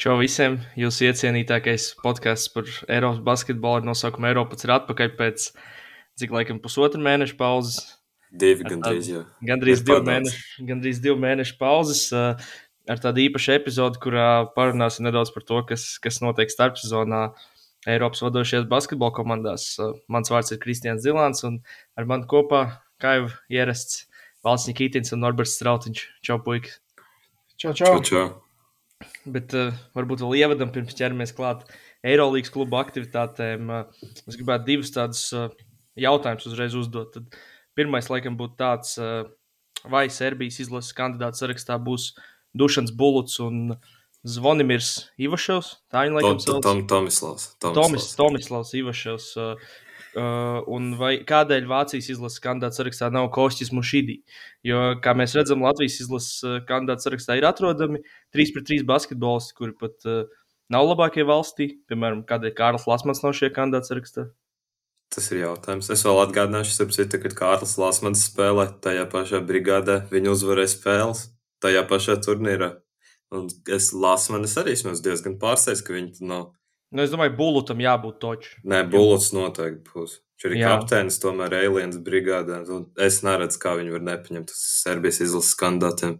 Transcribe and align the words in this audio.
Čau 0.00 0.14
visiem! 0.16 0.54
Jūsu 0.72 1.04
iecienītākais 1.10 1.90
podkāsts 2.00 2.48
par 2.54 2.68
Eiropas 2.88 3.18
basketbolu 3.26 3.82
ar 3.82 3.84
nosaukumu 3.84 4.30
Eiropas 4.30 4.64
ir 4.64 4.70
atpakaļ 4.72 5.10
pēc 5.18 5.50
cik 6.20 6.30
laikam 6.32 6.60
pusotra 6.64 7.00
mēneša 7.02 7.34
pauzes. 7.36 7.82
Divi 8.32 8.64
gandrīz, 8.64 9.10
jā. 9.10 9.20
Gandrīz 9.44 9.82
divu, 9.84 10.00
mēnešu, 10.06 10.64
gandrīz 10.70 11.00
divu 11.04 11.18
mēnešu 11.20 11.58
pauzes. 11.60 12.06
Ar 12.88 13.02
tādu 13.04 13.20
īpašu 13.26 13.52
epizodu, 13.58 14.00
kurā 14.00 14.28
parunāsim 14.56 15.04
nedaudz 15.04 15.30
par 15.34 15.44
to, 15.44 15.60
kas, 15.68 15.84
kas 16.02 16.22
notiek 16.24 16.48
starpsezonā 16.50 17.26
Eiropas 17.92 18.24
vadošajās 18.24 18.64
basketbola 18.70 19.12
komandās. 19.18 19.74
Mans 20.08 20.32
vārds 20.32 20.54
ir 20.54 20.62
Kristians 20.62 21.04
Zilants, 21.04 21.44
un 21.44 21.60
ar 22.00 22.08
mani 22.08 22.24
kopā, 22.30 22.62
kā 23.02 23.18
jau 23.18 23.28
ierasts, 23.52 24.06
Valsts 24.42 24.72
Nikitins 24.72 25.12
un 25.12 25.20
Norberts 25.26 25.58
Strautiņš. 25.60 26.06
Čau, 26.24 26.40
puikas! 26.40 26.80
Čau, 27.60 27.76
čau. 27.76 27.92
Čau, 27.92 28.00
čau. 28.08 28.24
Bet 29.24 29.54
uh, 29.54 29.70
varbūt 29.94 30.24
vēl 30.24 30.40
ievadam, 30.40 30.72
pirms 30.74 30.96
ķeramies 30.98 31.34
klāt 31.36 31.66
Eirolandes 32.02 32.50
kluba 32.50 32.80
aktivitātēm. 32.82 33.70
Uh, 33.70 34.10
es 34.26 34.38
gribētu 34.38 34.66
divus 34.70 34.90
tādus 34.94 35.28
uh, 35.36 35.48
jautājumus 36.00 36.48
uzreiz 36.50 36.74
uzdot. 36.78 37.14
Tad 37.14 37.38
pirmais, 37.78 38.10
laikam, 38.10 38.38
būtu 38.40 38.58
tāds, 38.58 38.96
uh, 38.98 39.28
vai 39.86 40.08
Serbijas 40.10 40.58
izlases 40.64 40.96
kandidāts 40.98 41.42
sarakstā 41.42 41.78
būs 41.82 42.12
Dušans 42.58 42.90
Buluts 42.98 43.38
un 43.42 43.76
Zvonimirs 44.26 45.12
Ivaševs. 45.22 45.76
Tā 45.90 46.04
viņa 46.06 46.18
laikam 46.18 46.42
sauc. 46.42 46.66
Tom, 46.66 46.84
Tomislavs. 46.90 47.48
Tomis, 47.62 47.78
Tomislavs. 47.78 48.18
Tomislavs 48.18 48.76
Ivaševs. 48.82 49.32
Uh, 49.38 49.48
Uh, 49.52 49.91
un 50.16 50.90
vai 51.00 51.14
kādēļ 51.24 51.64
Vācijas 51.70 52.10
izlases 52.12 52.42
kandidāts 52.44 52.80
sarakstā 52.80 53.08
nav 53.12 53.30
Kostis 53.32 53.72
Mušīdī? 53.72 54.18
Jo, 54.66 54.82
kā 55.04 55.14
mēs 55.16 55.36
redzam, 55.38 55.64
Latvijas 55.64 56.00
izlases 56.04 56.42
uh, 56.44 56.58
kandidāts 56.68 57.08
sarakstā 57.08 57.38
ir 57.38 57.48
atrodami 57.48 58.02
3 58.36 58.52
pret 58.56 58.68
3 58.68 58.86
basketbolisti, 58.88 59.56
kuri 59.56 59.72
pat 59.80 60.08
uh, 60.08 60.26
nav 60.72 60.90
labākie 60.90 61.24
valstī. 61.28 61.70
Piemēram, 61.88 62.26
kādēļ 62.28 62.54
Kārlis 62.58 62.88
Lasmans 62.90 63.24
nav 63.24 63.36
šajā 63.38 63.54
kandidāts 63.56 63.92
sarakstā? 63.92 64.28
Tas 65.12 65.28
ir 65.32 65.42
jautājums. 65.42 65.90
Es 65.92 66.04
vēl 66.06 66.22
atgādināšu, 66.22 66.72
starp 66.72 66.94
citu, 66.96 67.20
kad 67.20 67.36
Kārlis 67.36 67.76
Lasmans 67.80 68.24
spēlē 68.28 68.70
tajā 68.84 69.04
pašā 69.12 69.42
brigādē. 69.44 70.02
Viņa 70.12 70.32
uzvarēja 70.32 70.72
spēles 70.72 71.26
tajā 71.64 71.84
pašā 71.88 72.16
turnīrā. 72.24 72.74
Un 73.32 73.48
es 73.72 73.90
Lasmanis 73.96 74.56
arī 74.60 74.76
esmu 74.76 74.92
diezgan 75.04 75.38
pārsteigts, 75.40 75.84
ka 75.84 75.96
viņi 75.96 76.28
nav. 76.28 76.50
Nu, 76.92 77.00
es 77.00 77.12
domāju, 77.12 77.32
Bulutam 77.38 77.80
jābūt 77.80 78.18
točs. 78.20 78.52
Nē, 78.68 78.82
Bulots 78.92 79.30
noteikti 79.32 79.80
būs. 79.88 80.18
Viņš 80.42 80.58
ir 80.58 80.66
kapteinis, 80.66 81.16
tomēr 81.22 81.54
Aliens 81.62 81.96
brigādē. 82.04 82.60
Un 82.74 82.84
es 83.00 83.22
neredzu, 83.24 83.60
kā 83.62 83.72
viņi 83.78 83.94
var 83.94 84.04
nepaņemt 84.10 84.52
uz 84.52 84.60
Serbijas 84.82 85.22
izlases 85.24 85.56
kandidātiem. 85.56 86.18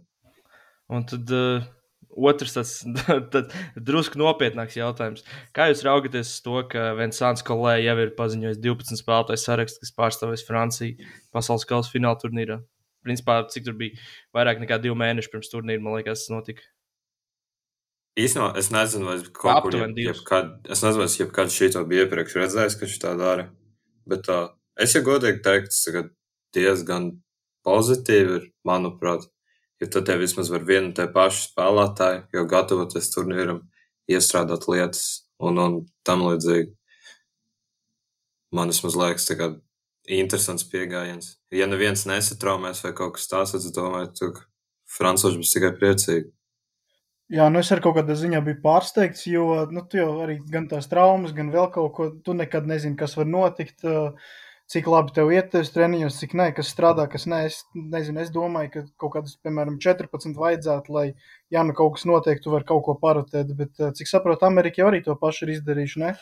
Un 0.93 1.05
tad 1.09 1.29
uh, 1.35 1.65
otrs, 2.09 2.55
tas 2.57 2.73
tad 3.35 3.53
drusku 3.75 4.17
nopietnāks 4.21 4.77
jautājums. 4.79 5.25
Kā 5.55 5.69
jūs 5.69 5.83
raugaties 5.85 6.31
uz 6.31 6.41
to, 6.45 6.57
ka 6.71 6.91
Vinsants 6.97 7.45
Kolē 7.45 7.77
jau 7.83 7.97
ir 8.01 8.13
paziņojis 8.17 8.61
12 8.63 9.01
spēlētāju 9.03 9.43
sarakstu, 9.43 9.83
kas 9.83 9.95
pārstāvēs 9.97 10.45
Franciju 10.47 11.11
pasaules 11.35 11.67
kausa 11.69 11.93
fināla 11.93 12.17
turnīrā? 12.21 12.63
Principā, 13.03 13.41
cik 13.51 13.67
tur 13.67 13.75
bija 13.77 13.99
vairāk 14.35 14.63
nekā 14.63 14.79
divi 14.81 14.95
mēneši 14.97 15.31
pirms 15.33 15.51
turnīra, 15.51 15.83
man 15.83 15.99
liekas, 15.99 16.23
tas 16.23 16.33
notika. 16.33 16.65
Īstenībā 18.19 18.51
es 18.61 18.69
nezinu, 18.69 19.07
vai 19.09 19.15
es 19.17 19.29
kaut 19.33 19.63
kur 19.65 19.73
divus. 19.73 20.19
jebkad, 20.19 20.49
es 20.69 20.83
nezinu, 20.85 21.05
es 21.07 21.15
jebkad 21.17 21.53
šito 21.53 21.81
biju 21.89 22.05
iepriekš 22.05 22.35
redzējis, 22.37 22.75
ka 22.77 22.85
viņš 22.85 22.97
tā 23.01 23.13
dara. 23.17 23.47
Bet 24.09 24.29
uh, 24.29 24.51
es 24.77 24.93
jau 24.93 25.01
godīgi 25.07 25.41
teiktu, 25.45 25.73
tagad 25.87 26.11
diezgan 26.53 27.09
pozitīvi 27.65 28.37
ir, 28.37 28.45
manuprāt. 28.67 29.25
Jo 29.81 29.89
tad 29.89 30.05
tev 30.07 30.21
vismaz 30.21 30.51
var 30.53 30.61
vienu 30.67 30.93
te 30.95 31.07
pašu 31.09 31.47
spēlētāju, 31.49 32.21
jau 32.37 32.45
gatavoties 32.53 33.09
turnīram, 33.15 33.63
iestrādāt 34.11 34.67
lietas 34.69 35.25
un, 35.41 35.57
un 35.57 35.79
tam 36.05 36.27
līdzīgi. 36.27 36.69
Man 38.53 38.69
vismaz 38.69 38.95
liekas, 38.99 39.25
tā 39.25 39.39
kā 39.39 39.49
interesants 40.05 40.67
pieejams. 40.69 41.33
Ja 41.49 41.65
neviens 41.65 42.05
nesatraumēs 42.05 42.83
vai 42.85 42.93
kaut 42.93 43.17
kas 43.17 43.25
tāds, 43.31 43.55
tad 43.55 43.65
es 43.65 43.73
domāju, 43.73 44.33
ka 44.37 44.45
Frančūži 44.93 45.41
būs 45.41 45.53
tikai 45.55 45.73
priecīgi. 45.79 46.29
Jā, 47.31 47.45
nu 47.49 47.61
es 47.63 47.69
ar 47.71 47.79
kaut 47.83 47.95
kādā 47.95 48.15
ziņā 48.19 48.41
biju 48.43 48.59
pārsteigts, 48.65 49.23
jo 49.31 49.45
nu, 49.71 49.85
tu 49.87 49.99
jau 50.01 50.09
arī 50.25 50.37
gan 50.51 50.65
tās 50.67 50.89
traumas, 50.91 51.31
gan 51.35 51.53
vēl 51.53 51.69
kaut 51.71 51.93
ko. 51.95 52.07
Tu 52.25 52.35
nekad 52.35 52.67
nezini, 52.67 52.97
kas 52.99 53.15
var 53.15 53.29
notikt, 53.31 53.85
ā, 53.87 54.11
cik 54.73 54.89
labi 54.91 55.15
tev 55.15 55.31
iet 55.31 55.47
tajos 55.53 55.71
treniņos, 55.71 56.19
cik 56.19 56.35
nē, 56.39 56.49
kas 56.57 56.73
strādā, 56.75 57.07
kas 57.09 57.25
nē. 57.31 57.39
Es 57.47 57.61
nezinu, 57.73 58.19
es 58.25 58.33
domāju, 58.35 58.73
ka 58.73 58.83
kaut 59.05 59.15
kādas, 59.15 59.37
piemēram, 59.45 59.79
14 59.85 60.35
vajadzētu, 60.43 60.97
lai, 60.97 61.05
ja 61.53 61.63
nu 61.63 61.75
kaut 61.77 61.95
kas 61.95 62.05
notiek, 62.09 62.43
tu 62.43 62.51
vari 62.51 62.67
kaut 62.67 62.83
ko 62.89 62.97
parotēt. 62.99 63.55
Bet, 63.55 63.71
ā, 63.79 63.93
cik 63.95 64.11
saprotu, 64.11 64.49
Amerika 64.49 64.83
jau 64.83 64.91
arī 64.91 64.99
to 65.07 65.15
pašu 65.23 65.47
ir 65.47 65.55
izdarījuši, 65.55 66.03
ne? 66.03 66.13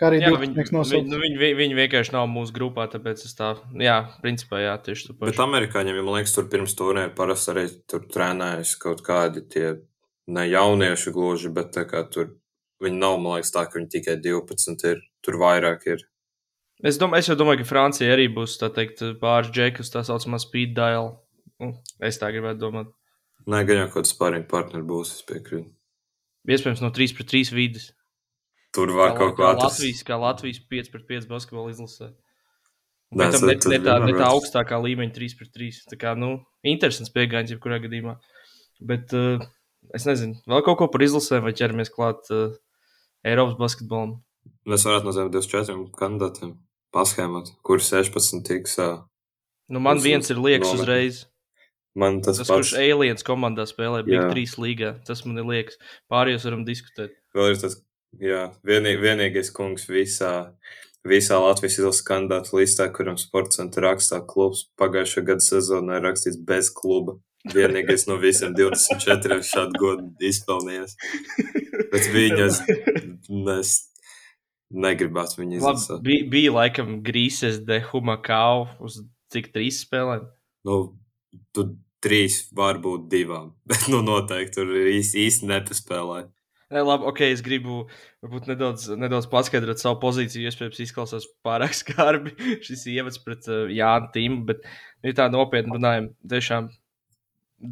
Kā 0.00 0.08
arī 0.08 0.22
Jā, 0.22 0.30
viņi, 0.32 0.54
divnieks 0.54 0.72
viņi, 0.72 1.10
nu, 1.12 1.18
viņi, 1.20 1.52
viņi 1.58 1.74
vienkārši 1.76 2.14
nav 2.14 2.28
mūsu 2.32 2.54
grupā, 2.56 2.86
tāpēc 2.88 3.20
es 3.26 3.34
tā, 3.36 3.50
jā, 3.76 3.98
principā, 4.24 4.62
jā, 4.62 4.72
tieši 4.80 5.10
tā 5.10 5.16
Bet 5.18 5.34
paša. 5.34 5.44
amerikāņiem, 5.44 5.98
ja 5.98 6.04
man 6.06 6.16
liekas, 6.16 6.32
tur 6.38 6.46
pirms 6.48 6.72
turnīra 6.78 7.10
parasti 7.18 7.52
arī 7.52 7.64
tur 7.90 8.06
trenējas 8.08 8.72
kaut 8.80 9.02
kādi 9.04 9.42
tie 9.52 9.66
ne 10.32 10.46
jaunieši 10.48 11.12
gluži, 11.12 11.50
bet 11.52 11.74
tā 11.76 11.84
kā 11.90 12.00
tur 12.08 12.30
viņi 12.80 12.96
nav, 13.02 13.18
man 13.20 13.36
liekas, 13.36 13.52
tā, 13.52 13.66
ka 13.68 13.76
viņi 13.76 13.90
tikai 13.98 14.16
12 14.24 14.86
ir, 14.88 15.04
tur 15.20 15.36
vairāk 15.42 15.84
ir. 15.92 16.06
Es, 16.80 16.96
dom, 16.96 17.12
es 17.18 17.28
jau 17.28 17.36
domāju, 17.36 17.60
ka 17.60 17.68
Francija 17.68 18.14
arī 18.16 18.30
būs, 18.32 18.56
tā 18.56 18.70
teikt, 18.72 19.04
pāris 19.20 19.52
džekus, 19.52 19.92
tā 19.92 20.00
saucamā 20.08 20.40
speed 20.40 20.72
dial. 20.78 21.12
Nu, 21.60 21.74
Es 22.00 22.16
tā 22.16 22.30
gribētu 22.32 22.62
domāt. 22.62 22.88
Nē, 23.44 23.66
gan 23.68 23.82
jau 23.82 23.88
kaut 23.90 23.98
kāds 24.00 24.14
spārīgi 24.14 24.48
partneri 24.48 24.86
būs, 24.88 25.12
es 25.18 25.26
piekrītu. 25.28 25.68
Iespējams, 26.48 26.80
no 26.80 26.88
3 26.96 27.12
pret 27.18 27.28
3 27.28 27.52
vidas. 27.52 27.90
Tur 28.74 28.92
var 28.94 29.16
kaut 29.18 29.34
kā 29.38 29.48
atrast. 29.50 29.80
Latvijas, 29.80 30.02
kā 30.06 30.18
Latvijas 30.20 30.60
5 30.70 30.90
pret 30.92 31.06
5 31.08 31.28
basketbola 31.30 31.72
izlasē. 31.72 32.10
Nē, 33.10 33.26
Bet 33.32 33.40
ne, 33.42 33.54
ne, 33.74 33.78
tā, 33.82 33.96
ne 34.06 34.12
tā 34.14 34.26
augstākā 34.30 34.78
līmeņa 34.84 35.14
3 35.16 35.34
pret 35.40 35.50
3. 35.56 35.80
Tā 35.90 35.96
kā, 35.98 36.12
nu, 36.14 36.36
interesants 36.62 37.10
pieejams, 37.10 37.50
jebkurā 37.50 37.80
gadījumā. 37.82 38.14
Bet 38.86 39.10
uh, 39.18 39.42
es 39.96 40.06
nezinu, 40.06 40.38
vēl 40.46 40.62
kaut 40.68 40.78
ko 40.78 40.86
par 40.92 41.02
izlasēm 41.02 41.42
vai 41.42 41.52
ķeramies 41.58 41.90
klāt 41.90 42.30
uh, 42.30 42.52
Eiropas 43.26 43.58
basketbolam. 43.58 44.20
Mēs 44.70 44.86
varētu 44.86 45.08
nozīmēt 45.10 45.34
24 45.34 45.88
kandidātiem 45.98 46.54
paschēmot, 46.94 47.50
kur 47.66 47.82
16 47.82 48.46
tiks. 48.46 48.78
ā, 48.78 48.92
Nu, 49.70 49.78
man 49.82 49.98
viens 50.02 50.30
ir 50.30 50.38
liekas 50.42 50.66
nometni. 50.70 50.82
uzreiz. 50.82 51.18
Man 51.98 52.20
tas, 52.22 52.38
Tas, 52.38 52.46
tas 52.46 52.54
kurš 52.54 52.70
pats. 52.72 52.80
Aliens 52.86 53.26
komandā 53.26 53.66
spēlē 53.66 54.04
Big 54.06 54.14
Jā. 54.14 54.30
3 54.30 54.54
līgā, 54.62 54.90
tas 55.06 55.24
man 55.26 55.38
ir 55.42 55.46
liekas. 55.50 55.76
Pārējos 56.10 56.46
varam 56.46 56.62
diskutēt. 56.66 57.14
Vēl 57.34 57.52
ir 57.52 57.58
tas, 57.62 57.76
jā, 58.18 58.50
vienī, 58.66 58.96
vienīgais 59.00 59.52
kungs 59.54 59.86
visā, 59.90 60.52
visā 61.06 61.38
Latvijas 61.42 61.78
izlases 61.78 62.06
kandidātu 62.06 62.58
listā, 62.58 62.88
kuram 62.94 63.18
sports 63.20 63.60
centra 63.60 63.90
rakstā 63.90 64.22
klubs 64.26 64.66
pagājušā 64.80 65.24
gada 65.28 65.44
sezonā 65.44 66.00
ir 66.00 66.08
rakstīts 66.08 66.40
bez 66.46 66.72
kluba. 66.74 67.18
Vienīgais 67.50 68.04
no 68.04 68.18
visiem 68.20 68.52
24 68.52 69.40
šādu 69.48 69.78
godu 69.80 70.26
izpelnījies. 70.28 70.96
Bet 71.90 72.08
viņas 72.12 72.58
es 73.56 73.76
negribētu 74.70 75.40
viņu 75.40 75.60
Labi, 75.62 75.80
izlasīt. 75.80 76.02
bija, 76.04 76.26
bija 76.30 76.52
laikam 76.58 76.98
Grīses 77.06 77.62
de 77.66 77.80
Humakau 77.90 78.68
uz 78.84 79.00
cik 79.32 79.50
trīs 79.54 79.80
spēlēm. 79.86 80.28
Nu, 80.68 80.76
tu 81.56 81.66
trīs, 82.04 82.42
varbūt 82.56 83.08
divām, 83.12 83.54
bet 83.70 83.88
nu 83.92 84.02
noteikti 84.04 84.60
tur 84.60 84.76
īsti, 84.92 85.26
īsti 85.26 85.50
nepaspēlēja. 85.50 86.28
Nē, 86.70 86.84
labi, 86.86 87.06
ok, 87.10 87.20
es 87.34 87.40
gribu 87.42 87.80
varbūt 88.22 88.44
nedaudz, 88.46 88.84
nedaudz 88.94 89.26
paskaidrot 89.30 89.80
savu 89.82 89.96
pozīciju. 90.04 90.44
Iespējams, 90.46 90.78
izklausās 90.84 91.26
pārāk 91.46 91.74
skarbi 91.80 92.36
šis 92.62 92.86
ievads 92.92 93.18
pret 93.24 93.48
uh, 93.50 93.64
Jānu 93.74 94.12
Tīmu, 94.14 94.44
bet, 94.46 94.62
ja 95.02 95.16
tā 95.18 95.26
nopietni 95.32 95.74
runājam, 95.74 96.12
tiešām 96.30 96.70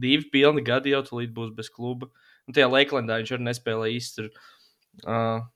divi 0.03 0.26
pilni 0.32 0.66
gadi 0.66 0.97
jau 0.97 1.04
tulīt 1.06 1.31
būs 1.37 1.54
bez 1.54 1.70
kluba. 1.70 2.10
Un 2.48 2.56
tajā 2.56 2.66
Lakelandā 2.72 3.20
viņš 3.20 3.37
arī 3.37 3.47
nespēlēja 3.47 4.00
īsti 4.00 4.19
tur, 4.19 4.50
uh, 5.06 5.46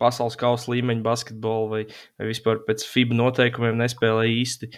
pasaules 0.00 0.40
kausa 0.40 0.72
līmeņa 0.72 1.04
basketbolu 1.04 1.70
vai, 1.70 1.84
vai 2.18 2.32
vispār 2.32 2.64
pēc 2.66 2.84
FIBA 2.88 3.20
noteikumiem 3.20 3.76
nespēlēja 3.82 4.36
īsti. 4.40 4.70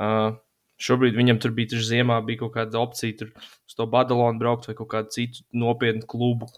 Uh, 0.00 0.34
šobrīd 0.80 1.16
viņam 1.16 1.40
tur 1.40 1.56
bija, 1.56 1.72
tur 1.72 1.88
ziemā 1.88 2.20
bija 2.26 2.44
kaut 2.44 2.58
kāda 2.58 2.84
opcija 2.84 3.16
tur 3.20 3.32
uz 3.40 3.76
to 3.76 3.86
Badalonu 3.90 4.40
braukt 4.40 4.68
vai 4.68 4.76
kaut 4.78 4.92
kādu 4.92 5.16
citu 5.16 5.46
nopietnu 5.56 6.04
klubu. 6.10 6.52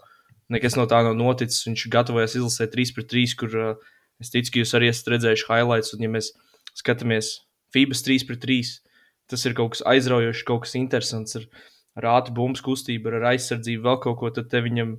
Nekas 0.53 0.77
no 0.77 0.85
tā 0.89 1.01
nav 1.05 1.17
noticis. 1.17 1.65
Viņš 1.67 1.87
gatavojas 1.93 2.37
izlasīt 2.37 2.73
3 2.75 2.95
pret 2.95 3.09
3, 3.11 3.35
kur 3.39 3.59
uh, 3.59 3.91
es 4.21 4.31
ticu, 4.33 4.53
ka 4.53 4.63
jūs 4.63 4.73
arī 4.77 4.89
esat 4.91 5.11
redzējuši 5.15 5.47
highlights. 5.49 5.93
Un, 5.97 6.05
ja 6.05 6.11
mēs 6.13 6.31
skatāmies 6.77 7.35
FIBAS 7.73 8.03
3 8.05 8.27
pret 8.29 8.43
3, 8.45 8.73
tas 9.33 9.45
ir 9.47 9.55
kaut 9.57 9.75
kas 9.75 9.85
aizraujošs, 9.89 10.45
kaut 10.47 10.65
kas 10.65 10.75
interesants 10.79 11.39
ar, 11.39 11.47
ar 11.99 12.09
ātru 12.17 12.37
bumbu 12.37 12.65
kustību, 12.69 13.13
ar 13.13 13.31
aizsardzību, 13.33 13.85
vēl 13.87 14.01
kaut 14.05 14.19
ko. 14.21 14.33
Tad 14.35 14.51
te 14.51 14.61
viņam 14.65 14.97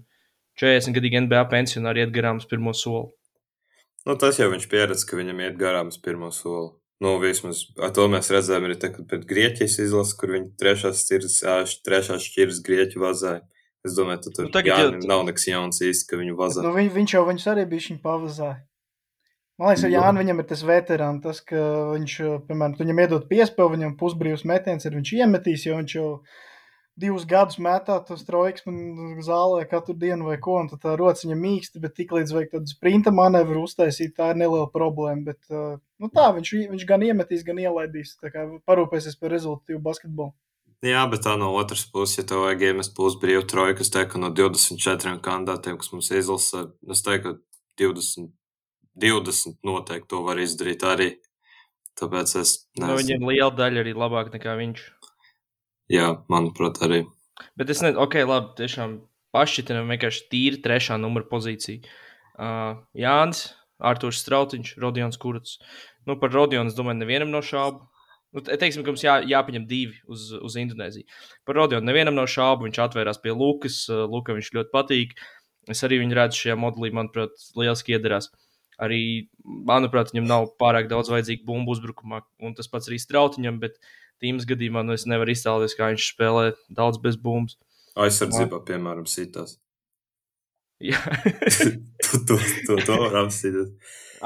40 0.60 0.96
gadīgi 0.98 1.24
NBA 1.26 1.44
pensionāri 1.52 2.04
iet 2.04 2.14
garām 2.14 2.40
uz 2.42 2.48
pirmo 2.50 2.74
soli. 2.76 3.12
Nu, 4.04 4.18
tas 4.20 4.38
jau 4.38 4.50
viņš 4.52 4.66
pieredz, 4.68 5.06
ka 5.08 5.16
viņam 5.16 5.40
iet 5.46 5.60
garām 5.60 5.88
uz 5.92 5.96
pirmo 6.02 6.28
soli. 6.34 6.74
Nu, 7.02 7.16
vismaz 7.20 7.64
to 7.96 8.04
mēs 8.08 8.30
redzējām 8.32 8.68
arī 8.68 8.76
tagad 8.80 9.08
pēc 9.10 9.24
Grieķijas 9.28 9.80
izlases, 9.82 10.14
kur 10.18 10.34
viņi 10.36 10.52
trešās 10.60 11.02
šķiras, 11.02 11.74
trešās 11.84 12.28
šķiras 12.28 12.60
Grieķu 12.64 13.02
vazāja. 13.02 13.42
Es 13.84 13.96
domāju, 13.98 14.22
ka 14.24 14.30
tur 14.32 14.46
Nu, 14.46 14.50
tagad 14.54 14.80
jau- 14.80 15.08
nav 15.10 15.24
nekas 15.28 15.44
jauns 15.46 15.80
īsti, 15.84 16.08
ka 16.08 16.16
viņu 16.16 16.36
vazā. 16.38 16.62
Nu, 16.64 16.72
viņ, 16.72 16.88
viņš 16.94 17.14
jau 17.18 17.24
viņus 17.28 17.46
arī 17.52 17.66
bija 17.68 17.88
viņa 17.90 18.00
pavazāja. 18.00 18.60
Man 19.58 19.68
liekas, 19.70 19.82
ka 19.84 19.88
Jā. 19.92 20.00
Jānis 20.00 20.24
viņam 20.24 20.38
ir 20.40 20.46
tas 20.50 20.62
veterāns, 20.66 21.22
tas, 21.22 21.40
ka 21.40 21.60
viņš, 21.94 22.14
piemēram, 22.48 22.78
viņam 22.80 23.02
iedod 23.04 23.28
piespēli, 23.28 23.76
viņam 23.76 23.92
pusbrīvs 24.00 24.44
metiens 24.50 24.84
ir 24.84 24.96
viņš 24.96 25.12
iemetīs, 25.20 25.66
jo 25.68 25.76
viņš 25.78 25.94
jau 25.94 26.08
divus 26.98 27.24
gadus 27.26 27.58
metā 27.58 27.98
tos 28.06 28.24
trojkas 28.24 28.64
man 28.66 29.20
zālē 29.22 29.68
katru 29.68 29.94
dienu 29.94 30.24
vai 30.24 30.38
ko, 30.38 30.58
un 30.62 30.68
tā 30.68 30.96
rots 30.98 31.24
viņam 31.24 31.38
mīksti, 31.44 31.80
bet 31.80 31.94
tik 31.94 32.10
līdz 32.10 32.32
vajag 32.34 32.50
tādu 32.50 32.66
sprinta 32.72 33.10
manevru 33.14 33.62
uztaisīt, 33.66 34.14
tā 34.16 34.30
ir 34.30 34.36
neliela 34.42 34.70
problēma, 34.72 35.24
bet, 35.24 35.38
nu 36.00 36.08
tā, 36.08 36.32
viņš, 36.34 36.70
viņš 36.72 36.86
gan 36.86 37.00
iemetīs, 37.02 37.44
gan 37.46 37.56
ielaidīs, 37.62 38.16
tā 38.22 38.32
kā 38.32 38.46
parūpēsies 38.66 39.18
par 39.20 39.30
rezultātu 39.30 39.78
basketbolu. 39.78 40.32
Jā, 40.84 41.04
bet 41.08 41.22
tā 41.24 41.32
no 41.40 41.48
otras 41.56 41.86
puses, 41.88 42.18
ja 42.18 42.24
tev 42.28 42.42
vajag 42.44 42.62
iemest 42.68 42.92
pusbrīvu 42.96 43.46
trojku, 43.48 43.80
es 43.84 43.92
teiktu, 43.94 44.14
ka 44.14 44.20
no 44.20 44.28
24 44.36 45.14
kandidātiem, 45.24 45.78
kas 45.80 45.92
mums 45.94 46.10
izlasa, 46.12 46.66
es 46.92 47.00
teiktu, 47.06 47.38
ka 47.38 47.80
20, 47.80 48.28
20 49.00 49.56
noteikti 49.64 50.10
to 50.12 50.20
var 50.26 50.42
izdarīt 50.42 50.84
arī. 50.84 51.08
Tāpēc 51.96 52.34
es 52.40 52.52
No 52.76 52.90
nezinu. 52.90 53.00
viņiem 53.00 53.26
liela 53.30 53.50
daļa 53.54 53.80
arī 53.84 53.94
labāk 53.96 54.32
nekā 54.34 54.56
viņš. 54.60 54.82
Jā, 55.94 56.08
manuprāt, 56.32 56.80
arī. 56.84 57.04
Bet 57.56 57.70
es 57.70 57.80
nezinu, 57.84 58.02
ok, 58.04 58.18
labi, 58.28 58.52
tiešām 58.60 58.98
pašķitinām 59.34 59.88
vienkārši 59.94 60.26
tīri 60.30 60.60
trešā 60.64 60.98
numura 61.00 61.26
pozīcija. 61.30 61.80
Uh, 62.34 62.82
Jānis, 62.98 63.46
Arthurs 63.78 64.20
Strautiņš, 64.24 64.76
Rodions 64.82 65.18
Kurts. 65.22 65.56
Nu, 66.06 66.18
par 66.20 66.34
Rodionu 66.34 66.70
es 66.70 66.76
domāju, 66.76 67.00
nevienam 67.00 67.30
nav 67.34 67.46
šaubu. 67.46 67.86
Nu, 68.34 68.42
te- 68.42 68.56
teiksim, 68.58 68.82
ka 68.82 68.90
mums 68.90 69.04
jā, 69.04 69.14
jāpaņem 69.30 69.66
divi 69.70 70.00
uz, 70.10 70.32
uz 70.34 70.56
Indonēziju. 70.58 71.06
Par 71.46 71.54
Rodionu 71.60 71.86
nevienam 71.86 72.16
nav 72.18 72.26
šaubu. 72.32 72.66
Viņš 72.66 72.80
atvērās 72.82 73.20
pie 73.22 73.30
Lukas. 73.30 73.84
Uh, 73.86 74.04
Luka 74.10 74.34
viņš 74.34 74.50
ļoti 74.56 74.72
patīk. 74.74 75.14
Es 75.70 75.84
arī 75.86 76.00
viņu 76.02 76.18
redzu 76.18 76.40
šajā 76.42 76.56
modelī, 76.60 76.90
manuprāt, 76.92 77.38
lieliski 77.56 77.94
iedarās. 77.94 78.32
Arī, 78.82 79.30
manuprāt, 79.70 80.10
viņam 80.10 80.26
nav 80.26 80.48
pārāk 80.60 80.90
daudz 80.90 81.12
vajadzīgu 81.12 81.46
bumbu 81.46 81.76
uzbrukumā, 81.76 82.24
un 82.42 82.56
tas 82.58 82.66
pats 82.68 82.90
arī 82.90 82.98
Strautiņam, 82.98 83.60
bet 83.62 83.78
tīmas 84.20 84.48
gadījumā 84.50 84.82
nu, 84.84 84.96
es 84.98 85.06
nevaru 85.06 85.30
iztēloties, 85.30 85.76
kā 85.78 85.92
viņš 85.92 86.08
spēlē 86.10 86.48
daudz 86.74 86.98
bez 87.00 87.16
bumbas. 87.20 87.54
Aizsardzībā, 87.94 88.58
piemēram, 88.66 89.06
sitās. 89.08 89.60
Jā. 90.82 90.98
tu 92.10 92.20
to, 92.26 92.40
to, 92.66 92.80
to 92.82 92.98
var 93.06 93.20
apstīties. 93.22 93.70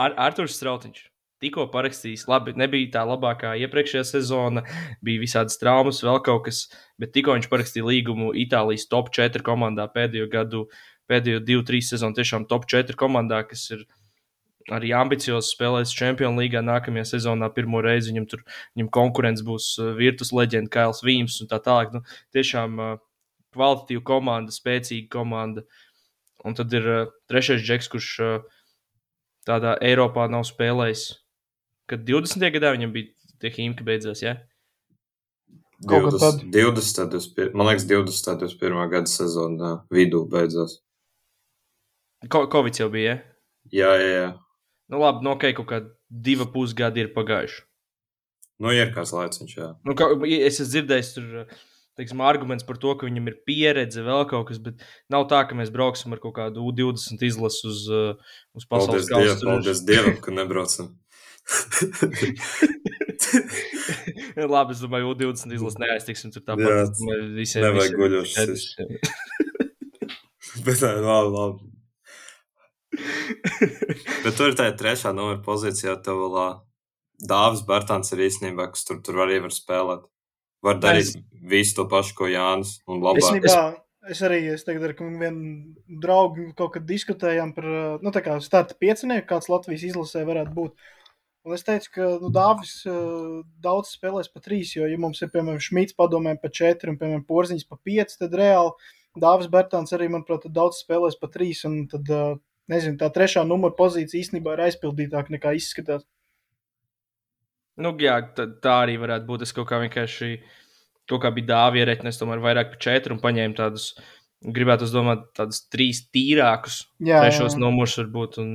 Ar, 0.00 0.16
Arthurs 0.26 0.56
Strautiņš 0.56 1.04
tikko 1.42 1.68
parakstījis. 1.72 2.26
Labi, 2.30 2.54
nebija 2.58 2.90
tā 2.98 3.04
labākā 3.08 3.54
iepriekšējā 3.64 4.04
sezona, 4.06 4.64
bija 5.04 5.22
visādas 5.22 5.58
traumas, 5.60 6.02
vēl 6.06 6.20
kaut 6.26 6.46
kas, 6.48 6.64
bet 7.00 7.14
tikko 7.14 7.36
viņš 7.36 7.48
parakstīja 7.52 7.86
līgumu 7.86 8.32
Itālijas 8.44 8.88
top 8.90 9.12
4 9.14 9.44
komandā 9.46 9.88
pēdējo 9.94 10.28
gadu, 10.32 10.66
pēdējo 11.10 11.42
2-3 11.46 11.92
sezonu, 11.92 12.18
tiešām 12.18 12.48
top 12.50 12.68
4 12.70 12.98
komandā, 12.98 13.44
kas 13.48 13.68
ir 13.74 13.86
arī 14.74 14.92
ambiciozi 14.92 15.54
spēlēs 15.54 15.94
Champions 15.96 16.38
League 16.38 16.60
nākamajā 16.64 17.06
sezonā. 17.14 17.48
Pirmo 17.54 17.80
reizi 17.84 18.12
viņam 18.12 18.26
tur 18.28 18.42
viņam 18.76 18.90
konkurence 18.92 19.44
būs 19.46 19.70
uh, 19.80 19.92
Virtus 19.96 20.32
leģenda, 20.36 20.70
Kails 20.74 21.00
Vīms 21.06 21.38
un 21.42 21.50
tā 21.50 21.60
tālāk. 21.64 21.94
Nu, 21.94 22.02
tiešām 22.36 22.76
uh, 22.82 22.96
kvalitatīva 23.56 24.04
komanda, 24.12 24.52
spēcīga 24.54 25.08
komanda. 25.14 25.64
Un 26.44 26.58
tad 26.58 26.74
ir 26.76 26.90
uh, 26.92 27.14
trešais 27.30 27.64
džeks, 27.64 27.88
kurš 27.94 28.10
tādā 29.48 29.78
Eiropā 29.84 30.28
nav 30.30 30.44
spēlējis. 30.48 31.08
Kad 31.88 32.04
20. 32.08 32.48
gadā 32.54 32.74
viņam 32.76 32.92
bija 32.94 33.32
tie 33.42 33.52
himki 33.54 33.86
beidzās, 33.86 34.22
ja? 34.24 34.36
Kaut 35.88 36.08
kad 36.08 36.18
20, 36.18 36.50
20, 36.52 37.12
21, 37.14 37.54
man 37.56 37.70
liekas, 37.70 37.86
20, 37.86 38.42
21 38.42 38.90
gada 38.92 39.10
sezonā 39.10 39.72
vidū 39.94 40.24
beidzās. 40.30 40.80
Ko 42.32 42.48
Covid 42.50 42.80
jau 42.80 42.88
bija, 42.90 43.14
ja? 43.14 43.18
Jā, 43.70 43.94
jā, 44.00 44.10
jā. 44.16 44.28
Nu 44.90 45.00
labi, 45.04 45.22
no 45.24 45.36
ok, 45.36 45.50
kaut 45.60 45.68
kādi 45.70 45.90
divi 46.08 46.48
pusgadi 46.50 47.04
ir 47.04 47.12
pagājuši. 47.14 47.62
Nu, 48.58 48.72
ir 48.74 48.90
kāds 48.94 49.14
laiciņš, 49.14 49.52
jā. 49.54 49.72
Nu, 49.86 49.94
kā, 49.98 50.08
es 50.26 50.58
esmu 50.58 50.66
dzirdējis, 50.72 51.10
tur, 51.14 51.58
teiksim, 52.00 52.22
arguments 52.26 52.66
par 52.66 52.80
to, 52.82 52.96
ka 52.98 53.06
viņam 53.06 53.30
ir 53.30 53.36
pieredze, 53.46 54.02
vēl 54.02 54.24
kaut 54.30 54.48
kas, 54.48 54.58
bet 54.62 54.82
nav 55.12 55.28
tā, 55.30 55.44
ka 55.46 55.58
mēs 55.58 55.70
brauksim 55.74 56.16
ar 56.16 56.22
kaut 56.24 56.34
kādu 56.40 56.64
U20 56.72 57.22
izlasu 57.28 57.70
uz, 57.70 57.84
uh, 57.92 58.40
uz 58.58 58.66
pasaules 58.66 59.06
kausa. 59.12 59.38
paldies 59.44 59.84
Dievam, 59.86 60.18
ka 60.24 60.34
nebraucam. 60.34 60.90
Labi, 64.48 64.72
es 64.74 64.80
domāju, 64.82 65.12
U20 65.14 65.54
izlasu 65.56 65.78
neaiztiksim 65.82 66.30
tur 66.34 66.42
Jā, 66.42 66.46
tāpat. 66.50 66.68
Es 66.82 66.88
domāju, 66.98 67.22
Visiem, 67.38 67.62
nevajag 67.66 67.92
guļošas. 67.98 68.62
Bet 70.66 70.76
tā 70.82 70.88
ir 70.98 71.04
labi, 71.06 71.30
labi. 71.34 71.58
Bet 74.24 74.34
tur 74.36 74.46
ir 74.50 74.56
tā 74.58 74.64
trešā 74.76 75.10
numura 75.16 75.40
pozīcijā. 75.44 75.92
Tev 76.04 76.16
vēl 76.24 76.36
Dāvis 77.28 77.62
Bērtāns 77.66 78.12
ir 78.14 78.20
īstenībā, 78.28 78.64
kas 78.72 78.82
tur, 78.86 78.96
tur 79.04 79.16
arī 79.24 79.36
var 79.42 79.52
spēlēt. 79.54 80.02
Var 80.64 80.76
darīt 80.82 81.06
Es- 81.06 81.16
visu 81.50 81.72
to 81.78 81.84
pašu, 81.90 82.12
ko 82.18 82.24
Jānis. 82.30 82.70
Un 82.90 82.94
labāk. 83.02 83.22
Īstenībā 83.24 83.62
es 84.08 84.20
arī 84.24 84.38
es 84.54 84.62
tagad 84.64 84.82
ar 84.88 84.94
vienu 84.98 85.44
draugu 86.00 86.42
kaut 86.56 86.72
kad 86.76 86.84
diskutējām 86.88 87.50
par 87.54 87.64
nu, 88.02 88.08
tā 88.14 88.20
kā 88.24 88.32
starta 88.42 88.74
piecinieku, 88.80 89.28
kāds 89.28 89.50
Latvijas 89.52 89.84
izlasē 89.90 90.20
varētu 90.28 90.52
būt. 90.56 90.72
Un 91.46 91.54
es 91.54 91.64
teicu, 91.64 91.90
ka 91.94 92.06
nu, 92.20 92.28
Dāvis 92.34 92.72
uh, 92.90 93.40
daudz 93.62 93.94
spēlēs 93.94 94.28
pa 94.32 94.42
trīs, 94.44 94.74
jo, 94.76 94.88
ja 94.90 94.98
mums 95.00 95.22
ir, 95.22 95.30
piemēram, 95.32 95.62
Šmīts 95.62 95.96
padomē 95.96 96.34
pa 96.42 96.50
četri 96.52 96.92
un, 96.92 96.98
piemēram, 97.00 97.24
Porziņš 97.28 97.64
pa 97.70 97.78
pieci, 97.78 98.18
tad 98.20 98.34
reāli 98.36 98.74
Dāvis 99.18 99.48
Bertāns 99.50 99.94
arī, 99.96 100.10
manuprāt, 100.12 100.48
daudz 100.52 100.82
spēlēs 100.82 101.16
pa 101.20 101.30
trīs. 101.32 101.62
Un 101.68 101.86
tad, 101.90 102.10
uh, 102.12 102.36
nezinu, 102.70 102.98
tā 103.00 103.08
trešā 103.14 103.44
numura 103.48 103.76
pozīcija 103.78 104.26
īstenībā 104.26 104.56
ir 104.56 104.66
aizpildītāka 104.68 105.34
nekā 105.34 105.54
izskatās. 105.58 106.04
Nu, 107.78 107.94
jā, 108.02 108.18
tā, 108.34 108.48
tā 108.62 108.80
arī 108.84 108.98
varētu 109.00 109.28
būt. 109.28 109.46
Es 109.46 109.54
kaut 109.54 109.68
kā 109.70 109.78
vienkārši, 109.84 110.32
kaut 111.10 111.22
kā 111.22 111.30
bija 111.34 111.52
dāvā 111.52 111.84
ierēķinājis, 111.84 112.20
tomēr 112.20 112.42
vairāk 112.42 112.72
par 112.74 112.82
četru 112.82 113.14
un 113.14 113.22
paņēmu 113.22 113.58
tādus, 113.58 113.92
gribētu 114.42 114.88
es 114.88 114.94
domāt, 114.94 115.28
tādus 115.38 115.62
trīs 115.70 116.02
tīrākus, 116.14 116.82
Jā, 116.98 117.22
trešos 117.22 117.56
numurus 117.60 117.96
varbūt. 118.00 118.40
Un, 118.42 118.52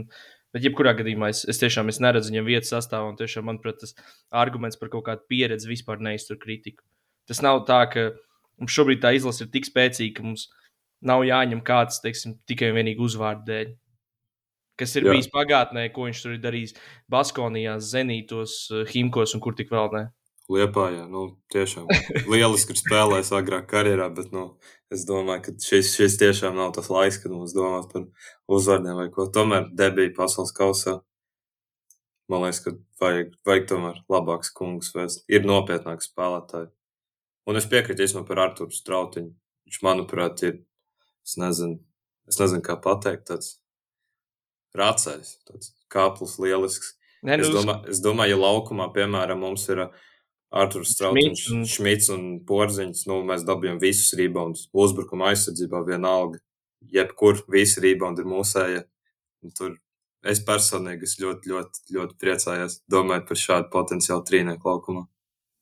bet, 0.54 0.64
jebkurā 0.66 0.94
gadījumā, 1.00 1.32
es, 1.34 1.44
es 1.50 1.62
tiešām 1.62 1.92
es 1.92 2.00
neredzu 2.04 2.32
viņam 2.32 2.50
vietas 2.50 2.74
sastāvā, 2.74 3.12
un 3.12 3.20
tiešām, 3.20 3.48
manuprāt, 3.50 3.82
tas 3.82 3.96
arguments 4.44 4.80
par 4.80 4.92
kaut 4.94 5.08
kādu 5.10 5.26
pieredzi 5.32 5.72
vispār 5.72 6.02
neiztur 6.04 6.40
kritiku. 6.42 6.86
Tas 7.30 7.42
nav 7.44 7.64
tā, 7.70 7.84
ka 7.92 8.10
mums 8.62 8.76
šobrīd 8.76 9.02
tā 9.04 9.14
izlase 9.18 9.46
ir 9.46 9.54
tik 9.54 9.68
spēcīga, 9.70 10.18
ka 10.20 10.28
mums 10.28 10.50
nav 11.04 11.24
jāņem 11.28 11.64
kāds, 11.66 12.02
teiksim, 12.04 12.38
tikai 12.50 12.72
un 12.72 12.80
vienīgi 12.80 13.04
uzvārdu 13.04 13.48
dēļ. 13.50 13.72
Kas 14.80 14.96
ir 14.98 15.06
Jā. 15.06 15.14
Bijis 15.14 15.30
pagātnē, 15.30 15.86
ko 15.94 16.08
viņš 16.08 16.22
tur 16.24 16.34
ir 16.34 16.42
darījis 16.42 16.76
Baskonijā, 17.12 17.76
Zenītos, 17.84 18.56
Himkos 18.90 19.36
un 19.38 19.44
kur 19.44 19.54
tik 19.58 19.70
vēl 19.74 19.92
ne. 19.94 20.08
Liepā, 20.52 20.90
jā, 20.92 21.04
nu, 21.08 21.24
tiešām 21.54 21.88
lieliski 22.32 22.76
spēlējis 22.76 23.32
agrāk 23.38 23.70
karjerā, 23.72 24.10
bet, 24.16 24.34
nu, 24.36 24.58
es 24.92 25.06
domāju, 25.08 25.46
ka 25.46 25.54
šis, 25.64 25.94
šis 25.96 26.18
tiešām 26.20 26.58
nav 26.60 26.74
tas 26.76 26.90
laiks, 26.92 27.22
kad 27.24 27.32
mums 27.32 27.56
domāt 27.56 27.88
par 27.94 28.10
uzvārdiem 28.52 29.00
vai 29.00 29.08
ko. 29.14 29.30
Tomēr 29.32 29.70
debija 29.72 30.12
pasaules 30.18 30.52
kausā. 30.58 31.00
Man 32.32 32.44
liekas, 32.44 32.60
ka 32.66 32.76
vajag, 33.00 33.34
vajag 33.48 33.70
tomēr 33.72 34.04
labāks 34.12 34.52
kungus 34.56 34.92
vēst. 34.96 35.24
Ir 35.32 35.48
nopietnāks 35.48 36.12
spēlētāji. 36.12 36.72
Un 37.48 37.60
es 37.60 37.68
piekrītu 37.72 38.06
īstenībā 38.06 38.28
par 38.28 38.44
Arturu 38.46 38.76
Strautiņu. 38.76 39.34
Viņš, 39.68 39.80
manuprāt, 39.84 40.44
ir, 40.48 40.62
es 41.24 41.36
nezinu, 41.40 41.80
es 42.28 42.40
nezinu 42.40 42.64
kā 42.64 42.76
pateikt, 42.84 43.30
tāds 43.32 43.58
racējs, 44.78 45.38
tāds 45.48 45.74
kāplis 45.92 46.38
lielisks. 46.42 46.96
Nē, 47.24 47.38
Es, 47.40 47.48
nu, 47.48 47.62
domā, 47.62 47.78
es 47.88 48.02
domāju, 48.04 48.36
ja 48.36 48.40
laukumā, 48.42 48.90
piemēram, 48.96 49.40
mums 49.46 49.64
ir 49.72 49.86
Arthurs 50.54 50.94
Strautiņš, 50.94 51.44
Šmits 51.66 52.10
un- 52.14 52.40
Porziņš, 52.46 53.08
nu, 53.10 53.22
mēs 53.26 53.46
dabūjām 53.48 53.80
visus 53.82 54.14
reboundus. 54.20 54.68
Uzbrukuma 54.74 55.32
aizsardzībā 55.32 55.82
vienalga. 55.88 56.38
Jebkur 56.94 57.42
visi 57.50 57.82
reboundi 57.82 58.22
ir 58.22 58.30
mūsēji. 58.30 58.84
Un 59.44 59.52
Tur 59.58 59.78
es 60.24 60.40
personīgi 60.46 61.04
es 61.04 61.18
ļoti, 61.20 61.50
ļoti, 61.52 61.82
ļoti 61.96 62.18
priecājos. 62.22 62.82
Domāju 62.92 63.28
par 63.28 63.38
šādu 63.38 63.70
potenciālu 63.74 64.24
trīnieku 64.30 64.70
laukumā. 64.70 65.08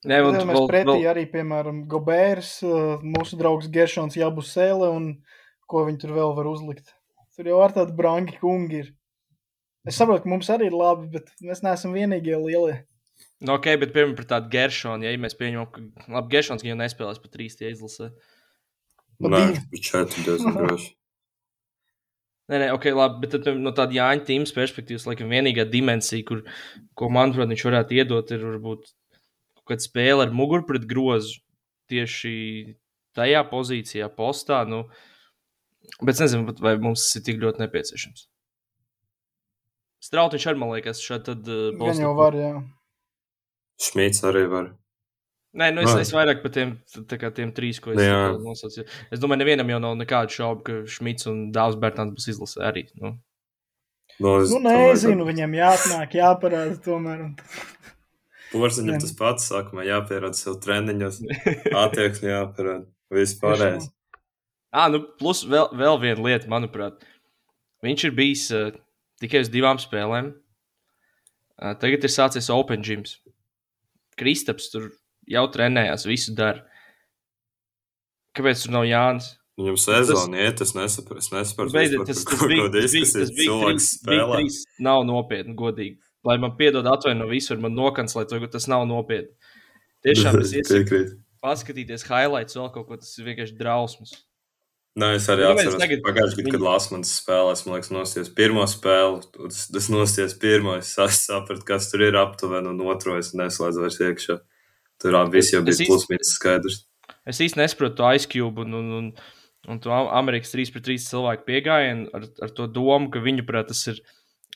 Nē, 0.04 0.18
un 0.28 0.34
Jā, 0.34 0.46
mēs 0.50 0.64
pretī 0.68 0.98
vēl, 0.98 1.10
arī, 1.14 1.26
piemēram, 1.32 1.84
Gobērs, 1.88 2.64
uh, 2.66 3.02
mūsu 3.06 3.38
draugs 3.38 3.70
Geršons 3.70 4.18
Jabusēle 4.18 4.90
un 4.90 5.24
ko 5.70 5.86
viņi 5.86 6.02
tur 6.02 6.16
vēl 6.18 6.36
var 6.36 6.50
uzlikt. 6.50 6.90
Tur 7.38 7.46
jau 7.46 7.62
ar 7.62 7.72
tādu 7.72 7.96
brangi 7.96 8.34
kungi 8.42 8.82
ir. 8.82 8.90
Es 9.88 9.96
saprotu, 9.98 10.24
ka 10.24 10.30
mums 10.30 10.50
arī 10.50 10.68
ir 10.70 10.76
labi, 10.78 11.08
bet 11.14 11.30
mēs 11.42 11.62
neesam 11.62 11.94
vienīgie 11.94 12.36
lielie. 12.38 12.82
Nu, 13.42 13.56
ok, 13.58 13.68
bet 13.82 13.94
piemēram 13.96 14.16
par 14.18 14.28
tādu 14.36 14.52
Geršonu, 14.54 15.08
ja 15.08 15.12
mēs 15.22 15.38
pieņemam, 15.40 15.68
ka, 15.74 15.84
labi, 16.08 16.32
Geršons 16.36 16.66
jau 16.66 16.78
nespēlēs 16.80 17.22
pat 17.24 17.36
trīs 17.36 17.60
tie 17.60 17.72
izlasē. 17.74 18.12
Pa 19.22 19.32
Nē, 19.34 19.44
bet 19.74 19.86
četri 19.86 20.26
diezgan 20.28 20.58
droši. 20.60 20.90
Nē, 22.52 22.58
nē, 22.66 22.72
ok, 22.76 22.90
labi, 22.98 23.22
bet 23.24 23.38
tad, 23.38 23.52
no 23.62 23.72
tāda 23.76 23.96
Jāņa 23.96 24.26
tīmas 24.28 24.52
perspektīvas, 24.56 25.06
laikam, 25.08 25.32
vienīgā 25.32 25.68
dimensija, 25.72 26.26
kur, 26.28 26.42
ko, 27.00 27.12
manuprāt, 27.14 27.52
viņš 27.52 27.68
varētu 27.70 27.96
iedot, 28.00 28.34
ir 28.36 28.44
varbūt 28.44 28.90
kaut 29.60 29.72
kāda 29.72 29.86
spēle 29.86 30.26
ar 30.26 30.36
muguru 30.36 30.66
pret 30.68 30.88
grozu 30.90 31.40
tieši 31.92 32.34
tajā 33.16 33.46
pozīcijā, 33.48 34.10
postā. 34.16 34.64
Nu, 34.68 34.86
Bet 36.00 36.16
es 36.16 36.22
nezinu, 36.24 36.54
vai 36.62 36.76
mums 36.82 37.04
tas 37.04 37.18
ir 37.20 37.26
tik 37.26 37.42
ļoti 37.42 37.62
nepieciešams. 37.64 38.28
Strautiņš 40.02 40.46
arī, 40.50 40.60
man 40.62 40.72
liekas, 40.74 41.02
šeit 41.04 41.28
tad 41.28 41.46
uh, 41.50 41.74
Gan 41.78 42.00
jau 42.02 42.14
var, 42.18 42.38
jā. 42.38 42.54
Šmīts 43.82 44.22
arī 44.30 44.46
var. 44.52 44.70
Nē, 45.58 45.68
nu 45.76 45.82
es, 45.84 45.90
Vai. 45.92 46.04
es 46.06 46.12
vairāk 46.16 46.40
par 46.46 46.54
tiem, 46.56 46.70
tā 47.12 47.18
kā 47.20 47.28
tiem 47.36 47.50
trīs, 47.52 47.82
ko 47.84 47.92
es 47.92 48.00
uh, 48.00 48.38
nosaucu. 48.40 48.86
Es 49.12 49.20
domāju, 49.20 49.42
nevienam 49.42 49.68
jau 49.74 49.80
nav 49.84 49.98
nekādu 50.00 50.32
šaubu, 50.38 50.62
ka 50.68 50.76
Šmits 50.88 51.28
un 51.28 51.42
Dārzs 51.56 51.76
Bērtāns 51.82 52.14
būs 52.16 52.30
izlasē 52.32 52.64
arī. 52.70 52.86
Nu. 53.02 53.18
No, 54.22 54.38
es 54.40 54.54
Nu, 54.54 54.62
domāju, 54.62 54.78
ka 54.86 54.94
nezinu, 54.94 55.26
viņam 55.28 55.56
jāatnāk, 55.58 56.16
jāparāda 56.22 56.78
tomēr. 56.86 57.26
un- 57.26 57.36
Porziņam 58.52 59.00
tas 59.00 59.12
pats 59.16 59.46
sākumā 59.52 59.84
jāpierāda 59.88 60.36
sev 60.36 60.58
treniņos, 60.64 61.20
attieksmi 61.84 62.32
jāpierāda. 62.32 62.86
Viss 63.12 63.36
pārējais. 63.40 63.90
Ah, 64.72 64.88
nu, 64.92 65.02
plus 65.20 65.44
vēl, 65.48 65.68
vēl 65.76 66.00
viena 66.00 66.24
lieta, 66.30 66.48
manuprāt. 66.52 67.04
Viņš 67.84 68.06
ir 68.08 68.16
bijis 68.16 68.46
uh, 68.56 68.70
tikai 69.20 69.42
uz 69.44 69.50
divām 69.52 69.80
spēlēm. 69.84 70.32
Uh, 71.60 71.74
tagad 71.80 72.08
ir 72.08 72.12
sācies 72.14 72.48
Open 72.56 72.84
Gyms. 72.88 73.18
Kristaps 74.22 74.70
tur 74.74 74.90
jau 75.30 75.46
trenējās, 75.54 76.06
visu 76.10 76.36
dara. 76.38 76.62
Kāpēc 78.38 78.66
tur 78.66 78.76
nav 78.78 78.86
Jānis? 78.88 79.32
Viņam 79.60 79.78
sezona 79.84 80.46
iet, 80.46 80.62
es 80.64 80.72
nesaprotu, 80.78 81.20
es 81.22 81.30
nesaprotu, 81.34 81.74
vispār, 81.76 82.06
tas, 82.08 82.22
tas 82.24 82.40
bija 82.40 82.40
tas 82.40 82.48
bija- 82.48 82.70
diskusijas 82.78 83.14
tas 83.28 83.34
bija 83.36 83.50
cilvēks 83.50 83.90
trīs. 84.08 84.60
Nav 84.88 85.04
nopietni, 85.10 85.56
godīgi. 85.60 85.98
Lai 86.26 86.38
man 86.38 86.56
piedod 86.58 86.86
atvaino 86.88 87.28
visu, 87.30 87.58
man 87.60 87.76
to, 88.32 88.40
ka 88.40 88.48
tas 88.56 88.68
nav 88.72 88.86
nopietni. 88.88 89.34
Tiešām 90.06 90.40
es 90.42 90.54
iesaku 90.58 91.02
paskatīties 91.42 92.06
highlights 92.08 92.56
vēl 92.58 92.70
kaut 92.74 92.88
ko, 92.88 92.98
tas 93.02 93.12
ir 93.18 93.26
vienkārši 93.28 93.58
drausmas. 93.58 94.14
Nē, 95.00 95.14
es 95.16 95.28
arī 95.32 95.46
atceros, 95.48 95.78
tagad- 95.80 96.02
pagājušajā 96.04 96.44
gadā, 96.44 96.52
kad 96.52 96.64
Lasmans 96.66 97.12
spēlēs, 97.22 97.62
man 97.66 97.78
liekas, 97.78 97.92
nosties 97.96 98.30
pirmo 98.36 98.66
spēli. 98.68 99.22
Es, 99.48 99.60
es 99.80 99.88
nosties 99.90 100.34
pirmo, 100.38 100.74
es 100.78 100.90
sa- 100.92 101.08
sapratu, 101.08 101.64
kas 101.66 101.90
tur 101.92 102.02
ir 102.04 102.18
aptuveni, 102.20 102.68
un 102.68 102.82
otro 102.92 103.16
es 103.18 103.32
neslēdzu 103.34 103.80
vairs 103.86 104.00
iekšā. 104.04 104.40
Tur 105.00 105.16
viss 105.32 105.54
jau 105.54 105.62
bija 105.64 105.78
īsti- 105.80 105.88
plus 105.88 106.08
mīnus 106.12 106.34
skaidrs. 106.36 106.82
Es 107.26 107.40
īsti 107.40 107.56
nesaprotu 107.62 107.96
to 107.96 108.04
aizkļūbu 108.04 108.66
un, 108.66 108.74
un, 108.74 108.92
un, 109.00 109.14
un 109.70 109.80
to 109.80 109.90
Amerikas 109.92 110.52
3 110.52 110.72
pret 110.74 110.84
3 110.84 110.98
cilvēku 111.08 111.46
piegājienu 111.48 112.10
ar, 112.14 112.28
ar 112.42 112.50
to 112.50 112.68
domu, 112.68 113.10
ka 113.10 113.20
viņu 113.20 113.46
prāt 113.48 113.68
tas 113.72 113.88
ir 113.88 114.02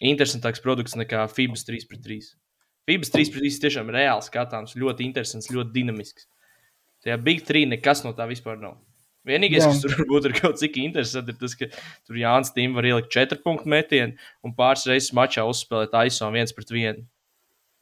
interesantāks 0.03 0.59
produkts 0.61 0.95
nekā 0.99 1.29
FIBAS 1.31 1.63
3 1.63 1.87
pret 1.87 2.01
3. 2.03 2.19
FIBAS 2.89 3.09
3 3.15 3.31
pret 3.31 3.41
3 3.45 3.55
ir 3.55 3.61
tiešām 3.69 3.87
reāli 3.93 4.25
skatāms, 4.27 4.75
ļoti 4.75 5.07
interesants, 5.07 5.47
ļoti 5.47 5.71
dinamisks. 5.71 6.27
Tajā 7.05 7.23
Big 7.23 7.45
3 7.47 7.65
nekas 7.71 8.03
no 8.03 8.11
tā 8.13 8.27
vispār 8.27 8.59
nav. 8.59 8.75
Vienīgais, 9.25 9.63
Jā. 9.63 9.71
kas 9.71 9.81
tur 9.81 9.95
varbūt 9.97 10.29
ir 10.29 10.37
kaut 10.37 10.61
cik 10.61 10.77
interesants, 10.83 11.31
ir 11.31 11.39
tas, 11.41 11.57
ka 11.57 11.69
tur 12.05 12.21
Jānis 12.21 12.53
Tīm 12.53 12.77
var 12.77 12.85
ielikt 12.85 13.11
4 13.15 13.41
punktu 13.45 13.71
metienu 13.73 14.13
un 14.45 14.53
pāris 14.57 14.85
reizes 14.89 15.13
mačā 15.17 15.47
uzspēlēt 15.49 15.97
aizsāņu 16.05 16.37
viens 16.37 16.53
pret 16.55 16.73
vienu. 16.73 17.05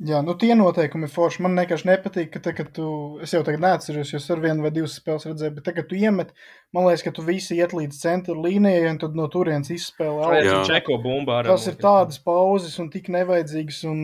Jā, 0.04 0.24
nu 0.26 0.34
tie 0.36 0.56
noteikumi 0.58 1.08
forši. 1.12 1.44
Man 1.46 1.54
vienkārši 1.60 1.86
nepatīk, 1.88 2.32
ka, 2.34 2.40
te, 2.44 2.52
kad 2.58 2.72
tu, 2.76 2.86
es 3.24 3.32
jau 3.36 3.44
tagad 3.46 3.62
neatceros, 3.62 4.10
jo 4.12 4.20
es 4.20 4.26
ar 4.34 4.42
vienu 4.42 4.66
vai 4.66 4.72
divas 4.74 4.98
spēles 4.98 5.28
redzēju, 5.30 5.54
bet 5.60 5.68
tagad, 5.70 5.88
tu 5.88 6.00
iemet, 6.00 6.34
man 6.76 6.88
liekas, 6.88 7.06
ka 7.06 7.14
tu 7.16 7.24
visi 7.28 7.60
iet 7.60 7.76
līdz 7.78 8.00
centra 8.02 8.36
līnijai 8.36 8.90
un 8.90 9.00
tad 9.04 9.16
no 9.16 9.30
turienes 9.32 9.70
izspēlē. 9.72 10.42
Čeko 10.68 10.98
bumbā. 11.04 11.44
Tas 11.46 11.70
ir 11.70 11.78
tādas 11.80 12.18
pauzes 12.26 12.76
un 12.82 12.90
tik 12.92 13.12
nevajadzīgas. 13.14 13.84
Un 13.94 14.02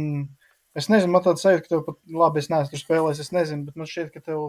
es 0.78 0.92
nezinu, 0.94 1.16
man 1.18 1.26
tāds 1.26 1.44
sajūta, 1.44 1.66
ka 1.66 1.74
tev 1.74 1.84
pat 1.90 2.00
labi, 2.22 2.46
es 2.46 2.52
neesmu 2.54 2.84
spēlējis, 2.84 3.24
es 3.26 3.34
nezinu, 3.36 3.68
bet 3.68 3.82
man 3.82 3.90
šķiet, 3.90 4.14
ka 4.14 4.24
tev 4.30 4.46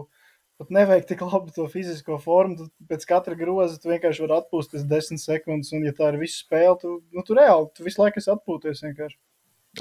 pat 0.61 0.71
nevajag 0.73 1.07
tik 1.09 1.23
labi 1.25 1.53
to 1.55 1.65
fizisko 1.71 2.19
formu. 2.21 2.57
Tu 2.59 2.87
pēc 2.89 3.03
katra 3.09 3.35
groza 3.37 3.79
tu 3.81 3.91
vienkārši 3.91 4.23
vari 4.23 4.37
atpūsties 4.37 4.85
desmit 4.89 5.23
sekundes, 5.23 5.73
un 5.75 5.87
ja 5.87 5.93
tā 5.97 6.13
ir 6.13 6.19
visa 6.21 6.39
spēle, 6.43 6.77
tu, 6.81 6.99
nu, 7.11 7.25
tu 7.27 7.37
reāli, 7.37 7.69
tu 7.75 7.85
visu 7.87 8.03
laiku 8.03 8.21
esi 8.21 8.31
atpūties 8.33 8.85
vienkārši. 8.87 9.19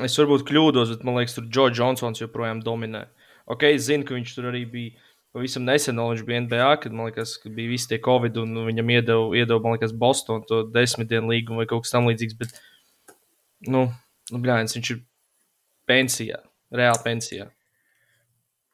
Es 0.07 0.17
varbūt 0.19 0.47
kļūdos, 0.47 0.93
bet 0.95 1.07
man 1.07 1.19
liekas, 1.19 1.37
tur 1.37 1.47
Džordžs 1.49 1.79
Džonsons 1.81 2.23
joprojām 2.23 2.61
dominē. 2.65 3.09
Ok, 3.51 3.65
es 3.73 3.89
zinu, 3.89 4.07
ka 4.07 4.15
viņš 4.15 4.35
tur 4.37 4.51
arī 4.53 4.65
bija 4.71 5.09
pavisam 5.35 5.67
nesen, 5.67 5.99
viņš 5.99 6.25
bija 6.27 6.43
NBA, 6.47 6.71
kad 6.83 6.95
liekas, 6.95 7.37
ka 7.43 7.51
bija 7.55 7.73
visi 7.73 7.91
tie 7.91 8.01
Covid, 8.03 8.39
un 8.43 8.65
viņam 8.69 8.93
iedeva, 8.95 9.29
iedeva 9.39 9.63
man 9.63 9.77
liekas, 9.77 9.95
Boston 9.95 10.45
to 10.47 10.63
desmit 10.75 11.11
dienu 11.11 11.31
līgumu 11.31 11.63
vai 11.63 11.69
kaut 11.71 11.85
kas 11.87 11.95
tamlīdzīgs. 11.95 12.39
Bet, 12.39 12.55
nu, 13.71 13.87
nu 14.31 14.43
bļāns, 14.43 14.75
viņš 14.79 14.93
ir 14.95 15.03
pensijā, 15.91 16.43
reāli 16.75 17.03
pensijā. 17.07 17.51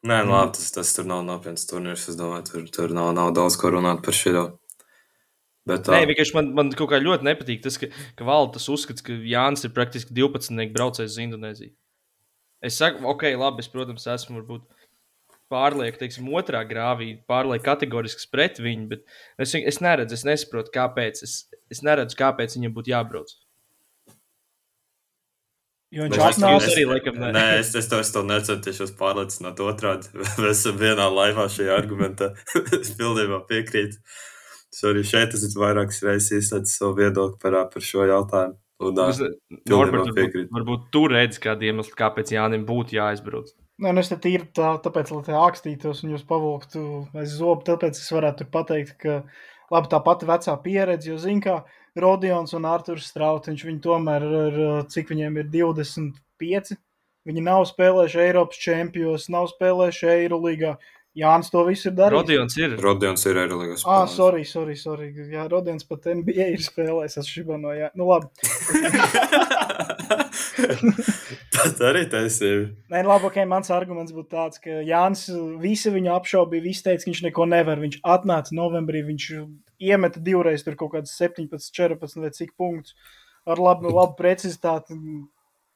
Nē, 0.06 0.20
nu, 0.22 0.32
labi, 0.36 0.54
tas, 0.54 0.70
tas 0.74 0.92
tur 0.94 1.08
nav 1.08 1.24
nopietns 1.26 1.66
turnīrs. 1.66 2.06
Es 2.12 2.18
domāju, 2.18 2.46
tur, 2.50 2.66
tur 2.74 2.94
nav, 2.94 3.10
nav 3.16 3.32
daudz 3.34 3.56
ko 3.58 3.72
runāt 3.74 4.04
par 4.06 4.14
šo. 4.14 4.44
Bet 5.66 5.82
tā, 5.86 5.96
Nē, 5.96 6.06
vienkārši 6.12 6.36
man, 6.36 6.52
man 6.54 6.70
kaut 6.78 6.92
kā 6.92 7.00
ļoti 7.02 7.26
nepatīk 7.26 7.64
tas, 7.64 7.78
ka, 7.82 7.88
ka 8.18 8.26
valda 8.28 8.54
tas 8.54 8.68
uzskats, 8.70 9.02
ka 9.02 9.16
Jānis 9.26 9.66
ir 9.66 9.74
praktiski 9.74 10.14
12 10.14 10.70
braucējs 10.76 11.16
uz 11.16 11.22
Indonēziju. 11.24 11.74
Es 12.64 12.78
saku, 12.78 13.02
ok, 13.10 13.26
labi, 13.36 13.64
es, 13.64 13.70
protams, 13.72 14.06
esmu 14.14 14.38
varbūt 14.38 14.64
pārlieku, 15.52 15.98
teiksim, 16.00 16.28
otrā 16.38 16.62
grāvī, 16.66 17.12
pārlieku 17.30 17.66
kategorisks 17.66 18.30
pret 18.30 18.60
viņu, 18.62 18.86
bet 18.94 19.04
es, 19.42 19.54
es 19.58 19.82
neredzu, 19.82 20.16
es 20.16 20.24
nesaprotu, 20.26 20.72
kāpēc. 20.74 21.22
Es, 21.26 21.36
es 21.72 21.82
neredzu, 21.86 22.18
kāpēc 22.18 22.56
viņam 22.56 22.74
būtu 22.78 22.94
jābrauc. 22.94 23.34
Jo 25.96 26.04
viņš 26.04 26.18
Jūs 26.20 26.68
arī 26.68 26.84
laikam 26.90 27.16
ne. 27.20 27.30
Nē, 27.32 27.44
es, 27.62 27.72
es, 27.78 27.88
to, 27.88 28.00
es 28.04 28.12
to 28.12 28.20
necenšos 28.26 28.92
pārliecināt 28.98 29.60
otrādi. 29.64 30.10
Mēs 30.42 30.60
esam 30.60 30.76
vienā 30.80 31.06
laivā 31.08 31.46
šajā 31.52 31.76
argumentā. 31.78 32.32
es 32.80 32.92
pilnībā 32.98 33.40
piekrītu. 33.48 34.00
Es 34.76 34.84
arī 34.84 35.06
šeit 35.08 35.32
esmu 35.38 35.62
vairākas 35.62 36.02
reizes 36.04 36.44
izteicis 36.44 36.76
savu 36.76 36.98
viedokli 36.98 37.40
par, 37.40 37.62
par 37.72 37.84
šo 37.84 38.04
jautājumu. 38.10 38.58
Un, 38.84 38.98
Es- 39.06 39.22
ā, 39.24 39.30
Norbert, 39.72 40.10
varbūt, 40.12 40.50
varbūt 40.52 40.88
tu 40.92 41.06
redzi 41.08 41.40
kādu 41.40 41.64
iemeslu, 41.70 41.96
kāpēc 41.96 42.34
Jānim 42.34 42.66
būtu 42.68 42.98
jāaizbrauc. 42.98 43.54
Nē, 43.80 43.94
nu 43.96 44.02
es 44.02 44.10
te 44.12 44.18
tīri 44.20 44.50
tā, 44.56 44.74
tāpēc, 44.84 45.12
lai 45.12 45.24
te 45.24 45.36
akstītos 45.36 46.02
un 46.04 46.12
jūs 46.12 46.26
pavilktu 46.28 46.82
aiz 47.16 47.32
zobu, 47.40 47.64
tāpēc 47.64 47.96
es 47.96 48.12
varētu 48.12 48.44
tur 48.44 48.50
pateikt, 48.52 48.94
ka 49.00 49.16
labi 49.72 49.90
tā 49.92 50.00
pati 50.04 50.28
vecā 50.28 50.54
pieredze, 50.64 51.10
jo 51.10 51.16
zin 51.20 51.40
kā 51.44 51.58
Rodions 51.96 52.52
un 52.56 52.66
Arturs 52.68 53.08
Strautiņš, 53.12 53.64
viņi 53.68 53.80
tomēr 53.84 54.26
ir, 54.26 54.58
cik 54.92 55.12
viņiem 55.14 55.40
ir 55.40 55.48
25, 55.52 56.76
viņi 57.26 57.46
nav 57.46 57.64
spēlējuši 57.70 58.22
Eiropas 58.26 58.60
čempionos, 58.60 59.30
nav 59.32 59.48
spēlējuši 59.54 60.12
Eirolīgā, 60.12 60.76
Jānis 61.16 61.48
to 61.48 61.62
visu 61.64 61.88
ir 61.88 61.94
darījis. 61.96 62.18
Rodions 62.20 62.56
ir. 62.60 62.74
Rodions 62.76 63.22
ir 63.24 63.38
Eirolandes 63.40 63.84
Ah, 63.88 64.04
sorry, 64.10 64.44
sorry, 64.44 64.76
sorry. 64.76 65.08
Jā, 65.32 65.46
Rodions 65.48 65.86
pat 65.88 66.04
NBA 66.12 66.50
ir 66.52 66.60
spēlējis. 66.60 67.16
Es 67.22 67.30
šībā 67.32 67.56
no 67.60 67.72
jā. 67.72 67.88
Nu, 67.96 68.04
labi. 68.10 68.28
Tas 71.56 71.80
arī 71.88 72.04
taisnība. 72.12 72.68
Nē, 72.92 73.00
labi, 73.08 73.30
ok, 73.30 73.38
mans 73.48 73.72
arguments 73.72 74.12
būtu 74.12 74.28
tāds, 74.36 74.60
ka 74.60 74.82
Jānis 74.84 75.24
visi 75.62 75.88
viņu 75.94 76.12
apšaubīja, 76.18 76.66
visi 76.68 76.84
teica, 76.84 77.06
ka 77.06 77.10
viņš 77.14 77.22
neko 77.30 77.48
nevar. 77.48 77.80
Viņš 77.80 77.96
atnāca 78.04 78.52
novembrī, 78.60 79.00
viņš 79.08 79.30
iemeta 79.82 80.20
divreiz 80.22 80.64
tur 80.66 80.76
kaut 80.78 80.94
kādas 80.96 81.14
17, 81.18 81.70
14 81.76 82.20
vai 82.22 82.32
cik 82.34 82.52
punktus 82.58 82.96
ar 83.46 83.60
labu, 83.62 83.92
labu 83.94 84.16
precizitāti. 84.18 84.96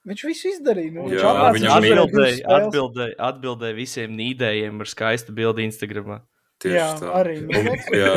Viņš 0.08 0.22
visu 0.24 0.48
izdarīja. 0.54 0.94
Nu, 0.96 1.06
viņš 1.10 1.20
Jā, 1.20 1.32
viņš 1.54 1.66
Atbildēja, 1.76 2.44
atbildēja, 2.56 3.16
atbildēja 3.30 3.76
visiem 3.76 4.14
nīdējiem 4.16 4.80
ar 4.80 4.88
skaistu 4.88 5.34
bildi 5.36 5.66
Instagram. 5.68 6.22
Tieši 6.60 6.76
Jā, 6.76 6.88
tā. 7.00 7.12
arī, 7.20 7.36
nu, 7.44 7.60
Un, 7.60 7.96
jā, 7.96 8.16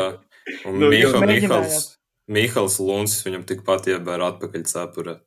un 0.68 0.80
Nu, 0.82 0.90
Mihal. 0.92 1.28
Mihals, 1.28 1.84
Mihals 2.28 2.80
Luns 2.84 3.20
viņam 3.24 3.46
tikpat 3.48 3.92
iebēra 3.94 4.34
atpakaļ 4.34 4.66
cepurē. 4.68 5.18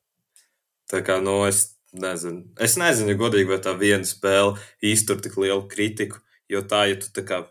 Tā 0.91 1.03
kā, 1.05 1.19
nu, 1.25 1.39
es 1.49 1.77
nezinu. 1.97 2.45
Es 2.63 2.77
nezinu, 2.81 3.17
godīgi, 3.21 3.49
vai 3.51 3.61
tā 3.65 3.73
viena 3.79 4.07
spēle 4.07 4.57
iztur 4.85 5.21
tik 5.23 5.39
lielu 5.41 5.65
kritiku, 5.71 6.21
jo 6.53 6.63
tā, 6.69 6.87
ja 6.91 6.99
tu 7.01 7.13
tā 7.17 7.25
kā 7.27 7.43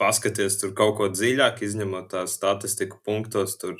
paskaties 0.00 0.58
tur 0.60 0.74
kaut 0.76 0.96
ko 0.98 1.10
dziļāk, 1.12 1.62
izņemot 1.66 2.10
tā 2.12 2.24
statistiku 2.30 3.00
punktos, 3.06 3.56
tur 3.60 3.76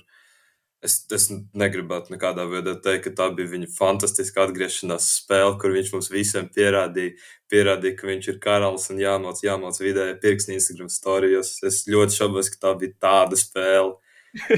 es, 0.84 0.98
es 1.14 1.28
negribētu 1.56 2.14
nekādā 2.14 2.44
veidā 2.50 2.76
teikt, 2.84 3.08
ka 3.08 3.14
tā 3.22 3.28
bija 3.36 3.52
viņa 3.54 3.70
fantastiska 3.76 4.44
atgriešanās 4.46 5.08
spēle, 5.20 5.56
kur 5.60 5.74
viņš 5.74 5.92
mums 5.94 6.10
visiem 6.12 6.48
pierādīja, 6.54 7.16
pierādīja 7.52 7.98
ka 7.98 8.08
viņš 8.10 8.30
ir 8.32 8.40
karalis 8.44 8.88
un 8.92 9.02
jāmāc, 9.02 9.42
jāmāc 9.44 9.80
vidēji 9.82 10.20
pirksti 10.22 10.56
Instagram 10.58 10.92
storijos. 10.92 11.56
Es 11.66 11.84
ļoti 11.90 12.20
šaubos, 12.20 12.52
ka 12.52 12.66
tā 12.68 12.74
bija 12.84 12.98
tāda 13.06 13.40
spēle. 13.40 13.96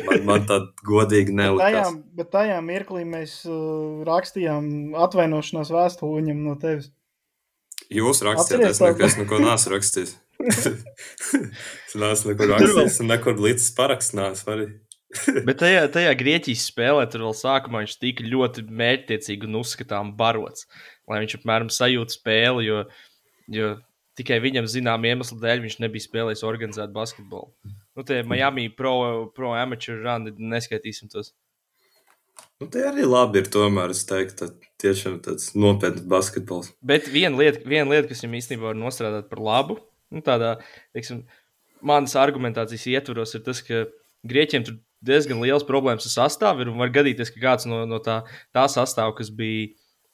Man, 0.07 0.23
man 0.25 0.45
tā 0.49 0.63
godīgi 0.89 1.35
Bet 1.35 1.59
tajā, 1.61 1.81
nelikās. 1.83 1.97
bet 2.17 2.31
tajā 2.33 2.61
mirklī 2.65 3.03
mēs 3.05 3.43
uh, 3.45 4.05
rakstījām 4.09 4.97
atvainošanās 5.05 5.73
vēstuli 5.75 6.23
viņam 6.23 6.45
no 6.47 6.55
tevis. 6.61 6.89
Jūs 7.93 8.25
rakstījāt, 8.25 8.73
es 9.05 9.19
neko 9.21 9.43
neesmu 9.45 9.77
rakstījis. 9.77 10.17
es 11.87 11.97
neesmu 11.97 12.33
neko 12.33 12.51
rakstījis, 12.53 13.01
un 13.03 13.11
nekur 13.13 13.41
līdz 13.41 13.71
paraksts 13.79 14.17
neesmu 14.17 14.53
arī. 14.57 14.69
Bet 15.47 15.61
tajā, 15.63 15.87
tajā 15.95 16.13
Grieķijas 16.19 16.67
spēlē 16.71 17.07
tur 17.11 17.25
vēl 17.29 17.37
sākumā 17.39 17.85
viņš 17.85 17.97
tika 18.03 18.27
ļoti 18.27 18.67
mērķtiecīgi 18.69 19.49
un 19.49 19.61
uzskatām 19.63 20.13
barots, 20.19 20.67
lai 21.09 21.23
viņš 21.23 21.39
apmēram 21.39 21.71
sajūta 21.73 22.19
spēli, 22.19 22.67
jo, 22.67 22.83
jo 23.55 23.73
tikai 24.19 24.41
viņam 24.45 24.69
zinām 24.71 25.07
iemeslu 25.09 25.39
dēļ 25.41 25.65
viņš 25.65 25.79
nebija 25.85 26.05
spēlējis 26.05 26.45
organizēt 26.49 26.93
basketbolu. 26.95 27.53
Nu, 27.97 28.05
tie 28.05 28.23
Miami 28.29 28.69
pro, 28.73 29.31
pro 29.37 29.55
amateur 29.57 30.03
rani 30.05 30.35
neskaitīsim 30.37 31.13
tos. 31.13 31.33
Nu, 32.61 32.69
tie 32.73 32.87
arī 32.89 33.05
labi 33.05 33.43
ir. 33.43 33.51
Tomēr 33.53 33.93
es 33.93 34.03
teiktu, 34.09 34.49
ka 34.49 34.73
tiešām 34.83 35.21
tāds 35.25 35.51
nopietns 35.57 36.05
basketbols. 36.09 36.73
Bet 36.85 37.09
viena 37.13 37.37
lieta, 37.41 37.63
viena 37.69 37.93
lieta 37.93 38.11
kas 38.11 38.25
viņam 38.25 38.39
īstenībā 38.41 38.71
var 38.71 38.79
nostrādāt 38.81 39.29
par 39.31 39.43
labu, 39.45 39.79
nu, 40.11 40.21
tādā, 40.23 40.57
teiksim, 40.95 41.25
manas 41.83 42.15
argumentācijas 42.17 42.87
ietvaros, 42.95 43.35
ir 43.35 43.41
tas, 43.47 43.63
ka 43.63 43.85
Grieķiem 44.27 44.65
tur 44.67 44.79
diezgan 45.07 45.39
liels 45.43 45.63
problēmas 45.63 46.07
ar 46.09 46.15
sastāvu 46.27 46.65
ir. 46.65 46.71
Var 46.75 46.91
gadīties, 46.91 47.31
ka 47.35 47.39
kāds 47.45 47.67
no, 47.71 47.85
no 47.87 47.99
tā, 48.03 48.23
tā 48.55 48.65
sastāvā, 48.67 49.15
kas 49.19 49.31
bija, 49.31 49.69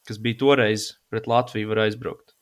kas 0.08 0.18
bija 0.18 0.36
toreiz 0.42 0.90
pret 1.08 1.26
Latviju, 1.30 1.68
var 1.70 1.86
aizbraukt. 1.86 2.34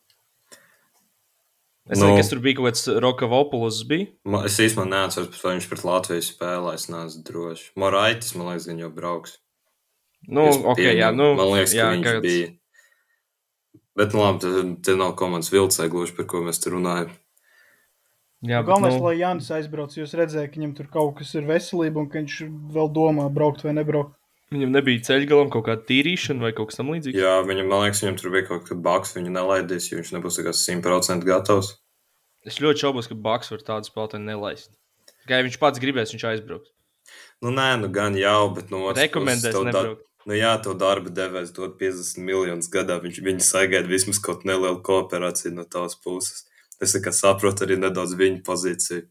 Es 1.91 1.99
Nu. 1.99 2.07
nezinu, 2.07 2.17
kas 2.21 2.29
tur 2.31 2.41
bija 2.43 2.57
kaut 2.59 2.67
kāds 2.71 2.85
Rokavopulus. 3.03 3.83
Bija. 3.89 4.07
Ma- 4.25 4.45
Es 4.47 4.59
īstenībā 4.63 4.87
neatceros, 4.89 5.41
vai 5.43 5.57
viņš 5.57 5.69
pret 5.71 5.85
Latviju 5.87 6.23
spēlē. 6.27 6.75
Es 6.75 6.87
neesmu 6.93 7.23
drošs. 7.27 7.71
Moraitis, 7.77 8.35
man 8.37 8.47
liekas, 8.51 8.67
gan 8.71 8.79
jau 8.79 8.91
brauks. 8.95 9.39
Nu, 10.29 10.49
Es 10.49 10.57
ok, 10.61 10.79
jā, 10.79 11.11
pieņemu. 11.11 11.17
nu, 11.17 11.35
man 11.35 11.47
liekas, 11.55 11.73
ka 11.73 11.79
jā, 11.81 11.89
viņš 11.97 12.07
kāds- 12.07 12.23
bija. 12.27 12.51
Bet, 13.97 14.13
nu, 14.15 14.21
labi, 14.21 14.39
tas- 14.41 14.85
te 14.87 14.95
nav 14.97 15.17
komandas 15.17 15.51
vilcē 15.51 15.89
gluži, 15.91 16.15
par 16.17 16.25
ko 16.27 16.43
mēs 16.43 16.61
tur 16.63 16.73
runājam. 16.79 17.11
Jā, 18.41 18.63
bet, 18.63 18.71
Galvenais, 18.71 18.95
nu, 18.97 19.05
lai 19.05 19.19
Jānis 19.21 19.51
aizbrauc, 19.53 19.93
jūs 19.99 20.15
redzējāt, 20.17 20.49
ka 20.55 20.61
viņam 20.61 20.73
tur 20.79 20.87
kaut 20.93 21.19
kas 21.19 21.35
ir 21.37 21.45
veselība 21.45 22.01
un 22.01 22.09
ka 22.09 22.23
viņš 22.23 22.37
vēl 22.73 22.89
domā, 22.97 23.27
braukt 23.29 23.67
vai 23.67 23.75
nebraukt. 23.77 24.15
viņam 24.51 24.73
nebija 24.75 25.03
ceļgalam 25.07 25.51
kaut 25.53 25.67
kāda 25.69 25.85
tīrīšana 25.87 26.41
vai 26.47 26.53
kaut 26.57 26.71
kas 26.73 26.81
tamlīdzīgs. 26.81 27.21
Jā, 27.21 27.37
viņam, 27.47 27.69
man 27.69 27.85
liekas, 27.85 28.01
viņam 28.03 28.17
tur 28.19 28.33
bija 28.35 28.49
kaut 28.49 28.65
kāda 28.67 28.81
baks, 28.89 29.13
viņu 29.19 29.35
nelaidīs, 29.37 29.91
jo 29.93 30.01
viņš 30.01 30.15
nebūs 30.17 30.41
tā 30.41 30.47
kā 30.49 30.55
100% 30.57 31.29
gatavs. 31.29 31.75
Es 32.49 32.57
ļoti 32.65 32.87
šaubos, 32.87 33.07
ka 33.11 33.15
Baks 33.21 33.53
var 33.53 33.61
tādu 33.61 33.91
spēlētāju 33.91 34.25
nelaist. 34.25 34.71
Tikai 35.21 35.43
ja 35.43 35.45
viņš 35.45 35.59
pats 35.61 35.83
gribēs, 35.83 36.15
viņš 36.15 36.25
aizbrauks. 36.31 36.73
Nu, 37.45 37.53
nē, 37.53 37.75
nu 37.83 37.91
gan 37.93 38.17
jau, 38.17 38.55
bet 38.57 38.73
no 38.73 38.87
otras 38.89 39.05
Rekomendēs 39.05 39.53
tev 39.53 39.67
da- 39.69 39.73
nebraukt. 39.73 40.07
Nu, 40.29 40.37
jā, 40.37 40.53
to 40.63 40.75
darba 40.77 41.13
devējs 41.13 41.53
dod 41.57 41.79
50 41.81 42.21
miljonus 42.25 42.69
gadā. 42.73 42.99
Viņš 43.01 43.21
viņi 43.25 43.45
sagaida 43.45 43.89
vismaz 43.89 44.19
kaut 44.21 44.45
nelielu 44.49 44.81
kooperāciju 44.85 45.53
no 45.57 45.65
tavas 45.65 45.97
puses. 45.97 46.47
Es 46.81 46.95
saprotu 47.21 47.67
arī 47.67 47.77
nedaudz 47.77 48.15
viņa 48.17 48.43
pozīciju. 48.47 49.03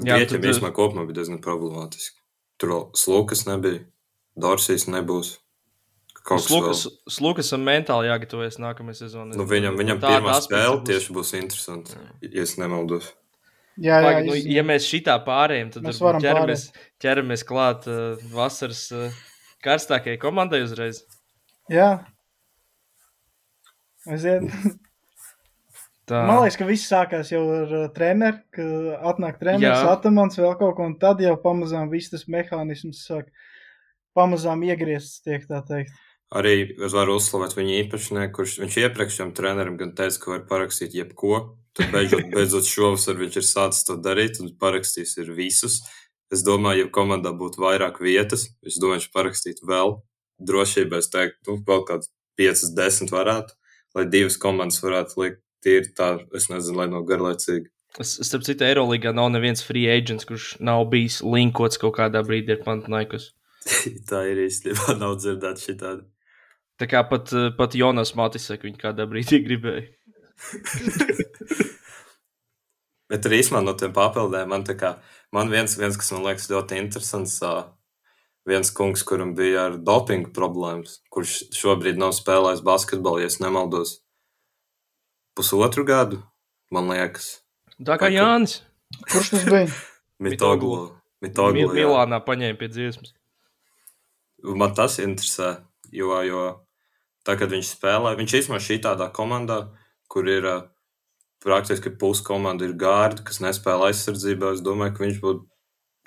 Tad- 0.00 0.24
īstenībā 0.24 0.70
kopumā 0.76 1.06
bija 1.08 1.20
diezgan 1.20 1.40
problemātiski. 1.44 2.16
Tur 2.60 2.68
vēl 2.74 2.84
Slukas 2.96 3.46
nebija, 3.48 3.80
Dorsijas 4.36 4.86
nebūs. 4.92 5.38
Kaut 6.20 6.40
kas 6.42 6.48
Slukas. 6.48 6.82
Slukasam 7.08 7.62
mentāli 7.64 8.08
jāgatavojas 8.10 8.58
nākamajai 8.60 8.98
sezonai. 9.06 9.36
Nu, 9.40 9.46
viņam 9.48 9.76
viņam 9.80 10.00
Tā- 10.02 10.10
pirmā 10.20 10.34
spēle 10.44 10.76
būs- 10.80 10.86
tieši 10.86 11.14
būs 11.16 11.32
interesanta, 11.40 11.96
ja 12.20 12.42
es 12.42 12.56
nemaldos. 12.60 13.12
Jā, 13.80 13.96
jā, 13.96 14.04
Pagaid, 14.04 14.26
nu, 14.26 14.34
iz- 14.34 14.46
ja 14.46 14.62
mēs 14.62 14.84
šitā 14.84 15.14
pārējām, 15.24 15.72
tad 15.72 15.82
Mēs 15.82 16.00
varam 16.00 16.20
ķeramies, 16.20 16.72
ķeramies 17.00 17.44
klāt 17.48 17.86
uh, 17.88 18.16
vasaras 18.34 18.92
uh, 18.92 19.10
karstākajai 19.64 20.18
komandai 20.20 20.60
uzreiz. 20.62 21.04
jā. 21.70 22.04
Aiziet. 24.06 24.42
Tā. 26.10 26.24
Man 26.26 26.40
liekas, 26.42 26.58
ka 26.58 26.66
viss 26.66 26.90
sākās 26.90 27.30
jau 27.30 27.40
ar 27.54 27.72
uh, 27.76 27.86
treneru, 27.94 28.40
ka 28.54 28.64
atnāk 29.12 29.38
treneris, 29.38 29.78
Jā. 29.78 29.94
atamans 29.94 30.38
vēl 30.40 30.56
kaut 30.58 30.74
ko, 30.74 30.86
un 30.88 30.96
tad 30.98 31.22
jau 31.22 31.36
pamazām 31.38 31.90
viss 31.92 32.10
tas 32.10 32.24
mehānisms 32.26 33.04
sāk 33.06 33.28
pamazām 34.18 34.64
iegriezts, 34.66 35.20
tiek 35.22 35.44
tā 35.46 35.60
teikt. 35.68 35.94
Arī 36.34 36.54
es 36.86 36.94
varu 36.94 37.16
uzslavēt 37.18 37.54
viņa 37.58 37.76
īpašnieku, 37.84 38.34
kurš 38.36 38.56
viņš 38.62 38.78
iepriekšējam 38.84 39.30
trenerim 39.34 39.76
gan 39.78 39.92
teica, 39.98 40.18
ka 40.22 40.32
var 40.32 40.44
parakstīt 40.50 40.94
jebko. 40.98 41.40
Tad 41.78 41.90
beidzot, 41.94 42.26
beidzot 42.34 42.70
šovasar 42.70 43.18
viņš 43.18 43.38
ir 43.38 43.46
sācis 43.46 43.86
to 43.86 43.96
darīt 44.02 44.38
un 44.42 44.50
parakstījis 44.58 45.16
ir 45.22 45.30
visus. 45.34 45.80
Es 46.30 46.42
domāju, 46.46 46.86
ja 46.86 46.94
komandā 46.94 47.32
būtu 47.34 47.62
vairāk 47.62 47.98
vietas, 48.02 48.48
es 48.66 48.78
domāju, 48.82 49.04
viņš 49.04 49.14
parakstītu 49.14 49.66
vēl. 49.70 49.96
Drošībā 50.46 51.02
es 51.02 51.10
teiktu, 51.12 51.42
nu, 51.50 51.62
vēl 51.66 51.86
kāds 51.86 52.10
5, 52.40 52.66
10 52.78 53.14
varētu, 53.14 53.54
lai 53.98 54.06
divas 54.10 54.38
komandas 54.40 54.78
varētu 54.82 55.22
likt 55.22 55.42
tīri 55.64 55.92
tā, 55.96 56.14
es 56.36 56.48
nezinu, 56.52 56.78
lai 56.80 56.88
nav 56.92 57.04
garlaicīgi. 57.08 57.68
Es, 57.98 58.14
starp 58.22 58.44
citu, 58.46 58.64
Eirolandā 58.68 59.12
nav 59.16 59.32
neviens 59.34 59.64
free 59.66 59.90
agents, 59.90 60.26
kurš 60.28 60.52
nav 60.62 60.84
bijis 60.92 61.20
linkots 61.26 61.80
kaut 61.82 61.96
kādā 61.98 62.22
brīdī 62.26 62.54
ar 62.54 62.62
Pantnaikus. 62.66 63.32
tā 64.10 64.24
ir 64.30 64.44
īstenībā 64.46 64.96
nav 65.00 65.18
dzirdēta 65.20 65.64
šī 65.64 65.76
tāda. 65.80 66.06
Tā 66.80 66.88
kā 66.88 67.02
pat, 67.04 67.32
pat 67.58 67.74
Jonas 67.76 68.14
Matisek 68.16 68.62
viņu 68.64 68.78
kādā 68.80 69.04
brīdī 69.10 69.42
gribēja. 69.44 69.88
Bet 73.10 73.26
arī 73.26 73.40
īstenībā 73.42 73.60
no 73.66 73.74
tiem 73.74 73.92
papildiem 73.94 74.48
man, 74.52 74.62
tā 74.64 74.76
kā, 74.78 74.94
man 75.34 75.50
viens, 75.50 75.74
viens, 75.76 75.96
kas 75.98 76.12
man 76.14 76.22
liekas 76.28 76.46
ļoti 76.52 76.78
interesants, 76.78 77.40
viens 78.46 78.70
kungs, 78.74 79.02
kuram 79.06 79.34
bija 79.38 79.66
ar 79.66 79.78
dopingu 79.82 80.30
problēmas, 80.36 81.00
kurš 81.10 81.50
šobrīd 81.58 81.98
nav 82.00 82.14
spēlējis 82.16 82.62
basketbolu, 82.66 83.24
ja 83.24 83.30
nemaldos, 83.42 83.98
pusotru 85.36 85.84
gadu, 85.86 86.22
man 86.72 86.88
liekas, 86.90 87.40
Tā 87.80 87.96
kā 87.98 88.08
tu- 88.10 88.16
Jānis 88.18 88.60
Kurš 89.10 89.30
tas 89.30 89.44
bija? 89.46 89.68
Mitoglu. 90.20 90.76
Mil 91.22 91.30
Mitoglu, 91.30 91.60
jā. 91.68 91.74
Milānā 91.78 92.18
paņēma 92.24 92.58
pie 92.58 92.68
dziesmas. 92.68 93.12
Man 94.42 94.74
tas 94.74 94.96
interesē, 94.98 95.60
jo, 95.92 96.10
jo 96.24 96.42
tā, 97.24 97.36
kad 97.38 97.50
viņš 97.52 97.74
spēlē, 97.76 98.16
viņš 98.18 98.34
īstenībā 98.40 98.60
šī 98.60 98.78
tādā 98.82 99.10
komandā, 99.12 99.60
kur 100.08 100.26
ir 100.28 100.42
ā, 100.48 100.56
praktiski 101.44 101.92
pusi 102.00 102.24
komanda 102.24 102.64
ir 102.64 102.72
gārdi, 102.74 103.22
kas 103.24 103.38
nespēlē 103.44 103.90
aizsardzībā. 103.92 104.54
Es 104.56 104.60
domāju, 104.64 104.96
ka 104.96 105.04
viņš 105.04 105.20
būtu 105.20 105.46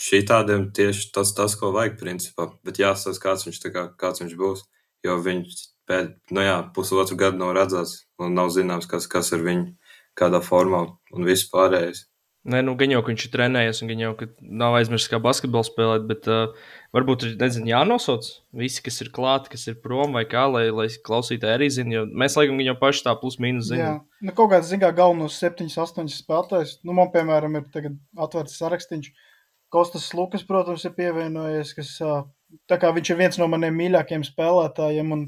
šī 0.02 0.24
tādiem 0.30 0.72
tieši 0.74 1.12
tas, 1.14 1.32
tas, 1.38 1.56
ko 1.56 1.72
vajag 1.72 2.00
principā. 2.02 2.50
Bet 2.66 2.82
jāsaka, 2.82 3.22
kāds 3.30 3.46
viņš, 3.48 3.62
tā 3.64 3.72
kā, 3.74 3.88
kāds 3.98 4.22
viņš 4.26 4.36
būs. 4.38 4.66
Jo 5.06 5.18
viņš 5.22 5.56
pēc, 5.90 6.14
nu 6.36 6.46
jā, 6.46 6.58
pusotru 6.76 7.18
gadu 7.20 7.42
nav 7.42 7.54
redzēts 7.58 8.04
un 8.22 8.36
nav 8.38 8.54
zināms, 8.56 8.90
kas, 8.90 9.10
kas 9.12 9.34
ar 9.36 9.44
viņu, 9.46 9.74
kādā 10.20 10.42
formā 10.44 10.88
un 11.14 11.28
viss 11.28 11.50
pārējais. 11.52 12.08
Nē, 12.44 12.60
nu, 12.68 12.74
gan 12.76 12.92
jau, 12.92 13.00
ka 13.00 13.08
viņš 13.08 13.24
ir 13.24 13.32
trenējies, 13.32 13.78
un 13.80 13.90
gan 13.94 14.02
jau, 14.02 14.10
ka 14.20 14.26
nav 14.44 14.74
aizmirsis, 14.76 15.08
kā 15.08 15.16
basketbolu 15.24 15.64
spēlēt, 15.64 16.04
bet 16.10 16.26
uh, 16.28 16.66
varbūt 16.92 17.24
ir, 17.24 17.36
nezinu, 17.40 17.70
jānosauc 17.70 18.28
visi, 18.60 18.82
kas 18.84 19.00
ir 19.06 19.14
klāti, 19.16 19.54
kas 19.54 19.64
ir 19.72 19.78
prom 19.80 20.18
vai 20.18 20.26
kā, 20.28 20.42
lai, 20.52 20.66
lai 20.76 20.90
klausītāji 21.08 21.56
arī 21.56 21.70
zina, 21.72 21.96
jo 21.96 22.02
mēs 22.12 22.36
laikam 22.36 22.60
viņu 22.60 22.74
paši 22.82 23.06
tā 23.06 23.14
plus 23.22 23.40
mīnus 23.40 23.72
Jā, 23.72 23.78
zinām. 23.78 24.02
nu, 24.28 24.34
kaut 24.36 24.52
kāds, 24.52 24.68
zināmā, 24.74 24.92
galvenos 24.98 25.40
7, 25.40 25.72
8 25.72 26.12
spēlētājs. 26.12 26.82
Nu, 26.84 26.98
man, 27.00 27.14
piemēram, 27.16 27.56
ir 27.62 27.72
tagad 27.72 27.96
atvērts 28.28 28.60
sarakstīns. 28.60 29.14
Kostas 29.72 30.12
Lukas, 30.12 30.44
protams, 30.44 30.84
ir 30.84 30.98
pievienojies, 31.00 31.72
kas 31.80 31.96
kā 32.68 32.92
viņš 32.92 33.14
ir 33.14 33.24
viens 33.24 33.40
no 33.40 33.48
maniem 33.56 33.80
mīļākajiem 33.80 34.28
spēlētājiem. 34.28 35.16
Un, 35.16 35.24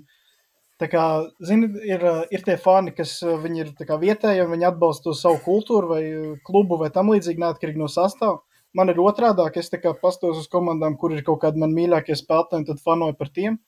tā 0.82 0.90
kā, 0.92 1.04
zini, 1.44 1.70
ir, 1.88 2.04
ir 2.34 2.44
tie 2.46 2.58
fani, 2.62 2.94
kas 2.96 3.18
ā, 3.24 3.38
viņi 3.42 3.64
ir 3.64 3.72
kā 3.88 4.00
vietēji, 4.02 4.44
un 4.46 4.52
viņi 4.56 4.68
atbalsta 4.72 5.10
to 5.10 5.16
savu 5.18 5.40
kultūru 5.46 5.94
vai 5.94 6.02
ā, 6.10 6.26
klubu 6.48 6.80
vai 6.82 6.92
tam 6.96 7.14
līdzīgi, 7.14 7.42
neatkarīgi 7.44 7.82
no 7.82 7.90
sastāvā. 7.92 8.42
Man 8.76 8.92
ir 8.92 9.00
otrādi, 9.00 9.46
es 9.60 9.72
tā 9.72 9.80
kā 9.80 9.94
pastos 10.02 10.42
uz 10.42 10.50
komandām, 10.52 10.98
kur 11.00 11.16
ir 11.16 11.24
kaut 11.24 11.40
kādi 11.46 11.62
man 11.62 11.72
mīļākie 11.76 12.18
spēlētāji, 12.20 12.66
un 12.66 12.68
tad 12.68 12.84
fanoju 12.84 13.16
par 13.16 13.32
tiem. 13.32 13.62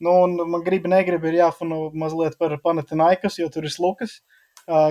Nu, 0.00 0.16
un 0.24 0.34
man 0.50 0.64
gribi, 0.66 0.90
negribi, 0.90 1.28
ir 1.28 1.42
jāfano 1.42 1.90
mazliet 1.94 2.38
par 2.40 2.56
Panatinaikas, 2.64 3.36
jo 3.38 3.50
tur 3.52 3.68
ir 3.68 3.76
Lukas. 3.78 4.16
Uh, 4.18 4.39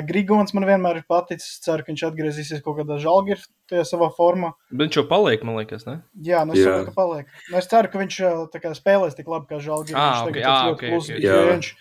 Grigons 0.07 0.51
man 0.55 0.65
vienmēr 0.67 0.99
ir 0.99 1.05
paticis. 1.09 1.59
Ceru, 1.63 1.85
ka 1.85 1.93
viņš 1.93 2.05
atgriezīsies 2.09 2.63
kaut 2.65 2.79
kādā 2.79 2.97
žēlgirā, 3.01 3.43
tajā 3.71 3.85
savā 3.87 4.09
formā. 4.15 4.53
Bet 4.71 4.87
viņš 4.87 4.97
jau 4.99 5.05
paliek, 5.09 5.43
man 5.47 5.59
liekas, 5.59 5.85
ne? 5.87 5.99
Jā, 6.25 6.41
nu 6.47 6.55
es 6.55 6.63
Jā. 6.63 6.73
saprotu, 6.73 6.89
ka 6.89 6.97
paliek. 6.97 7.29
Nu, 7.47 7.59
es 7.61 7.69
ceru, 7.71 7.91
ka 7.91 8.01
viņš 8.01 8.17
kā 8.55 8.73
spēlēs 8.77 9.15
tik 9.17 9.29
labi 9.31 9.47
kā 9.51 9.61
žēlgirā. 9.63 10.01
Ā, 10.01 10.25
ok, 10.27 10.41
ā, 10.41 10.57
ok, 10.73 10.83
ok. 10.99 11.09
Jā. 11.15 11.37
Ja 11.37 11.45
viņš, 11.53 11.71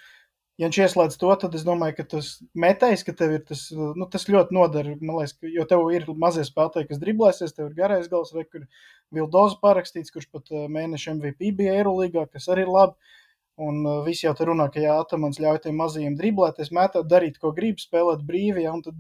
ja 0.60 0.68
viņš 0.68 0.80
ieslēdz 0.84 1.18
to, 1.22 1.34
tad 1.42 1.58
es 1.58 1.66
domāju, 1.66 1.98
ka 1.98 2.08
tas 2.14 2.30
metējs, 2.66 3.06
ka 3.08 3.16
tev 3.18 3.34
ir 3.38 3.44
tas, 3.50 3.64
nu, 3.74 4.08
tas 4.12 4.28
ļoti 4.30 4.58
noder. 4.58 4.92
Man 5.00 5.18
liekas, 5.18 5.34
ka, 5.38 5.50
jo 5.58 5.66
tev 5.70 5.86
ir 5.96 6.06
mazie 6.14 6.46
spēlētāji, 6.46 6.90
kas 6.92 7.02
driblēsies, 7.02 7.56
tev 7.56 7.70
ir 7.70 7.78
garais 7.78 8.10
gals, 8.12 8.34
vai 8.36 8.46
kur 8.46 8.68
Vildoza 9.14 9.58
parakstīts, 9.64 10.14
kurš 10.14 10.30
pat 10.30 10.52
mēneša 10.68 11.16
MVP 11.16 11.54
bija 11.62 11.80
Eirolīgā, 11.80 12.28
kas 12.30 12.50
arī 12.52 12.68
ir 12.68 12.74
labi. 12.74 13.16
Un 13.58 13.80
uh, 13.86 13.96
visi 14.06 14.26
jau 14.26 14.34
tur 14.38 14.52
runā, 14.52 14.68
ka 14.70 14.78
jā, 14.78 14.92
Atamans 15.02 15.40
ļauj 15.42 15.64
tiem 15.64 15.74
mazajiem 15.80 16.14
driblēties, 16.18 16.68
mētāt, 16.76 17.08
darīt, 17.10 17.40
ko 17.42 17.50
grib, 17.56 17.80
spēlēt 17.82 18.20
brīvi, 18.28 18.62
ja, 18.68 18.74
un 18.76 18.84
tad 18.84 18.94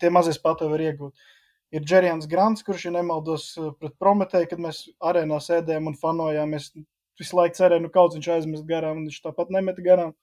tie 0.00 0.08
mazie 0.14 0.32
spēlētāji 0.32 0.72
var 0.72 0.84
iegūt. 0.86 1.26
Ir 1.76 1.84
Džerijans 1.84 2.26
Grants, 2.30 2.64
kurš 2.66 2.86
ir 2.88 2.94
nemaldos 2.96 3.50
uh, 3.60 3.74
pret 3.78 3.92
Prometēju, 4.00 4.48
kad 4.54 4.62
mēs 4.64 4.80
arēnā 5.04 5.36
sēdējām 5.44 5.90
un 5.92 5.98
fanojām. 6.00 6.56
Es 6.56 6.70
visu 7.20 7.36
laiku 7.36 7.58
cerēju, 7.60 7.84
nu 7.84 7.90
kaut 7.92 8.16
viņš 8.16 8.30
aizmest 8.38 8.64
garām, 8.66 9.02
un 9.02 9.10
viņš 9.10 9.20
tāpat 9.26 9.52
nemeta 9.52 9.84
garām. 9.84 10.14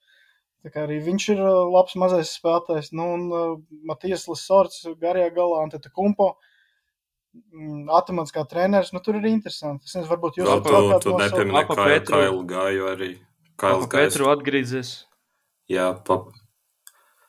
Tā 0.66 0.72
kā 0.74 0.88
arī 0.88 0.98
viņš 1.06 1.28
ir 1.36 1.44
uh, 1.46 1.62
labs 1.70 1.94
mazais 2.02 2.34
spēlētājs. 2.40 2.90
Nu, 2.98 3.12
un 3.14 3.28
uh, 3.30 3.54
Matijas 3.86 4.26
Lasorts 4.28 4.88
garajā 5.00 5.30
galā, 5.38 5.62
un 5.64 5.70
tad 5.76 5.86
Kumpo. 5.94 6.34
mm, 7.54 7.86
Atamans 7.94 8.34
kā 8.34 8.42
treneris, 8.50 8.90
nu 8.96 9.00
tur 9.06 9.22
ir 9.22 9.30
interesanti. 9.30 9.86
Es 9.86 9.94
nezinu, 9.96 10.10
varbūt 10.16 10.42
jūs 10.42 10.50
Vēl 10.50 10.64
tu- 10.66 10.74
tu, 10.74 11.12
tu 11.12 11.14
Petru. 11.94 12.18
Kailu 12.18 12.44
Gāju 12.50 12.90
arī. 12.96 13.12
Kailu 13.58 13.88
Kā 13.90 14.06
Petru 14.06 14.30
atgriezies. 14.32 15.08
Jā, 15.68 15.92
pap, 16.08 16.30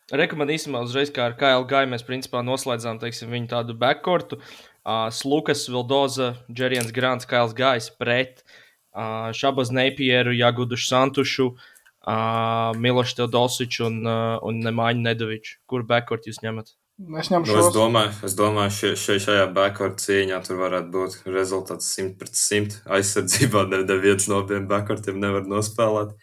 Rekomendācijā 0.08 0.80
uzreiz, 0.80 1.10
kā 1.12 1.26
ar 1.28 1.34
KLG, 1.36 1.82
mēs 1.92 2.04
principā 2.06 2.40
noslēdzām 2.40 2.96
teiksim, 3.02 3.28
viņu 3.34 3.50
tādu 3.50 3.74
backcourtu. 3.76 4.38
uh, 4.40 5.10
Slukas, 5.12 5.66
Vildoza, 5.68 6.30
Džerians 6.48 6.94
Grants, 6.96 7.28
Kails 7.28 7.52
Gais 7.52 7.90
pret 7.92 8.40
uh, 8.40 9.28
Šabas 9.36 9.68
Neipieru, 9.68 10.32
Jagudušu 10.32 10.88
Santušu, 10.88 11.50
uh, 11.52 12.72
Milošu 12.80 13.20
Teodosiču 13.20 13.84
un, 13.84 14.00
uh, 14.06 14.38
un 14.40 14.64
Nemāņu 14.64 15.04
Nedoviču. 15.04 15.58
Kur 15.68 15.84
backcourt 15.84 16.24
jūs 16.24 16.40
ņemat? 16.40 16.72
Es 16.98 17.28
ņemu 17.30 17.46
Nu, 17.46 17.58
es 17.62 17.68
domāju, 17.74 18.14
es 18.26 18.34
domāju 18.34 18.72
šie, 18.74 18.88
šie, 18.98 19.18
šajā 19.22 19.44
backcourt 19.54 20.00
cīņā 20.02 20.40
tur 20.46 20.58
varētu 20.58 20.90
būt 20.96 21.18
rezultāts 21.30 21.92
100 21.94 22.16
pret 22.18 22.34
100. 22.34 22.80
Aizsardzībā 22.96 23.62
ne- 23.70 23.84
neviens 23.86 24.26
no 24.28 24.40
abiem 24.42 24.66
backcourtiem 24.66 25.20
nevar 25.22 25.46
nospēlēt. 25.46 26.16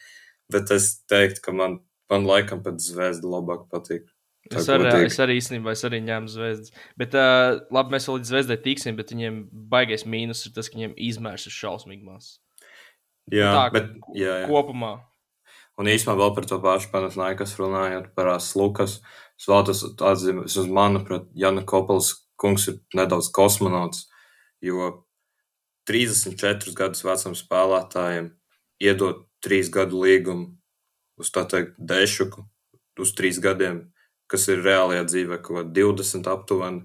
Bet 0.51 0.71
es 0.75 0.89
teiktu, 1.07 1.41
ka 1.47 1.53
man, 1.55 1.79
man 2.11 2.27
laikam 2.27 2.59
pat 2.65 2.83
zvezda 2.83 3.23
labāk 3.23 3.69
patīk. 3.71 4.03
Tā 4.51 4.59
Es 4.59 4.67
arī, 4.69 4.83
godīgi. 4.91 5.05
es 5.09 5.19
arī 5.23 5.37
īstenībā 5.39 5.71
es 5.73 5.81
arī 5.87 6.01
ņēmu 6.05 6.29
zvezdas. 6.29 6.75
Bet, 6.99 7.15
uh, 7.17 7.55
labi, 7.73 7.95
mēs 7.95 8.05
vēl 8.05 8.19
līdz 8.19 8.29
zvezdai 8.29 8.57
tiksim, 8.61 8.99
bet 8.99 9.09
viņiem 9.15 9.39
baigais 9.71 10.03
mīnus 10.05 10.43
ir 10.45 10.53
tas, 10.53 10.69
ka 10.69 10.77
viņiem 10.77 10.93
izmērs 11.01 11.47
ir 11.47 11.55
šausmīgi 11.55 12.03
maz. 12.05 12.35
Jā, 13.31 13.49
tā, 13.55 13.63
bet 13.73 13.87
jā, 14.13 14.43
jā. 14.43 14.47
Kopumā. 14.51 14.99
Un 15.81 15.89
īstenībā 15.89 16.19
vēl 16.19 16.35
par 16.37 16.45
to 16.45 16.59
pašu 16.61 16.91
Panasnaikas 16.93 17.55
runājot 17.57 18.11
par 18.15 18.29
Ās 18.35 18.51
Lukas. 18.55 18.99
Es 19.39 19.49
vēlos 19.51 19.83
atzīmēt, 19.85 20.47
vismaz 20.47 20.69
manuprāt, 20.71 21.27
Jana 21.35 21.65
Kopels 21.67 22.13
kungs 22.39 22.69
ir 22.71 22.79
nedaudz 22.95 23.29
kosmonauts, 23.35 24.05
jo 24.63 24.91
34 25.89 26.73
gadus 26.75 27.03
vecam 27.05 27.35
spēlētājiem 27.37 28.31
iedot 28.83 29.25
3 29.45 29.71
gadu 29.73 30.01
līgumu 30.03 30.55
uz 31.21 31.31
tā 31.31 31.45
teikt 31.49 31.77
dešuku, 31.79 32.43
uz 32.99 33.13
3 33.15 33.39
gadiem, 33.43 33.77
kas 34.31 34.47
ir 34.51 34.63
reālajā 34.65 35.05
dzīvē 35.11 35.39
kaut 35.43 35.59
kā 35.59 35.63
20 35.77 36.31
aptuveni. 36.31 36.83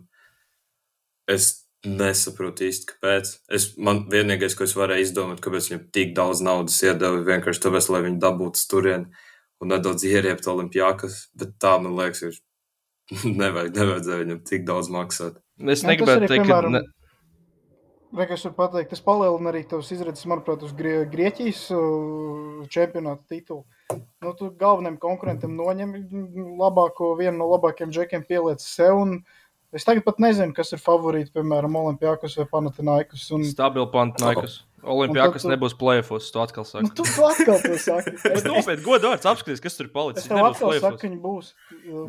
Es 1.30 1.66
nesaprotu 1.86 2.66
īsti, 2.68 2.92
kāpēc. 2.92 3.32
Es, 3.56 3.70
man 3.80 4.04
vienīgais, 4.12 4.54
ko 4.58 4.66
es 4.66 4.76
varēju 4.76 5.06
izdomāt, 5.06 5.40
kāpēc 5.44 5.70
viņam 5.70 5.84
tik 5.94 6.14
daudz 6.16 6.42
naudas 6.44 6.76
iedeva, 6.84 7.22
vienkārši 7.24 7.64
tāpēc, 7.64 7.88
lai 7.94 8.02
viņi 8.08 8.20
dabūtu 8.20 8.66
turien 8.70 9.06
un 9.60 9.74
nedaudz 9.74 10.06
ieriept 10.08 10.48
olimpiākas, 10.50 11.26
bet 11.36 11.56
tā, 11.62 11.76
man 11.82 11.96
liekas, 11.98 12.22
ir 12.30 12.40
nevajag, 13.42 13.74
nevajadzēja 13.76 14.24
viņam 14.24 14.40
tik 14.48 14.64
daudz 14.68 14.90
maksāt. 14.92 15.38
Es 15.60 15.84
Nu, 15.84 15.92
negribētu 15.92 16.26
teikt, 16.26 16.46
ka. 16.46 16.48
piemēram, 16.48 16.78
Ne... 16.78 16.86
Vienkārši 18.10 18.48
var 18.48 18.54
pateikt, 18.56 18.88
tas 18.90 19.02
palielina 19.06 19.52
arī 19.52 19.60
tavas 19.70 19.92
izredzes, 19.94 20.26
manuprāt, 20.26 20.64
uz 20.66 20.72
Grie 20.74 21.04
Grieķijas 21.06 21.60
uh, 21.76 22.64
čempionāta 22.66 23.22
titulu. 23.30 23.62
Nu, 24.24 24.32
tu 24.34 24.48
galvenajam 24.58 24.96
konkurentam 24.98 25.54
noņem 25.54 25.92
labāko, 26.58 27.12
vienu 27.20 27.36
no 27.38 27.46
labākajiem 27.52 27.92
džekiem 27.94 28.24
pieliec 28.26 28.64
sev. 28.64 28.98
Un 28.98 29.14
es 29.70 29.86
tagad 29.86 30.02
pat 30.08 30.18
nezinu, 30.22 30.56
kas 30.56 30.74
ir 30.74 30.82
favorīti, 30.82 31.30
piemēram, 31.36 31.78
Olimpijākus 31.84 32.34
vai 32.40 32.48
Panatinaikus. 32.50 33.28
Un... 33.36 33.46
Stabili 33.46 33.86
pantānaikas. 33.94 34.58
Olimpijākas 34.82 35.42
tu- 35.44 35.50
nebūs 35.52 35.74
plēfos, 35.76 36.30
tu 36.32 36.40
atkal 36.40 36.64
Nu, 36.64 36.70
saki. 36.70 36.90
tu 36.96 37.04
atkal 37.26 37.58
to 37.62 37.76
saki. 37.78 38.14
Es 38.36 38.44
nopietni 38.46 38.84
godvārds 38.84 39.26
apskaties, 39.28 39.60
kas 39.60 39.76
tur 39.76 39.88
palicis. 39.92 40.24
Es 40.24 40.28
tev 40.30 40.38
Nebūs 40.38 40.56
atkal 40.56 40.72
saku, 40.72 40.80
plēfos. 40.80 41.00
ka 41.00 41.08
viņi 41.08 41.20
būs. 41.20 41.50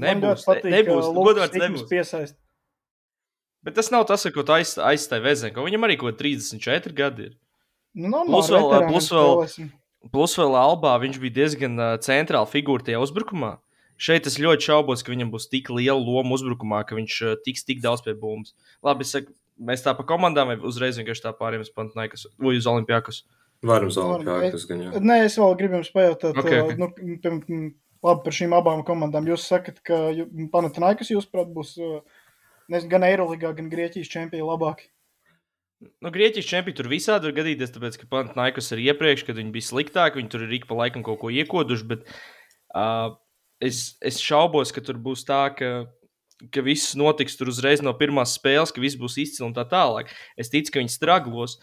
Nebūs, 0.05 0.45
patīk, 0.47 0.63
ne- 0.69 0.77
nebūs, 0.77 1.09
Lukas 1.11 1.25
godvārds 1.27 1.59
nebūs. 1.65 1.83
Piesaist. 1.91 2.35
Bet 3.63 3.75
tas 3.77 3.91
nav 3.93 4.05
tas, 4.09 4.23
ko 4.33 4.41
tu 4.43 4.53
aiz, 4.55 4.73
aizstāji 4.81 5.21
Vezenko. 5.25 5.65
Viņam 5.67 5.83
arī 5.85 5.97
kaut 6.01 6.15
kādi 6.17 6.37
34 6.37 6.95
gadi 6.97 7.27
ir. 7.29 7.33
Nu, 7.93 8.07
normāli, 8.09 8.31
Plus 8.33 8.49
vēl, 8.49 8.87
plus 8.87 9.09
vēl- 9.11 9.33
spēlēsim. 9.35 9.67
Plus 10.11 10.33
vēl 10.39 10.55
Albā 10.57 10.95
viņš 11.03 11.19
bija 11.21 11.35
diezgan 11.43 11.75
uh, 11.77 11.91
centrāla 12.01 12.47
figūra 12.49 12.81
tajā 12.87 12.97
uzbrukumā. 13.03 13.59
Šeit 14.01 14.25
es 14.25 14.39
ļoti 14.41 14.65
šaubos, 14.65 15.03
ka 15.05 15.11
viņam 15.13 15.29
būs 15.29 15.45
tik 15.51 15.69
liela 15.69 15.99
loma 16.01 16.33
uzbrukumā, 16.33 16.79
ka 16.89 16.95
viņš 16.97 17.17
uh, 17.27 17.35
tiks 17.45 17.61
tik 17.67 17.83
daudz 17.83 18.01
pie 18.01 18.15
bumbas. 18.17 18.55
Labi, 18.81 19.05
es 19.05 19.11
saku, 19.13 19.29
mēs 19.67 19.85
tā 19.85 19.93
pa 19.97 20.05
komandām 20.07 20.51
vai 20.51 20.57
uzreiz 20.67 20.97
vienkārši 20.99 21.25
tā 21.27 21.35
pārējiem 21.37 21.65
uz 21.65 21.71
Pantnaikas 21.75 22.27
vai 22.41 22.57
uz 22.57 22.67
Olimpijākas. 22.69 23.23
Varam 23.65 23.91
uz 23.91 23.97
Varam. 23.99 24.25
olimpiākas 24.25 24.65
gan 24.69 24.81
jau. 24.81 25.01
Nē, 25.05 25.19
es 25.27 25.37
vēl 25.37 25.57
gribu 25.59 25.77
jums 25.77 25.91
pajautāt, 25.93 26.33
Okay, 26.33 26.61
okay, 26.63 26.73
okay. 26.73 26.79
Nu, 26.81 27.19
piem, 27.21 27.67
labi, 28.01 28.23
par 28.25 28.37
šīm 28.37 28.55
abām 28.57 28.81
komandām. 28.87 29.27
Jūs 29.29 29.45
sakat, 29.51 29.77
ka 29.85 29.99
Panatinaikas, 30.53 31.11
jūsuprāt, 31.13 31.51
būs 31.53 31.75
uh, 31.81 31.99
nezinu, 32.73 32.91
gan 32.95 33.05
Eirolandā, 33.05 33.53
gan 33.57 33.69
Grieķijas 33.71 34.09
čempioni 34.09 34.47
labāki. 34.47 34.89
Nu, 36.01 36.09
Grieķijas 36.13 36.49
čempioni 36.49 36.77
tur 36.77 36.89
visādi 36.89 37.29
var 37.29 37.37
gadīties, 37.37 37.73
tāpēc, 37.75 37.99
ka 38.01 38.09
Pantnaikas 38.09 38.73
arī 38.73 38.89
iepriekš, 38.91 39.25
kad 39.29 39.37
viņi 39.37 39.53
bija 39.53 39.69
sliktāki, 39.69 40.21
viņi 40.21 40.33
tur 40.33 40.45
ir 40.47 40.57
ik 40.57 40.67
pa 40.69 40.77
laikam 40.81 41.05
kaut 41.05 41.21
ko 41.21 41.29
iekoduši, 41.33 41.87
bet 41.89 42.09
uh, 42.73 43.13
es, 43.61 43.91
es 44.01 44.21
šaubos, 44.21 44.73
ka 44.73 44.83
tur 44.85 44.97
būs 45.01 45.25
tā, 45.29 45.43
ka, 45.57 45.71
ka 46.53 46.63
viss 46.65 46.95
notiks 46.99 47.37
tur 47.39 47.51
uzreiz 47.51 47.83
no 47.85 47.93
pirmās 47.97 48.37
spēles, 48.37 48.73
ka 48.73 48.83
viss 48.83 48.99
būs 48.99 49.19
izcili 49.21 49.47
un 49.47 49.55
tā 49.57 49.65
tālāk. 49.69 50.11
Es 50.39 50.51
ticu, 50.53 50.73
ka 50.73 50.83
viņi 50.83 50.93
straglos. 50.95 51.59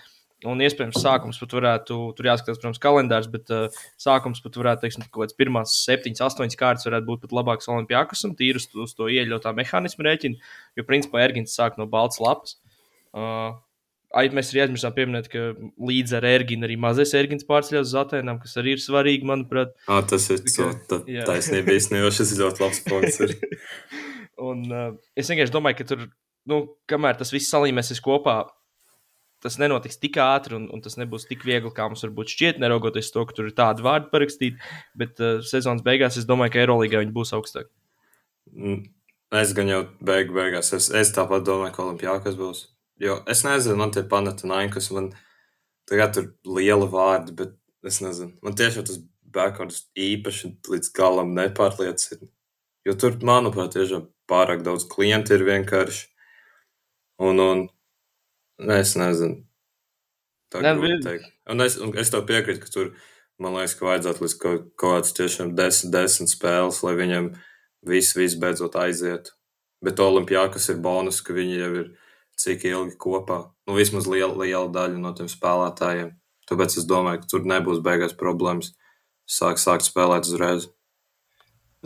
Un 0.46 0.60
iespējams, 0.62 1.00
sākums 1.02 1.40
pat 1.40 1.54
varētu, 1.56 1.94
tur 2.14 2.26
jāskatās, 2.28 2.60
protams, 2.60 2.78
kalendārs, 2.78 3.26
bet 3.26 3.48
uh, 3.50 3.80
sākums 3.98 4.38
pat 4.44 4.54
varētu, 4.60 4.84
teiksim, 4.84 5.02
kaut 5.08 5.24
kāds 5.24 5.34
pirmās 5.34 5.72
septiņas, 5.82 6.22
astoņas 6.28 6.58
kārtas 6.60 6.86
varētu 6.86 7.08
būt 7.08 7.24
pat 7.24 7.34
labāks 7.34 7.66
Olimpijākas 7.74 8.22
un 8.28 8.36
tīri 8.38 8.62
uz, 8.62 8.94
to 8.94 9.08
ieļautā 9.10 9.50
mehānismu 9.58 10.06
rēķinu, 10.06 10.38
jo, 10.78 10.84
principā, 10.86 11.24
Ergins 11.24 11.58
sāk 11.58 11.74
no 11.80 11.88
balts 11.90 12.22
lapas. 12.22 12.54
Uh, 13.10 13.56
Ai, 14.16 14.24
mēs 14.32 14.54
arī 14.54 14.62
aizmirsām 14.62 14.94
pieminēt, 14.96 15.26
ka 15.28 15.50
līdz 15.84 16.14
ar 16.16 16.24
Erginu 16.24 16.64
arī 16.64 16.78
mazais 16.80 17.10
Ergins 17.18 17.44
pārceļās 17.48 17.90
uz 17.90 17.96
Atēnām, 18.00 18.38
kas 18.40 18.56
arī 18.60 18.72
ir 18.76 18.80
svarīgi, 18.80 19.28
manuprāt. 19.28 19.74
Ah, 19.84 20.00
tas 20.00 20.30
ir 20.32 20.40
taisnība 21.28 21.74
īstenībā. 21.74 22.08
Šis 22.16 22.32
ir 22.32 22.46
ļoti 22.46 22.64
labs 22.64 22.80
punkts. 22.86 23.20
ir. 24.38 24.44
Un 24.50 24.62
uh, 24.70 24.92
es 25.18 25.30
vienkārši 25.30 25.54
domāju, 25.54 25.80
ka 25.80 25.88
tur, 25.92 26.04
nu, 26.50 26.62
kamēr 26.90 27.18
tas 27.20 27.34
viss 27.34 27.50
salīmēsies 27.52 28.02
kopā, 28.04 28.40
tas 29.44 29.58
nenotiks 29.60 30.00
tik 30.02 30.18
ātri 30.22 30.56
un, 30.58 30.68
un 30.74 30.82
tas 30.82 30.96
nebūs 30.98 31.28
tik 31.28 31.44
viegli, 31.46 31.70
kā 31.74 31.86
mums 31.86 32.02
varbūt 32.06 32.34
šķiet, 32.34 32.62
neraugoties 32.62 33.12
to, 33.14 33.22
ka 33.26 33.36
tur 33.36 33.50
ir 33.50 33.56
tādi 33.58 33.84
vārdi 33.86 34.10
parakstīti. 34.14 34.70
Bet 34.98 35.18
uh, 35.22 35.42
sezonas 35.46 35.84
beigās 35.86 36.18
es 36.18 36.26
domāju, 36.26 36.56
ka 36.56 36.62
Eirolandā 36.64 37.02
viņi 37.04 37.14
būs 37.14 37.34
augstāki. 37.38 37.70
Mm, 38.48 38.86
Es 39.28 39.52
gan 39.52 39.68
jau 39.68 39.82
beigu, 40.00 40.32
beigās. 40.32 40.72
Es, 40.72 40.88
es 40.88 41.10
tāpat 41.12 41.44
domāju, 41.44 41.74
ka 41.74 41.82
Olimpijākas 41.84 42.36
būs. 42.38 42.64
Jo 42.98 43.20
es 43.28 43.44
nezinu, 43.44 43.76
man 43.76 43.92
tie 43.92 44.02
panākumi, 44.08 44.94
man 44.96 45.10
tagad 45.88 46.14
tur 46.16 46.30
liela 46.56 46.88
vārdi, 46.88 47.34
bet 47.36 47.52
es 47.86 48.00
nezinu. 48.00 48.32
Man 48.42 48.56
tiešām 48.56 48.86
tas 48.88 49.02
backwards 49.28 49.84
īpaši 49.92 50.54
līdz 50.72 50.92
galam 50.96 51.34
nepārliecina. 51.36 52.30
Jo 52.88 52.96
tur, 52.96 53.18
manuprāt, 53.20 53.76
tiešām 53.76 54.08
pārāk 54.30 54.62
daudz 54.66 54.86
klientu 54.90 55.34
ir 55.36 55.44
vienkārši. 55.48 56.06
Un, 57.18 57.40
un 57.42 57.62
ne, 58.58 58.78
es 58.80 58.94
nezinu. 58.98 59.42
Tā 60.52 60.62
kā 60.62 60.74
vi- 60.80 61.00
teikt. 61.04 61.30
Un 61.50 61.60
es, 61.64 61.76
un 61.82 61.96
es 61.98 62.10
tev 62.10 62.26
piekrītu, 62.28 62.60
ka 62.62 62.72
tur, 62.72 62.92
man 63.38 63.54
liekas, 63.56 63.74
ka 63.78 63.86
vajadzētu 63.88 64.24
līdz 64.24 64.36
kaut, 64.38 64.68
kaut 64.76 64.94
kāds 65.02 65.14
tiešām 65.16 65.54
desmit, 65.58 65.92
desmit 65.92 66.30
spēles, 66.32 66.82
lai 66.86 66.94
viņiem 66.98 67.30
viss, 67.88 68.14
viss 68.16 68.38
beidzot 68.38 68.76
aizietu. 68.76 69.34
Bet 69.84 70.00
Olimpijākas 70.02 70.68
ir 70.72 70.80
bonus, 70.82 71.20
ka 71.22 71.32
viņi 71.36 71.58
jau 71.58 71.72
ir 71.82 71.90
cik 72.38 72.64
ilgi 72.70 72.96
kopā. 72.98 73.50
Nu, 73.66 73.74
vismaz 73.76 74.06
liela, 74.06 74.34
liela 74.34 74.68
daļa 74.74 74.98
no 75.02 75.12
tiem 75.14 75.28
spēlētājiem. 75.30 76.14
Tāpēc 76.48 76.78
es 76.80 76.86
domāju, 76.88 77.20
ka 77.22 77.26
tur 77.30 77.44
nebūs 77.44 77.82
beigās 77.84 78.14
problēmas. 78.16 78.72
Sāk, 79.28 79.58
sākt 79.60 79.84
spēlēt 79.84 80.24
uzreiz. 80.24 80.68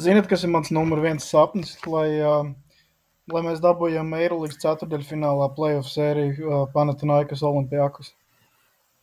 Ziniet, 0.01 0.27
kas 0.31 0.45
ir 0.47 0.51
mans 0.53 0.71
numur 0.73 1.03
viens 1.05 1.25
sapnis, 1.29 1.75
lai, 1.87 2.09
uh, 2.25 2.47
lai 3.33 3.43
mēs 3.45 3.61
dabūjam 3.61 4.09
Eirolandes 4.17 4.57
ceturdaļfinālā 4.63 5.51
playoff 5.57 5.91
sēriju 5.93 6.49
uh, 6.49 6.63
Panatinaikas 6.73 7.43
Olimpijākus. 7.45 8.15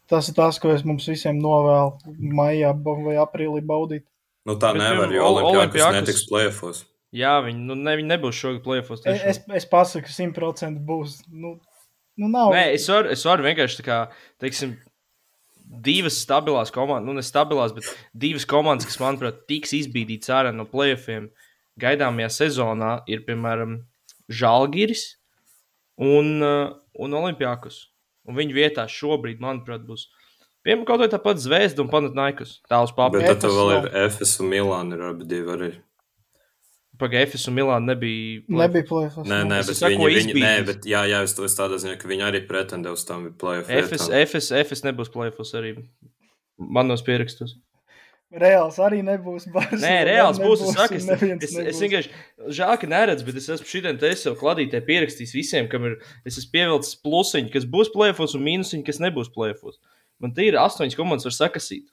Tas 0.10 0.32
ir 0.32 0.34
tas, 0.40 0.58
ko 0.58 0.72
es 0.74 0.82
mums 0.88 1.06
visiem 1.06 1.38
novēlu 1.38 2.16
maijā 2.34 2.72
vai 2.82 3.20
aprīlī 3.22 3.62
baudīt. 3.62 4.08
Nu, 4.50 4.56
tā 4.58 4.72
Bet, 4.74 4.82
nevar, 4.82 5.12
jo 5.14 5.22
Ol- 5.28 5.38
Olimpijākas 5.44 5.76
Olimpiakos- 5.78 6.00
netiks 6.00 6.26
plēfos. 6.32 6.84
Jā, 7.14 7.36
viņi, 7.46 7.62
nu, 7.70 7.76
ne, 7.78 7.94
viņi 7.98 8.10
nebūs 8.16 8.38
šogad 8.38 8.64
plēfos. 8.66 9.06
Es, 9.10 9.22
es, 9.36 9.40
es 9.62 9.66
pasaku, 9.70 10.08
ka 10.10 10.14
100% 10.14 10.82
būs. 10.86 11.20
Nu, 11.30 11.56
nu 12.18 12.28
nav. 12.34 12.52
Nē, 12.54 12.74
es 12.74 12.86
varu, 12.90 13.10
es 13.14 13.24
varu 13.26 13.46
vienkārši 13.46 13.80
tā 13.82 13.86
kā, 13.86 13.98
teiksim, 14.42 14.76
divas 15.70 16.18
stabilās 16.24 16.74
komandas, 16.74 17.06
nu, 17.06 17.16
ne 17.18 17.24
stabilās, 17.26 17.76
bet 17.76 17.88
divas 18.18 18.48
komandas, 18.50 18.88
kas, 18.90 18.98
manuprāt, 19.02 19.44
tiks 19.50 19.76
izbīdītas 19.78 20.34
ārā 20.34 20.54
no 20.56 20.66
playoffiem 20.70 21.30
gaidāmajā 21.80 22.30
sezonā, 22.42 23.00
ir, 23.12 23.24
piemēram, 23.28 23.80
Žalgiris 24.30 25.16
un, 25.98 26.36
uh, 26.46 26.74
un 27.02 27.16
Olimpijākus. 27.18 27.88
Un 28.30 28.38
viņu 28.38 28.54
vietā 28.54 28.84
šobrīd, 28.90 29.40
manuprāt, 29.42 29.86
būs 29.88 30.06
piemēram 30.66 30.86
kaut 30.86 31.02
vai 31.02 31.10
tāpat 31.10 31.42
Zvezda 31.42 31.82
un 31.82 31.90
Panatnaikas. 31.90 32.60
Tā 32.70 32.82
uz 32.86 32.92
Bet 32.94 33.00
papīra. 33.00 33.32
tad 33.32 33.46
tev 33.46 33.56
vēl 33.58 33.72
Efes 33.78 33.90
ir 33.90 34.10
FS 34.10 34.44
un 34.44 34.52
Milāna 34.52 34.98
ir 34.98 35.06
abi 35.08 35.30
divi 35.30 35.56
arī. 35.56 35.72
Pagaidām, 37.00 37.28
Efes 37.30 37.48
un 37.50 37.56
Milāna 37.58 37.94
nebija. 37.94 38.42
play-off. 38.46 38.62
Nebija 38.66 38.88
plēfos. 38.90 39.30
Nē, 39.30 39.40
nē, 39.48 39.60
Es 39.64 39.72
bet 39.72 39.96
viņi, 39.96 40.10
viņi, 40.18 40.36
nē, 40.44 40.52
bet 40.68 40.86
jā, 40.90 41.06
jā, 41.10 41.24
es 41.24 41.34
to 41.38 41.48
es 41.48 41.56
tādā 41.58 41.80
ziņā, 41.82 41.96
ka 42.02 42.12
viņi 42.12 42.26
arī 42.28 42.44
pretendē 42.50 42.92
uz 42.96 43.06
tām 43.08 43.30
plēfos. 43.40 43.72
Efes, 43.72 44.06
Efes, 44.22 44.52
Efes 44.60 44.84
nebūs 44.88 45.12
plēfos 45.14 45.56
arī 45.60 45.76
manos 46.60 47.04
pierakstos. 47.08 47.56
Reāls 48.30 48.76
arī 48.86 49.00
nebūs. 49.02 49.48
Barcelona 49.56 49.88
Nē, 49.88 49.94
reāls 50.06 50.38
būs. 50.38 50.62
Es, 50.62 50.76
nebūs, 50.76 50.76
saku, 50.78 50.98
es, 51.00 51.06
es, 51.10 51.44
es 51.50 51.56
nebūs. 51.58 51.80
vienkārši 51.82 52.54
žēl, 52.60 52.74
ka 52.84 52.90
neredzu, 52.92 53.26
bet 53.26 53.40
es 53.42 53.48
esmu 53.56 53.66
šitiem 53.72 53.98
te 54.02 54.12
es 54.14 54.26
jau 54.28 54.36
kladītē 54.38 54.84
pierakstījis 54.86 55.34
visiem, 55.34 55.70
kam 55.72 55.88
ir. 55.90 55.96
Es 56.30 56.38
esmu 56.38 56.52
pievilcis 56.54 57.00
plusiņu, 57.02 57.50
kas 57.56 57.66
būs 57.66 57.90
plēfos, 57.96 58.36
un 58.38 58.46
mīnusiņu, 58.46 58.86
kas 58.86 59.02
nebūs 59.02 59.32
plēfos. 59.34 59.80
Man 60.22 60.36
tie 60.38 60.52
ir 60.52 60.60
astoņas 60.62 61.00
komandas, 61.00 61.26
var 61.26 61.38
sakasīt. 61.40 61.88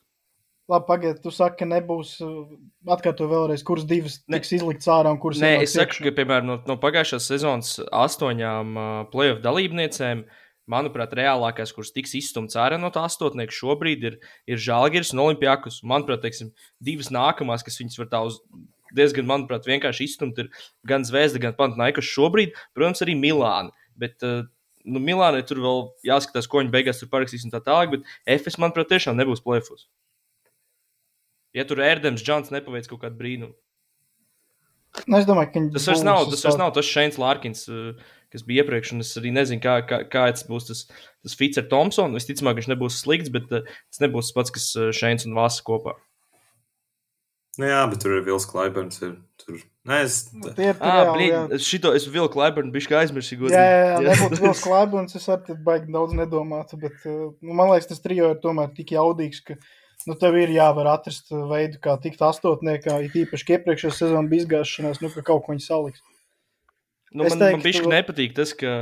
Labi, 0.67 0.87
pagaidi, 0.89 1.21
tu 1.23 1.31
saki, 1.31 1.61
ka 1.61 1.67
nebūs. 1.71 2.17
uh, 2.27 2.49
Atkārto 2.91 3.29
vēlreiz, 3.31 3.63
kuras 3.67 3.85
divas 3.87 4.17
Ne. 4.27 4.41
tiks 4.41 4.51
izliktas 4.59 4.89
ārā 4.91 5.13
un 5.15 5.21
kuras 5.23 5.39
Nē, 5.43 5.63
es 5.63 5.77
saku, 5.79 6.01
ka, 6.03 6.13
piemēram, 6.17 6.49
no, 6.49 6.57
no 6.67 6.75
pagājušās 6.83 7.29
sezonas 7.31 7.77
astoņām 7.95 8.73
uh, 8.75 8.89
playoff 9.13 9.45
dalībniecēm, 9.45 10.25
manuprāt, 10.67 11.15
reālākās, 11.15 11.71
kuras 11.75 11.95
tiks 11.95 12.17
izstumts 12.19 12.59
ārā 12.59 12.81
no 12.83 12.91
tā 12.91 13.05
astotnieka 13.07 13.55
šobrīd, 13.55 14.07
ir, 14.11 14.17
ir 14.51 14.59
Žalgiris 14.59 15.13
un 15.15 15.23
Olimpijākus. 15.29 15.85
Manuprāt, 15.87 16.25
teiksim, 16.25 16.51
divas 16.83 17.13
nākamās, 17.15 17.63
kas 17.67 17.79
viņas 17.79 18.01
var 18.03 18.11
tā 18.11 18.25
uz 18.27 18.41
diezgan, 18.97 19.29
manuprāt, 19.29 19.69
vienkārši 19.71 20.09
izstumt, 20.11 20.41
ir 20.43 20.51
gan 20.87 21.07
Zvezda, 21.07 21.43
gan 21.43 21.55
Pantnaikas 21.59 22.07
šobrīd, 22.11 22.59
protams, 22.75 23.05
arī 23.07 23.15
Milāna. 23.19 23.71
Bet, 23.95 24.19
uh, 24.27 24.43
nu, 24.83 25.03
Milānai 25.03 25.45
tur 25.47 25.63
vēl 25.63 25.85
jāskatās, 26.11 26.51
ko 26.51 26.63
viņi 26.63 26.75
beigās 26.75 27.03
tur 27.03 27.11
parakstīs 27.13 27.47
un 27.47 27.55
tā 27.55 27.63
tālāk, 27.63 27.95
bet 27.95 28.11
FS, 28.41 28.59
manuprāt, 28.63 28.91
tiešām 28.91 29.19
nebūs 29.19 29.47
plēfos. 29.47 29.87
Ja 31.57 31.65
tur 31.69 31.81
Erdēms 31.81 32.23
Džons 32.25 32.53
nepaveic 32.53 32.89
kaut 32.91 33.01
kādu 33.07 33.17
brīnumu. 33.21 33.55
Nu, 35.07 35.19
es 35.19 35.27
domāju, 35.29 35.51
ka 35.53 35.61
Tas 35.75 35.87
vairs 35.91 36.03
nav 36.07 36.23
tas, 36.31 36.41
vairs 36.45 36.57
tā- 36.57 36.61
nav 36.63 36.71
tas 36.77 36.89
Šeins 36.89 37.19
Lārkins, 37.21 37.67
uh, 37.69 37.99
kas 38.33 38.45
bija 38.49 38.63
iepriekš, 38.65 38.95
un 38.95 39.05
es 39.05 39.11
arī 39.21 39.33
nezinu, 39.35 39.61
kā, 39.65 39.75
kā, 39.89 39.99
kāds 40.09 40.47
būs 40.49 40.69
tas, 40.71 40.85
tas 41.25 41.35
Fits 41.37 41.61
ar 41.61 41.67
Thompsonu. 41.69 42.17
Visticamāk, 42.17 42.57
viņš 42.61 42.69
nebūs 42.73 42.97
slikts, 43.05 43.33
bet 43.33 43.51
uh, 43.53 43.61
tas 43.93 44.01
nebūs 44.05 44.31
tas 44.31 44.37
pats, 44.39 44.55
kas 44.57 44.69
uh, 44.81 44.89
Šeins 44.97 45.27
un 45.29 45.37
Vasa 45.37 45.61
kopā. 45.69 45.97
Nu, 47.59 47.65
jā, 47.69 47.83
bet 47.89 48.03
tur 48.05 48.17
ir 48.19 48.25
Vils 48.27 48.45
Klaiberns. 48.49 48.99
Ir, 49.05 49.15
tur. 49.41 49.61
Nē, 49.89 50.01
es, 50.05 50.17
Ah, 50.35 50.51
reāli, 50.57 51.29
jā. 51.31 51.43
blīd, 51.49 51.63
šito 51.65 51.93
es 51.97 52.05
vilku 52.13 52.37
Laiburnu, 52.41 52.73
bišķi 52.75 52.91
kā 52.91 52.99
aizmirsīju. 53.05 53.49
Jā, 53.53 53.63
jā, 53.63 53.85
jā, 53.95 54.01
nebūtu 54.11 54.41
Vils 54.43 54.61
Klaiburns, 54.65 55.15
es 55.17 55.29
arī 55.33 55.47
tad 55.53 55.61
baigi 55.65 55.93
daudz 55.95 56.13
nedomātu, 56.19 56.77
bet 56.83 57.05
nu, 57.07 57.53
man 57.57 57.71
liekas, 57.71 57.89
tas 57.93 58.03
trijo 58.05 58.33
ir 58.35 58.41
tomēr 58.43 58.73
tik 58.77 58.93
jaudīgs, 58.97 59.41
ka 59.47 59.57
nu, 60.07 60.15
tev 60.21 60.37
ir 60.39 60.53
jāvar 60.55 60.91
atrast 60.93 61.33
veidu, 61.33 61.81
kā 61.83 61.97
tikt 62.03 62.23
astotniekā, 62.27 62.99
it 63.07 63.17
īpaši, 63.23 63.47
ka 63.49 63.57
iepriekšējā 63.57 63.95
sezonā 63.97 64.29
bija 64.31 64.45
izgāšanās, 64.45 65.01
nu, 65.03 65.11
ka 65.15 65.25
kaut 65.27 65.47
ko 65.47 65.55
viņi 65.55 65.65
saliks. 65.65 66.03
Nu, 67.15 67.25
Es 67.25 67.33
man 67.35 67.45
teiktu, 67.47 67.57
man 67.57 67.65
bišķi 67.65 67.85
tu- 67.87 67.93
nepatīk 67.95 68.35
tas, 68.37 68.53
ka, 68.53 68.73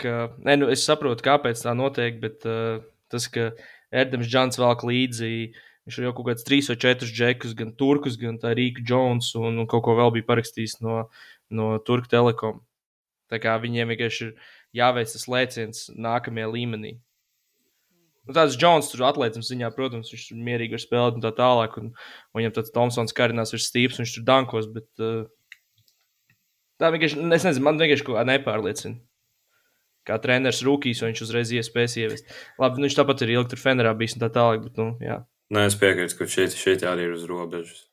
ka 0.00 0.14
ne, 0.42 0.56
nu, 0.58 0.70
es 0.72 0.84
saprotu, 0.88 1.24
kāpēc 1.26 1.60
tā 1.62 1.74
notiek, 1.78 2.18
bet 2.22 2.46
uh, 2.48 2.80
tas, 3.12 3.28
ka 3.30 3.52
Erdēms 3.92 4.30
Džants 4.30 4.58
velk 4.58 4.82
līdzi. 4.88 5.52
Viņš 5.82 5.96
ir 5.98 6.04
jau 6.06 6.12
kaut 6.14 6.28
kāds 6.30 6.44
trīs 6.46 6.68
vai 6.70 6.76
četrus 6.78 7.10
džekus, 7.10 7.56
gan 7.58 7.72
turkus, 7.74 8.14
gan 8.16 8.36
tā 8.38 8.52
Rīga 8.54 8.84
Jones, 8.86 9.32
un, 9.34 9.58
un 9.58 9.66
kaut 9.66 9.82
ko 9.82 9.96
vēl 9.98 10.12
bija 10.14 10.28
parakstījis 10.28 10.76
no, 10.80 11.08
no 11.50 11.72
Turku 11.82 12.06
Telekom. 12.12 12.60
Tā 13.32 13.40
kā 13.42 13.56
viņiem 13.58 13.90
vienkārši 13.90 14.28
ir 14.28 14.36
jāveic 14.78 15.10
tas 15.10 15.26
lēciens 15.26 15.88
nākamajā 15.98 16.52
līmenī. 16.52 16.92
Nu, 18.28 18.34
tāds 18.36 18.56
Jones 18.60 18.90
tur 18.92 19.02
atlētnes 19.08 19.48
ziņā, 19.50 19.72
protams, 19.74 20.12
viņš 20.14 20.28
tur 20.28 20.42
mierīgi 20.46 20.76
var 20.76 20.82
spēlēt 20.82 21.16
un 21.18 21.24
tā 21.24 21.32
tālāk. 21.34 21.78
Un, 21.80 21.88
un 21.90 22.38
viņam 22.38 22.54
tāds 22.58 22.74
Tomsons 22.74 23.16
karinās 23.18 23.54
ir 23.56 23.62
stīps, 23.62 23.98
viņš 23.98 24.16
tur 24.16 24.26
dankos, 24.28 24.68
bet 24.70 25.02
uh, 25.02 25.24
tā 26.78 26.92
vienkārši, 26.94 27.18
es 27.18 27.48
nezinu, 27.48 27.66
man 27.66 27.82
vienkārši 27.82 28.06
kaut 28.06 28.20
kā 28.20 28.26
nepārliecina. 28.30 29.00
Kā 30.06 30.18
treneris 30.18 30.62
vai 30.66 31.12
viņš 31.12 31.20
uzreiz 31.22 31.50
iespējas 31.54 31.98
ievest. 31.98 32.30
Labi, 32.58 32.80
nu, 32.80 32.88
viņš 32.88 32.98
tāpat 32.98 33.22
ir 33.22 33.36
ilgi 33.36 33.52
tur 33.52 33.62
Fenerā 33.62 33.92
bijis 33.94 34.16
un 34.16 34.24
tā 34.24 34.32
tālāk, 34.34 34.64
bet, 34.64 34.78
nu, 34.78 34.96
jā. 35.02 35.20
nē, 35.54 35.68
es 35.70 35.78
piekrītu, 35.78 36.18
ka 36.18 36.26
šeit, 36.30 36.58
šeit 36.58 36.82
arī 36.86 37.06
ir 37.06 37.14
uz 37.14 37.26
robežas. 37.30 37.84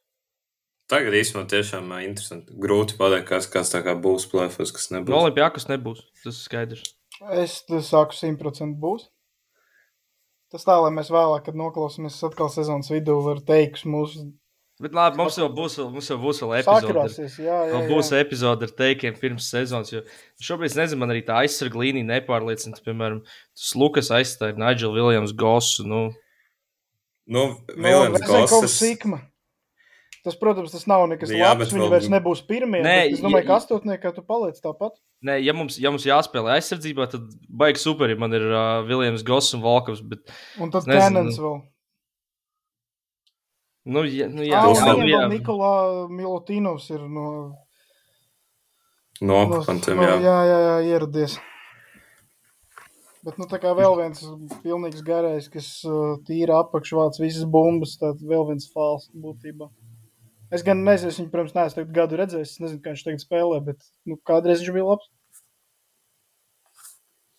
Tagad 0.89 1.13
īstenībā 1.13 1.46
tiešām 1.52 1.92
interesanti. 2.02 2.56
Grūti 2.58 2.98
pateikt, 2.98 3.28
kas, 3.30 3.46
kas 3.54 3.70
tā 3.70 3.84
kā 3.86 3.94
būs 3.94 4.26
plēfos, 4.32 4.74
kas 4.74 4.89
nebūs. 4.96 5.13
Olimpijākas 5.20 5.70
nebūs, 5.70 6.02
tas 6.24 6.34
ir 6.34 6.42
skaidrs. 6.42 6.82
Es 7.38 7.60
saku, 7.86 8.18
100% 8.18 8.78
būs. 8.82 9.06
Tas 10.50 10.64
tā, 10.66 10.76
lai 10.82 10.90
mēs 10.96 11.12
vēlāk, 11.14 11.44
kad 11.46 11.58
noklausāmies 11.60 12.18
atkal 12.26 12.50
sezonas 12.50 12.90
vidū, 12.90 13.20
var 13.26 13.42
teikt, 13.46 13.84
mūsu 13.86 14.32
Bet 14.80 14.94
labi, 14.96 15.18
mums 15.20 15.36
jau 15.36 15.50
būs, 15.52 15.74
mums 15.92 16.08
jau 16.08 16.16
būs 16.18 16.38
vēl 16.40 16.54
epizode. 16.62 16.88
ar- 16.88 17.10
sakrāsies. 17.12 17.34
Jā, 17.44 17.58
jā, 17.68 17.74
jā. 17.82 17.88
būs 17.92 18.10
epizode 18.16 18.64
ar 18.64 18.72
teikiem 18.80 19.18
pirms 19.20 19.50
sezonas. 19.52 19.92
Jo 19.92 20.02
šobrīd, 20.42 20.72
nezinu, 20.80 21.02
man 21.02 21.12
arī 21.12 21.22
tā 21.28 21.36
aizsarga 21.44 21.76
līnija 21.82 22.08
nepārliecina. 22.08 22.80
Piemēram, 22.86 23.20
tas 23.60 23.74
Lukas 23.76 24.08
aizstāja 24.10 24.56
Nigel 24.58 24.96
Williams 24.96 25.34
Gossu. 25.36 25.84
Nu, 25.86 26.14
Nu, 27.30 27.58
Viljams 27.76 28.16
Vezenkovs 28.24 28.50
Gosses. 28.52 28.80
Sikma. 28.80 29.20
Tas, 30.24 30.36
protams, 30.36 30.74
tas 30.74 30.84
nav 30.90 31.06
nekas 31.08 31.32
Jā, 31.32 31.54
labs. 31.54 31.70
Viņi 31.72 31.80
vēl- 31.86 31.92
vairs 31.94 32.10
nebūs 32.12 32.42
pirmie. 32.48 32.82
Nē, 32.84 33.12
es 33.14 33.22
domāju, 33.24 33.46
ja- 33.46 33.48
ka 33.48 33.56
astotniekā 33.62 34.14
tu 34.16 34.22
paliec 34.22 34.60
tāpat. 34.60 34.98
Nē, 35.24 35.38
ja 35.44 35.54
mums, 35.54 35.78
ja 35.80 35.90
mums 35.92 36.04
jāspēlē 36.06 36.58
aizsardzībā, 36.58 37.10
tad 37.12 37.22
baigi 37.50 37.80
super. 37.80 38.10
Ja 38.12 38.16
man 38.20 38.34
ir 38.34 38.44
uh, 38.52 38.84
Viljams 38.88 39.24
Goss 39.24 39.54
un 39.56 39.62
Volkovs. 39.64 40.02
Bet, 40.02 40.20
Un 40.60 40.72
tad. 40.72 40.84
Kenans 40.86 41.40
vēl. 41.40 41.62
nu, 43.86 44.04
ja, 44.04 44.28
nu, 44.28 44.44
jā, 44.44 44.60
un 44.68 44.76
jā, 44.76 45.08
jā, 45.08 45.22
Nikolā 45.32 45.74
Milotīnovs 46.12 46.90
ir 46.92 47.00
no, 47.08 47.56
No 49.22 49.34
no, 49.48 49.58
okupantiem, 49.60 49.98
no, 50.00 50.04
jā. 50.04 50.20
jā, 50.24 50.36
jā, 50.48 50.60
jā, 50.66 50.76
ieradies. 50.94 51.40
Bet, 53.24 53.36
nu, 53.38 53.48
tā 53.52 53.58
kā 53.60 53.74
vēl 53.76 53.98
viens 54.00 54.22
pilnīgs 54.64 55.02
garais, 55.04 55.50
kas 55.52 55.84
uh, 55.88 56.16
tīra 56.28 56.62
apakšvāc 56.64 57.20
visas 57.20 57.44
bumbas, 57.44 57.98
tad 58.00 58.22
vēl 58.24 58.46
viens 58.48 58.70
fāls 58.72 59.10
būtībā. 59.12 59.68
Es 60.50 60.64
gan 60.66 60.82
nezinu, 60.82 61.12
es 61.14 61.20
viņu, 61.22 61.30
protams, 61.34 61.54
neesmu 61.54 61.78
tagad 61.78 61.92
gadu 61.94 62.18
redzējis, 62.18 62.56
es 62.56 62.62
nezinu, 62.64 62.82
kā 62.82 62.94
viņš 62.96 63.04
tagad 63.06 63.22
spēlē, 63.22 63.60
bet, 63.68 63.84
nu, 64.10 64.18
kādreiz 64.26 64.64
viņš 64.64 64.72
bija 64.74 64.88
labs. 64.88 65.10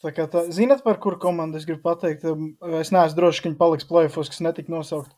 Tā 0.01 0.13
kā 0.17 0.25
tā, 0.33 0.47
zinat, 0.55 0.81
par 0.85 0.97
kuru 1.03 1.19
komandu 1.21 1.59
es 1.61 1.67
gribu 1.69 1.83
pateikt? 1.85 2.23
Es 2.81 2.93
neesmu 2.95 3.19
drošs, 3.19 3.43
ka 3.43 3.51
viņi 3.51 3.59
paliks 3.61 3.89
plēfos, 3.89 4.31
kas 4.33 4.41
netika 4.47 4.73
nosaukt. 4.73 5.11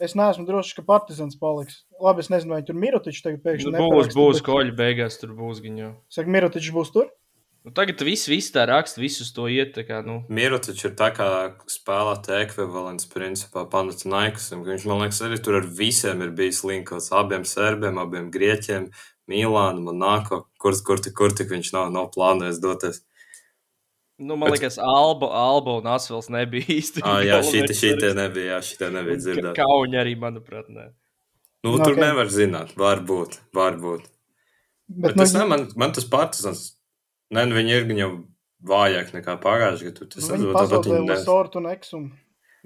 Es 0.00 0.14
neesmu 0.16 0.46
drošs, 0.48 0.72
ka 0.76 0.84
Partizans 0.86 1.36
paliks. 1.40 1.82
Labi, 2.00 2.22
es 2.24 2.30
nezinu, 2.32 2.54
vai 2.54 2.62
tur 2.64 2.76
Mirotičs 2.80 3.24
tagad 3.24 3.42
pēkšņi 3.44 3.72
nu, 3.72 3.76
būs, 3.76 3.90
neparaksta, 3.90 4.18
būs 4.20 4.38
bet- 4.38 4.46
koļi 4.48 4.74
beigās, 4.78 5.18
tur 5.20 5.34
būs 5.36 5.60
viņa. 5.64 5.90
Saka, 6.12 6.32
Mirotičs 6.32 6.72
būs 6.72 6.92
tur? 6.94 7.10
Nu, 7.66 7.72
tagad 7.74 7.98
viss, 8.06 8.28
viss 8.30 8.52
tā 8.54 8.62
raksta, 8.70 9.00
visus 9.02 9.32
to 9.34 9.48
iet. 9.50 9.72
tā 9.74 9.82
Kā, 9.88 9.98
nu, 10.06 10.20
Mieru 10.30 10.60
taču 10.62 10.86
ir 10.86 10.94
tā 10.94 11.08
kā 11.16 11.26
spēlēta 11.66 12.36
ekvivalents 12.44 13.08
principā 13.10 13.64
Panathinaikosam. 13.72 14.62
ka 14.62 14.70
Viņš 14.76 14.84
man 14.86 15.02
liekas 15.02 15.18
arī 15.26 15.40
tur 15.42 15.56
ar 15.58 15.66
visiem 15.66 16.22
ir 16.22 16.30
bijis 16.30 16.62
linkots. 16.62 17.10
Abiem 17.10 17.42
serbiem, 17.44 17.98
abiem 17.98 18.30
grieķiem, 18.30 18.86
Milānu, 19.26 19.82
Monako, 19.82 20.44
kur, 20.62 20.78
kur, 20.86 20.96
tik- 21.02 21.16
kur 21.18 21.34
tik 21.34 21.50
viņš 21.50 21.72
nav, 21.74 21.90
nav 21.90 22.12
plānojis 22.14 22.60
doties. 22.62 23.02
nu, 24.18 24.36
man 24.36 24.48
Bet- 24.52 24.60
liekas, 24.60 24.78
Alba, 24.78 25.26
Alba 25.26 25.74
un 25.80 25.86
Asvels 25.90 26.28
nebija 26.30 26.64
īsti. 26.78 27.02
Ah, 27.02 27.18
jā, 27.26 27.40
šī 27.42 27.66
svarīgs. 27.66 28.14
nebija, 28.14 28.46
jā, 28.54 28.60
šī 28.62 28.92
nebija 28.94 29.16
dzirdēta. 29.18 29.56
Kauņa 29.58 29.98
arī, 30.06 30.14
manuprāt, 30.16 30.68
ne. 30.70 30.92
Nu, 31.64 31.72
Nu, 31.76 31.82
tur 31.84 31.92
ok. 31.92 31.98
nevar 31.98 32.26
zināt, 32.30 32.72
varbūt, 32.78 33.40
varbūt. 33.52 34.06
Bet, 34.88 35.02
Bet 35.02 35.16
nu, 35.16 35.22
tas 35.24 35.34
ne, 35.34 35.44
man, 35.44 35.68
man 35.74 35.92
tas 35.92 36.04
partizans, 36.04 36.76
ne, 37.34 37.42
nu, 37.48 37.56
viņi 37.58 37.74
ir 37.74 37.90
gan 37.90 38.00
jau 38.02 38.12
vājāk 38.66 39.12
nekā 39.16 39.36
pagājušajā 39.42 39.90
gadā. 39.92 40.08
Tas 40.14 40.30
Nu, 40.30 40.36
nezinu, 40.36 40.54
tāpat 40.56 40.88
ne... 40.92 41.02
Lesortu 41.10 41.60
un 41.62 41.68
Eksumu 41.72 42.10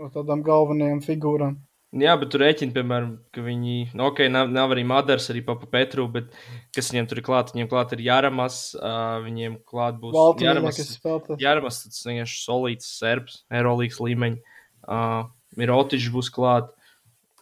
no 0.01 0.09
tādām 0.15 0.45
galvenajām 0.47 1.03
figūrām. 1.05 1.59
Jā, 2.01 2.13
bet 2.21 2.31
tur 2.31 2.45
rēķina, 2.45 2.71
piemēram, 2.71 3.15
ka 3.35 3.43
viņi, 3.43 3.89
nu, 3.99 4.05
ok, 4.07 4.21
nav, 4.31 4.53
nav 4.55 4.71
arī 4.71 4.85
Madars, 4.87 5.25
arī 5.33 5.41
Papa 5.43 5.67
Petru, 5.73 6.05
bet 6.13 6.29
kas 6.77 6.93
viņiem 6.93 7.09
tur 7.11 7.19
ir 7.19 7.25
klāt? 7.27 7.51
Viņiem 7.51 7.67
klāt 7.73 7.97
ir 7.97 8.05
Jāramas, 8.07 8.61
uh, 8.79 9.17
viņiem 9.25 9.57
klāt 9.67 9.99
būs 9.99 10.15
Jāramas. 10.39 10.79
kas 10.79 10.93
spēlē. 10.95 11.35
Jāramas, 11.43 11.81
tas 11.89 12.07
vienkārši 12.07 12.39
solīts 12.45 12.93
serbs, 13.01 13.41
Eirolandes 13.51 13.99
līmeņa. 13.99 14.55
Uh, 14.87 15.25
Mirotičs 15.59 16.13
būs 16.15 16.31
klāt. 16.31 16.71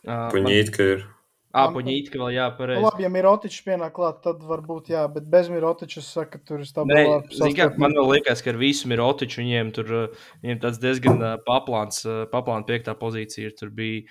Uh, 0.07 0.31
Puņīt, 0.33 0.73
ka 0.73 0.89
ir. 0.95 1.05
Ah, 1.59 1.73
Puņīt, 1.75 2.11
ka 2.13 2.21
vēl 2.23 2.31
jā, 2.37 2.47
Nu, 2.53 2.57
pareizi. 2.59 2.85
labi, 2.85 3.05
ja 3.07 3.11
Mirotičs 3.13 3.65
pienāk 3.67 3.93
klāt, 3.97 4.21
tad 4.25 4.45
varbūt 4.47 4.91
jā, 4.93 5.03
bet 5.13 5.27
bez 5.33 5.51
Mirotiča 5.53 6.01
es 6.03 6.09
saku, 6.15 6.37
ka 6.37 6.41
tur 6.53 6.63
ir 6.63 6.69
kā, 7.59 7.69
man 7.83 7.97
vēl 7.99 8.09
liekas, 8.15 8.43
ka 8.45 8.53
ar 8.55 8.61
visu 8.61 8.89
Mirotiču 8.93 9.43
viņiem 9.43 9.75
tur 9.77 9.93
uh, 10.05 10.25
viņiem 10.45 10.63
tāds 10.63 10.81
diezgan 10.83 11.21
uh, 11.23 11.35
paplāns, 11.47 12.01
uh, 12.07 12.25
paplāns 12.33 12.69
piektā 12.69 12.95
pozīcija. 12.99 13.51
ir. 13.51 13.57
Tur 13.59 13.71
bija 13.75 14.07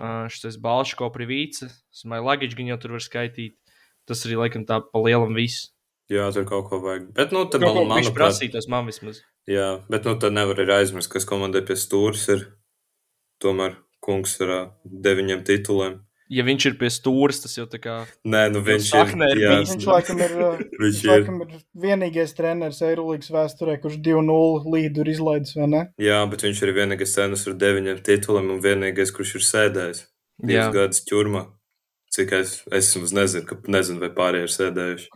uh, 0.00 0.28
šis 0.32 0.58
Balško 0.60 1.10
privīce, 1.14 1.70
Smailagiņš, 2.02 2.56
gan 2.58 2.72
jau 2.74 2.78
tur 2.82 2.96
var 2.98 3.04
skaitīt. 3.04 3.56
Tas 4.08 4.24
arī 4.24 4.38
laikam 4.40 4.64
tā 4.68 4.80
pa 4.80 5.02
lielam 5.04 5.34
viss. 5.36 5.70
Jā, 6.08 6.30
tur 6.32 6.46
kaut 6.48 6.70
ko 6.70 6.78
vajag. 6.80 7.10
Bet, 7.12 7.34
nu, 7.36 7.44
ko 7.44 7.60
man, 7.60 7.90
manuprāt, 7.90 8.14
prasītos 8.32 8.64
man 8.72 8.86
vismaz. 8.88 9.20
jā, 9.44 9.82
bet, 9.92 10.06
nu, 10.08 10.14
tad 10.16 10.32
nevar 10.32 10.56
arī 10.64 10.78
aizmirst, 10.80 11.10
kas 11.12 11.28
komandai 11.28 11.60
pie 11.68 11.76
stūris 11.76 12.24
ir. 12.32 12.46
Tomēr 13.44 13.76
kungs 14.02 14.38
ar 14.42 14.50
ā, 14.50 14.60
deviņiem 14.88 15.44
tituliem. 15.46 15.98
Ja 16.28 16.44
viņš 16.44 16.64
ir 16.68 16.74
pie 16.80 16.90
stūres, 16.92 17.38
tas 17.40 17.54
jau 17.56 17.64
tā 17.70 17.78
kā. 17.80 17.94
Nē, 18.28 18.42
nu 18.52 18.60
viņš 18.64 18.88
ir 18.98 19.12
ir. 19.24 19.40
Jā. 19.40 19.52
Viņš 19.62 19.86
laikam 19.88 20.20
ir, 20.20 20.34
viņš 20.82 20.98
ir. 21.00 21.10
laikam 21.12 21.38
ir 21.44 21.54
vienīgais 21.84 22.34
treneris 22.36 22.82
Eirolandes 22.84 23.32
vēsturē, 23.32 23.78
kurš 23.80 23.96
2-0 24.04 24.68
līdu 24.74 25.04
ir 25.04 25.12
izlaidis, 25.14 25.56
vai 25.56 25.70
ne? 25.72 25.82
Jā, 26.04 26.20
bet 26.28 26.44
viņš 26.44 26.62
ir 26.66 26.74
vienīgais 26.76 27.16
cenas 27.16 27.46
ar 27.48 27.56
deviņiem 27.64 28.02
tituliem 28.04 28.52
un 28.56 28.60
vienīgais, 28.64 29.14
kurš 29.16 29.38
ir 29.40 29.46
sēdējis. 29.48 30.04
divus 30.38 30.68
Jā. 30.68 30.68
gadus 30.76 31.04
ķurmā. 31.08 31.46
Cik 32.14 32.32
es, 32.38 32.54
es 32.72 32.92
nezinu, 32.96 33.44
ka, 33.48 33.58
nezinu, 33.68 34.00
vai 34.04 34.12
pārējie 34.16 34.46
ir 34.46 34.54
sēdējuši. 34.54 35.08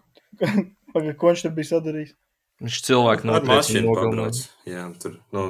Pagaid, 0.92 1.16
ko 1.20 1.30
viņš 1.32 1.44
tur 1.46 1.54
bija 1.56 1.70
sadarījis? 1.72 2.12
Viņš 2.62 2.78
cilvēku 2.86 3.26
mašīnu 3.28 3.88
nogalināja. 3.88 4.32
pabrauc. 4.32 4.40
Jā, 4.68 4.84
tur, 5.02 5.16
nu, 5.34 5.44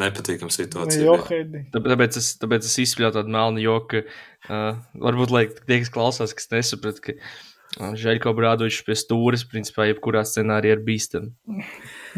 nepatīkam 0.00 0.50
situācija. 0.52 1.04
Jo, 1.04 1.16
bija. 1.20 1.28
Heidi. 1.30 1.62
Tāpēc 1.74 2.18
es, 2.20 2.32
tāpēc 2.40 2.68
es 2.68 2.76
izspļauju 2.86 3.16
tādu 3.18 3.32
melnu 3.34 3.62
joku. 3.64 4.04
Uh, 4.48 4.78
varbūt 5.04 5.34
lai 5.34 5.46
tie, 5.52 5.80
kas 5.82 5.92
klausās, 5.92 6.34
kas 6.36 6.48
nesaprot, 6.54 7.00
ka 7.04 7.14
uh, 7.18 7.92
Žēļko 8.00 8.32
Brādovičs 8.38 8.82
pie 8.86 8.96
stūres, 8.98 9.44
principā, 9.48 9.88
jebkurā 9.90 10.24
scenārijā 10.28 10.78
ir 10.78 10.84
bīstami. 10.86 11.32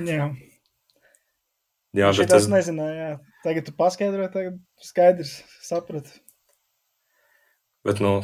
Jā, 0.03 0.31
Jā, 1.95 2.11
bet 2.19 2.31
tas 2.33 2.49
nezināja. 2.51 2.95
Jā. 2.95 3.13
Tagad 3.45 3.69
tu 3.69 3.75
paskaidroji, 3.77 4.31
tagad 4.35 4.57
skaidrs, 4.83 5.37
sapratu. 5.63 6.11
bet, 7.87 8.01
nu, 8.03 8.17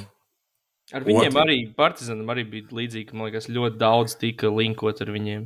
Ar 0.91 1.05
viņiem 1.07 1.31
Otru. 1.31 1.43
arī 1.45 1.57
Partizanam 1.77 2.33
arī 2.33 2.43
bija 2.51 2.75
līdzīgi, 2.75 3.15
man 3.15 3.29
liekas, 3.29 3.47
ļoti 3.53 3.79
daudz 3.79 4.17
tika 4.19 4.51
linkot 4.51 5.03
ar 5.05 5.13
viņiem 5.15 5.45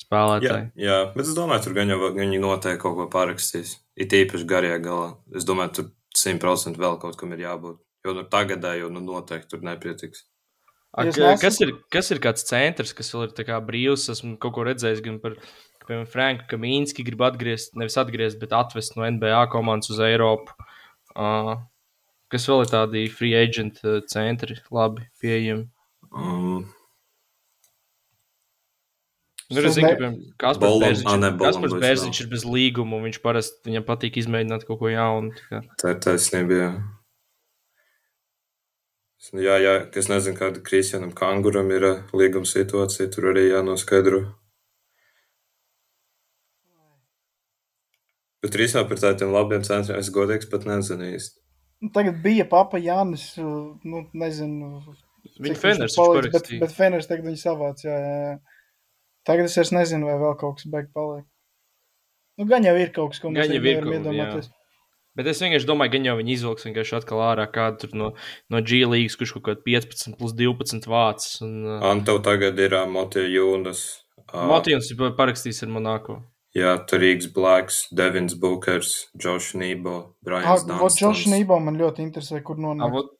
spēlētāji. 0.00 0.70
jā, 0.80 0.98
bet 1.14 1.26
es 1.26 1.36
domāju, 1.36 1.66
tur 1.66 1.76
gan 1.76 1.92
jau 1.92 2.10
viņi 2.16 2.40
noteikti 2.42 2.82
kaut 2.82 2.96
ko 2.98 3.06
parakstīs. 3.12 3.76
It 4.00 4.14
īpaši 4.16 4.48
garajā 4.48 4.80
galā. 4.82 5.14
Es 5.36 5.46
domāju, 5.48 5.74
tur 5.76 5.88
100% 6.16 6.80
vēl 6.80 6.98
kaut 7.02 7.18
kam 7.20 7.32
ir 7.36 7.44
jābūt. 7.46 7.80
Jo 8.06 8.16
nu, 8.16 8.24
tagadē 8.24 8.78
jau 8.80 8.88
nu, 8.92 9.02
noteikti 9.04 9.52
tur 9.52 9.64
nepietiks. 9.66 10.24
Jūs 10.98 11.18
nesat- 11.20 11.42
kas, 11.44 11.60
ir, 11.62 11.74
kas 11.92 12.10
ir 12.10 12.18
kāds 12.18 12.46
centrs, 12.48 12.94
kas 12.96 13.12
vēl 13.14 13.28
ir 13.28 13.34
tā 13.36 13.44
kā 13.46 13.60
brīvs? 13.62 14.08
Esmu 14.10 14.38
kaut 14.42 14.56
ko 14.56 14.64
redzējis 14.66 15.04
gan 15.04 15.20
par 15.22 15.36
piemēram, 15.90 16.08
Franku 16.10 16.46
Kamīnski, 16.50 17.04
grib 17.06 17.22
atgriezt, 17.26 17.74
nevis 17.78 17.98
atgriezt, 18.00 18.38
bet 18.40 18.54
atvest 18.56 18.96
no 18.96 19.06
NBA 19.06 19.42
komandas 19.52 19.90
uz 19.90 20.00
Eiropu. 20.04 20.54
Uh, 21.14 21.56
kas 22.30 22.46
vēl 22.46 22.64
ir 22.64 22.70
tādi 22.70 23.04
free 23.10 23.34
agent 23.38 23.80
uh, 23.84 24.00
centri, 24.10 24.60
labi 24.70 25.06
pieejami? 25.22 25.66
Um, 26.10 26.68
Nu, 29.50 29.60
es 29.66 29.74
zinu, 29.74 29.90
ka 29.98 30.08
Kaspars 30.38 30.76
Bērziņš, 30.84 31.14
ne, 31.18 31.30
Kaspars 31.40 31.72
Bērziņš 31.82 32.20
ir 32.22 32.28
bez 32.30 32.44
līguma, 32.46 32.96
un 33.00 33.08
viņš 33.08 33.16
parasti 33.24 33.66
viņam 33.70 33.86
patīk 33.88 34.18
izmēģināt 34.22 34.66
kaut 34.68 34.78
ko 34.78 34.90
jaunu. 34.92 35.32
tā 35.50 35.62
tā 35.82 35.94
ir 35.96 35.98
taisnība. 36.06 36.58
Jā. 36.60 36.70
Es- 39.20 39.32
Jā, 39.36 39.56
jā, 39.60 39.72
es 39.96 40.08
nezinu, 40.08 40.38
kāda 40.38 40.62
Kristianam 40.64 41.10
Kanguram 41.12 41.68
ir 41.76 41.82
ā, 41.84 41.94
līguma 42.16 42.46
situācija. 42.48 43.10
Tur 43.12 43.32
arī 43.34 43.50
jānoskaidro. 43.50 44.22
Bet 48.42 48.56
īstenībā 48.56 48.88
par 48.88 48.96
tādiem 49.02 49.32
labiem 49.34 49.64
centriem 49.66 49.98
es 50.00 50.08
godīgs 50.14 50.48
pat 50.50 50.64
nezinu 50.68 51.10
īsti. 51.12 51.36
Nu, 51.84 51.90
Tagad 51.92 52.22
bija 52.24 52.46
papa 52.48 52.78
Jānis, 52.80 53.26
uh, 53.40 53.74
nu, 53.84 54.06
nezinu. 54.16 54.80
Viņa 55.40 55.44
viņš 55.50 55.60
Feners 55.60 55.94
taču 55.94 56.00
paliks, 56.00 56.32
bet, 56.34 56.48
bet 56.62 56.72
Feners 56.76 57.08
tagad 57.08 57.28
viņu 57.28 57.40
savāc, 57.40 57.84
jā, 57.84 57.96
jā, 58.00 58.16
jā. 58.24 58.49
Tagad 59.30 59.46
es 59.50 59.56
vairs 59.60 59.70
nezinu, 59.76 60.08
vai 60.10 60.16
vēl 60.20 60.34
kaut 60.40 60.58
kas 60.58 60.66
beig 60.72 60.88
paliek. 60.96 61.26
Nu, 62.40 62.46
gan 62.50 62.64
jau 62.66 62.72
ir 62.80 62.90
kaut 62.96 63.12
kas, 63.12 63.20
ko 63.22 63.30
mēs 63.34 63.50
ir 63.52 63.60
nevaram 63.62 63.94
iedomāties. 63.98 64.48
Bet 65.18 65.26
es 65.26 65.40
vienkārši 65.42 65.66
domāju, 65.68 65.90
ka 65.90 65.98
viņi 65.98 66.08
jau 66.08 66.16
viņi 66.20 66.32
izvilks 66.36 66.66
vienkārši 66.68 66.94
atkal 67.00 67.20
ārā 67.26 67.44
kādu 67.50 67.88
no, 67.98 68.12
no 68.54 68.60
G 68.62 68.78
līnijas, 68.86 69.16
kurš 69.18 69.32
kaut 69.36 69.44
kādā 69.48 69.64
15 69.66 70.14
plus 70.20 70.32
12 70.38 70.86
vācis. 70.88 71.40
Un, 71.44 71.56
uh, 71.66 71.80
Antev 71.90 72.20
tagad 72.24 72.58
ir 72.62 72.76
ā, 72.78 72.84
Motija 72.88 73.26
Jūnas. 73.26 73.82
ā, 74.30 74.44
Matījums 74.48 74.88
ir 74.94 75.02
parakstījis 75.18 75.64
ar 75.66 75.72
Monako. 75.74 76.20
Jā, 76.56 76.76
tur 76.90 77.02
Rīgas 77.02 77.28
Blacks, 77.34 77.80
Devins 77.94 78.34
Bookers, 78.38 78.94
Džošs 79.18 79.52
Nībo, 79.58 79.96
Brians 80.26 80.46
vot 80.64 80.70
Džošs 80.70 81.00
Dunstons. 81.02 81.26
Nībo 81.34 81.58
man 81.62 81.76
ļoti 81.78 82.02
interesē, 82.06 82.40
kur 82.46 82.56
nonāk. 82.62 82.90
vot- 82.94 83.16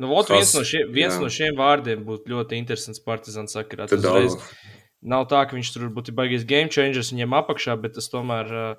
Nu, 0.00 0.06
vot 0.06 0.28
viens, 0.30 0.52
no 0.54 0.60
šiem, 0.64 0.92
viens 0.94 1.16
jā. 1.16 1.20
no 1.20 1.26
šiem 1.34 1.56
vārdiem 1.58 2.04
būtu 2.06 2.30
ļoti 2.30 2.56
interesants 2.56 3.02
partizāns 3.02 3.52
sakarā. 3.56 3.88
Tad 3.90 3.98
Tas 4.00 4.06
uzreiz. 4.06 4.36
Nav 5.00 5.26
tā, 5.30 5.40
ka 5.48 5.56
viņš 5.56 5.72
tur 5.72 5.88
būtu 5.96 6.12
baigais 6.12 6.44
game 6.44 6.68
changers 6.68 7.12
viņiem 7.14 7.32
apakšā, 7.38 7.76
bet 7.80 7.94
tas 7.96 8.10
tomēr 8.12 8.50
uh, 8.52 8.72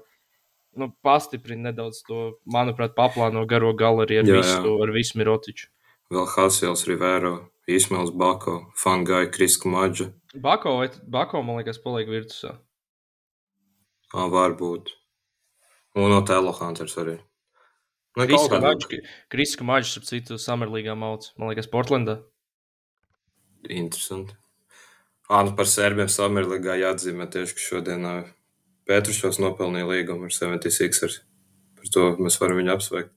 nu, 0.77 0.91
pastiprina 1.01 1.69
nedaudz 1.69 2.03
to, 2.07 2.35
manuprāt, 2.45 2.93
paplāno 2.97 3.45
garo 3.49 3.73
arī 3.73 4.21
ar 4.21 4.29
Jā, 4.29 4.37
visu, 4.39 4.59
jā. 4.67 4.75
ar 4.85 4.93
visu 4.93 5.17
Mirotiču. 5.19 5.69
Vēl 6.11 6.27
Hasels 6.27 6.85
Rivero, 6.87 7.33
Ismails 7.71 8.11
Bako, 8.11 8.57
Fangai, 8.75 9.29
Kriska 9.31 9.69
Maģa. 9.71 10.11
Bako, 10.35 10.77
vai, 10.81 10.89
Bako, 11.07 11.43
man 11.47 11.61
liekas, 11.61 11.79
paliek 11.81 12.09
virtusā. 12.11 12.57
Ā, 14.11 14.27
varbūt. 14.31 14.91
Un 15.95 16.11
no 16.11 16.19
Telo 16.27 16.51
Hunters 16.55 16.97
arī. 16.99 17.17
Nu, 18.19 18.27
Kriska 19.31 19.63
Maģis, 19.63 19.95
ap 20.01 20.07
citu, 20.07 20.35
Summerlīgā 20.39 20.97
mauc, 20.99 21.29
man 21.39 21.53
liekas, 21.53 21.71
Portlandā. 21.71 22.19
Interesanti. 23.71 24.35
Ā, 25.31 25.39
nu 25.47 25.53
par 25.55 25.67
serbiem 25.71 26.09
Samerligā 26.11 26.75
jāatzīmē 26.75 27.29
tieši, 27.31 27.55
ka 27.55 27.63
šodien 27.63 28.07
Pētrušos 28.89 29.37
nopelnīja 29.39 29.87
līgumu 29.87 30.27
ar 30.27 30.33
76ers. 30.35 31.21
Par 31.79 31.91
to 31.93 32.07
mēs 32.19 32.35
varam 32.41 32.59
viņu 32.59 32.73
apsveikt. 32.73 33.13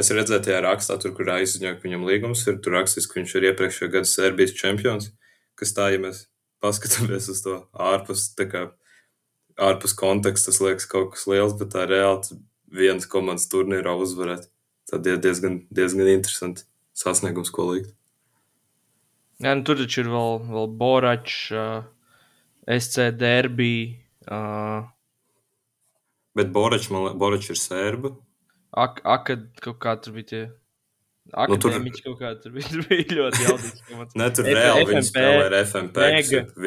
Es 0.00 0.08
redzēju 0.12 0.44
tajā 0.46 0.62
rakstā, 0.64 0.96
tur, 1.00 1.12
kur 1.16 1.28
aizziņoja, 1.34 1.74
ka 1.76 1.84
viņam 1.84 2.06
līgums 2.08 2.46
ir. 2.48 2.56
Tur 2.64 2.78
rakstīts, 2.78 3.08
ka 3.10 3.18
viņš 3.18 3.34
ir 3.36 3.48
iepriekšējā 3.50 3.92
gada 3.92 4.08
Serbijas 4.08 4.56
čempions. 4.56 5.10
Kas 5.56 5.72
tā, 5.76 5.90
ja 5.92 6.00
mēs 6.00 6.26
paskatāmies 6.64 7.28
uz 7.32 7.44
to 7.44 7.58
ārpus, 7.72 8.26
tā 8.36 8.48
kā, 8.52 8.64
ārpus 9.68 9.96
konteksta, 9.96 10.52
tas 10.52 10.62
liekas 10.64 10.88
kaut 10.88 11.12
kas 11.14 11.24
liels, 11.28 11.56
bet 11.60 11.72
tā 11.76 11.84
reāli 11.88 12.40
vienas 12.72 13.08
komandas 13.08 13.48
turnīrā 13.52 13.96
uzvarēt. 14.00 14.48
Tad 14.88 15.08
ir 15.08 15.20
diezgan, 15.20 15.62
diezgan 15.72 16.12
interesanti 16.12 16.64
sasniegums, 16.96 17.52
ko 17.52 17.68
likt. 17.72 17.92
Jā, 19.44 19.52
nu, 19.58 19.64
tur 19.68 19.76
taču 19.76 20.00
ir 20.04 20.08
vēl, 20.12 20.38
vēl 20.48 20.68
Boračs, 20.80 21.38
uh, 21.52 21.84
SC 22.72 23.10
Derby, 23.20 23.98
uh, 24.32 24.86
Bet 26.36 26.50
Boračs, 26.52 26.88
Boračs 27.16 27.50
ir 27.52 27.58
sērba. 27.60 28.14
ak, 28.76 29.00
akad, 29.04 29.46
kaut 29.64 29.78
kā 29.80 29.94
tur 30.02 30.12
bija 30.16 30.28
tie. 30.30 30.44
Nu, 31.32 31.56
tur- 31.58 31.72
kaut 32.04 32.18
kā 32.20 32.30
tur 32.42 32.52
bija, 32.54 32.68
tur 32.72 32.84
bija 32.88 33.06
ļoti 33.18 33.44
jaudīgs. 33.46 34.14
Ne, 34.16 34.28
tur 34.30 34.44
F- 34.46 34.56
reāli 34.56 34.84
viņi 34.92 35.06
spēlē 35.08 35.46
ar 35.48 35.56
FMP, 35.64 36.04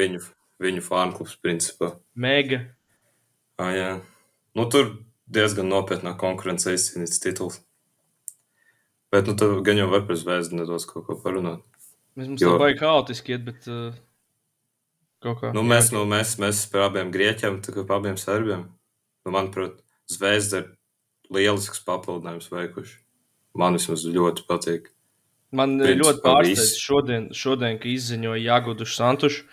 viņu, 0.00 0.20
viņu 0.60 0.82
fānklubs 0.84 1.36
principā. 1.42 1.92
Mega. 2.14 2.60
Ah, 3.58 3.70
jā. 3.76 3.90
Nu, 4.58 4.66
tur 4.70 4.92
diezgan 5.30 5.70
nopietnā 5.70 6.16
konkurence 6.18 6.74
izcīnīts 6.74 7.22
tituls. 7.22 7.60
Bet, 9.10 9.26
nu, 9.26 9.34
tad 9.38 9.62
gan 9.66 9.78
jau 9.80 9.88
var 9.90 10.04
par 10.06 10.18
zvēzdu 10.18 10.58
nedaudz 10.60 10.84
kaut 10.90 11.06
ko 11.08 11.16
parunāt. 11.22 11.62
Mēs 12.18 12.30
mums 12.30 12.42
Jo- 12.42 12.54
tam 12.54 12.64
baigi 12.64 12.84
haotiski 12.84 13.36
iet, 13.36 13.44
bet 13.46 13.68
uh, 13.70 13.94
kaut 15.24 15.40
kā. 15.42 15.52
Nu, 15.56 15.62
mēs, 15.66 15.92
nu, 15.94 16.04
mēs, 16.10 16.36
mēs 16.42 16.64
par 16.72 16.88
abiem 16.88 17.12
grieķiem, 17.14 17.60
tā 17.64 17.74
kā 17.76 17.84
par 17.86 18.00
abiem 18.00 18.18
serbiem. 18.20 18.66
Nu, 19.26 19.34
manuprāt, 19.34 19.78
zvēzda 20.10 20.64
ir 20.64 20.70
lielisks 21.30 21.82
papildinājums 21.86 22.50
veikuši. 22.50 22.98
Man 23.60 23.78
vismaz 23.78 24.04
ļoti 24.06 24.46
patīk. 24.48 24.90
Man 25.54 25.78
Principā 25.80 26.04
ļoti 26.04 26.22
pārsteidz 26.22 26.76
šodien, 26.78 27.24
šodien, 27.34 27.78
ka 27.82 27.90
izziņoja 27.90 28.42
Jāgudušu 28.44 28.94
Santušu. 28.94 29.48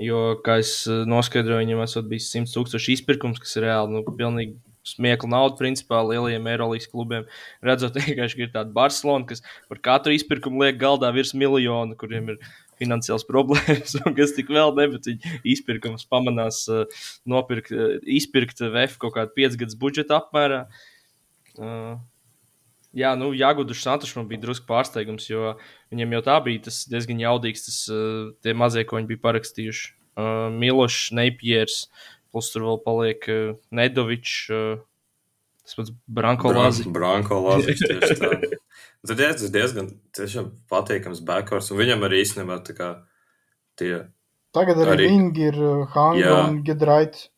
Jo, 0.00 0.20
kā 0.40 0.60
es 0.62 0.86
eh, 0.88 1.02
noskaidroju, 1.04 1.66
viņam 1.66 1.82
esot 1.84 2.06
bijis 2.08 2.30
100 2.32 2.54
tūkstoši 2.54 2.94
izpirkums, 2.96 3.40
kas 3.42 3.58
ir 3.58 3.66
reāli, 3.66 3.92
nu, 3.92 4.04
pilnīgi 4.16 4.54
smiekla 4.86 5.30
nauda, 5.30 5.56
principā, 5.60 6.00
lielajiem 6.06 6.48
Eirolandes 6.52 6.88
klubiem. 6.90 7.26
Redzot, 7.64 7.96
vienkārši 8.06 8.44
ir 8.46 8.52
tāda 8.54 8.74
Barcelona, 8.74 9.28
kas 9.28 9.44
par 9.70 9.80
katru 9.84 10.14
izpirkumu 10.16 10.64
liek 10.64 10.80
galdā 10.80 11.12
virs 11.14 11.34
miljonu, 11.38 11.96
kuriem 11.98 12.34
ir 12.34 12.40
finansiāls 12.82 13.26
problēmas, 13.30 13.96
un 14.02 14.16
kas 14.18 14.34
tik 14.36 14.52
vēl 14.52 14.74
ne, 14.78 14.88
bet 14.94 15.10
viņi 15.10 15.36
izpirkums 15.54 16.06
pamanās 16.10 16.64
uh, 16.70 16.86
nopirkt, 17.28 17.74
uh, 17.74 17.98
izpirkt 18.02 18.64
VF 18.64 18.98
kaut 19.02 19.16
kādu 19.18 19.36
5 19.38 19.60
gadus 19.60 19.78
budžeta 19.78 20.18
apmērā. 20.22 20.64
Uh, 21.58 22.00
Jā, 22.92 23.14
nu, 23.16 23.30
Jāgudušs 23.32 23.86
Santušs 23.86 24.18
man 24.18 24.26
bija 24.28 24.42
drusku 24.42 24.66
pārsteigums, 24.68 25.24
jo 25.30 25.54
viņam 25.92 26.10
jau 26.12 26.20
tā 26.26 26.34
bija 26.44 26.66
tas 26.66 26.82
diezgan 26.92 27.22
jaudīgs, 27.22 27.64
tas 27.64 27.78
uh, 27.88 28.34
tie 28.44 28.52
mazie, 28.52 28.84
ko 28.84 28.98
viņi 28.98 29.08
bija 29.14 29.22
parakstījuši. 29.22 29.86
Uh, 30.12 30.50
Milošs, 30.52 31.06
Neipjers, 31.16 31.86
plus 32.32 32.48
tur 32.52 32.64
vēl 32.66 32.80
paliek 32.84 33.28
uh, 33.32 33.52
Nedovičs, 33.76 34.36
uh, 34.50 34.80
tas 35.62 35.76
pats 35.78 35.92
Branko 36.08 36.52
Lazi. 36.56 36.86
Branko 36.90 37.38
Lazis 37.44 37.82
tieši 37.84 38.16
tā. 38.20 38.32
Tad 39.06 39.18
jā, 39.18 39.32
tas 39.34 39.50
diezgan 39.50 39.88
tiešām 40.14 40.50
patīkams 40.70 41.20
backwards, 41.26 41.72
un 41.74 41.80
viņam 41.82 42.04
arī 42.06 42.20
īstenībā 42.22 42.60
tā 42.66 42.76
kā 42.78 42.90
tie, 43.80 44.04
Tagad 44.52 44.82
arī, 44.84 44.92
Arī- 44.92 45.06
viņi 45.08 45.46
ir 45.48 45.56
uh, 45.64 45.86
Hanga 45.94 46.20
Jā. 46.20 46.34
un 46.50 46.58
Gedraits. 46.66 47.28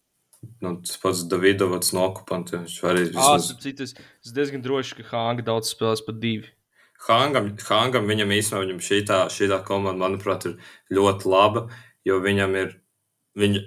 nu, 0.61 0.75
tas 0.83 0.99
pats 1.01 1.23
Davidovats 1.31 1.93
no 1.97 2.03
okupanta, 2.11 2.59
viņš 2.65 2.75
arī 2.91 3.05
Ah, 3.05 3.11
vismaz 3.15 3.47
starp 3.47 3.61
citu, 3.65 3.87
es 3.87 4.33
diezgan 4.35 4.65
droši, 4.65 4.97
ka 4.99 5.07
Hanga 5.13 5.45
daudz 5.47 5.71
spēlēs 5.73 6.03
pat 6.05 6.19
divi. 6.21 6.51
Hangam, 7.07 7.53
Hangam 7.69 8.07
viņam 8.11 8.35
īstenībā 8.35 8.65
viņam 8.65 8.83
šī 8.85 8.99
tā, 9.09 9.21
šī 9.33 9.49
tā 9.53 9.61
komanda, 9.65 9.97
manuprāt, 10.05 10.45
ir 10.51 10.59
ļoti 10.99 11.31
laba, 11.33 11.65
jo 12.05 12.19
viņam 12.21 12.59
ir, 12.61 12.75
viņa, 13.41 13.63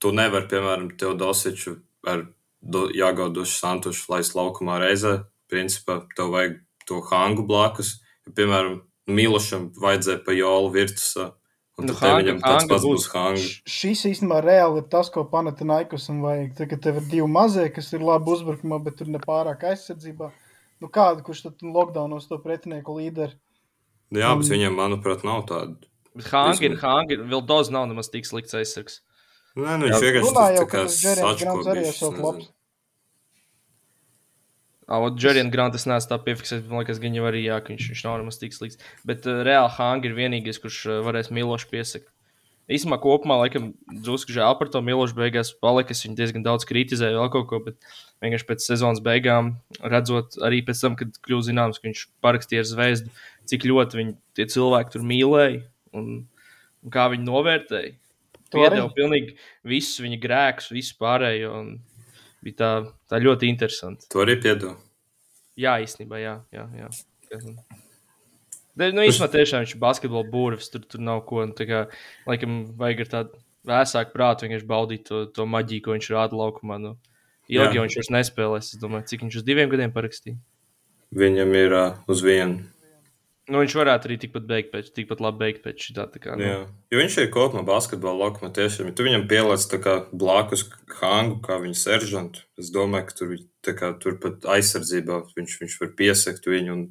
tu 0.00 0.12
nevari, 0.16 0.48
piemēram, 0.50 0.90
Teodosiču 0.98 1.76
ar 2.08 2.26
do, 2.62 2.86
jāgauduši 2.96 3.58
Santušu 3.60 4.08
laist 4.12 4.34
laukumā 4.36 4.78
reizē, 4.82 5.24
principā 5.50 6.00
tev 6.16 6.32
vajag 6.34 6.58
to 6.88 7.00
hangu 7.10 7.44
blakus. 7.46 7.98
Ja, 8.26 8.32
piemēram, 8.38 8.80
Milošam 9.10 9.70
vajadzēja 9.74 10.20
pa 10.24 10.32
jolu 10.36 10.70
virtusā. 10.74 11.32
Un 11.80 11.86
Nu, 11.88 11.94
hanga, 11.96 12.18
viņam 12.20 12.40
tāds 12.44 12.66
pats 12.68 12.84
būs. 12.84 13.06
hanga. 13.14 13.40
Šis 13.66 14.02
īstenībā 14.10 14.42
reāli 14.44 14.82
ir 14.82 14.88
tas, 14.92 15.08
ko 15.10 15.24
Panathinaikosam 15.24 16.20
vajag. 16.22 16.50
Tagad 16.58 16.82
tev 16.84 16.96
ir 17.00 17.06
divi 17.08 17.26
mazie, 17.26 17.64
kas 17.72 17.88
ir 17.96 18.00
labi 18.04 18.30
uzbrukumā, 18.34 18.78
bet 18.84 18.98
tur 18.98 19.06
nepārāk 19.08 19.64
aizsardzībā. 19.64 20.30
Nu 20.80 20.88
kādu, 20.88 21.24
kurš 21.24 21.42
tad 21.46 21.62
lockdownos 21.64 22.28
to 22.28 22.38
pretinieku 22.38 22.92
līderi? 23.00 23.32
Nu, 24.12 24.20
jā, 24.20 24.28
bet 24.36 24.44
Un- 24.46 24.52
viņam, 24.52 24.76
manuprāt, 24.76 25.24
nav 25.24 25.46
tāda. 25.48 25.76
Bet 26.14 26.26
Hanga 26.26 26.64
ir. 26.64 26.76
Hanga. 26.76 27.12
ir- 27.16 27.24
Vildos 27.24 27.70
nav 27.70 27.88
nemaz 27.88 28.10
tik 28.10 28.24
slikts 28.28 28.52
aizsargs. 28.54 29.00
Nē, 29.60 29.76
nu, 29.80 29.90
viņš 29.90 30.04
vienkārši 30.04 30.32
jau, 30.32 30.64
tā 30.64 30.66
kā 30.70 30.86
Grants 31.44 31.70
arī 31.74 31.84
esot 31.90 32.16
labs. 32.16 32.48
nezinu. 34.90 35.10
Džerians 35.14 35.52
Grants 35.54 35.78
es 35.78 35.86
neesmu 35.86 36.10
tā 36.10 36.18
piefiksējis. 36.24 36.64
Man 36.66 36.82
liekas, 36.82 36.98
gan 37.02 37.14
jau 37.14 37.26
arī 37.28 37.44
jā, 37.44 37.60
ka 37.62 37.70
viņš, 37.70 37.90
viņš 37.92 38.00
nav 38.06 38.16
nemaz 38.18 38.40
tik 38.40 38.56
slikts. 38.56 38.80
Bet 39.06 39.28
uh, 39.28 39.44
reāli 39.46 39.70
Hanga 39.76 40.10
ir 40.10 40.16
vienīgais, 40.16 40.58
kurš 40.62 40.80
uh, 40.88 40.96
varēs 41.06 41.30
Milošu 41.30 41.70
piesakt. 41.70 42.10
Īsumā 42.70 43.00
kopumā, 43.02 43.36
laikam, 43.40 43.72
drusku 43.90 44.34
žēl 44.34 44.54
par 44.58 44.70
to 44.70 44.82
Milošu 44.82 45.16
beigās 45.18 45.52
palika. 45.62 45.94
Es 45.94 46.02
viņu 46.06 46.18
diezgan 46.18 46.46
daudz 46.46 46.66
kritizēju, 46.66 47.18
vēl 47.18 47.30
kaut 47.34 47.48
ko, 47.50 47.62
bet 47.66 47.78
vienkārši 48.22 48.46
pēc 48.50 48.66
sezonas 48.66 49.02
beigām, 49.02 49.56
redzot 49.82 50.38
arī 50.46 50.60
pēc 50.66 50.82
tam, 50.84 50.98
kad 50.98 51.18
kļuva 51.26 51.46
zināms, 51.48 51.80
ka 51.80 51.88
viņš 51.88 52.04
parakstīja 52.22 52.62
ar 52.62 52.68
zvezdu, 52.70 53.14
cik 53.50 53.66
ļoti 53.70 53.98
viņi 53.98 54.14
tie 54.38 54.46
cilvēki 54.54 54.94
tur 54.94 55.06
mīlēja 55.06 55.64
un, 55.98 56.12
un 56.82 56.94
kā 56.94 57.08
viņi 57.14 57.26
novērtēja. 57.26 57.94
Piedeva 58.50 58.88
pilnīgi 58.96 59.36
visus 59.70 60.02
viņa 60.02 60.18
grēkus, 60.22 60.72
visu 60.74 60.96
pārējo. 61.00 61.54
un 61.60 61.72
Bija 62.40 62.56
tā, 62.56 62.70
tā 63.10 63.20
ļoti 63.20 63.50
interesanti. 63.52 64.08
To 64.12 64.22
arī 64.22 64.38
piedod. 64.40 64.78
Jā, 65.60 65.76
īstenībā, 65.84 66.20
jā. 66.22 66.38
jā, 66.54 66.64
jā. 66.78 66.88
De, 68.80 68.88
nu, 68.94 69.04
īstenībā, 69.04 69.28
tiešām 69.34 69.64
viņš 69.64 69.74
ir 69.76 69.82
basketbola 69.82 70.24
būris. 70.32 70.70
Tur, 70.72 70.86
tur 70.88 71.04
nav 71.04 71.20
ko. 71.28 71.44
tā 71.56 71.66
Kā, 71.68 71.82
laikam, 72.30 72.62
vajag 72.80 73.04
ar 73.04 73.12
tādu 73.12 73.42
vēsāku 73.68 74.14
prātu 74.14 74.46
vienkārši 74.46 74.68
baudīt 74.70 75.04
to, 75.10 75.26
to 75.36 75.44
maģiju, 75.44 75.84
ko 75.84 75.96
viņš 75.98 76.10
rāda 76.14 76.40
laukumā. 76.40 76.80
Nu, 76.80 76.94
ilgi 77.50 77.66
Jā. 77.66 77.76
jau 77.76 77.84
viņš 77.84 77.98
vairs 78.00 78.12
nespēlēs. 78.16 78.72
Es 78.72 78.80
domāju, 78.80 79.10
cik 79.12 79.26
viņš 79.26 79.40
uz 79.42 79.46
diviem 79.46 79.68
gadiem 79.72 79.92
parakstīja. 79.92 80.40
Viņam 81.20 81.56
ir 81.60 81.76
uh, 81.76 82.00
uz 82.08 82.24
vienu. 82.24 82.62
Nu, 83.50 83.58
viņš 83.64 83.74
varētu 83.74 84.06
arī 84.06 84.16
tikpat, 84.22 84.44
beigt 84.46 84.70
pēc, 84.70 84.90
tikpat 84.94 85.20
labi 85.24 85.42
beigt 85.42 85.64
pēc 85.64 85.82
šī 85.82 85.94
tā. 85.96 86.06
Kā, 86.22 86.36
nu, 86.38 86.46
Jā. 86.46 86.58
Jo 86.92 87.00
viņš 87.00 87.16
ir 87.18 87.30
kopumā 87.34 87.64
basketbola 87.66 88.28
laukumā 88.28 88.52
tiešām. 88.54 88.90
Ja 88.90 88.94
tu 88.94 89.06
viņam 89.06 89.26
pieliec 89.30 89.64
blakus 90.14 90.68
hangu, 91.00 91.40
kā 91.42 91.58
viņa 91.62 91.78
seržantu, 91.80 92.44
es 92.60 92.70
domāju, 92.70 93.08
ka 93.08 93.18
tur, 93.18 93.34
kā, 93.80 93.92
tur 93.98 94.18
pat 94.22 94.46
aizsardzībā 94.54 95.22
viņš, 95.34 95.56
viņš 95.64 95.78
var 95.82 95.94
piesakt 95.98 96.46
viņu 96.46 96.76
un 96.76 96.84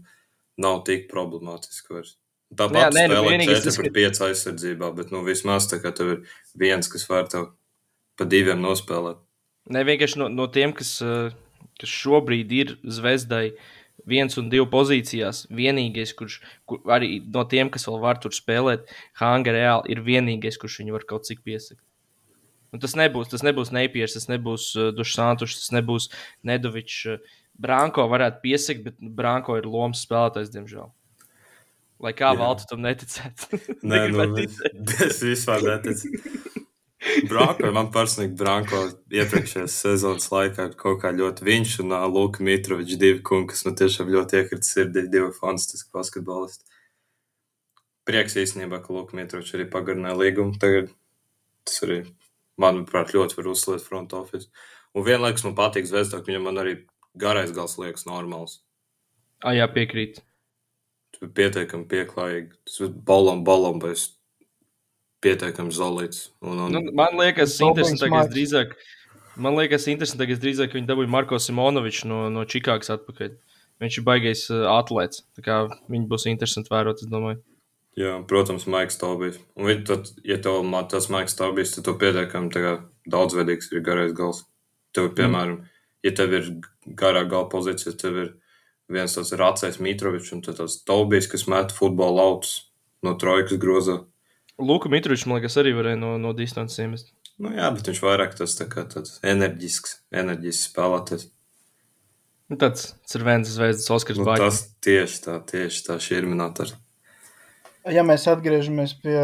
nav 0.59 0.83
tik 0.87 1.07
problemātiski 1.11 1.95
vairs. 1.95 2.17
Tāpat 2.49 2.95
nē, 2.97 3.07
nu, 3.07 3.15
spēlē 3.15 3.31
vienīgais 3.31 3.61
4 3.61 3.67
tas, 3.69 3.77
par 3.77 3.87
ka- 3.87 3.95
5 3.99 4.21
aizsardzībā, 4.27 4.91
bet 4.97 5.11
nu, 5.13 5.23
vismaz 5.23 5.69
tā 5.69 5.79
kā 5.79 5.93
tev 5.95 6.15
ir 6.15 6.21
viens, 6.57 6.89
kas 6.91 7.05
var 7.07 7.29
tev 7.29 7.51
pa 8.17 8.25
diviem 8.25 8.59
nospēlēt. 8.63 9.21
Ne 9.69 9.83
vienkārši 9.85 10.17
no, 10.17 10.27
no 10.33 10.47
tiem, 10.51 10.73
kas, 10.73 10.97
eh, 11.05 11.29
kas 11.79 11.93
šobrīd 11.93 12.51
ir 12.51 12.73
zvezdai 12.83 13.53
viens 14.09 14.39
un 14.41 14.49
divu 14.51 14.67
pozīcijās, 14.71 15.45
vienīgais, 15.53 16.15
kurš 16.17 16.39
kur, 16.69 16.81
arī 16.91 17.19
no 17.25 17.45
tiem, 17.49 17.71
kas 17.73 17.87
vēl 17.89 17.99
var 18.03 18.21
tur 18.21 18.35
spēlēt, 18.35 18.89
Hanga 19.21 19.53
reāli 19.55 19.93
ir 19.93 20.03
vienīgais, 20.05 20.59
kurš 20.61 20.81
viņu 20.81 20.97
var 20.97 21.07
kaut 21.09 21.29
cik 21.29 21.45
piesakt. 21.45 21.83
Un 22.73 22.81
tas 22.81 22.93
nebūs, 22.97 23.31
tas 23.31 23.41
nebūs 23.45 23.71
Neipiers, 23.73 24.13
tas 24.13 24.29
nebūs 24.29 24.69
uh, 24.77 24.91
Dušsantušs, 24.93 25.63
tas 25.63 25.73
nebūs 25.79 26.09
Nedovičs. 26.45 26.99
Uh, 27.09 27.37
Branko 27.59 28.05
varētu 28.11 28.43
piesakt, 28.43 28.85
bet 28.85 28.99
Branko 28.99 29.57
ir 29.59 29.67
lomas 29.67 30.05
spēlētājs, 30.05 30.51
diemžēl. 30.53 30.91
Lai 31.99 32.13
kā 32.15 32.31
valtu 32.37 32.69
tam 32.69 32.85
neticētu. 32.85 33.59
Nē, 33.89 34.05
nu, 34.13 34.45
es 35.09 35.19
vispār 35.25 35.65
neticu. 35.65 36.13
Branko, 36.99 37.69
man 37.71 37.87
personīgi 37.95 38.35
Branko 38.39 38.81
iepriekšējās 39.15 39.75
sezonas 39.85 40.27
laikā 40.33 40.65
ir 40.67 40.73
kaut 40.79 40.99
kā 41.03 41.13
ļoti 41.15 41.45
viņš 41.47 41.75
un 41.85 41.95
Luka 42.11 42.43
Mitrovičs 42.43 42.99
divi 42.99 43.21
kungi, 43.23 43.53
kas 43.53 43.63
man 43.67 43.77
tiešām 43.79 44.11
ļoti 44.11 44.41
iekrita 44.41 44.67
sirdī, 44.67 45.05
divi 45.07 45.29
fantastiski 45.37 45.93
basketbolisti. 45.95 46.67
Prieks 48.09 48.35
īstenībā, 48.43 48.81
ka 48.83 48.91
Luka 48.95 49.15
Mitrovičs 49.15 49.55
arī 49.55 49.69
pagarināja 49.71 50.19
līgumu. 50.19 50.59
Tagad 50.59 50.91
tas 51.63 51.79
arī, 51.87 52.01
manuprāt, 52.59 53.15
ļoti 53.15 53.39
var 53.39 53.51
uzsliet 53.53 53.85
front 53.85 54.15
office. 54.17 54.51
Un 54.91 55.07
vienlaikus 55.07 55.45
man 55.47 55.55
patīk 55.55 55.87
zvezdā, 55.87 56.19
ka 56.19 56.31
viņam 56.31 56.49
man 56.49 56.59
arī 56.59 56.75
garais 57.19 57.55
gals 57.55 57.77
liekas 57.79 58.07
normāls. 58.09 58.59
Ah, 59.39 59.55
jā, 59.55 59.69
piekrīt. 59.71 60.19
Pietiekami 61.19 61.87
pieklājīgi. 61.87 62.57
Tas 62.67 62.81
bija 62.83 62.95
bolom, 63.07 63.45
bolom, 63.47 63.79
bet 63.79 64.18
pietiekami 65.23 65.73
zolīts. 65.75 66.29
Un, 66.41 66.65
un, 66.65 66.77
Nu, 66.77 66.95
man 66.95 67.17
liekas, 67.19 67.57
interesantākais 67.63 68.31
drīzāk. 68.33 68.73
Man 69.39 69.55
liekas, 69.55 69.87
interesantākais 69.91 70.41
drīzāk, 70.41 70.75
viņi 70.75 70.89
dabūja 70.89 71.11
Marko 71.11 71.39
Simonoviču 71.39 72.09
no, 72.11 72.25
no 72.33 72.43
Čikāgas 72.47 72.91
atpakaļ. 72.95 73.37
Viņš 73.79 73.99
ir 74.01 74.05
baigais 74.07 74.41
atlēts. 74.51 75.23
Tā 75.37 75.43
kā 75.45 75.59
viņi 75.87 76.09
būs 76.11 76.27
interesanti 76.27 76.71
vērot, 76.73 77.03
es 77.03 77.11
domāju. 77.11 77.39
Jā, 77.99 78.13
protams, 78.27 78.67
Maiks 78.69 78.99
Taubijs. 78.99 79.39
Un, 79.57 79.67
viņi 79.67 79.85
tad, 79.87 80.11
ja 80.27 80.37
tev 80.43 80.61
tas 80.91 81.09
Maiks 81.11 81.35
Taubijs, 81.39 81.73
tad 81.75 81.87
tu 81.87 81.95
pietiekami 81.99 82.51
tā 82.53 82.63
kā 82.63 82.73
daudzveidīgs 83.11 83.71
ir 83.73 83.83
garais 83.83 84.13
gals. 84.15 84.45
Tev, 84.95 85.11
piemēram, 85.17 85.63
ja 86.05 86.13
tev 86.15 86.35
ir 86.37 86.47
garā 86.99 87.25
gala 87.29 87.49
pozīcija, 87.51 87.95
tev 87.99 88.21
ir 88.23 88.29
viens 88.89 89.15
tāds 89.15 89.33
racais 89.37 89.79
Mitrovičs 89.83 90.33
un 90.35 90.43
tāds 90.45 90.79
Taubijs, 90.87 91.27
kas 91.31 91.45
met 91.51 91.75
futbola 91.75 92.23
lautus 92.23 92.71
no 93.05 93.15
trojkas 93.19 93.59
grozā. 93.61 93.99
Luka 94.59 94.91
Mitrovičs, 94.91 95.25
man 95.29 95.39
liekas, 95.39 95.57
arī 95.61 95.73
varēja 95.77 95.99
no, 96.01 96.13
no 96.21 96.35
distances 96.35 96.81
iemest. 96.83 97.13
Nu, 97.39 97.53
jā, 97.55 97.69
bet 97.71 97.87
viņš 97.87 98.01
vairāk 98.03 98.35
tas 98.35 98.57
tā 98.59 98.67
kā 98.67 98.83
tāds 98.91 99.17
enerģisks, 99.23 100.01
enerģisks 100.11 100.73
spēlētājs. 100.73 101.29
Nu, 102.49 102.57
tāds 102.59 102.91
Cervēns 103.07 103.51
zvezdas 103.53 103.89
Oskars 103.93 104.19
Nu, 104.19 104.25
nu, 104.27 104.35
tas 104.41 104.63
tieši 104.83 105.23
tā, 105.27 105.37
tieši 105.47 105.83
tā 105.85 105.99
šī 106.01 106.19
ir 106.19 106.29
minēta. 106.31 106.67
Ja 107.89 108.03
mēs 108.05 108.25
atgriežamies 108.27 108.95
pie 109.01 109.17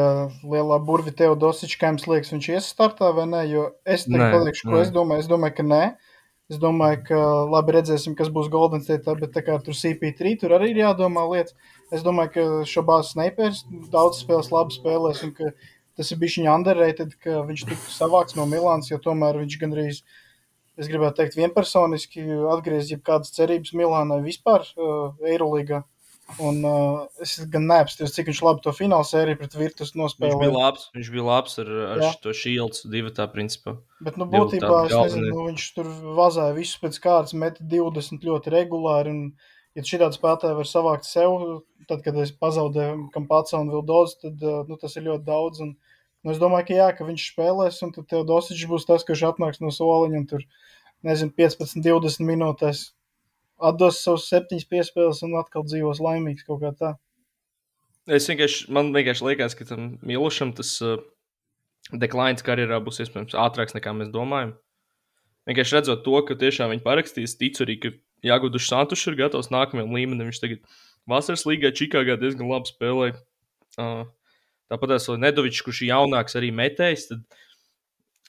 lielā 0.48 0.78
burvja 0.86 1.12
Teodosiča, 1.20 1.80
kā 1.82 1.92
jums 1.92 2.06
liekas, 2.08 2.32
viņš 2.32 2.50
ies 2.54 2.70
startā 2.72 3.12
vai 3.18 3.26
nē? 3.30 3.42
Jo 3.52 3.66
es 3.84 4.06
teiktu, 4.06 4.30
pateikšu, 4.38 4.70
ko 4.70 4.78
nē. 4.78 4.84
es 4.86 4.94
domāju. 4.96 5.26
Es 5.26 5.32
domāju, 5.32 5.58
ka 5.58 5.66
nē. 5.68 5.82
Es 6.54 6.62
domāju, 6.62 7.02
ka 7.08 7.20
labi 7.50 7.74
redzēsim, 7.74 8.14
kas 8.18 8.30
būs 8.34 8.52
Golden 8.54 8.84
State, 8.86 9.18
bet 9.20 9.34
tā 9.34 9.42
kā 9.44 9.58
tur 9.66 9.76
CP3, 9.76 10.36
tur 10.44 10.54
arī 10.56 10.72
ir 10.72 10.84
jādomā 10.84 11.26
lietas. 11.32 11.58
Es 11.94 12.02
domāju, 12.06 12.32
ka 12.34 12.44
šobās 12.70 13.14
Snipers 13.14 13.64
daudz 13.94 14.24
spēles 14.24 14.52
labi 14.54 14.74
spēlēs 14.74 15.22
tas 15.96 16.12
ir 16.12 16.20
bijis 16.22 16.40
viņa 16.42 16.54
underrated, 16.60 17.16
ka 17.24 17.42
viņš 17.48 17.66
tiktu 17.70 17.94
savāks 17.94 18.36
no 18.38 18.48
Milāns, 18.50 18.92
jo 18.92 19.00
tomēr 19.02 19.40
viņš 19.42 19.58
gandrīz, 19.62 20.02
es 20.76 20.90
gribētu 20.92 21.22
teikt, 21.22 21.38
vienpersoniski 21.40 22.26
atgriezīs 22.52 22.98
jebkādas 22.98 23.36
cerības 23.36 23.76
Milānai 23.78 24.22
vispār 24.26 24.66
uh, 24.76 25.14
Eirolīgā. 25.24 25.84
Un 26.42 26.64
uh, 26.66 27.04
es 27.22 27.36
gan 27.54 27.68
neapstāju, 27.70 28.10
cik 28.10 28.32
viņš 28.32 28.40
labi 28.42 28.64
to 28.66 28.72
fināla 28.74 29.06
sēriju 29.06 29.38
pret 29.38 29.56
Virtus 29.60 29.92
Viņš 29.92 29.94
bija 29.94 30.02
nospēlēja. 30.02 30.54
labs, 30.56 30.88
viņš 30.96 31.10
bija 31.14 31.26
labs 31.28 31.60
ar, 31.62 31.68
ar 31.94 32.02
Jā. 32.02 32.10
to 32.24 32.34
šīldu 32.34 32.90
divu 32.90 33.12
tā 33.14 33.28
principā. 33.30 33.76
Bet, 34.02 34.18
nu, 34.18 34.26
būtībā 34.32 34.80
es 34.88 34.96
nezinu, 34.96 35.30
nu, 35.30 35.44
viņš 35.52 35.68
tur 35.78 35.92
vazāja 36.18 36.56
visus 36.58 36.82
pēc 36.82 36.98
kārtas, 37.04 37.36
met 37.38 37.62
20 37.62 38.26
ļoti 38.26 38.56
regulāri. 38.56 39.14
Un, 39.14 39.54
ja 39.78 39.86
šī 39.86 40.02
tāda 40.02 40.18
spēlētāja 40.18 40.58
var 40.58 40.70
savākt 40.72 41.06
sev, 41.06 41.62
tad, 41.90 42.02
kad 42.06 42.18
es 42.22 42.34
pazaudēju 42.36 43.10
Kampācu 43.14 43.58
un 43.60 43.72
Vildozu, 43.74 44.20
tad 44.26 44.44
uh, 44.46 44.64
nu, 44.70 44.78
tas 44.82 44.96
ir 44.98 45.08
ļoti 45.08 45.26
daudz. 45.28 45.64
Un, 45.66 45.74
nu, 46.26 46.34
es 46.34 46.42
domāju, 46.42 46.70
ka 46.70 46.78
jā, 46.80 46.90
ka 46.98 47.08
viņš 47.08 47.30
spēlēs, 47.32 47.80
un 47.86 47.94
tad 47.96 48.10
Teodosičs 48.12 48.68
būs 48.72 48.88
tas, 48.90 49.06
kurš 49.08 49.26
atnāks 49.32 49.64
no 49.64 49.72
soliņa 49.74 50.22
un 50.22 50.28
tur, 50.30 50.46
nezinu, 51.06 51.34
15, 51.38 51.82
20 51.86 52.30
minūtēs 52.30 52.86
atdos 53.70 54.02
savus 54.04 54.28
septiņas 54.32 54.70
piespēles 54.72 55.24
un 55.26 55.38
atkal 55.40 55.64
dzīvos 55.68 56.02
laimīgs 56.04 56.48
kaut 56.48 56.62
kā 56.64 56.74
tā. 56.76 56.96
Es 58.06 58.28
vienkārši, 58.30 58.68
man 58.74 58.92
vienkārši 58.94 59.26
liekas, 59.26 59.56
ka 59.58 59.66
tam 59.66 59.96
Milošam 60.06 60.52
tas 60.58 60.76
uh, 60.86 61.00
deklāns 61.94 62.46
karjerā 62.46 62.82
būs 62.84 63.02
iespējams 63.02 63.38
ātrāks 63.46 63.78
nekā 63.78 63.94
mēs 63.98 64.12
domājam. 64.14 64.54
Vienkārši 65.50 65.78
redzot 65.78 66.04
to, 66.06 66.18
ka 66.26 66.38
tiešām 66.42 66.72
viņi 66.74 66.84
parakstīs, 66.86 67.38
ticu 67.38 67.66
arī, 67.66 67.78
ka 67.82 67.94
Jāgudušs 68.26 68.70
Santušs 68.72 69.10
ir 69.12 69.18
gatavs 69.20 69.52
nākamajam 69.54 69.94
līmenim. 69.94 70.32
Viņš 70.32 70.42
tagad 70.42 70.78
vasaras 71.10 71.46
līgā 71.48 71.72
Čikāgā 71.76 72.18
diezgan 72.22 72.50
labi 72.50 72.72
spēlēja. 72.72 73.16
Uh, 73.78 74.06
tāpat 74.72 74.96
es 74.98 75.08
vēl 75.10 75.20
Nedovičs, 75.22 75.64
kurš 75.66 75.82
ir 75.86 75.92
jaunāks, 75.94 76.38
arī 76.40 76.52
metējis. 76.56 77.10
Tad 77.12 77.42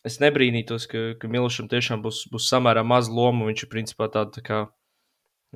es 0.07 0.19
nebrīnītos, 0.23 0.87
ka, 0.91 1.05
ka 1.21 1.29
Milošam 1.31 1.69
tiešām 1.73 2.03
būs, 2.05 2.25
būs 2.33 2.49
samērā 2.53 2.83
maz 2.87 3.09
loma. 3.11 3.47
Viņš 3.51 3.65
ir 3.67 3.71
principā 3.73 4.09
tāds 4.13 4.37
tā 4.39 4.43
kā 4.47 4.61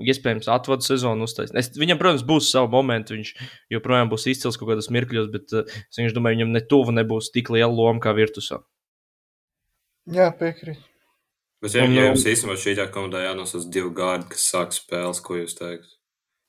iespējams 0.01 0.47
atvadu 0.49 0.87
sezonu 0.87 1.27
uztaisīt. 1.29 1.59
Es- 1.61 1.75
Viņam, 1.77 1.99
protams, 2.01 2.23
būs 2.27 2.49
savi 2.55 2.71
momenti. 2.73 3.15
Viņš 3.19 3.33
joprojām 3.75 4.09
būs 4.13 4.27
izcils 4.33 4.57
kaut 4.57 4.71
kādos 4.73 4.89
mirkļos, 4.95 5.29
bet 5.35 5.53
uh, 5.53 5.65
es 6.01 6.15
domāju, 6.17 6.39
viņam 6.41 6.55
ne 6.57 6.63
tuvu 6.65 6.95
nebūs 6.97 7.29
tik 7.35 7.51
liela 7.53 7.71
loma 7.75 8.01
kā 8.01 8.15
virtusā. 8.17 8.63
Jā, 10.11 10.31
piekrīt. 10.39 10.81
Bet, 11.61 11.75
ja, 11.77 11.85
Un, 11.85 11.93
ja 11.93 12.07
nu- 12.07 12.15
jums 12.15 12.25
īstenībā 12.25 12.55
šī 12.57 12.73
tā 12.79 12.87
komandā 12.91 13.21
jānosauc 13.27 13.67
divi 13.71 13.91
gārdi, 13.93 14.31
kas 14.33 14.47
sāk 14.55 14.73
spēles, 14.73 15.21
ko 15.21 15.37
jūs 15.37 15.59
teikt? 15.59 15.91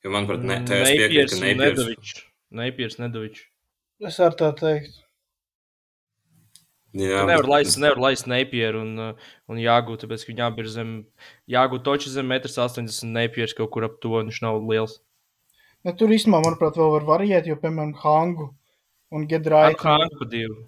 Jo, 0.02 0.10
manuprāt, 0.10 0.42
ne, 0.42 0.56
tā 0.66 0.80
es 0.82 0.90
piekrītu, 0.90 1.36
ka 1.36 1.40
Neipiers. 1.44 1.62
Nedovičs. 1.78 2.22
Neipiers, 2.58 2.98
Nedovičs. 2.98 3.44
Es 4.02 4.18
varu 4.18 4.38
tā 4.40 4.50
teikt. 4.58 4.98
Jā, 6.92 7.22
Tu 7.22 7.28
nevari 7.30 7.46
bet- 7.46 7.48
laist, 7.54 7.78
nevar 7.80 8.00
laist 8.04 8.26
Neipieru 8.28 8.82
un, 8.82 8.90
uh, 9.00 9.12
un 9.48 9.56
jāgūt, 9.56 10.02
tāpēc, 10.04 10.26
ka 10.26 10.32
viņi 10.32 10.42
abi 10.44 10.60
ir 10.60 10.68
zem, 10.68 10.90
jāgūt 11.48 11.84
toči 11.86 12.10
zem 12.12 12.28
1,80 12.28 13.06
m. 13.06 13.12
Neipieris 13.16 13.54
kaut 13.56 13.70
kur 13.72 13.86
ap 13.86 13.94
to, 14.02 14.10
viņš 14.18 14.42
nav 14.44 14.58
liels. 14.68 14.98
Ne, 15.86 15.94
tur 15.96 16.12
īstenībā, 16.12 16.42
manuprāt, 16.44 16.76
vēl 16.76 16.92
var 16.98 17.06
variēt, 17.08 17.46
jo, 17.48 17.56
piemēram, 17.56 17.94
Hangu 18.02 18.50
un 19.10 19.22
Ar 19.24 19.26
Gedraitu. 19.30 19.80
Hanku 19.88 20.18
pa 20.20 20.28
divu. 20.34 20.58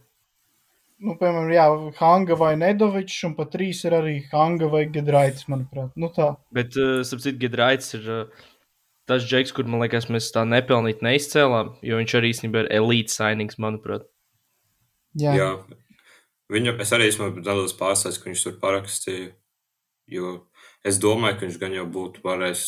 Nu, 1.05 1.19
piemēram, 1.21 1.53
jā, 1.53 1.67
Hanga 2.01 2.39
vai 2.41 2.55
Nedovičs, 2.57 3.21
un 3.29 3.35
pat 3.37 3.51
trīs 3.53 3.85
ir 3.85 3.93
arī 3.99 4.17
Hanga 4.33 4.71
vai 4.73 4.87
Gedraitis, 4.87 5.45
manuprāt. 5.53 5.93
Nu 5.95 6.09
tā. 6.09 6.31
Bet, 6.57 6.73
uh, 6.81 7.03
starp 7.05 7.21
citu, 7.21 7.37
Gidraits 7.45 7.93
ir 8.01 8.09
uh, 8.09 8.45
tas 9.11 9.25
džeks, 9.29 9.53
kur, 9.57 9.69
man 9.69 9.85
liekas, 9.85 10.09
mēs 10.13 10.31
tā 10.35 10.45
nepelnīt 10.49 11.05
neizcēlām, 11.05 11.77
jo 11.85 12.01
viņš 12.01 12.17
arī 12.19 12.33
īstenībā 12.35 12.65
ir 12.65 12.73
elite 12.81 13.13
signings, 13.13 13.61
manuprāt. 13.61 14.07
Jā. 15.21 15.35
Jā. 15.39 15.49
Viņu, 16.53 16.75
es 16.83 16.93
arī 16.93 17.09
esmu 17.09 17.31
nedaudz 17.39 17.73
pārsteigts, 17.79 18.21
ka 18.21 18.29
viņš 18.31 18.43
tur 18.47 18.59
parakstīja. 18.63 19.31
Jo 20.13 20.35
es 20.85 20.99
domāju, 21.01 21.39
ka 21.39 21.47
viņš 21.47 21.61
gan 21.63 21.73
jau 21.73 21.87
būtu 21.89 22.21
varējis 22.25 22.65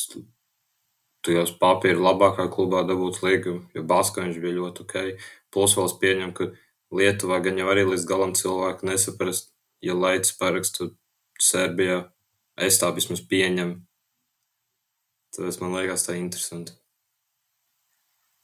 tajos 1.27 1.53
papīra 1.61 1.99
labākā 2.01 2.47
klubā 2.53 2.85
dabūt 2.87 3.21
līgumu, 3.25 3.67
jo 3.75 3.83
Baskā 3.89 4.25
viņš 4.25 4.39
bija 4.41 4.57
ļoti 4.61 4.85
ok. 4.85 5.27
Plus 5.53 5.75
vēl 5.77 5.91
es 5.91 5.97
pieņemu, 6.03 6.37
ka 6.37 6.49
Lietuvā 6.97 7.41
gan 7.43 7.59
jau 7.59 7.67
arī 7.73 7.83
līdz 7.89 8.07
galam 8.09 8.33
cilvēku 8.39 8.87
nesaprast, 8.87 9.51
ja 9.83 9.97
Leicis 9.99 10.37
parakstu 10.39 10.93
Serbijā. 11.43 12.05
Es 12.57 12.79
tā 12.81 12.93
vismaz 12.97 13.21
pieņemu. 13.29 13.81
Tas 15.37 15.61
man 15.61 15.77
liekas 15.77 16.07
tā 16.09 16.17
interesanti. 16.19 16.75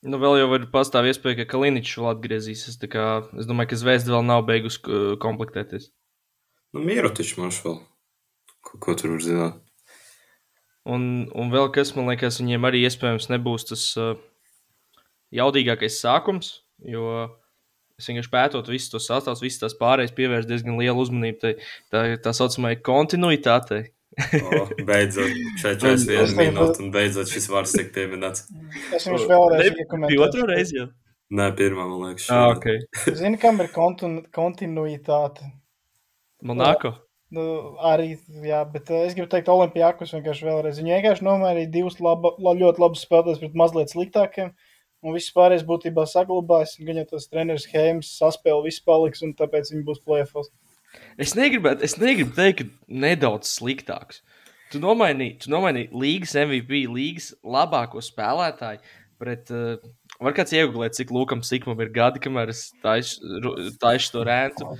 Nu, 0.03 0.19
vēl 0.19 0.41
jau 0.41 0.49
var 0.51 0.65
pastāv 0.73 1.07
iespēja, 1.07 1.43
ka 1.43 1.53
Kaliničs 1.55 1.95
vēl 1.99 2.11
atgriezīsies. 2.11 2.79
tā 2.83 2.89
Kā, 2.91 3.05
es 3.39 3.47
domāju, 3.47 3.71
ka 3.71 3.79
Zvezda 3.79 4.17
vēl 4.17 4.25
nav 4.27 4.43
beigusi 4.49 4.83
komplektēties. 5.23 5.93
Nu, 6.75 6.83
mieru 6.83 7.13
taču 7.15 7.39
man 7.39 7.55
vēl. 7.55 7.79
Ko, 8.63 8.81
ko 8.83 8.97
tur 8.99 9.15
var 9.15 9.23
zināt? 9.23 9.61
Un, 10.83 11.29
un 11.39 11.53
vēl 11.55 11.71
kas, 11.75 11.93
man 11.95 12.11
liekas, 12.11 12.41
viņiem 12.43 12.67
arī 12.67 12.83
iespējams 12.89 13.29
nebūs 13.31 13.69
tas 13.69 13.85
uh, 14.01 14.17
jaudīgākais 15.35 16.01
sākums, 16.03 16.57
jo 16.83 17.07
es 18.01 18.09
vienkārši 18.11 18.33
pētot 18.33 18.71
visus 18.71 18.91
tos 18.91 19.07
sastāvus, 19.07 19.45
visas 19.45 19.63
tās 19.63 19.79
pārējas 19.79 20.15
pievērst 20.17 20.51
diezgan 20.51 20.81
lielu 20.81 21.05
uzmanību 21.05 21.39
tai, 21.45 21.53
tā, 21.93 22.03
tā 22.25 22.35
saucamajai 22.35 22.81
kontinuitātei. 22.83 23.85
O, 24.13 24.67
beidzot, 24.89 25.31
šeit 25.63 25.83
Un- 25.83 25.97
41 25.97 26.33
un- 26.35 26.41
minūte, 26.41 26.83
un 26.85 26.91
beidzot 26.93 27.31
šis 27.33 27.47
vārds 27.53 27.73
tiek 27.77 27.93
pieminēts. 27.95 28.45
Es 28.93 29.07
jums 29.09 29.25
vēlreiz. 29.31 29.71
Bija 30.05 30.27
otrā 30.27 30.49
reize 30.51 30.77
jau. 30.77 30.89
Nē, 31.33 31.47
pirmā, 31.57 31.87
man 31.89 32.11
liekas. 32.11 32.27
Ah, 32.29 32.51
šī. 32.53 32.59
ok. 32.59 33.15
Zini, 33.23 33.39
kam 33.41 33.61
ir 33.65 33.71
kontinu, 33.73 34.21
kontinuitāte? 34.37 35.47
Monako. 36.45 36.93
Nu, 37.33 37.45
arī, 37.89 38.19
jā, 38.45 38.59
bet 38.69 38.91
uh, 38.93 39.07
es 39.07 39.15
gribu 39.17 39.31
teikt, 39.33 39.49
Olimpijākus 39.49 40.13
vienkārši 40.13 40.45
vēlreiz. 40.45 40.81
Viņi 40.83 40.93
vienkārši 40.99 41.25
nomainīja 41.25 41.71
divus 41.73 41.97
laba, 42.05 42.35
la, 42.37 42.53
ļoti 42.59 42.83
labus 42.83 43.07
spēlētājus 43.07 43.41
pret 43.41 43.55
mazliet 43.57 43.95
sliktākiem. 43.95 44.51
Un 45.03 45.17
viss 45.17 45.33
pārējais 45.35 45.65
būtībā 45.67 46.05
saglabājas. 46.07 46.77
Gan 46.85 47.01
jau 47.01 47.07
tas 47.15 47.25
treneris 47.33 47.65
Heims 47.73 48.13
saspēle, 48.21 48.61
viss 48.69 48.85
paliks, 48.85 49.25
un 49.25 49.33
tāpēc 49.39 49.73
viņi 49.73 49.87
būs 49.89 50.03
plēfos. 50.05 50.53
Es 51.21 51.35
negribētu, 51.37 51.85
es 51.87 51.97
negribu 52.01 52.35
teikt, 52.37 52.63
ka 52.63 52.97
nedaudz 53.05 53.51
sliktāks. 53.59 54.23
Tu 54.73 54.81
nomainīji, 54.81 55.37
tu 55.45 55.53
nomainīji 55.53 55.91
līgas 55.93 56.33
MVP, 56.41 56.87
līgas 56.89 57.33
labāko 57.45 58.01
spēlētāju 58.05 58.81
pret. 59.21 59.53
Uh, 59.53 59.93
var 60.23 60.37
kāds 60.37 60.55
iegūt, 60.57 60.97
cik 60.97 61.13
Lūkam 61.15 61.45
Sikmam 61.45 61.81
ir 61.85 61.93
gadi, 61.95 62.23
kamēr 62.25 62.53
es 62.55 62.71
taisu 62.83 64.15
to 64.15 64.25
rēntu. 64.27 64.73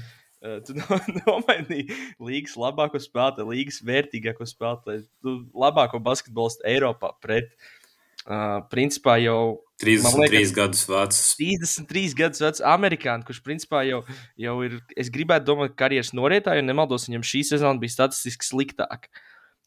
Uh, 0.43 0.57
tu 0.67 0.75
no, 0.79 0.99
nomainīji 1.29 1.99
līgas 2.23 2.57
labāko 2.59 3.01
spēlētāju, 3.03 3.53
līgas 3.53 3.83
vērtīgāko 3.87 4.49
spēlētāju, 4.49 5.37
labāko 5.53 6.01
basketbolistu 6.03 6.67
Eiropā 6.73 7.13
pret. 7.23 7.53
Uh, 8.23 8.63
principā 8.71 9.17
jau 9.19 9.61
33 9.83 10.31
liekas- 10.31 10.55
gadus 10.57 10.87
vecs. 10.89 11.21
33 11.41 12.15
gadus 12.19 12.41
vecs 12.45 12.63
amerikānis, 12.65 13.27
kurš 13.27 13.43
principā 13.43 13.83
jau, 13.89 14.01
jau 14.39 14.57
ir, 14.63 14.79
es 14.97 15.11
gribētu 15.11 15.51
domāt, 15.51 15.77
karjeras 15.77 16.13
norietā, 16.17 16.55
jo 16.57 16.63
nemaldos, 16.63 17.09
viņam 17.11 17.27
šī 17.27 17.43
sezona 17.51 17.83
bija 17.83 17.97
statistiski 17.97 18.47
sliktāka. 18.47 19.11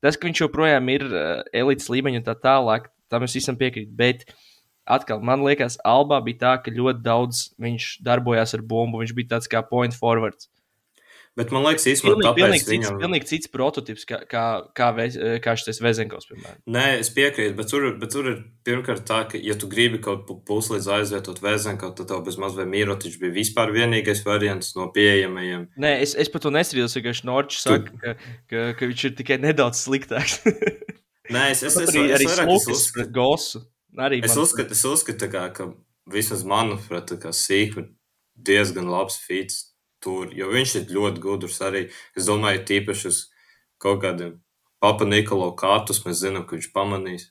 Tas, 0.02 0.18
ka 0.18 0.28
viņš 0.28 0.44
joprojām 0.46 0.90
ir 0.94 1.06
uh, 1.08 1.44
elites 1.54 1.88
līmeņa 1.90 2.22
un 2.22 2.28
tā 2.28 2.36
tālāk, 2.40 2.92
tam 3.10 3.24
es 3.28 3.36
visam 3.38 3.58
piekrītu. 3.58 3.94
Bet 3.96 4.26
atkal, 4.86 5.22
man 5.26 5.44
liekas, 5.46 5.80
Albā 5.86 6.20
bija 6.24 6.42
tā, 6.44 6.54
ka 6.64 6.74
ļoti 6.74 7.02
daudz 7.06 7.56
viņš 7.62 7.88
darbojās 8.06 8.54
ar 8.58 8.62
bumbu. 8.62 9.02
Viņš 9.02 9.16
bija 9.18 9.36
tāds 9.36 9.50
kā 9.52 9.64
point 9.66 9.96
forwards. 9.98 10.50
Bet 11.36 11.50
man 11.52 11.66
liekas, 11.66 11.84
īstenībā 11.92 12.14
Pilnīgi, 12.14 12.28
tāpēc 12.30 12.40
pilnīgi, 12.40 12.64
cits, 12.64 12.72
viņam... 12.72 13.00
pilnīgi 13.02 13.28
cits 13.28 13.50
prototyps, 13.52 14.06
kā, 14.08 14.22
kā, 14.32 14.44
kā, 14.78 14.86
vez, 14.96 15.18
kā 15.44 15.56
šis 15.60 15.82
Vezenkovs, 15.84 16.30
piemēram. 16.30 16.62
Nē, 16.72 16.84
es 17.02 17.10
piekrītu, 17.12 17.58
bet 17.58 17.68
tur, 17.74 17.88
bet 18.00 18.14
tur 18.14 18.30
ir 18.32 18.38
pirmkārt 18.68 19.04
tā, 19.10 19.18
ka, 19.28 19.42
ja 19.44 19.58
tu 19.60 19.68
gribi 19.72 20.00
kaut 20.06 20.24
ko 20.30 20.38
puslīdz 20.48 20.88
aizvietot 20.96 21.42
vēzenku, 21.44 21.92
tad 21.98 22.08
tev 22.08 22.24
bez 22.24 22.40
mazliet 22.40 22.72
mīrotiņš 22.72 23.20
bija 23.20 23.36
vispār 23.36 23.76
vienīgais 23.76 24.24
variants 24.24 24.72
no 24.80 24.88
pieejamajiem. 24.96 25.68
Nē, 25.76 25.94
es, 26.08 26.16
es 26.24 26.32
par 26.32 26.46
to 26.48 26.54
nestrīdos, 26.56 26.96
vienkārši 27.02 27.28
Norčs 27.28 27.68
saka, 27.68 28.00
ka, 28.00 28.16
ka, 28.48 28.66
ka 28.80 28.92
viņš 28.94 29.06
ir 29.12 29.18
tikai 29.20 29.42
nedaudz 29.44 29.84
sliktāks. 29.84 30.40
Nē, 31.36 31.50
es, 31.52 31.68
es, 31.68 31.76
es, 31.76 31.92
es, 31.92 32.00
vairāk 32.00 32.26
es 32.32 32.40
Slukas 32.40 32.72
uzskatu, 32.80 33.12
Gosu. 33.12 33.66
Arī 34.00 34.24
Es 34.24 34.40
uzskatu, 34.40 34.76
es 34.76 34.88
uzskatu 34.88 35.28
kā, 35.32 35.50
ka 35.56 35.72
vismaz 36.12 36.48
manuprāt, 36.48 37.12
sīkumi 37.12 37.90
diezgan 38.36 38.88
labs 38.92 39.20
fits 39.24 39.75
tur, 40.06 40.32
jo 40.38 40.52
viņš 40.54 40.76
ir 40.80 40.96
ļoti 40.96 41.24
gudrs 41.24 41.62
arī. 41.66 41.88
Es 42.16 42.30
domāju, 42.30 42.64
tīpaši 42.70 43.12
uz 43.12 43.22
kaut 43.82 44.04
kādiem 44.06 44.38
Papa 44.84 45.08
Nikolo 45.08 45.50
kārtus 45.58 46.04
mēs 46.06 46.22
zinām, 46.22 46.46
ka 46.46 46.58
viņš 46.58 46.70
pamanīs. 46.76 47.30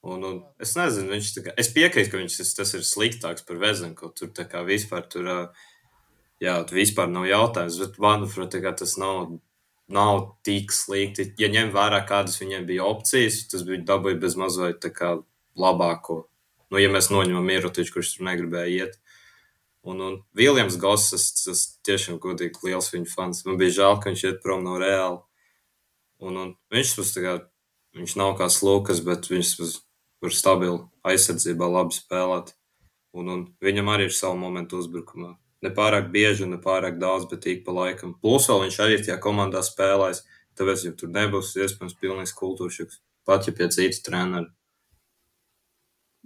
Un, 0.00 0.24
un 0.24 0.38
es 0.60 0.72
nezinu, 0.76 1.12
viņš 1.12 1.28
kā, 1.44 1.52
es 1.60 1.68
piekrītu, 1.72 2.10
ka 2.12 2.20
viņš 2.20 2.38
tas, 2.40 2.54
tas 2.56 2.72
ir 2.76 2.84
sliktāks 2.84 3.44
par 3.48 3.60
Vezenko. 3.60 4.10
Tur 4.16 4.32
tā 4.36 4.46
kā 4.48 4.62
vispār 4.66 5.04
tur, 5.12 5.28
jā, 6.40 6.56
tur 6.68 6.80
vispār 6.80 7.10
nav 7.12 7.28
jautājums, 7.28 7.78
bet 7.84 8.00
manuprāt, 8.00 8.56
tas 8.80 8.96
nav, 9.00 9.36
nav 9.92 10.22
tik 10.46 10.72
slikti. 10.76 11.30
Ja 11.40 11.50
ņem 11.52 11.72
vērā, 11.76 12.02
kādas 12.08 12.40
viņiem 12.40 12.68
bija 12.68 12.88
opcijas, 12.88 13.42
tas 13.52 13.64
bija 13.68 13.84
dabūja 13.92 14.20
bez 14.20 14.36
mazliet 14.40 14.80
tā 14.84 14.92
kā 14.96 15.14
labāko. 15.60 16.22
Nu, 16.70 16.80
ja 16.80 16.88
mēs 16.92 17.10
noņemam 17.12 17.48
Mirotiču, 17.48 17.96
kurš 17.96 18.16
tur 18.16 18.28
negribēja 18.28 18.86
iet. 18.86 19.00
Un, 19.82 20.00
un 20.04 20.16
Viljams 20.36 20.76
Goss, 20.76 21.10
tas, 21.12 21.26
tas 21.40 21.60
tiešām 21.88 22.18
godīgi 22.20 22.60
liels 22.66 22.90
viņa 22.92 23.08
fans. 23.14 23.44
Man 23.46 23.56
bija 23.60 23.78
žēl, 23.78 24.00
ka 24.00 24.10
viņš 24.10 24.24
iet 24.28 24.42
prom 24.44 24.64
no 24.66 24.76
Reāla. 24.80 25.22
Un, 26.20 26.36
un 26.36 26.50
viņš 26.74 26.96
kā, 27.16 27.36
viņš 27.96 28.16
nav 28.20 28.34
kā 28.36 28.50
slūkas, 28.52 29.00
bet 29.06 29.30
viņš 29.32 29.54
var 30.20 30.34
stabili 30.36 30.82
aizsardzībā 31.08 31.68
labi 31.68 31.96
spēlēt. 31.96 32.52
Un, 33.16 33.30
un 33.32 33.46
viņam 33.64 33.88
arī 33.90 34.10
ir 34.10 34.14
savu 34.14 34.36
momentu 34.38 34.78
uzbrukumā. 34.78 35.32
Ne 35.64 35.72
pārāk 35.76 36.12
bieži, 36.12 36.46
ne 36.48 36.60
pārāk 36.60 37.00
daudz, 37.00 37.26
bet 37.32 37.48
ik 37.48 37.64
pa 37.64 37.72
laikam. 37.74 38.14
Plus 38.20 38.46
vēl 38.48 38.66
viņš 38.66 38.78
arī 38.84 39.00
tajā 39.00 39.16
komandā 39.20 39.64
spēlēs, 39.64 40.22
tāpēc 40.60 40.84
jau 40.86 40.94
tur 41.00 41.12
nebūs 41.16 41.56
iespējams 41.56 41.96
pilnīgs 42.00 42.36
kultūršoks. 42.36 43.00
Pat 43.28 43.48
ja 43.48 43.56
pie 43.56 43.68
citas 43.72 44.04
treneru. 44.04 44.52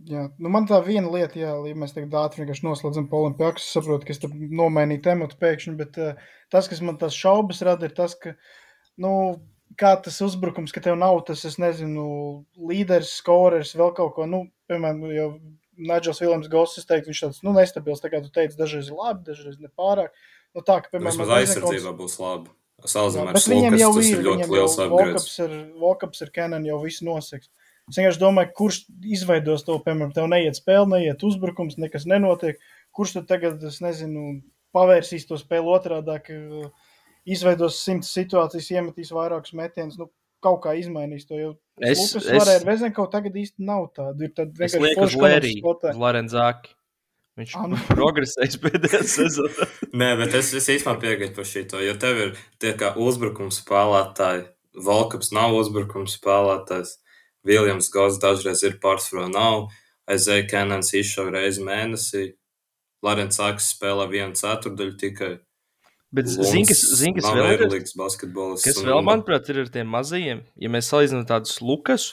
Jā, 0.02 0.24
nu 0.42 0.50
man 0.50 0.66
tā 0.66 0.80
viena 0.82 1.06
lieta, 1.06 1.38
jā, 1.38 1.52
ja 1.68 1.74
mēs 1.78 1.94
tagad 1.94 2.16
ātri 2.18 2.42
vienkārši 2.42 2.64
noslēdzam 2.66 3.04
pa 3.10 3.20
olimpiāku, 3.20 3.62
es 3.62 3.70
saprotu, 3.76 4.08
ka 4.08 4.10
es 4.10 4.18
tur 4.24 4.32
nomainīju 4.34 5.04
tematu 5.04 5.38
pēkšņi, 5.38 5.74
bet 5.78 5.98
uh, 6.02 6.24
tas, 6.50 6.66
kas 6.70 6.82
man 6.82 6.98
tās 6.98 7.14
šaubas 7.14 7.62
rada, 7.62 7.86
ir 7.86 7.94
tas, 7.94 8.16
ka, 8.18 8.34
nu, 9.00 9.12
kā 9.78 9.94
tas 10.02 10.18
uzbrukums, 10.26 10.74
ka 10.74 10.82
tev 10.82 10.98
nav 10.98 11.20
tas, 11.28 11.44
es 11.46 11.60
nezinu, 11.62 12.08
līderis, 12.58 13.14
skorers, 13.20 13.76
vēl 13.78 13.94
kaut 13.94 14.16
ko, 14.18 14.26
nu, 14.26 14.42
piemēram, 14.70 15.06
jau 15.14 15.28
Nigels 15.78 16.22
Viljams 16.22 16.50
Goss, 16.50 16.78
es 16.82 16.90
teiktu, 16.90 17.12
viņš 17.12 17.22
tāds, 17.28 17.40
nu, 17.46 17.54
nestabils, 17.54 18.02
tā 18.02 18.10
kā 18.10 18.22
tu 18.24 18.34
teici, 18.34 18.58
dažreiz 18.58 18.90
labi, 18.90 19.24
dažreiz 19.30 19.62
nepārāk. 19.62 20.10
Nu, 20.54 20.62
tā, 20.62 20.80
ka, 20.82 20.90
piemēram, 20.90 21.14
Vismaz 21.14 21.30
ar 21.30 21.42
aizsardzībā 21.42 21.94
būs 21.98 22.18
labi. 22.22 22.50
Salīdzinājumā 22.84 23.70
ar 23.70 23.80
jau 23.80 23.90
tas 23.96 24.08
ir, 24.10 24.22
ļoti 24.26 24.48
liels 24.50 24.74
upgrades. 24.82 25.28
Volkaps 25.80 26.24
ir 26.26 26.30
Canon 26.34 26.66
jau 26.68 26.78
visu 26.82 27.06
noseks. 27.06 27.48
Es 27.90 27.98
vienkārši 28.00 28.20
domāju, 28.22 28.52
kurš 28.56 28.78
izveidos 29.12 29.64
to, 29.66 29.76
piemēram, 29.84 30.14
tev 30.16 30.28
neiet 30.32 30.56
spēle, 30.56 30.86
neiet 30.94 31.20
uzbrukums, 31.26 31.76
nekas 31.76 32.06
nenotiek. 32.08 32.56
Kurš 32.96 33.18
tad 33.18 33.26
tagad, 33.28 33.60
es 33.68 33.80
nezinu, 33.84 34.38
pavērsīs 34.74 35.26
to 35.28 35.36
spēli 35.36 35.68
otrādā, 35.74 36.16
ka 36.24 36.36
izveidos 37.28 37.80
simts 37.84 38.12
situācijas, 38.16 38.70
iemetīs 38.74 39.12
vairākus 39.14 39.52
metienus, 39.56 39.98
nu, 40.00 40.08
kaut 40.44 40.62
kā 40.64 40.74
izmainīs 40.80 41.28
to. 41.28 41.36
Jo 41.40 41.50
Es- 41.80 42.12
varēja 42.16 42.60
ar 42.62 42.66
Vezenko 42.68 43.06
tagad 43.12 43.36
īsti 43.40 43.64
nav 43.66 43.88
tāda. 43.96 44.16
Ir 44.28 44.32
tad 44.36 44.52
vienkārši 44.56 45.16
spēlētāji. 45.16 45.60
uz 45.92 46.00
Lorenzāki. 46.00 46.74
Viņš 47.40 47.54
Ah, 47.58 47.66
nu. 47.72 47.76
progresēs 47.90 48.58
pēdējā 48.62 49.00
sezonā. 49.18 49.66
Nē, 49.92 50.10
bet 50.20 50.36
es, 50.38 50.52
es 50.54 50.68
īstenībā 50.70 51.00
piekrītu 51.02 51.34
par 51.40 51.48
šo, 51.50 51.64
jo 51.82 51.94
tev 51.98 52.20
ir 52.28 52.36
tie 52.62 52.72
kā 52.78 52.92
uzbrukuma 52.96 53.50
spēlētāji 53.52 54.46
Valkaps 54.74 55.32
nav 55.34 55.52
uzbrukuma 55.58 56.06
spēlētājs. 56.10 56.96
Viljams 57.44 57.90
Gauss 57.92 58.20
dažreiz 58.22 58.62
ir 58.64 58.78
pārsvarā 58.82 59.28
nav. 59.32 59.68
Aizēja 60.10 60.46
Kenans 60.50 60.92
izšauja 60.96 61.32
reizi 61.38 61.64
mēnesī. 61.64 62.24
Larens 63.04 63.36
Saks 63.40 63.72
spēlē 63.74 64.06
vienu 64.08 64.36
ceturdaļu 64.38 64.96
tikai. 65.00 65.34
Bet 66.14 66.30
zini, 66.30 66.62
kas, 66.68 66.80
zin, 67.00 67.16
kas 67.16 67.26
vēl 67.34 67.56
ir? 67.56 67.64
basketbolists. 67.98 68.64
Kas 68.68 68.78
vēl, 68.86 69.00
manuprāt, 69.04 69.48
ir 69.50 69.64
ar 69.64 69.70
tiem 69.74 69.88
mazajiem? 69.90 70.44
Ja 70.62 70.70
mēs 70.70 70.88
salīdzinām 70.92 71.24
tādus 71.26 71.56
lukas, 71.58 72.12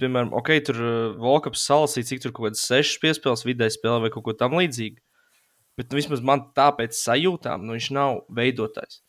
piemēram, 0.00 0.32
ok, 0.38 0.54
tur 0.64 0.80
Volkaps 1.20 1.66
salasīja, 1.68 2.08
cik 2.10 2.24
tur 2.24 2.32
kaut 2.32 2.48
kādas 2.48 2.64
sešas 2.64 3.02
piespēles 3.02 3.44
vidē 3.46 3.68
spēlē 3.70 4.06
vai 4.06 4.12
kaut 4.14 4.24
ko 4.26 4.34
tam 4.40 4.56
līdzīgu. 4.56 5.02
Bet 5.76 5.92
nu, 5.92 6.00
vismaz 6.00 6.24
man 6.24 6.46
tāpēc 6.56 6.96
sajūtām, 6.96 7.66
nu 7.68 7.76
viņš 7.76 7.90
nav 7.92 8.22
veidotājs. 8.32 9.02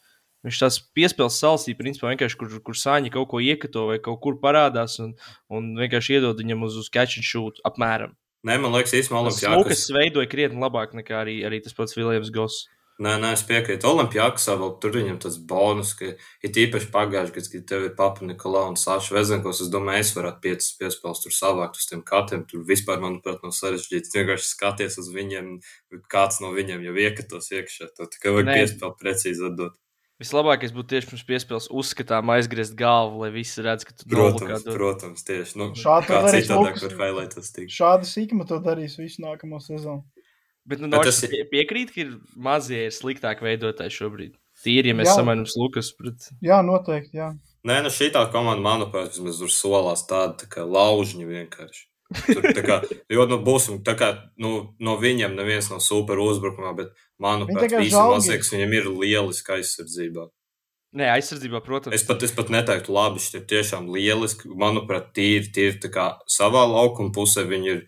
Viņš 0.45 0.61
tās 0.61 0.77
piespēles 0.95 1.39
salasīja, 1.41 1.79
principā 1.79 2.11
vienkārši, 2.11 2.37
kur, 2.39 2.53
kur 2.63 2.77
sāņi 2.77 3.11
kaut 3.13 3.31
ko 3.31 3.41
iekato 3.43 3.87
vai 3.89 3.97
kaut 4.03 4.21
kur 4.23 4.37
parādās 4.43 4.99
un, 5.03 5.15
un 5.49 5.73
vienkārši 5.79 6.19
iedod 6.19 6.39
viņam 6.39 6.67
uz, 6.67 6.77
uz 6.83 6.91
catch 6.93 7.17
and 7.17 7.27
shoot 7.27 7.61
apmēram. 7.67 8.13
Nē, 8.47 8.59
man 8.61 8.75
liekas, 8.75 8.93
īstenībā 8.95 9.23
Olimpiskais. 9.25 9.57
Lukas 9.57 9.85
veidoja 9.91 10.29
krietni 10.29 10.61
labāk 10.61 10.93
nekā 10.95 11.23
arī, 11.23 11.39
arī 11.47 11.59
tas 11.65 11.75
pats 11.75 11.97
Viljams 11.97 12.29
Goss. 12.33 12.67
Nē, 12.97 13.11
nē, 13.21 13.35
es 13.37 13.43
piekrītu. 13.45 13.85
Olimpijākasā 13.85 14.55
vēl 14.57 14.71
tur 14.81 14.95
viņam 14.95 15.19
tas 15.21 15.35
bonus, 15.49 15.91
ka 15.99 16.07
ir 16.17 16.59
īpaši 16.63 16.87
pagājuši, 16.93 17.33
kad, 17.35 17.49
kad 17.53 17.65
tev 17.69 17.83
ir 17.85 17.91
Papa 17.97 18.25
Nikolā 18.25 18.63
un 18.71 18.77
Sāša 18.79 19.13
Vezenkos. 19.13 19.59
Es 19.61 19.69
domāju, 19.73 20.01
es 20.01 20.13
varētu 20.17 20.41
piecas 20.41 20.71
piespēles 20.79 21.21
tur 21.21 21.35
savākt 21.35 21.77
uz 21.77 21.85
tiem 21.91 22.01
katiem. 22.07 22.47
Tur 22.49 22.63
vispār, 22.65 22.97
manuprāt, 23.03 23.43
nav 23.45 23.53
sarežģīti. 23.53 24.15
Vienkārši 24.15 24.49
skaties 24.49 24.97
uz 25.03 25.11
viņiem, 25.13 25.51
kāds 26.09 26.41
no 26.41 26.49
viņiem 26.57 26.87
jau 26.87 26.95
iekatos 27.03 27.53
iekšā. 27.53 27.91
To 27.99 28.09
tikai 28.15 28.33
vajag 28.39 28.49
piespēli 28.55 28.97
precīzi 29.03 29.45
atdot. 29.51 29.77
Vislabākais 30.17 30.71
būtu 30.73 30.95
tieši 30.95 31.09
pirms 31.11 31.25
piespēles 31.27 31.67
uzskatām 31.69 32.31
aizgriezt 32.33 32.73
galvu, 32.77 33.21
lai 33.21 33.29
visi 33.35 33.61
redz, 33.61 33.85
ka 33.85 33.93
tu 33.93 34.07
protams, 34.09 34.63
to 34.65 34.73
protams, 34.73 35.25
tieši. 35.27 35.57
Nu, 35.61 35.67
šādi 35.77 36.09
kā 36.09 36.21
citādāk 36.33 36.79
var 36.81 36.95
highlightos 37.03 37.51
tik. 37.53 37.69
Šādi 37.73 38.09
sīkuma 38.09 38.47
to 38.49 38.57
darīs 38.65 38.97
visu 38.97 39.21
nākamo 39.21 39.61
sezonu. 39.61 40.01
Bet, 40.67 40.81
nu, 40.81 40.89
Bet 40.91 41.05
tas 41.07 41.21
ir... 41.23 41.35
piekrīt, 41.51 41.93
ka 41.93 42.01
ir 42.01 42.15
mazie 42.33 42.87
ir 42.87 42.95
sliktāk 42.95 43.45
veidotāji 43.45 43.93
šobrīd. 43.93 44.33
Tīri, 44.65 44.89
ja 44.89 44.97
mēs 44.97 45.13
samainām 45.13 45.45
Lukas. 45.53 45.91
Pret... 45.95 46.31
Jā, 46.43 46.63
noteikti, 46.65 47.21
jā. 47.21 47.29
Nē, 47.67 47.77
nu 47.85 47.91
šī 47.93 48.09
tā 48.15 48.25
komanda, 48.33 48.63
manuprāt, 48.65 49.13
vismaz 49.13 49.37
tur 49.43 49.53
solās 49.53 50.03
tāda 50.09 50.33
tā 50.41 50.49
kā 50.49 50.65
laužņi 50.65 51.29
vienkārši. 51.29 51.85
Tur, 52.07 52.45
kā, 52.63 52.79
jo, 53.11 53.25
nu, 53.27 53.37
būsim, 53.43 53.81
tā 53.83 53.97
kā, 53.99 54.13
nu, 54.39 54.53
no 54.79 54.95
viņiem 55.01 55.35
neviens 55.35 55.67
nav 55.71 55.81
super 55.83 56.21
uzbrukumā, 56.23 56.71
bet, 56.77 56.93
manuprāt, 57.19 57.73
visi 57.81 57.99
mazie, 57.99 58.37
kas 58.39 58.53
viņam 58.53 58.75
ir 58.77 58.87
lieliski 58.93 59.57
aizsardzībā. 59.57 60.29
Nē, 60.97 61.09
aizsardzībā, 61.17 61.59
protams. 61.65 61.97
Es 61.97 62.05
pat, 62.07 62.23
es 62.23 62.31
pat 62.33 62.49
neteiktu, 62.53 62.93
labi, 62.95 63.19
šis 63.21 63.41
ir 63.41 63.43
tiešām 63.51 63.89
lieliski. 63.91 64.47
Manuprāt, 64.57 65.11
tīri, 65.17 65.51
tīri 65.53 65.81
tā 65.83 65.91
kā 65.93 66.07
savā 66.31 66.63
laukuma 66.69 67.11
pusē 67.13 67.43
viņi 67.49 67.71
ir, 67.73 67.83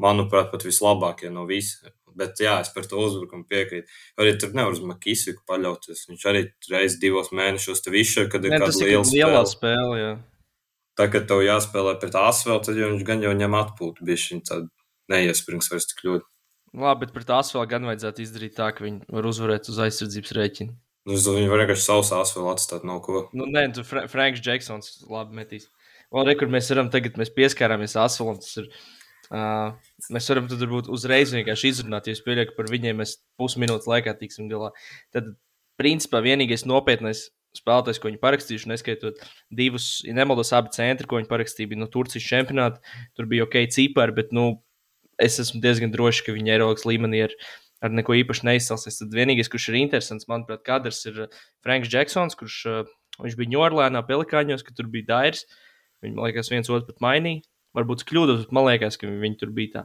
manuprāt, 0.00 0.48
pat 0.54 0.64
vislabākie 0.64 1.30
no 1.34 1.44
visiem. 1.48 1.92
Bet 2.18 2.40
jā, 2.42 2.56
es 2.64 2.72
par 2.74 2.88
to 2.88 2.98
uzbrukumu 2.98 3.44
piekrītu. 3.46 3.86
Arī 4.18 4.32
tur 4.40 4.56
nevar 4.56 4.74
uz 4.74 4.80
Makisiku 4.82 5.44
paļauties. 5.46 6.08
Viņš 6.08 6.24
arī 6.26 6.40
reizes 6.72 6.98
divos 6.98 7.30
mēnešos 7.36 7.84
tev 7.84 7.94
izšķir, 8.00 8.30
kad 8.32 8.48
ir 8.48 8.56
ne, 8.56 8.58
kāda 8.64 8.80
liela 8.80 9.04
spēle. 9.06 9.44
spēle 9.52 10.00
jā. 10.00 10.10
Tā, 10.98 11.06
kad 11.12 11.28
tev 11.30 11.44
jāspēlē 11.46 11.94
pret 12.02 12.16
asfaltu, 12.18 12.70
tad 12.70 12.80
jau 12.80 12.90
viņš 12.90 13.06
gan 13.06 13.22
jau 13.22 13.30
ņem 13.38 13.54
atpūtu. 13.54 14.08
Šī 14.18 14.40
tāda 14.48 14.66
neiesprings 15.12 15.70
vairs 15.70 15.86
tik 15.92 16.02
ļoti. 16.06 16.26
Labi, 16.78 17.06
bet 17.06 17.14
pret 17.14 17.30
asfaltu 17.38 17.70
gan 17.70 17.86
vajadzētu 17.88 18.24
izdarīt 18.24 18.58
tā, 18.58 18.72
ka 18.74 18.84
viņi 18.84 19.06
var 19.14 19.30
uzvarēt 19.30 19.70
uz 19.70 19.78
aizsardzības 19.86 20.34
rēķina. 20.36 20.74
Nu, 21.08 21.14
es 21.16 21.24
domāju, 21.24 21.44
viņi 21.44 21.52
var 21.54 21.62
vienkārši 21.62 21.86
savus 21.86 22.10
asfaltu 22.12 22.50
atstāt 22.52 22.84
no 22.84 22.98
ko. 23.04 23.24
Nu, 23.38 23.46
nē, 23.48 23.68
tu 23.76 23.86
Fra 23.86 24.04
Franks 24.10 24.42
Džeksons 24.44 25.06
labi 25.08 25.38
metīs. 25.38 25.70
Vēl 26.12 26.28
re, 26.28 26.34
kur 26.40 26.50
mēs 26.52 26.68
varam 26.74 26.90
tagad, 26.92 27.16
mēs 27.20 27.32
pieskārāmies 27.36 27.96
tas 27.96 28.56
ir 28.60 28.68
Uh, 29.28 29.74
mēs 30.08 30.24
varam 30.30 30.46
tad 30.48 30.62
varbūt 30.62 30.86
uzreiz 30.88 31.34
vienkārši 31.36 31.68
izrunāt, 31.68 32.06
ja 32.08 32.16
es 32.16 32.22
pieļauju, 32.24 32.48
ka 32.48 32.54
par 32.56 32.70
viņiem 32.72 32.96
mēs 33.02 33.18
pusminūtes 33.36 33.88
laikā 33.90 34.14
tiksim 34.16 34.46
galā. 34.48 34.70
Tad, 35.12 35.34
principā, 35.76 36.22
vienīgais 36.24 36.64
nopietnais 36.64 37.26
spēlētājs, 37.56 38.00
ko 38.00 38.10
viņi 38.10 38.20
parakstījuši, 38.22 38.70
neskaitot 38.70 39.22
divus, 39.54 39.88
ja 40.06 40.14
nemaldos, 40.16 40.52
abi 40.56 40.72
centri, 40.74 41.08
ko 41.08 41.18
viņi 41.18 41.30
parakstīja, 41.30 41.70
bija 41.70 41.82
no 41.82 41.88
Turcijas 41.92 42.26
čempionāta. 42.26 42.82
Tur 43.16 43.28
bija 43.30 43.46
ok, 43.46 43.60
cipari, 43.74 44.14
bet 44.16 44.34
nu, 44.36 44.50
es 45.22 45.38
esmu 45.42 45.62
diezgan 45.64 45.94
drošs, 45.94 46.22
ka 46.26 46.36
viņi 46.36 46.56
Eiropas 46.58 46.86
līmenī 46.88 47.24
ir. 47.28 47.34
Ar 47.78 47.92
neko 47.94 48.10
īpaši 48.18 48.42
neizcelsies. 48.42 48.96
Tad 48.98 49.12
vienīgais, 49.14 49.46
kurš 49.52 49.68
ir 49.70 49.76
interesants, 49.78 50.26
manuprāt, 50.26 50.64
kadrs 50.66 51.04
ir 51.06 51.28
Franks 51.62 51.86
Džeksons, 51.92 52.34
kurš 52.34 52.56
uh, 52.66 52.80
viņš 53.22 53.36
bija 53.38 53.52
Ņūorlēnā, 53.52 54.02
Pelikāņos, 54.08 54.64
ka 54.66 54.74
tur 54.74 54.88
bija 54.90 55.06
Dairis. 55.12 55.44
Viņi, 56.02 56.16
man 56.16 56.26
liekas, 56.26 56.50
viens 56.50 56.70
otru 56.74 56.88
pat 56.90 56.98
mainīja. 57.04 57.44
Varbūt 57.78 58.02
kļūdos, 58.08 58.48
bet 58.48 58.56
man 58.56 58.66
liekas, 58.66 58.98
ka 58.98 59.06
viņi 59.06 59.38
tur 59.38 59.54
bija 59.54 59.74
tā. 59.76 59.84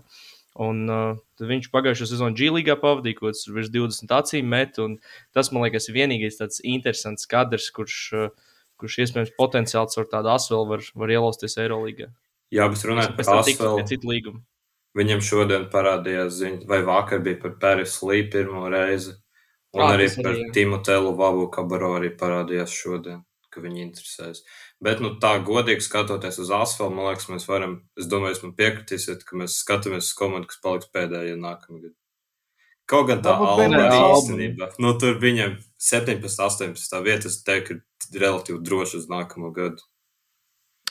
Un 0.62 0.84
uh, 0.86 1.22
viņš 1.42 1.72
pagājušo 1.74 2.06
sezonu 2.12 2.38
G-līgā 2.38 2.76
pavadīja 2.78 3.18
kaut 3.18 3.32
kāds 3.32 3.48
virs 3.50 3.72
20 3.74 4.12
acīm 4.14 4.52
met, 4.54 4.78
un 4.82 5.00
tas, 5.34 5.50
man 5.50 5.66
liekas, 5.66 5.90
ir 5.90 5.98
vienīgais 5.98 6.38
tāds 6.38 6.62
interesants 6.62 7.26
kadrs, 7.30 7.72
kurš, 7.74 7.98
uh, 8.14 8.60
kurš 8.78 9.00
iespējams 9.06 9.34
potenciāls 9.40 9.98
ar 9.98 10.10
tādu 10.12 10.30
asvelu 10.36 10.70
var, 10.76 10.86
var 10.94 11.16
ielausties 11.16 11.58
Eirolīgā. 11.64 12.12
Jā, 12.54 12.70
bet 12.70 12.86
runājot 12.86 13.18
par 13.18 13.40
asvelu, 13.42 13.82
citu 13.90 14.12
līgumu. 14.12 14.44
Viņam 14.94 15.24
šodien 15.26 15.66
parādījās 15.74 16.36
ziņa, 16.38 16.68
vai 16.70 16.84
vakar 16.86 17.24
bija 17.26 17.40
par 17.42 17.56
Pēris 17.62 17.96
Lī 18.06 18.22
pirmo 18.30 18.68
reizi, 18.70 19.16
un 19.74 19.88
à, 19.88 19.96
arī 19.96 20.06
par 20.14 20.30
arī, 20.36 20.44
Timotelu 20.54 21.16
Vavu 21.18 21.48
Kabaro 21.54 21.96
arī 21.98 22.12
parādījās 22.20 22.76
šodien, 22.78 23.24
ka 23.54 23.64
viņi 23.64 23.84
interesēs. 23.86 24.44
Bet, 24.84 25.02
nu, 25.04 25.14
tā 25.22 25.36
godīgi 25.46 25.86
skatoties 25.86 26.42
uz 26.44 26.52
asfaltu, 26.54 26.96
man 26.98 27.12
liekas, 27.12 27.30
mēs 27.32 27.48
varam, 27.50 27.78
es 28.00 28.10
domāju, 28.12 28.36
jūs 28.36 28.46
man 28.48 28.56
piekritīsiet, 28.58 29.26
ka 29.28 29.40
mēs 29.40 29.60
skatāmies 29.62 30.10
uz 30.10 30.16
komandu, 30.18 30.50
kas 30.52 30.62
paliks 30.64 30.90
pēdējā 30.94 31.38
nākamgad. 31.40 31.94
Kaut 32.90 33.08
gan 33.08 33.22
tā 33.24 33.38
alga 33.40 33.86
īstenībā, 33.96 34.74
nu, 34.84 34.92
tur 35.00 35.16
viņam 35.22 35.56
17, 35.80 36.28
18 36.28 37.04
vieta, 37.06 37.32
es 37.32 37.40
teiktu, 37.48 37.80
ir 37.80 38.24
relatīvi 38.26 38.60
droši 38.66 39.00
uz 39.00 39.10
nākamo 39.12 39.54
gadu. 39.56 39.86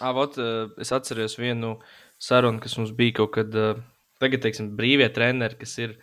À, 0.00 0.14
vot, 0.16 0.38
es 0.80 0.92
atceros 0.94 1.36
vienu 1.36 1.74
sarunu, 2.22 2.62
kas 2.64 2.78
mums 2.78 2.94
bija 2.96 3.18
kaut 3.20 3.34
kad, 3.36 3.58
tagad, 4.22 4.44
teiksim, 4.46 4.72
brīvie 4.78 5.10
treneri, 5.12 5.58
kas 5.60 5.76
ir, 5.84 5.98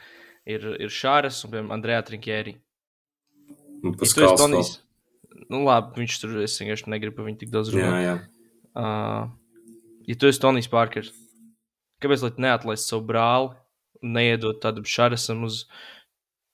ir, 0.46 0.68
ir 0.78 0.94
Šāras 0.94 1.42
un, 1.44 1.56
piemēram, 1.56 1.74
Andrejā 1.80 2.04
Trinkjēri. 2.12 2.56
Un 3.80 3.98
pēc 3.98 4.14
ja 4.20 4.36
nu, 5.50 5.64
labi, 5.66 6.04
viņš 6.04 6.18
tur 6.22 6.40
es 6.46 6.58
vienkārši 6.62 6.92
negribu 6.94 7.26
viņu 7.26 7.42
tik 7.42 7.54
daudz 7.54 7.74
runāt. 7.74 7.96
Jā, 7.96 8.02
jā. 8.06 8.18
Uh, 8.80 9.30
ja 10.08 10.18
tu 10.20 10.30
esi 10.30 10.42
Tonijs 10.42 10.70
Parkers, 10.72 11.14
kāpēc 12.04 12.26
lai 12.26 12.34
neatlaist 12.48 12.90
savu 12.90 13.08
brāli 13.10 13.56
un 14.04 14.14
neiedot 14.16 14.62
tādam 14.64 14.86
šarasam 14.88 15.44
uz 15.48 15.64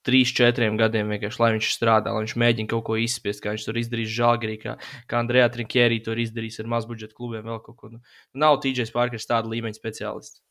trīs, 0.06 0.30
četriem 0.34 0.78
gadiem 0.78 1.10
vienkārši, 1.10 1.40
lai 1.42 1.52
viņš 1.56 1.70
strādā, 1.74 2.12
lai 2.14 2.24
viņš 2.24 2.36
mēģina 2.38 2.70
kaut 2.70 2.84
ko 2.86 2.98
izspiest, 3.02 3.42
kā 3.42 3.54
viņš 3.54 3.66
to 3.66 3.74
izdarīs 3.80 4.12
žāgrī, 4.14 4.56
kā, 4.62 4.76
kā 5.10 5.20
Andrejā 5.20 5.48
Trinkjērī 5.54 5.98
to 6.04 6.14
izdarīs 6.14 6.60
ar 6.62 6.70
mazbudžeta 6.70 7.16
klubiem 7.16 7.46
vēl 7.46 7.62
kaut 7.64 7.78
ko. 7.80 7.90
Nu, 7.94 8.02
nav 8.38 8.60
TJs 8.62 8.94
Parkers 8.94 9.26
tāda 9.26 9.50
līmeņa 9.50 9.78
speciālists. 9.78 10.42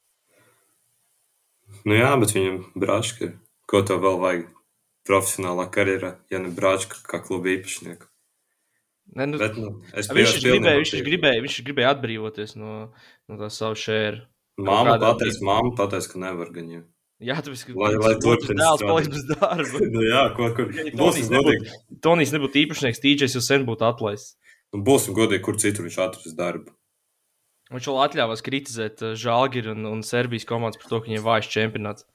Nu 1.88 1.96
jā, 1.98 2.12
bet 2.22 2.36
viņam 2.36 2.60
brāčka, 2.78 3.32
ko 3.70 3.82
tev 3.88 4.04
vēl 4.04 4.20
vajag 4.22 4.44
profesionālā 5.08 5.70
karjerā, 5.72 6.16
ja 6.34 6.42
ne 6.44 6.52
brāčka 6.54 7.00
kā 7.08 7.22
kluba 7.24 7.56
īpašnieku? 7.56 8.12
Ne, 9.14 9.28
nu, 9.30 9.38
Bet, 9.40 9.56
nu, 9.60 9.78
es 9.94 10.10
viņš, 10.10 10.40
gribēja, 10.42 10.80
viņš, 10.82 10.94
gribēja, 11.06 11.44
viņš 11.46 11.60
gribēja 11.68 11.92
atbrīvoties 11.94 12.56
no, 12.58 12.90
no 13.30 13.38
tā 13.40 13.52
savu 13.54 13.78
šēru. 13.80 14.26
Māma 14.66 14.96
pateica, 15.00 15.44
māma 15.46 15.72
pateica, 15.78 16.10
ka 16.12 16.22
nevar 16.24 16.50
gan 16.56 16.72
jau. 16.72 16.82
Jā, 17.24 17.38
tāpēc, 17.40 17.62
ka 17.70 17.76
lai, 17.80 17.92
lai 17.96 18.16
turpinātu 18.20 18.58
dēls 18.60 18.82
paliks 18.84 19.12
bez 19.14 19.28
darba. 19.30 19.84
nu, 19.94 20.02
jā. 20.04 20.24
Ja 20.36 20.96
būsim 21.00 21.30
godīgi. 21.32 21.78
Tonijs 22.04 22.34
nebūtu 22.36 22.60
īpašnieks, 22.66 23.04
tīģis 23.04 23.38
jau 23.38 23.44
sen 23.46 23.68
būtu 23.68 23.88
atlaists. 23.88 24.36
Nu, 24.76 24.82
būsim 24.84 25.16
godīgi, 25.16 25.44
kur 25.46 25.60
citur 25.62 25.88
viņš 25.88 26.00
atrast 26.04 26.36
darbu. 26.36 26.74
Viņš 27.72 27.88
vēl 27.90 28.02
atļāvās 28.04 28.44
kritizēt 28.46 29.02
uh, 29.02 29.14
Žalgiru 29.18 29.72
un, 29.74 29.88
un 29.90 30.04
Serbijas 30.06 30.46
komandas 30.50 30.82
par 30.82 30.92
to, 30.92 31.00
ka 31.00 31.10
viņiem 31.10 31.24
vājš 31.26 31.52
čempionāts. 31.54 32.06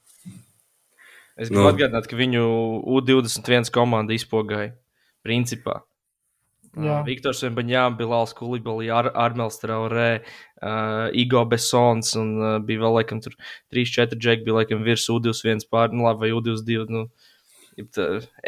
Es 1.41 1.49
gribu 1.49 1.65
nu. 1.65 1.71
atgādināt, 1.71 2.07
ka 2.11 2.19
viņu 2.19 2.45
U21 2.99 3.73
komanda 3.73 4.15
izpogāja 4.15 4.75
principā. 5.25 5.81
Uh, 6.79 7.01
Viktors 7.03 7.41
Vembaņām, 7.43 7.97
Bilāls 7.99 8.31
Kulibali, 8.39 8.87
Ar 8.95 9.09
Armels 9.19 9.59
Traorē, 9.59 10.21
uh, 10.23 11.09
Igo 11.19 11.43
Besons 11.51 12.13
un 12.21 12.37
uh, 12.39 12.53
bija 12.63 12.85
vēl, 12.85 13.01
laikam, 13.01 13.23
tur 13.25 13.35
3-4 13.75 14.15
džeki, 14.15 14.47
bija, 14.47 14.61
laikam, 14.61 14.85
virs 14.87 15.09
U21 15.11 15.67
pār, 15.67 15.91
nu 15.91 16.07
labi, 16.07 16.29
vai 16.29 16.33
U22, 16.37 16.87
nu, 16.95 17.07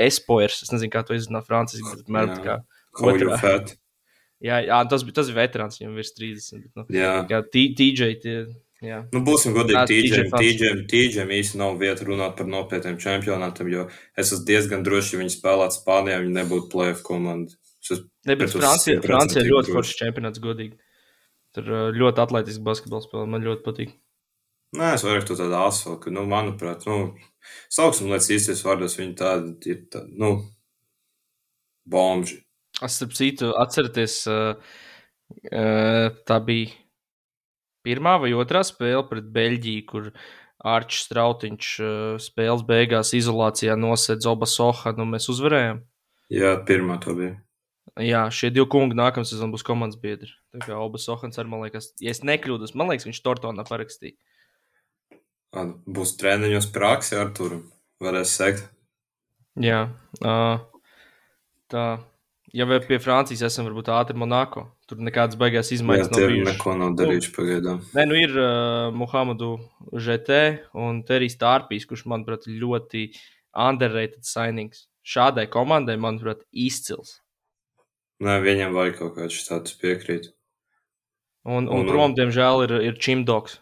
Espoers, 0.06 0.60
es 0.62 0.70
nezinu, 0.70 0.92
kā 0.92 1.02
to 1.08 1.16
izrunā 1.18 1.42
franciski, 1.42 1.96
bet, 1.96 2.10
mēram, 2.14 2.36
tā 2.36 2.44
kā 2.46 2.58
otrā. 3.02 3.56
Jā, 4.42 4.58
jā, 4.66 4.78
tas 4.90 5.02
bija, 5.06 5.16
tas 5.18 5.30
bija 5.30 5.42
veterāns, 5.42 5.80
viņam 5.80 5.98
virs 5.98 6.14
30, 6.14 6.62
bet, 6.62 6.70
nu, 6.78 6.86
jā. 6.94 7.14
kā 7.30 7.42
TJ, 7.50 8.12
tie, 8.22 8.36
Jā. 8.82 8.96
Nu, 9.14 9.20
būsim 9.22 9.54
godīgi, 9.54 10.24
TJam 10.90 11.30
īsti 11.30 11.58
nav 11.60 11.76
vieta 11.78 12.02
runāt 12.02 12.34
par 12.34 12.48
nopietniem 12.50 12.96
čempionātiem, 12.98 13.68
jo 13.70 13.84
es 14.18 14.32
esmu 14.32 14.42
diezgan 14.48 14.82
drošs, 14.82 15.12
ja 15.14 15.20
viņi 15.20 15.34
spēlētu 15.36 15.78
Spānijā, 15.78 16.18
viņi 16.24 16.34
nebūtu 16.40 16.66
playoff 16.72 17.04
komanda. 17.06 17.54
Ne, 18.28 18.36
bet 18.38 18.54
Francija, 18.54 19.00
Francija 19.02 19.42
ir 19.42 19.50
100% 19.50 19.50
ļoti 19.50 19.74
foršs 19.74 19.98
čempionāts, 19.98 20.42
godīgi. 20.42 20.76
Tur 21.56 21.68
uh, 21.68 21.88
ļoti 21.94 22.22
atletisks 22.22 22.62
basketbols 22.64 23.08
spēlē. 23.08 23.26
Man 23.34 23.44
ļoti 23.46 23.64
patīk. 23.66 23.96
Nē, 24.78 24.94
es 24.96 25.04
vairāk 25.04 25.26
to 25.28 25.36
tādu 25.36 25.58
asfaltu, 25.58 25.98
ka, 26.06 26.12
nu, 26.14 26.22
manuprāt, 26.30 26.86
nu, 26.88 27.12
sauksim 27.72 28.08
lietas 28.08 28.30
īstos 28.32 28.62
vārdos, 28.64 28.96
viņi 28.96 29.16
tādi 29.18 29.74
ir, 29.74 29.82
tā, 29.92 30.04
nu, 30.08 30.30
bomži. 31.84 32.38
Es 32.80 32.96
starp 32.96 33.12
citu, 33.18 33.50
atcerieties, 33.60 34.22
uh, 34.32 34.54
uh, 35.50 36.06
tā 36.24 36.38
bija 36.46 36.72
pirmā 37.84 38.16
vai 38.22 38.32
otrā 38.38 38.62
spēle 38.64 39.04
pret 39.10 39.28
Beļģiju, 39.34 39.84
kur 39.90 40.10
Arčs 40.62 41.02
Strautiņš 41.08 41.68
spēles 42.22 42.62
beigās 42.64 43.10
izolācijā 43.18 43.74
nosedz 43.74 44.28
Oba 44.30 44.46
Sohanu 44.46 45.02
un 45.02 45.16
mēs 45.16 45.26
uzvarējām. 45.32 45.82
Jā, 46.32 46.52
pirmā 46.68 47.00
to 47.02 47.16
bija. 47.18 47.34
Jā, 48.00 48.22
šie 48.32 48.48
divi 48.48 48.64
kungi 48.72 48.96
nākamā 48.96 49.28
sezonā 49.28 49.52
būs 49.52 49.64
komandas 49.68 49.98
biedri. 50.00 50.30
Tā 50.54 50.62
kā 50.64 50.76
Oba 50.80 50.96
Sohans 51.02 51.36
arī, 51.36 51.50
man 51.52 51.60
liekas, 51.66 51.90
ja 52.00 52.14
es 52.14 52.22
nekļūdos, 52.24 52.72
man 52.78 52.88
liekas, 52.88 53.04
viņš 53.04 53.20
Tortonā 53.26 53.66
parakstīja. 53.68 54.16
Būs 55.84 56.14
treniņos 56.16 56.70
praksi 56.72 57.18
ar 57.20 57.34
turu, 57.36 57.58
varēs 58.00 58.32
sekt. 58.38 58.64
Jā, 59.60 59.82
tā. 61.68 61.84
Ja 62.52 62.66
vēl 62.68 62.82
pie 62.84 62.98
Francijas 63.00 63.46
esam, 63.48 63.64
varbūt 63.68 63.88
ātri 63.92 64.16
Monako. 64.20 64.66
Tur 64.88 65.00
nekādas 65.00 65.38
baigās 65.40 65.70
Jā, 65.70 65.78
izmaiņas 65.78 66.10
nav 66.10 66.18
tie 66.18 66.26
bijušas. 66.28 66.50
neko 66.52 66.74
nav 66.76 66.96
darījuši 66.98 67.30
pagaidām. 67.32 67.78
Nē, 67.96 68.04
nu 68.10 68.18
ir 68.20 68.34
uh, 68.36 68.90
Muhamadu 68.92 69.54
Žetē 69.96 70.40
un 70.76 71.00
Terijs 71.08 71.38
Tārpīs, 71.40 71.86
kurš, 71.88 72.04
manuprāt, 72.12 72.44
ļoti 72.48 73.06
underrated 73.56 74.28
signings. 74.28 74.84
Šādai 75.00 75.46
komandai, 75.52 75.96
manuprāt, 76.00 76.44
izcils. 76.52 77.21
Nē, 78.22 78.36
viņam 78.44 78.74
vajag 78.76 78.98
kaut 79.00 79.16
kāds 79.18 79.40
tāds 79.48 79.74
piekrīt. 79.80 80.30
Un, 81.44 81.66
un 81.66 81.80
Un- 81.82 81.88
prom, 81.90 82.12
diemžēl, 82.14 82.64
ir, 82.68 82.74
ir 82.92 82.98
Čimdoks. 83.02 83.58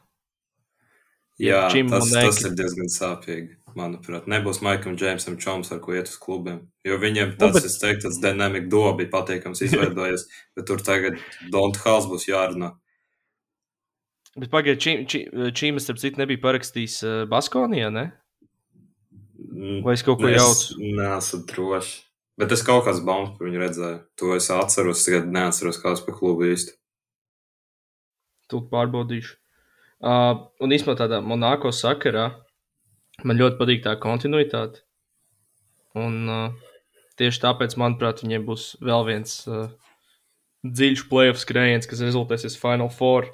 Jā, 1.41 1.71
Čim 1.73 1.89
tas, 1.89 2.11
tas 2.13 2.43
ir 2.45 2.53
diezgan 2.53 2.91
sāpīgi, 2.93 3.55
manuprāt. 3.73 4.27
Nebūs 4.29 4.59
Maikam 4.61 4.99
Džeimsam 5.01 5.39
Čoms, 5.41 5.71
ar 5.73 5.79
ko 5.81 5.95
iet 5.97 6.11
uz 6.13 6.19
klubiem. 6.21 6.67
Jo 6.85 6.99
viņiem 7.01 7.31
Nu, 7.33 7.37
tas, 7.41 7.55
bet- 7.57 7.65
es 7.71 7.79
teiktu, 7.81 8.03
tas 8.11 8.19
dinamika 8.21 8.69
doba 8.69 8.99
bija 8.99 9.09
patīkams 9.15 9.63
izveidojies, 9.65 10.27
bet 10.59 10.67
tur 10.69 10.83
tagad 10.85 11.17
Don't 11.55 11.81
Hals 11.87 12.05
būs 12.11 12.29
jārunā. 12.29 12.75
Bet 14.37 14.51
pagaidiet, 14.53 14.83
Čim, 14.85 15.07
Čim, 15.09 15.49
Čims, 15.57 15.87
starp 15.89 15.99
citu, 16.05 16.21
nebija 16.21 16.43
parakstījis 16.45 16.99
uh, 17.09 17.17
Baskonijā, 17.33 17.89
ne? 17.97 18.05
Mm, 19.41 19.81
Vai 19.89 19.97
es 19.97 20.05
kaut 20.07 20.21
ko 20.21 20.29
es 20.29 20.37
jaucu? 20.37 20.77
Neesmu 21.01 21.41
drošs. 21.49 21.95
Bet 22.41 22.55
es 22.57 22.63
kaut 22.65 22.87
kādas 22.87 23.03
baumas 23.05 23.35
par 23.37 23.51
viņu 23.51 23.61
redzēju. 23.61 23.99
To 24.21 24.33
es 24.37 24.47
atceros, 24.55 25.03
tagad 25.05 25.29
neatceros, 25.29 25.81
kāds 25.83 26.01
par 26.07 26.17
klubu 26.17 26.47
īsti. 26.49 26.73
Tūlīt 28.49 28.71
pārbaudīšu. 28.73 29.35
Uh, 30.01 30.47
un 30.65 30.73
īstenībā 30.73 30.97
tādā 30.97 31.19
Monako 31.21 31.75
sakarā 31.77 32.31
man 33.29 33.37
ļoti 33.37 33.59
patīk 33.59 33.85
tā 33.85 33.93
kontinuitāte. 34.01 34.81
Un 36.01 36.17
uh, 36.33 36.73
tieši 37.21 37.43
tāpēc, 37.45 37.77
manuprāt, 37.77 38.25
viņiem 38.25 38.49
būs 38.49 38.71
vēl 38.81 39.05
viens 39.11 39.37
uh, 39.45 39.69
dziļš 40.65 41.05
playoff 41.13 41.43
skrējiens, 41.43 41.89
kas 41.91 42.01
rezultēsies 42.07 42.57
Final 42.61 42.89
Four. 42.95 43.29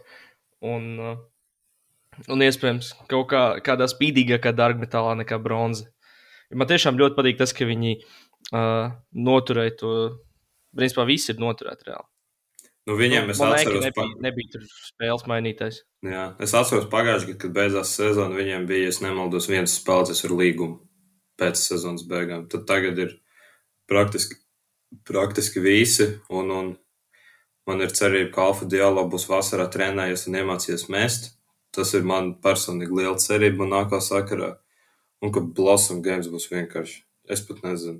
Un, 0.66 0.88
uh, 0.98 2.22
un 2.26 2.42
iespējams, 2.42 2.90
kaut 3.12 3.30
kā, 3.30 3.44
kādā 3.62 3.86
spīdīgākā 3.92 4.50
dārgmetālā 4.56 5.14
nekā 5.22 5.38
bronza. 5.42 5.92
Man 6.54 6.66
tiešām 6.70 6.98
ļoti 6.98 7.18
patīk 7.18 7.38
tas, 7.38 7.54
ka 7.54 7.66
viņi 7.66 8.00
uh, 8.52 8.92
noturēja 9.12 9.78
to. 9.80 9.94
Principā 10.76 11.06
viss 11.08 11.32
ir 11.32 11.40
noturēts 11.40 11.86
reāli. 11.88 12.08
Nu, 12.86 12.94
viņiem 12.94 13.32
es 13.32 13.40
Monēki 13.42 13.66
atceros, 13.66 13.82
nebija, 13.82 13.94
pa... 13.96 14.22
nebija 14.22 14.50
tur 14.52 14.66
spēles 14.86 15.24
mainītājs. 15.26 15.78
Jā, 16.06 16.26
es 16.44 16.52
atceros 16.54 16.86
pagājušajā 16.92 17.32
gadā, 17.32 17.38
kad 17.42 17.54
beidzās 17.56 17.94
sezona, 17.98 18.38
viņiem 18.38 18.66
bija, 18.68 18.90
ja 18.92 19.06
nemaldos, 19.08 19.48
viens 19.50 19.74
spēlētājs 19.80 20.22
ar 20.28 20.34
līgumu 20.38 20.76
pēc 21.40 21.62
sezonas 21.64 22.04
beigām. 22.06 22.46
Tad 22.52 22.66
tagad 22.68 23.00
ir 23.02 23.16
praktiski, 23.90 24.38
praktiski 25.08 25.62
visi, 25.64 26.06
un, 26.30 26.52
un 26.54 26.70
man 27.66 27.82
ir 27.82 27.90
cerība, 27.96 28.30
ka 28.36 28.46
Alfa 28.52 28.70
Dialo 28.70 29.08
būs 29.10 29.26
vasarā 29.32 29.66
trenējies 29.72 30.28
un 30.30 30.38
iemācījies 30.42 30.86
mest. 30.94 31.32
Tas 31.74 31.90
ir 31.98 32.06
man 32.06 32.36
personīgi 32.40 32.94
liela 33.02 33.18
cerība 33.20 33.64
man 33.64 33.74
nākā 33.74 33.98
sakarā. 34.00 34.54
Un 35.24 35.32
ka 35.34 35.42
Blossom 35.42 36.04
Games 36.04 36.30
būs 36.30 36.46
vienkārši, 36.52 37.00
es 37.34 37.42
pat 37.44 37.64
nezinu, 37.66 37.98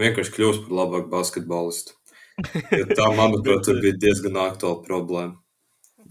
vienkārši 0.00 0.34
kļūs 0.36 0.62
par 0.66 0.78
labāku 0.82 1.12
basketbolistu. 1.12 1.98
Jo 2.72 2.86
tā, 2.96 3.10
manuprāt, 3.12 3.68
bija 3.82 3.98
diezgan 4.00 4.38
aktuāla 4.40 4.80
problēma. 4.86 5.36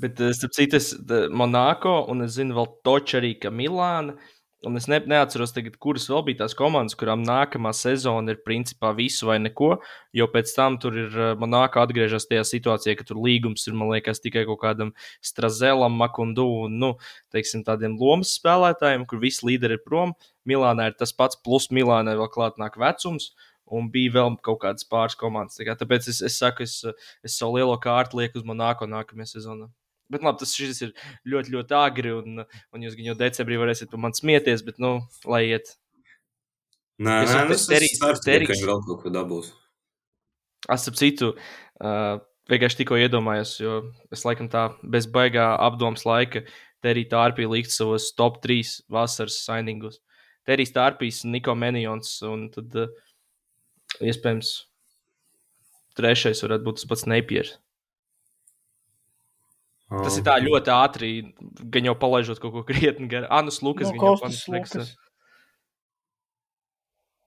Bet, 0.01 0.19
eh, 0.21 0.33
starp 0.33 0.53
citu, 0.55 0.77
es 0.77 0.93
Monako 1.33 2.05
un 2.09 2.25
es 2.25 2.37
zinu 2.37 2.55
vēl 2.57 2.69
Toču 2.85 3.19
arī, 3.19 3.33
ka 3.41 3.51
Milāna. 3.53 4.17
Un 4.61 4.77
es 4.77 4.85
ne, 4.85 4.99
neatceros, 5.09 5.55
tagad, 5.55 5.79
kuras 5.81 6.03
vēl 6.05 6.21
bija 6.27 6.43
tās 6.43 6.53
komandas, 6.53 6.93
kurām 6.93 7.23
nākamā 7.25 7.71
sezona 7.73 8.35
ir 8.35 8.43
principā 8.45 8.91
visu 8.93 9.25
vai 9.25 9.39
neko. 9.41 9.71
Jo 10.13 10.27
pēc 10.29 10.53
tam 10.53 10.77
tur 10.81 10.99
ir 11.01 11.17
eh, 11.17 11.31
Monako 11.41 11.81
atgriežas 11.81 12.29
tajā 12.29 12.43
situācijā, 12.45 12.93
ka 12.99 13.07
tur 13.09 13.17
līgums 13.25 13.65
ir, 13.65 13.77
man 13.77 13.89
liekas, 13.95 14.21
tikai 14.21 14.45
kaut 14.49 14.61
kādam 14.61 14.93
Strazelam, 15.25 15.97
Makundu 15.97 16.45
un, 16.67 16.77
nu, 16.83 16.91
teiksim, 17.33 17.65
tādiem 17.65 17.97
lomas 17.97 18.35
spēlētājiem, 18.37 19.07
kur 19.09 19.21
visi 19.21 19.49
līderi 19.49 19.79
ir 19.79 19.85
prom. 19.85 20.13
Milānā 20.49 20.91
ir 20.91 20.97
tas 20.97 21.13
pats, 21.13 21.41
plus 21.41 21.71
Milānai 21.73 22.13
vēl 22.21 22.29
klāt 22.33 22.61
nāk 22.61 22.77
vecums. 22.81 23.31
Un 23.71 23.87
bija 23.91 24.11
vēl 24.17 24.33
kaut 24.43 24.59
kādas 24.65 24.83
pāris 24.87 25.15
komandas. 25.15 25.55
Tā 25.59 25.63
kā, 25.69 25.77
tāpēc 25.79 26.09
es, 26.11 26.19
es 26.27 26.35
saku, 26.41 26.65
es, 26.67 26.81
es 27.23 27.37
savu 27.39 27.55
lielo 27.55 27.77
kārtu 27.79 28.19
lieku 28.19 28.41
uz 28.41 28.47
Monako 28.47 28.87
nākamajā 28.91 29.37
sezonā. 29.37 29.69
Bet 30.11 30.25
labi, 30.27 30.41
tas 30.41 30.51
šis 30.51 30.81
ir 30.83 30.89
ļoti, 31.31 31.53
ļoti 31.53 31.75
agri, 31.79 32.11
un, 32.11 32.41
un 32.75 32.81
jūs 32.83 32.97
jau 32.99 33.15
decembrī 33.15 33.55
varēsiet 33.61 33.87
par 33.93 34.01
mani 34.03 34.17
smieties, 34.19 34.65
bet, 34.67 34.81
nu, 34.83 34.97
lai 35.31 35.45
iet. 35.53 35.71
Nē, 37.01 37.13
Es 37.23 37.31
nē, 37.31 37.45
ceru, 37.47 37.87
ka 38.19 38.25
Terijs- 38.27 38.51
viņi 38.51 38.67
vēl 38.67 38.81
kaut 38.89 38.99
ko 39.05 39.13
dabūs. 39.15 39.53
Es 40.69 40.83
ap 40.91 40.97
citu, 40.99 41.31
uh, 41.81 42.19
vienkārši 42.51 42.81
tikko 42.81 42.99
iedomājos, 42.99 43.55
jo 43.63 43.77
es 44.13 44.25
laikam 44.27 44.49
tā 44.51 44.67
bez 44.83 45.07
baigā 45.09 45.47
apdomas 45.63 46.03
laika 46.05 46.43
Terija 46.83 47.09
Tārpija 47.15 47.49
likt 47.49 47.71
savos 47.73 48.11
top 48.17 48.41
3 48.43 48.81
vasaras 48.91 49.39
signingos. 49.45 49.99
Terijs 50.45 50.73
Tārpijs, 50.75 51.23
Niko 51.29 51.55
Menijons, 51.55 52.17
un 52.27 52.49
tad 52.53 52.75
uh, 52.75 52.87
iespējams 53.99 54.53
trešais 55.99 56.41
varētu 56.45 56.67
būt 56.67 56.79
tas 56.79 56.89
pats 56.89 57.07
Neipiers. 57.09 57.57
Tas 59.91 60.15
ir 60.15 60.23
tā 60.23 60.37
ļoti 60.39 60.71
ātri, 60.71 61.07
gan 61.73 61.87
jau 61.89 61.95
palaižot 61.99 62.39
kaut 62.39 62.53
ko 62.55 62.61
krietni 62.67 63.09
garu. 63.11 63.27
Anus 63.27 63.59
Lukas, 63.59 63.89
Nu, 63.91 63.99
gan 63.99 64.15
jau. 64.15 64.29
Lukas. 64.55 64.93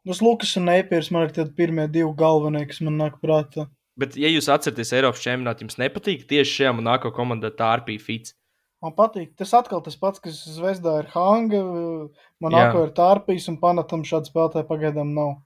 Nu, 0.05 0.17
Lukas 0.25 0.55
un 0.57 0.71
Neipiers 0.71 1.11
man 1.13 1.27
ir 1.27 1.35
tie 1.37 1.45
pirmie 1.59 1.85
divi 1.93 2.09
galvenie, 2.17 2.65
kas 2.69 2.81
man 2.85 2.97
nāk 3.01 3.21
prātā. 3.21 3.69
Bet, 4.01 4.17
ja 4.19 4.31
jūs 4.33 4.49
atceraties 4.51 4.95
Eiropas 4.97 5.23
čempionātu, 5.23 5.67
jums 5.67 5.79
nepatīk 5.79 6.25
tieši 6.31 6.57
šajā 6.59 6.73
monēto 6.75 7.13
komandā 7.15 7.53
Tārpija 7.55 8.03
Fits. 8.03 8.35
Man 8.83 8.93
patīk. 8.97 9.31
Tas 9.39 9.53
atkal 9.57 9.81
tas 9.85 9.97
pats, 9.97 10.21
kas 10.21 10.41
Zvezdā 10.57 10.99
ir 11.01 11.13
Hanga, 11.13 11.61
man 12.43 12.53
nāko 12.53 12.83
ir 12.89 12.93
Tārpijas 12.97 13.47
un 13.53 13.61
Panatam 13.61 14.03
šāda 14.09 14.29
spēlētāja 14.29 14.69
pagaidām 14.69 15.15
nav. 15.17 15.37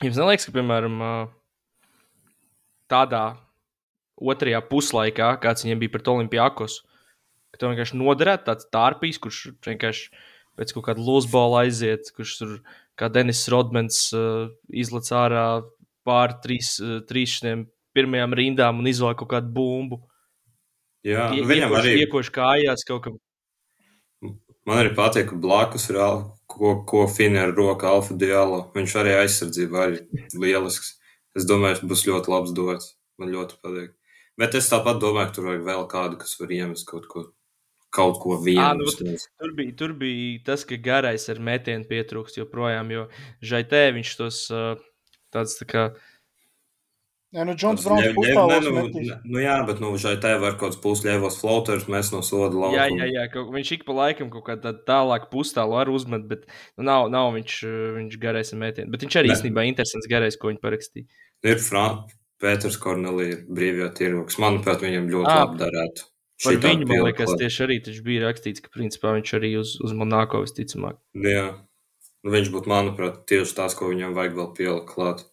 Jums 0.00 0.16
neliekas, 0.16 0.46
ka, 0.48 0.54
piemēram, 0.56 1.00
tādā 2.90 3.24
otrajā 4.20 4.60
puslaikā, 4.68 5.34
kāds 5.42 5.64
viņiem 5.64 5.82
bija 5.82 5.92
pret 5.96 6.08
Olimpijākos, 6.12 6.80
ka 7.52 7.60
tev 7.60 7.72
vienkārši 7.74 7.98
noderētu 8.00 8.46
tāds 8.48 8.68
tārpīs, 8.72 9.20
kurš 9.20 9.40
vienkārši 9.66 10.08
pēc 10.60 10.72
kaut 10.76 10.86
kāda 10.88 11.04
lūsbola 11.04 11.64
aiziet, 11.66 12.08
kurš 12.16 12.36
tur 12.40 12.54
kā 13.00 13.08
Denis 13.12 13.42
Rodmans 13.52 14.08
izlec 14.72 15.08
ārā 15.16 15.44
pār 16.08 16.36
trīs, 16.44 16.74
trīs 17.08 17.38
šiem 17.38 17.66
pirmajām 17.96 18.36
rindām 18.38 18.80
un 18.80 18.88
izvēl 18.90 19.16
kaut 19.18 19.32
kādu 19.34 19.52
bumbu. 19.52 20.00
Jā, 21.06 21.30
Ie- 21.32 21.44
viņam 21.48 21.76
arī 21.78 21.98
Iekoš 22.04 22.32
kājās 22.34 22.84
kaut 22.88 23.04
kam. 23.06 23.20
Man 24.70 24.84
arī 24.84 24.94
patīk, 24.94 25.32
ka 25.32 25.38
blakus 25.42 25.88
ir 25.90 25.98
al- 25.98 26.28
ko, 26.50 26.74
ko 26.86 27.06
Fini 27.10 27.38
ar 27.38 27.52
roku 27.56 27.86
Alfa 27.88 28.14
Dialo. 28.18 28.64
Viņš 28.74 28.96
arī 29.00 29.14
aizsardzībā 29.20 29.86
arī 29.86 30.00
lielisks. 30.34 30.96
Es 31.38 31.46
domāju, 31.46 31.86
būs 31.90 32.06
ļoti 32.08 32.32
labs 32.32 32.54
dots. 32.56 32.94
Man 33.20 33.30
ļoti 33.34 33.58
patīk. 33.62 33.92
Bet 34.40 34.56
es 34.58 34.70
tāpat 34.72 34.98
domāju, 35.02 35.30
ka 35.30 35.36
tur 35.36 35.48
vajag 35.50 35.66
vēl 35.66 35.84
kādu, 35.90 36.18
kas 36.20 36.38
var 36.40 36.52
iemest 36.56 36.86
kaut 36.88 37.06
ko, 37.10 37.26
kaut 37.92 38.20
ko 38.22 38.38
vienu. 38.40 38.86
Nu. 38.86 39.16
Tur 39.42 39.52
bija, 39.58 39.74
tur 39.76 39.92
bija 40.00 40.40
tas, 40.46 40.64
ka 40.64 40.78
garais 40.80 41.26
ar 41.28 41.42
metienu 41.50 41.86
pietrūkst 41.90 42.40
joprojām, 42.40 42.90
jo 42.94 43.04
žaitē 43.44 43.82
viņš 43.98 44.14
tos 44.16 44.40
uh, 44.54 44.80
tāds 45.34 45.58
tā 45.60 45.68
kā. 45.68 45.84
Jā, 47.30 47.44
nu, 47.46 47.54
Džons 47.54 47.84
Browns 47.86 48.08
pustālos 48.16 48.64
ne, 48.66 48.70
metīs. 48.74 49.10
nu, 49.22 49.38
jā, 49.38 49.54
bet 49.68 49.78
nu, 49.78 49.92
šai 50.02 50.16
te 50.18 50.32
var 50.42 50.56
kaut 50.58 50.72
kāds 50.72 50.80
pusļēvos 50.82 51.36
floaters 51.38 51.84
mēs 51.86 52.08
no 52.10 52.24
soda 52.26 52.58
Jā, 52.58 52.88
laukuma. 52.88 53.04
jā, 53.04 53.06
jā 53.14 53.26
kaut, 53.30 53.52
viņš 53.54 53.70
ik 53.76 53.84
pa 53.86 53.94
laikam 53.94 54.32
kaut 54.34 54.48
kādā 54.48 54.72
tālāk 54.88 55.28
pustālu 55.30 55.78
arī 55.78 55.94
uzmet, 55.94 56.24
bet 56.26 56.48
nu, 56.74 56.88
nav, 56.88 57.06
nav 57.14 57.30
viņš, 57.36 57.54
uh, 57.68 57.76
viņš 58.00 58.18
garais 58.24 58.50
ar 58.50 58.58
metienu. 58.64 58.90
Bet 58.90 59.06
viņš 59.06 59.18
arī 59.22 59.30
Ne. 59.30 59.36
īstenībā 59.36 59.66
interesants 59.70 60.10
garais, 60.10 60.34
ko 60.40 60.50
viņš 60.50 60.60
parakstīja. 60.66 61.06
Ir 61.46 61.62
Fran 61.62 62.02
Pēters 62.42 62.80
Kornelija 62.82 63.36
ir 63.36 63.40
brīvajā 63.46 63.90
tirgu, 63.94 64.26
kas, 64.26 64.40
manuprāt, 64.42 64.82
viņam 64.82 65.06
ļoti 65.14 65.30
Ā, 65.30 65.38
labi 65.44 65.62
darētu. 65.62 66.06
Par 66.40 66.56
viņu, 66.66 66.86
man 66.88 67.02
liekas, 67.04 67.34
tieši 67.36 67.64
arī 67.66 67.78
bija 68.02 68.26
rakstīts, 68.26 68.62
ka 68.64 68.72
principā 68.74 69.12
viņš 69.12 69.32
arī 69.38 69.50
uz, 69.60 69.76
uz 69.84 69.92
Monako 69.92 70.40
visticamāk. 70.42 70.96
Jā. 71.14 71.50
Nu, 72.24 72.32
viņš 72.32 72.48
būtu, 72.52 72.66
manuprāt, 72.72 73.22
tieši 73.30 73.54
tās, 73.54 73.76
ko 73.76 73.92
viņam 73.92 74.16
vajag 74.16 74.34
vēl 74.40 74.48
pielikt 74.56 74.88
klāt. 74.90 75.28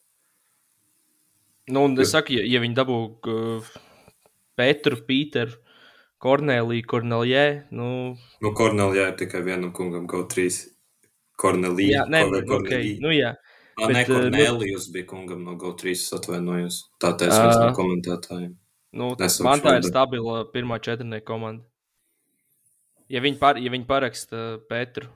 Nu, 1.68 1.84
un 1.84 1.98
es 2.00 2.14
saku, 2.16 2.38
ja, 2.38 2.46
ja 2.48 2.62
viņi 2.64 2.78
dabū 2.78 2.98
uh, 3.28 3.72
Pēteru, 4.58 5.02
Pīteru, 5.08 5.58
Korneliju, 6.24 6.86
Kornelijē, 6.88 7.44
nu, 7.76 7.90
Nu, 8.42 8.54
Kornelijā 8.58 9.10
ir 9.12 9.18
tikai 9.20 9.44
vienam 9.46 9.74
kungam 9.76 10.08
GO3. 10.08 10.48
Kornelija. 11.38 12.00
jā, 12.00 12.06
nē, 12.10 12.24
nu, 12.32 12.42
okay, 12.58 12.96
nu 13.04 13.12
jā. 13.14 13.36
Ā, 13.78 13.92
nē, 13.92 14.00
bet, 14.00 14.10
uh, 14.10 14.16
nu- 14.16 14.32
Kornelijus 14.32 14.88
bija 14.94 15.06
kungam 15.12 15.44
no 15.44 15.58
GO3, 15.60 15.92
es 15.92 16.08
atvainojos. 16.16 16.80
Tā 17.04 17.14
teica 17.20 17.44
viens 17.44 17.60
no 17.62 17.70
komentētājiem. 17.78 18.56
Nu, 18.98 19.12
Nesaukšu 19.20 19.44
man 19.46 19.62
tā 19.62 19.76
ir 19.78 19.86
stabila 19.86 20.40
pirmā 20.50 20.80
četrnieka 20.82 21.28
komanda. 21.28 21.64
Ja 23.12 23.22
viņi, 23.22 23.38
par, 23.40 23.60
ja 23.62 23.70
viņi 23.72 23.86
paraksta 23.88 24.58
Pēteru, 24.72 25.12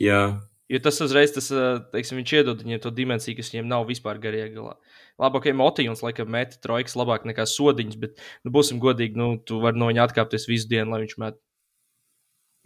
Jā, 0.00 0.40
jo 0.70 0.78
tas 0.84 1.00
uzreiz, 1.04 1.32
tas, 1.34 1.48
teiksim, 1.92 2.20
viņš 2.20 2.32
iedod 2.38 2.62
viņiem 2.64 2.80
to 2.84 2.92
dimensiju, 2.94 3.36
kas 3.40 3.50
viņiem 3.52 3.68
nav 3.70 3.86
vispār 3.90 4.20
garajā 4.22 4.48
galā. 4.54 4.76
Labi, 5.20 5.40
ok, 5.40 5.48
motīvs, 5.58 6.02
laikam, 6.06 6.30
meta 6.32 6.56
trojkas 6.62 6.94
labāk 6.96 7.26
nekā 7.28 7.44
sodiņas, 7.50 7.98
bet, 8.00 8.20
nu, 8.46 8.52
būsim 8.54 8.78
godīgi, 8.82 9.18
nu, 9.18 9.32
tu 9.44 9.58
vari 9.60 9.80
no 9.82 9.90
viņa 9.90 10.06
atkāpties 10.08 10.46
visu 10.48 10.70
dienu, 10.70 10.92
lai 10.94 11.02
viņš 11.04 11.16
met. 11.20 11.40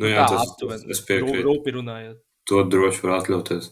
nu, 0.03 0.11
jā 0.13 0.27
tā 0.27 0.37
tas, 0.37 0.53
aptuveni, 0.53 0.91
es 0.93 1.01
piekrītu. 1.09 1.41
rū- 1.41 1.49
Rūpi 1.49 1.75
runājot. 1.81 2.21
To 2.51 2.63
droši 2.69 3.03
var 3.07 3.17
atļauties. 3.23 3.71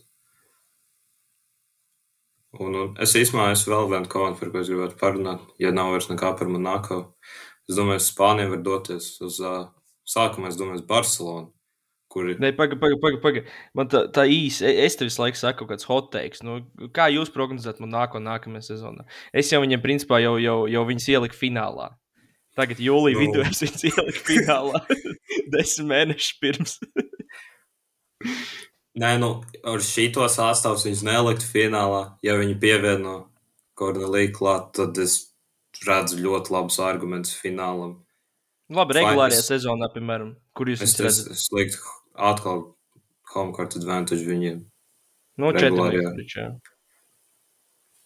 Un, 2.61 2.75
un 2.77 2.91
es 3.01 3.15
īstenībā 3.17 3.47
esmu 3.55 3.73
vēl 3.73 3.87
viena 3.95 4.09
komanda, 4.13 4.39
par 4.41 4.51
ko 4.53 4.61
es 4.61 4.69
gribētu 4.69 4.99
parunāt. 5.01 5.45
Ja 5.63 5.71
nav 5.73 5.93
vairs 5.95 6.09
nekā 6.11 6.35
par 6.39 6.51
Monako, 6.53 6.99
es 7.69 7.79
domāju, 7.79 8.03
Spānija 8.05 8.51
var 8.53 8.61
doties 8.67 9.07
uz 9.25 9.39
uh, 9.41 9.63
sākumā, 10.09 10.51
es 10.53 10.59
domāju, 10.61 10.85
Barcelonu, 10.89 11.49
kur 12.13 12.29
ir 12.29 12.37
Nē, 12.43 12.51
pagaidi, 12.59 12.77
pagaidi, 12.83 13.01
pagaidi. 13.01 13.21
Paga. 13.25 13.43
Man 13.79 13.89
tā, 13.93 14.03
tā 14.13 14.27
īsi, 14.29 14.67
e- 14.69 14.85
es 14.85 14.97
tev 15.01 15.09
visu 15.09 15.23
laiku 15.23 15.41
saku, 15.41 15.63
kaut 15.65 15.71
kāds 15.73 15.87
hot 15.89 16.11
takes. 16.13 16.43
Nu, 16.45 16.59
kā 16.93 17.07
jūs 17.13 17.33
prognozējat 17.33 17.81
man 17.81 17.95
nāko, 17.97 18.21
nākamajā 18.21 18.67
sezonā? 18.75 19.07
Es 19.33 19.49
jau 19.53 19.63
viņiem, 19.65 19.81
principā, 19.85 20.21
jau, 20.21 20.35
jau, 20.43 20.59
jau 20.69 20.85
viņus 20.91 21.09
ieliku 21.15 21.39
finālā. 21.41 21.89
Tagad 22.55 22.83
jūlijā 22.85 23.17
Nu. 23.17 23.23
vidū 23.25 23.47
es 23.49 23.63
viņus 23.65 23.87
ieliku 23.89 24.25
finālā. 24.29 24.83
Desmit 25.57 25.89
mēnešus 25.89 26.35
pirms. 26.43 26.75
Nē, 29.01 29.15
nu, 29.23 29.29
ar 29.65 29.81
šīto 29.81 30.27
sastāvus 30.29 30.85
viņus 30.85 31.05
nelikt 31.09 31.45
finālā. 31.49 32.03
Ja 32.25 32.37
viņi 32.37 32.59
pievieno 32.61 33.15
Korneliju 33.81 34.35
klāt, 34.37 34.67
tad 34.77 34.99
es 35.01 35.15
redzu 35.89 36.21
ļoti 36.21 36.53
labus 36.53 36.77
argumentus 36.85 37.33
finālam. 37.41 37.97
Labi, 38.73 38.95
Fine, 38.95 39.01
regulārajā 39.07 39.41
es- 39.41 39.49
sezonā, 39.49 39.89
piemēram, 39.95 40.35
kur 40.57 40.69
jūs 40.69 40.83
Es, 40.85 40.93
viņus 40.93 41.01
es, 41.01 41.01
redzat? 41.01 41.33
es 41.33 41.49
liktu 41.57 41.81
atkal 42.15 42.65
home 43.33 43.55
court 43.57 43.77
advantage 43.79 44.27
viņiem. 44.27 44.63
No 45.41 45.53
regulārajā. 45.55 46.13
četriem. 46.21 46.61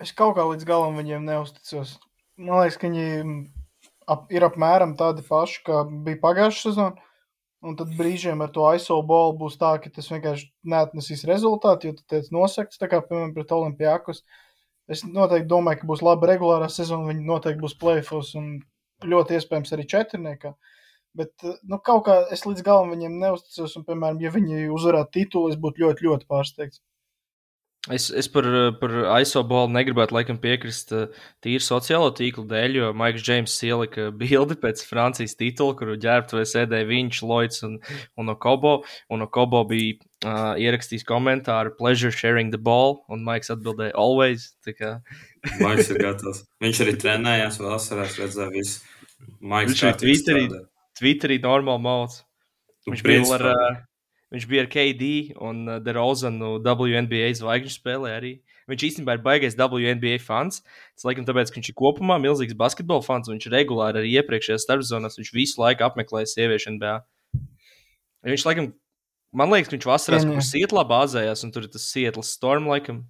Es 0.03 0.13
kaut 0.13 0.37
kā 0.37 0.45
līdz 0.45 0.67
galam 0.69 0.99
viņiem 0.99 1.25
neusticos. 1.25 1.97
Man 2.37 2.61
liekas, 2.61 2.77
ka 2.79 2.91
viņi 2.91 3.07
ap, 4.13 4.27
ir 4.33 4.45
apmēram 4.47 4.95
tādi 4.99 5.25
paši, 5.27 5.63
kā 5.67 5.83
bija 5.89 6.21
pagājušā 6.23 6.69
sezonā. 6.69 6.95
Un 7.67 7.75
tad 7.75 7.95
brīžiem 7.99 8.43
ar 8.45 8.51
to 8.55 8.67
ISO 8.77 8.99
bolu 9.03 9.33
būs 9.41 9.57
tā, 9.59 9.73
ka 9.83 9.91
tas 9.91 10.11
vienkārši 10.13 10.51
neatnesīs 10.71 11.25
rezultātu, 11.27 11.89
jo 11.89 11.97
tu 11.97 12.05
tiec 12.13 12.29
nosakts, 12.31 12.79
tā 12.79 12.87
kā, 12.93 13.01
piemēram, 13.03 13.33
pret 13.35 13.55
Olimpijākus. 13.57 14.21
Es 14.93 15.03
noteikti 15.03 15.49
domāju, 15.51 15.81
ka 15.81 15.89
būs 15.89 16.05
laba 16.05 16.29
regulārā 16.31 16.69
sezona, 16.71 17.09
viņi 17.09 17.25
noteikti 17.27 17.65
būs 17.65 17.75
plēfos 17.81 18.35
un 18.39 18.53
ļoti 19.03 19.39
iespējams 19.41 19.73
arī 19.75 19.87
četrniekā. 19.91 20.53
Bet, 21.17 21.33
nu, 21.65 21.79
kaut 21.81 22.05
kā 22.09 22.19
es 22.35 22.45
līdz 22.45 22.65
galam 22.67 22.93
viņiem 22.93 23.17
neusticos, 23.23 23.79
un, 23.79 23.87
piemēram, 23.89 24.21
ja 24.21 24.33
viņi 24.35 24.67
uzvarētu 24.75 25.15
titulu, 25.17 25.53
es 25.53 25.57
būtu 25.61 25.87
ļoti, 25.87 26.09
ļoti 26.11 26.29
pārsteigts. 26.29 26.83
Es, 27.87 28.09
es 28.11 28.27
par, 28.27 28.47
par 28.81 28.91
ISO 29.23 29.45
bolu 29.47 29.71
negribētu 29.71 30.17
laikam 30.17 30.41
piekrist 30.43 30.91
uh, 30.91 31.05
tīri 31.45 31.63
sociālo 31.63 32.09
tīklu 32.19 32.43
dēļ, 32.51 32.79
jo 32.81 32.89
Maiks 32.99 33.23
Džeims 33.23 33.55
ielika 33.63 34.09
bildi 34.11 34.57
pēc 34.59 34.83
Francijas 34.89 35.37
titula, 35.39 35.77
kuru 35.79 35.95
ģērbtuvē 36.03 36.43
sēdēja 36.51 36.89
viņš, 36.91 37.23
Lloyds 37.23 37.63
un, 37.69 37.79
un 38.19 38.35
Okobo. 38.35 38.81
Un 39.15 39.23
Okobo 39.29 39.63
bija 39.71 40.01
uh, 40.03 40.59
ierakstījis 40.59 41.07
komentāru 41.07 41.77
Pleasure 41.79 42.11
sharing 42.11 42.51
the 42.51 42.59
ball, 42.59 43.05
un 43.07 43.23
Maiks 43.27 43.55
atbildēja 43.55 43.95
always. 43.95 44.51
Maiks 45.63 45.93
ir 45.95 46.03
gatavs. 46.03 46.43
Viņš 46.67 46.83
arī 46.89 46.97
trenējās 47.07 47.63
vasarā, 47.63 48.11
es 48.11 48.19
redzēju 48.19 48.57
visu. 48.59 48.81
Maiks 49.39 49.77
Viņš 49.77 49.87
arī 49.87 50.01
Twitterī- 50.03 50.49
strādā. 50.51 50.67
Twitterī 50.97 51.39
normāli 51.43 51.83
mauts. 51.85 52.23
Nu, 52.87 52.95
Viņš 52.95 53.03
bija 53.05 53.23
vēl 53.23 53.33
ar, 53.37 53.45
principā, 53.45 53.71
uh, 53.71 53.81
viņš 54.35 54.47
bija 54.51 54.63
ar 54.65 54.69
KD 54.73 55.09
un 55.43 55.65
uh, 55.69 55.79
DeRozanu 55.83 56.53
WNBA 56.65 57.33
zvaigžņu 57.41 57.75
spēlē 57.75 58.13
arī. 58.17 58.33
Viņš 58.71 58.85
īstenībā 58.89 59.15
ir 59.17 59.23
baigais 59.23 59.55
WNBA 59.59 60.17
fans. 60.23 60.63
Tas 60.97 61.07
laikam 61.07 61.27
tāpēc, 61.27 61.53
ka 61.53 61.61
viņš 61.61 61.71
ir 61.71 61.77
kopumā 61.79 62.17
milzīgs 62.23 62.57
basketbola 62.59 63.05
fans. 63.07 63.29
un 63.29 63.37
Viņš 63.37 63.51
regulāri 63.53 64.03
arī 64.03 64.15
iepriekšējās 64.19 64.67
starpzonās, 64.67 65.19
viņš 65.21 65.31
visu 65.35 65.61
laiku 65.63 65.87
apmeklēja 65.87 66.33
sieviešu 66.33 66.73
NBA. 66.75 66.97
Viņš 68.27 68.47
laikam, 68.49 68.73
man 69.37 69.53
liekas, 69.55 69.71
ka 69.71 69.77
viņš 69.77 69.87
vasarā 69.87 70.19
Pieņem. 70.19 70.33
kur 70.35 70.47
Sietlā 70.49 70.83
bāzējās, 70.91 71.45
un 71.47 71.55
tur 71.55 71.69
ir 71.69 71.71
tas 71.77 71.87
Sietlas 71.93 72.33
Storm 72.35 72.67
laikam. 72.73 73.05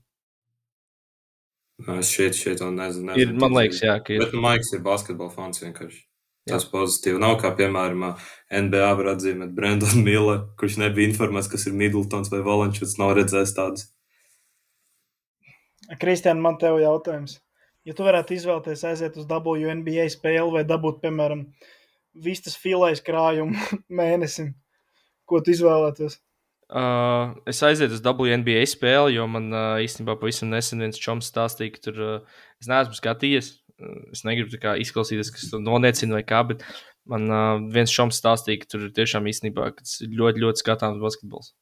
Es 2.00 2.12
šeit, 2.12 2.36
šeit 2.36 2.60
to 2.60 2.68
nezinu. 2.72 3.12
Ir, 3.16 3.32
nezinu 3.32 3.40
man 3.40 3.56
liekas, 3.56 3.80
jā, 3.84 3.96
ka 4.04 4.12
ir. 4.16 4.24
Bet 4.24 4.36
nu, 4.36 4.42
Maiks 4.44 4.72
ir 4.76 4.84
basketbola 4.84 5.32
fans 5.32 5.60
vienkārši. 5.64 6.04
Tas 6.46 6.66
pozitīvi. 6.70 7.18
Nav 7.18 7.40
kā, 7.42 7.50
piemēram, 7.58 8.04
NBA 8.54 8.90
var 9.00 9.08
atzīmēt 9.16 9.54
Brendonu 9.56 10.02
Miller, 10.06 10.44
kurš 10.60 10.78
nebija 10.78 11.10
informēts, 11.10 11.50
kas 11.50 11.66
ir 11.66 11.74
Middletons 11.74 12.30
vai 12.30 12.44
Valančuts, 12.46 12.98
nav 13.00 13.16
redzējis 13.18 13.54
tādus. 13.56 13.88
Kristiāna, 16.02 16.42
man 16.42 16.58
te 16.60 16.70
ir 16.70 16.84
jautājums. 16.84 17.40
Ja 17.86 17.94
tu 17.94 18.06
varētu 18.06 18.34
izvēlēties 18.34 18.84
aiziet 18.88 19.18
uz 19.18 19.26
WNBA 19.30 20.06
spēli 20.10 20.54
vai 20.54 20.62
dabūt, 20.66 21.02
piemēram, 21.02 21.44
vistas 22.22 22.56
filēs 22.58 23.02
krājumu 23.06 23.58
mēnesim, 24.00 24.54
ko 25.26 25.42
tu 25.42 25.54
izvēlētos? 25.54 26.18
Uh, 26.66 27.36
es 27.46 27.62
aizietu 27.62 27.94
uz 27.94 28.02
WNBA 28.02 28.64
spēli, 28.66 29.14
jo 29.14 29.28
man 29.30 29.52
uh, 29.54 29.76
īstenībā 29.82 30.16
pavisam 30.18 30.50
nesen 30.50 30.82
viens 30.82 30.98
čoms 30.98 31.28
stāstīja, 31.30 31.76
ka 31.76 31.84
tur 31.84 32.02
uh, 32.02 32.40
es 32.58 32.70
neesmu 32.70 32.98
skatījies. 32.98 33.52
Uh, 33.76 34.08
es 34.14 34.24
negribu 34.24 34.58
kā 34.62 34.74
izklausīties, 34.80 35.30
kas 35.34 35.50
to 35.52 35.60
noniecina 35.60 36.16
vai 36.16 36.24
kā, 36.26 36.40
bet 36.48 36.64
man 37.08 37.28
uh, 37.28 37.62
viens 37.72 37.92
čoms 37.92 38.18
stāstīja, 38.20 38.62
ka 38.62 38.70
tur 38.72 38.86
ir 38.88 38.94
tiešām 38.96 39.28
īstenībā 39.28 39.70
ļoti, 39.76 40.42
ļoti 40.44 40.62
skatāms 40.62 41.02
basketbols. 41.02 41.52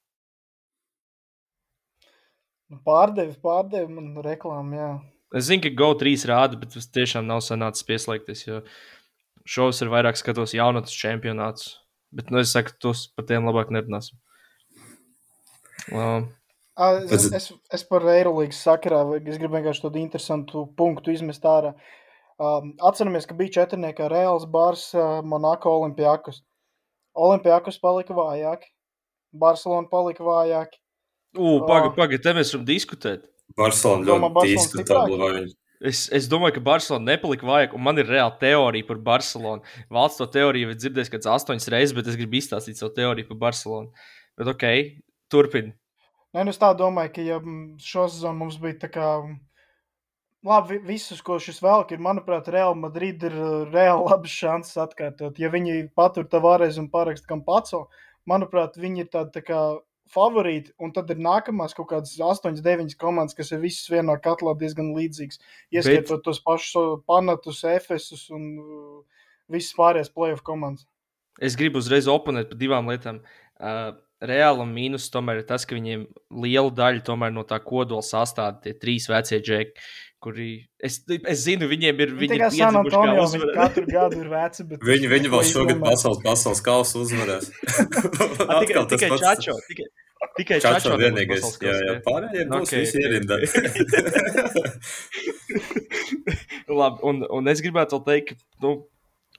Nu, 2.73 2.79
Pārdevi, 2.87 3.35
pārdevi 3.43 3.91
man 3.93 4.13
reklāmu, 4.25 4.79
jā. 4.79 4.93
Es 5.35 5.49
zinu, 5.49 5.65
ka 5.67 5.75
GO3 5.75 6.15
rāda, 6.31 6.59
bet 6.61 6.77
tas 6.77 6.87
tiešām 6.95 7.27
nav 7.27 7.43
sanācis 7.43 7.87
pieslēgties, 7.89 8.45
jo 8.47 8.61
šovs 9.51 9.83
ir 9.83 9.91
vairāk 9.93 10.19
skatos 10.19 10.55
jaunatnes 10.55 10.95
čempionātus. 10.95 11.75
Bet, 12.15 12.31
nu, 12.31 12.39
es 12.41 12.55
saku, 12.55 12.73
tos 12.79 13.09
par 13.11 13.27
tiem 13.27 13.47
labāk 13.49 13.75
nerunāsim. 13.75 14.21
Ā, 15.91 16.07
Es, 16.75 17.29
es, 17.31 17.53
es 17.71 17.85
par 17.87 18.03
Eirolandes 18.11 18.59
sakarā, 18.67 19.05
gribu 19.23 19.53
vienkārši 19.55 19.85
tādu 19.85 20.01
interesantu 20.01 20.65
punktu 20.75 21.13
izmest 21.15 21.45
ārā. 21.47 21.71
Um, 22.39 22.73
atceramies, 22.83 23.27
ka 23.31 23.35
bija 23.39 23.61
četrniekā 23.61 24.09
Reāls 24.11 24.47
Bārs, 24.51 24.89
Monako 25.23 25.71
Olimpijākus. 25.81 26.41
Olimpijākus 27.15 27.79
palika 27.79 28.15
vājāki, 28.17 28.73
Barcelona 29.33 29.87
palika 29.91 30.25
vājāki. 30.27 30.81
uh, 31.39 31.61
Pagaid, 31.67 31.93
Ā. 31.93 31.97
pagaid, 31.97 32.23
te 32.23 32.33
mēs 32.35 32.51
varam 32.55 32.67
diskutēt. 32.67 33.29
Barcelona 33.57 34.05
ļoti 34.07 34.49
viņi- 34.49 35.55
Es, 35.85 36.09
es 36.13 36.27
domāju, 36.29 36.55
ka 36.55 36.61
Barcelona 36.61 37.05
nepalika 37.13 37.45
vajag, 37.45 37.75
un 37.75 37.83
man 37.83 37.99
ir 37.99 38.07
reāla 38.07 38.39
teorija 38.41 38.87
par 38.87 38.97
Barcelonu. 38.97 39.63
Valsts 39.91 40.17
to 40.17 40.27
teoriju 40.27 40.71
ir 40.71 40.77
dzirdējis 40.77 41.11
kāds 41.13 41.27
astoņas 41.29 41.69
reizes, 41.69 41.93
bet 41.95 42.07
es 42.07 42.17
gribu 42.17 42.39
izstāstīt 42.39 42.77
savu 42.79 42.95
teoriju 42.95 43.29
par 43.29 43.37
Barcelonu. 43.37 43.91
Bet 44.39 44.49
ok, 44.49 44.65
turpini. 45.31 45.75
Nē, 46.35 46.45
nu 46.45 46.51
es 46.51 46.59
tā 46.59 46.73
domāju, 46.79 47.13
ka 47.15 47.21
ja 47.23 47.39
šo 47.79 48.09
sezonu 48.09 48.39
mums 48.39 48.57
bija 48.59 48.79
tā 48.87 48.89
kā. 48.91 49.23
mm, 49.27 49.39
Labi, 50.45 50.77
vi- 50.77 50.93
visus, 50.93 51.23
ko 51.25 51.39
šis 51.41 51.63
velk, 51.65 51.95
ir, 51.97 52.03
manuprāt, 52.05 52.51
Real 52.53 52.75
Madrid 52.77 53.23
ir 53.25 53.33
uh, 53.33 53.65
reāli 53.73 54.05
labas 54.11 54.35
šansas 54.35 54.77
atkārtot. 54.83 55.39
Ja 55.41 55.49
viņi 55.49 55.89
patur 55.97 56.27
Tavares 56.29 56.77
un 56.81 56.91
parakst 56.93 57.25
kam 57.31 57.41
pats, 57.47 57.73
manuprāt, 58.29 58.77
viņi 58.77 59.07
ir 59.07 59.11
tādi 59.13 59.33
tā 59.39 59.45
kā 59.47 59.61
favorīti, 60.13 60.75
un 60.79 60.93
tad 60.93 61.09
ir 61.15 61.23
nākamās 61.25 61.73
kaut 61.77 61.89
kādas 61.95 62.13
8, 62.21 62.61
9 62.61 62.93
komandas, 63.01 63.37
kas 63.37 63.55
ir 63.57 63.63
visas 63.65 63.89
vienā 63.89 64.19
katlā 64.21 64.53
diezgan 64.61 64.93
līdzīgas. 64.93 65.41
Ieskaitot 65.73 66.25
tos 66.29 66.43
pašus 66.45 66.77
uh, 66.77 66.95
Panatus, 67.09 67.65
Efesus 67.65 68.29
un 68.35 68.51
uh, 68.61 69.25
visas 69.49 69.73
pārējās 69.79 70.13
playoff 70.13 70.45
komandas. 70.45 70.85
Es 71.41 71.57
gribu 71.59 71.81
uzreiz 71.81 72.07
oponēt 72.07 72.53
par 72.53 72.61
divām 72.61 72.93
lietām. 72.93 73.25
Uh, 73.57 73.95
Reālam 74.25 74.71
mīnus 74.73 75.11
tomēr 75.13 75.43
ir 75.43 75.47
tas, 75.49 75.67
ka 75.69 75.77
viņiem 75.77 76.07
liela 76.45 76.71
daļa 76.73 77.03
tomēr 77.05 77.33
no 77.35 77.43
tā 77.45 77.59
kodola 77.61 78.05
sastāv 78.05 78.61
tie 78.65 78.73
trīs 78.81 79.09
vecie 79.11 79.41
džeki, 79.43 79.83
kuri. 80.25 80.47
Es, 80.85 80.97
es 81.09 81.43
zinu, 81.45 81.69
viņiem 81.71 82.01
ir. 82.05 82.15
Viņi 82.21 82.33
Viņi 82.35 82.47
ir 82.47 82.55
San 82.57 82.79
Antonio, 82.81 83.27
viņi 83.35 83.51
katru 83.57 83.85
gadu 83.91 84.23
ir 84.23 84.31
veci, 84.33 84.65
bet 84.71 84.85
Viņi, 84.91 85.11
viņi 85.13 85.33
vēl 85.35 85.45
šogad 85.51 85.83
pasaules, 85.85 86.23
pasaules 86.25 86.63
kausu 86.65 87.05
uzvarēs. 87.05 87.51
Tikai, 88.65 88.75
tas 88.81 88.89
tikai 88.95 89.11
pats- 89.13 89.25
Čačo. 89.25 89.59
Tikai, 89.69 89.87
tikai 90.41 90.59
Čačo 90.65 90.89
Čačo 90.89 90.99
vienīgais. 91.03 91.45
Jā, 91.61 91.77
jā, 91.77 91.77
kausa, 91.93 92.01
pārējie 92.09 92.49
būs 92.51 92.65
Ok, 92.65 92.73
visi 92.81 93.05
ierindā. 93.05 93.37
Labi, 96.69 97.05
un, 97.05 97.23
un 97.29 97.53
es 97.53 97.63
gribētu 97.65 97.99
vēl 97.99 98.05
teikt, 98.09 98.33
ka, 98.35 98.65
nu, 98.65 98.75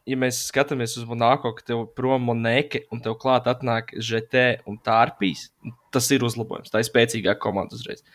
ja 0.05 0.17
mēs 0.21 0.43
skatāmies 0.51 0.93
uz 0.99 1.07
Monako, 1.09 1.55
ka 1.57 1.65
tev 1.71 1.85
prom 1.97 2.27
monēke 2.29 2.85
un 2.93 3.01
tev 3.05 3.17
klāt 3.21 3.49
atnāk 3.49 3.95
ŽT 3.97 4.45
un 4.69 4.77
tārpīs, 4.85 5.47
tas 5.93 6.09
ir 6.13 6.25
uzlabojums. 6.27 6.71
Tā 6.73 6.83
ir 6.83 6.89
spēcīgāka 6.89 7.41
komanda 7.47 7.77
uzreiz. 7.77 8.05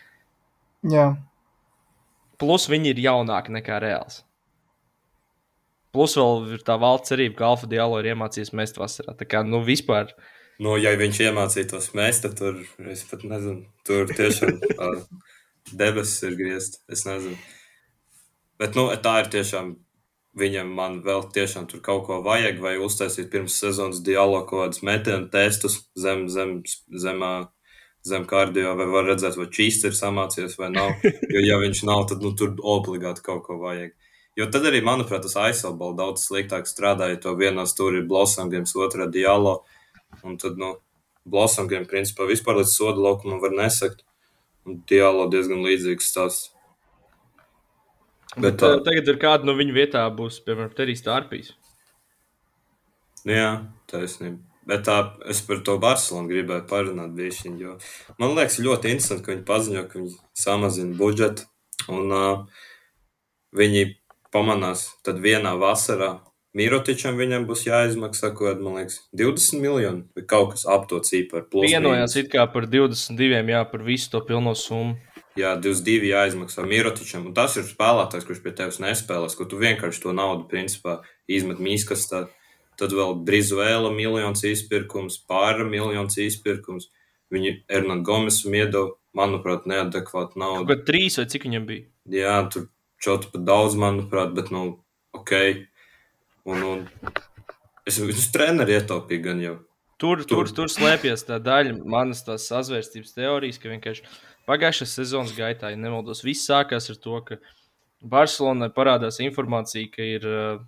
Jā, 0.86 1.10
Plus 2.40 2.66
viņi 2.72 2.94
ir 2.94 3.02
jaunāki 3.04 3.52
nekā 3.52 3.78
reāls. 3.84 4.22
Plus 5.94 6.14
vēl 6.16 6.54
ir 6.54 6.62
tā 6.66 6.76
valsts 6.80 7.10
cerība, 7.10 7.36
ka 7.40 7.48
Alfa 7.50 7.68
Dialo 7.70 7.98
ir 8.00 8.12
iemācījies 8.12 8.54
mest 8.56 8.78
vasarā. 8.78 9.16
Tā 9.18 9.26
kā, 9.26 9.42
nu, 9.46 9.60
vispār. 9.66 10.14
Nu, 10.62 10.76
ja 10.78 10.92
viņš 10.98 11.22
iemācītos 11.26 11.90
mēs, 11.98 12.22
tad 12.22 12.36
tur, 12.38 12.60
es 12.92 13.02
pat 13.10 13.24
nezinu, 13.26 13.64
tur 13.88 14.10
tiešām 14.12 14.60
debesis 15.72 16.22
ir 16.28 16.36
griezt. 16.38 16.80
Es 16.88 17.04
nezinu. 17.08 17.36
Bet, 18.60 18.76
nu, 18.78 18.86
tā 19.02 19.16
ir 19.24 19.30
tiešām, 19.34 19.72
viņam 20.38 20.70
man 20.76 21.00
vēl 21.02 21.26
tiešām 21.34 21.66
tur 21.70 21.82
kaut 21.84 22.04
ko 22.06 22.20
vajag, 22.22 22.60
vai 22.62 22.76
uztaisīt 22.78 23.30
pirms 23.32 23.56
sezonas 23.58 24.02
dialogu 24.06 24.46
kaut 24.50 24.66
kādus 24.66 24.84
metienu 24.86 25.30
testus 25.32 25.80
zem, 25.98 26.28
zem, 26.30 26.60
zemā, 26.92 27.32
zem 28.06 28.24
kardio, 28.28 28.74
vai 28.78 28.86
var 28.88 29.04
redzēt, 29.10 29.36
vai 29.36 29.46
čīsts 29.52 29.84
ir 29.88 29.96
samācies 29.96 30.56
vai 30.58 30.70
nav. 30.72 30.92
Jo, 31.34 31.40
ja 31.44 31.58
viņš 31.60 31.82
nav, 31.88 32.06
tad, 32.10 32.22
nu, 32.24 32.32
tur 32.38 32.54
obligāti 32.58 33.22
kaut 33.26 33.42
ko 33.46 33.58
vajag. 33.60 33.92
Jo 34.38 34.46
tad 34.50 34.64
arī, 34.70 34.80
manuprāt, 34.86 35.24
tas 35.26 35.36
aizsāļbalsts 35.36 35.98
daudz 35.98 36.22
sliktāk 36.28 36.68
strādāja. 36.70 37.18
To 37.24 37.34
vienā 37.36 37.66
stūrī 37.68 38.00
ir 38.00 38.06
Blossom 38.08 38.48
Games, 38.52 38.72
otrā 38.78 39.08
dialogu. 39.10 39.66
Un 40.26 40.38
tad, 40.40 40.56
nu, 40.58 40.74
Blossom 41.28 41.68
Game, 41.68 41.84
principā, 41.90 42.24
vispār 42.30 42.60
līdz 42.62 42.72
soda 42.72 43.02
laukumam 43.04 43.40
var 43.42 43.52
nesakt. 43.52 44.00
Un 44.66 44.80
dialogu 44.88 45.34
diezgan 45.34 45.60
līdzīgs 45.66 46.08
stāsts. 46.12 46.50
Bet 48.36 48.54
Bet, 48.54 48.60
tā- 48.62 48.76
tagad 48.86 49.08
ir 49.10 49.18
kāda 49.18 49.44
no 49.48 49.56
viņu 49.58 49.74
vietā, 49.74 50.04
būs, 50.14 50.38
piemēram, 50.46 50.70
Terijs 50.78 51.02
Tārpīs. 51.02 51.50
Nu, 53.26 53.34
jā, 53.34 53.48
taisnība. 53.90 54.38
Bet 54.68 54.84
tā, 54.86 54.96
es 55.32 55.40
par 55.46 55.62
to 55.64 55.76
Barcelonu 55.80 56.28
gribēju 56.30 56.66
parunāt. 56.70 57.14
Bišķiņ, 57.16 57.60
man 58.20 58.34
liekas, 58.36 58.60
ļoti 58.60 58.92
interesanti, 58.92 59.24
ka 59.24 59.32
viņi 59.32 59.46
paziņo, 59.48 59.84
ka 59.88 60.00
viņi 60.00 60.18
samazina 60.36 60.98
budžetu. 60.98 61.46
Un 61.90 62.12
uh, 62.12 62.66
viņi 63.56 63.86
pamanās, 64.34 64.90
tad 65.06 65.22
vienā 65.24 65.56
vasarā 65.58 66.18
Mirotičam 66.50 67.14
viņam 67.14 67.44
būs 67.46 67.60
jāizmaksā 67.68 68.32
kaut 68.34 68.48
kāda, 68.48 68.62
man 68.64 68.80
liekas, 68.80 68.96
20 69.14 69.62
miljoni 69.62 70.00
vai 70.16 70.24
kaut 70.26 70.56
kas 70.56 70.64
ap 70.66 70.88
to 70.90 70.98
ciparu. 71.06 71.46
plus 71.46 71.70
Vienojās 71.70 72.16
it 72.18 72.32
kā 72.32 72.42
par 72.50 72.66
22, 72.66 73.44
jā, 73.52 73.60
par 73.70 73.84
visu 73.86 74.10
to 74.10 74.20
pilno 74.26 74.56
summu. 74.58 74.96
Jā, 75.38 75.54
22 75.54 76.10
jāizmaksā 76.10 76.64
Mirotičam. 76.66 77.28
Un 77.30 77.36
tas 77.38 77.54
ir 77.54 77.68
spēlētājs, 77.68 78.26
kurš 78.26 78.42
pie 78.42 78.54
tevis 78.58 78.80
nespēlēs, 78.82 79.38
ko 79.38 79.46
tu 79.46 79.60
vienkārši 79.62 80.02
to 80.02 80.14
naudu, 80.16 80.48
principā, 80.50 80.98
izmet 81.30 81.62
mīskastā. 81.62 82.24
Tad 82.80 82.94
vēl 82.96 83.10
Brizuēla 83.28 83.90
miljons 83.92 84.40
izpirkums, 84.48 85.18
pāra 85.28 85.66
miljons 85.68 86.16
izpirkums. 86.22 86.88
Viņi 87.30 87.50
Ernānu 87.70 88.02
Gomesu 88.08 88.50
iedod, 88.56 88.94
manuprāt, 89.14 89.66
neadekvātu 89.68 90.34
Kaut 90.34 90.40
naudu. 90.40 90.66
kā 90.70 90.78
trīs 90.88 91.18
vai 91.20 91.26
cik 91.30 91.44
viņam 91.46 91.66
bija? 91.68 91.84
Jā, 92.10 92.38
tur 92.50 92.64
čotu 93.02 93.28
pat 93.34 93.44
daudz, 93.46 93.76
manuprāt, 93.78 94.32
bet, 94.34 94.48
nu, 94.54 94.80
ok. 95.16 95.34
Un, 96.48 96.64
un 96.64 97.12
es 97.86 98.00
viņus 98.00 98.30
treneri 98.34 98.78
ietaupīju 98.78 99.24
gan 99.28 99.44
jau. 99.44 99.54
Tur, 100.00 100.24
tur, 100.24 100.48
Tur. 100.48 100.54
tur 100.62 100.72
slēpjas 100.72 101.26
tā 101.28 101.36
daļa 101.44 101.76
manas 101.84 102.24
tās 102.24 102.48
sazvērstības 102.48 103.12
teorijas, 103.18 103.60
ka 103.60 103.68
vienkārši 103.68 104.06
pagājušās 104.48 104.96
sezonas 104.96 105.36
gaitā, 105.36 105.74
ja 105.74 105.76
nemaldos, 105.78 106.24
viss 106.24 106.48
sākās 106.48 106.88
ar 106.90 106.96
to, 107.04 107.20
ka 107.28 107.36
Barcelonai 108.00 108.70
parādās 108.72 109.20
informācija, 109.20 109.92
ka 109.92 110.02
ir. 110.16 110.24
uh, 110.24 110.60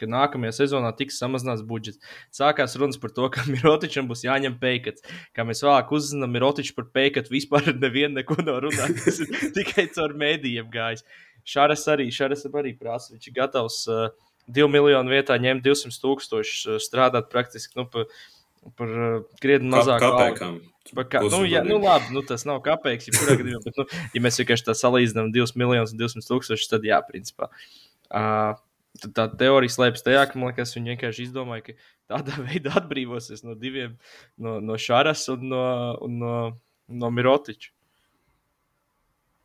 Ka 0.00 0.08
nākamajā 0.10 0.56
sezonā 0.56 0.90
tiks 0.98 1.20
samazināts 1.22 1.62
budžets. 1.66 2.00
Sākās 2.34 2.74
runas 2.80 2.98
par 2.98 3.12
to, 3.14 3.28
ka 3.30 3.44
Mirotičam 3.52 4.08
būs 4.10 4.24
jāņem 4.26 4.56
peikats. 4.62 5.04
Kā 5.36 5.46
mēs 5.46 5.62
vēlāk 5.62 5.92
uzzinām, 5.94 6.34
Mirotičs 6.34 6.74
par 6.74 6.88
peikatu 6.94 7.34
vispār 7.34 7.70
nevienu 7.84 8.18
neko 8.18 8.40
nav 8.42 8.64
runājis. 8.66 9.04
Tas 9.06 9.22
ir 9.22 9.34
tikai 9.60 9.86
caur 9.94 10.16
mēdījiem 10.18 10.70
gājis. 10.74 11.06
Šāras 11.46 11.86
arī, 11.92 12.08
Šāras 12.14 12.46
arī 12.50 12.74
prasa. 12.78 13.14
Viņš 13.14 13.30
ir 13.30 13.36
gatavs 13.38 13.80
uh, 13.92 14.08
2 14.50 14.68
miljonu 14.72 15.14
vietā 15.14 15.38
ņemt 15.40 15.64
200 15.64 16.02
tūkstošus, 16.02 16.66
uh, 16.66 16.82
strādāt 16.82 17.30
praktiski 17.32 17.78
nu, 17.78 17.86
par, 17.92 18.10
par 18.74 18.94
uh, 18.98 19.18
krietni 19.40 19.70
Kā, 19.70 19.78
mazāk. 19.78 20.04
kāpēkam? 20.04 20.60
Par 20.94 21.08
Kā, 21.08 21.22
nu, 21.30 21.44
jā, 21.48 21.62
nu, 21.64 21.78
labi, 21.80 22.10
nu, 22.12 22.20
tas 22.26 22.44
nav 22.48 22.58
kāpēc. 22.66 23.06
Ja, 23.08 23.38
gadījumā, 23.38 23.62
bet, 23.64 23.78
nu, 23.80 23.86
ja 24.12 24.20
mēs 24.24 24.42
vienkārši 24.42 24.66
tā 24.66 24.74
salīdzinām 24.76 25.30
2 25.32 25.54
miljonus 25.60 25.94
un 25.94 26.02
200 26.02 26.28
tūkstošus, 26.28 26.68
tad 26.72 26.84
jā, 26.84 26.98
principā. 27.08 27.48
Uh, 28.10 28.52
tā 29.02 29.26
teorija 29.38 29.74
slēpjas 29.74 30.04
tajā, 30.06 30.24
ka 30.30 30.40
liekas, 30.40 30.74
viņi 30.76 30.94
vienkārši 30.94 31.28
izdomāja, 31.28 31.68
ka 31.68 32.14
tādā 32.14 32.36
veidā 32.48 32.74
atbrīvosies 32.80 33.44
no 33.46 33.56
diviem, 33.58 33.96
no, 34.38 34.58
no 34.64 34.78
Šāras 34.80 35.26
un 35.34 35.48
no, 35.52 35.64
un 36.04 36.18
no, 36.22 36.34
no 36.88 37.14
Mirotiča. 37.14 37.72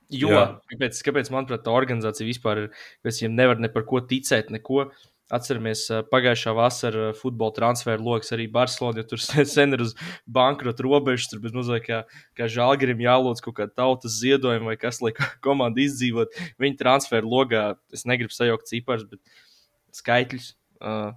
Jo, 0.09 0.31
Jā. 0.33 0.45
kāpēc, 0.71 0.99
kāpēc, 1.05 1.27
manuprāt, 1.29 1.61
tā 1.67 1.73
organizācija 1.75 2.25
vispār 2.25 2.63
ir, 2.63 2.69
kas 3.05 3.19
viņiem 3.21 3.35
nevar 3.37 3.59
ne 3.61 3.69
par 3.69 3.83
ko 3.85 3.99
ticēt, 4.01 4.49
neko. 4.55 4.87
Atceramies, 5.29 5.83
pagājušā 6.09 6.55
vasarā 6.57 7.09
futbola 7.13 7.53
transfera 7.53 8.01
lokus 8.01 8.33
arī 8.33 8.47
Barcelonā, 8.49 9.03
jo 9.03 9.11
tur 9.11 9.21
sen 9.53 9.77
ir 9.77 9.83
uz 9.85 9.93
bankrota 10.25 10.85
robežas. 10.85 11.29
Tur 11.29 11.43
bezmazliet 11.43 11.85
kā, 11.85 11.99
kā 12.37 12.49
žēlgarim 12.49 13.03
jālūdz 13.05 13.43
kaut 13.45 13.59
kāda 13.59 13.75
tautas 13.77 14.17
ziedojuma 14.23 14.71
vai 14.71 14.77
kas, 14.81 15.03
lai 15.05 15.13
komanda 15.45 15.83
izdzīvot. 15.85 16.33
Viņa 16.61 16.81
transfera 16.81 17.29
logā, 17.29 17.65
es 17.93 18.07
negribu 18.09 18.33
sajaukt 18.33 18.71
ciparus, 18.71 19.05
bet 19.11 19.99
skaitļus. 20.01 20.53
Uh, 20.79 21.11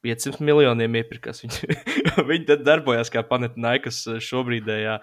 500 0.00 0.40
miljoniem 0.40 0.94
iepirkās. 0.96 1.42
Viņi, 1.44 1.74
viņi 2.24 2.46
tad 2.48 2.62
darbojās 2.64 3.10
kā 3.12 3.20
Panetnaikas 3.28 3.98
šobrīdējā 4.24 4.94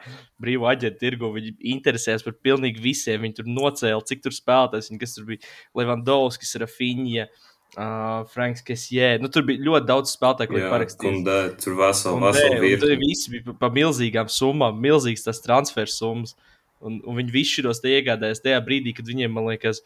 brīvā 0.42 0.72
aģenta 0.74 0.98
tirgu. 1.04 1.30
Viņi 1.36 1.54
interesējas 1.76 2.26
par 2.26 2.34
pilnīgi 2.42 2.82
visiem. 2.82 3.22
Viņi 3.22 3.38
tur 3.38 3.52
nocēla, 3.60 4.02
cik 4.10 4.26
tur 4.26 4.34
spēlētājs, 4.34 4.90
kas 4.98 5.14
tur 5.14 5.28
bija 5.30 5.46
Levandovskis, 5.78 6.56
Rafinha, 6.64 7.28
uh, 7.28 7.54
Franks 7.76 8.62
Kesjē. 8.66 9.20
Nu, 9.22 9.28
tur 9.30 9.44
bija 9.46 9.60
ļoti 9.62 9.86
daudz 9.86 10.14
spēlētāju, 10.16 10.58
Jā, 10.58 10.70
parakstīja. 10.72 11.12
kundē, 11.12 11.38
tur 11.62 11.76
vesela, 11.78 12.20
vesela 12.24 12.56
un 12.56 12.56
tur 12.58 12.66
virkne. 12.66 12.98
visi 13.04 13.30
bija 13.36 13.54
pa- 13.60 13.70
milzīgām 13.70 14.30
summām, 14.32 14.80
milzīgas 14.82 15.26
tās 15.28 15.42
transfer 15.44 15.86
summas. 15.86 16.36
Un, 16.82 17.02
un 17.06 17.16
viņi 17.18 17.32
visi 17.34 17.62
šos 17.62 17.82
te 17.82 17.90
iegādājās 17.90 18.42
tajā 18.42 18.60
brīdī, 18.66 18.96
kad 18.96 19.06
viņiem, 19.06 19.32
man 19.34 19.46
liekas, 19.50 19.82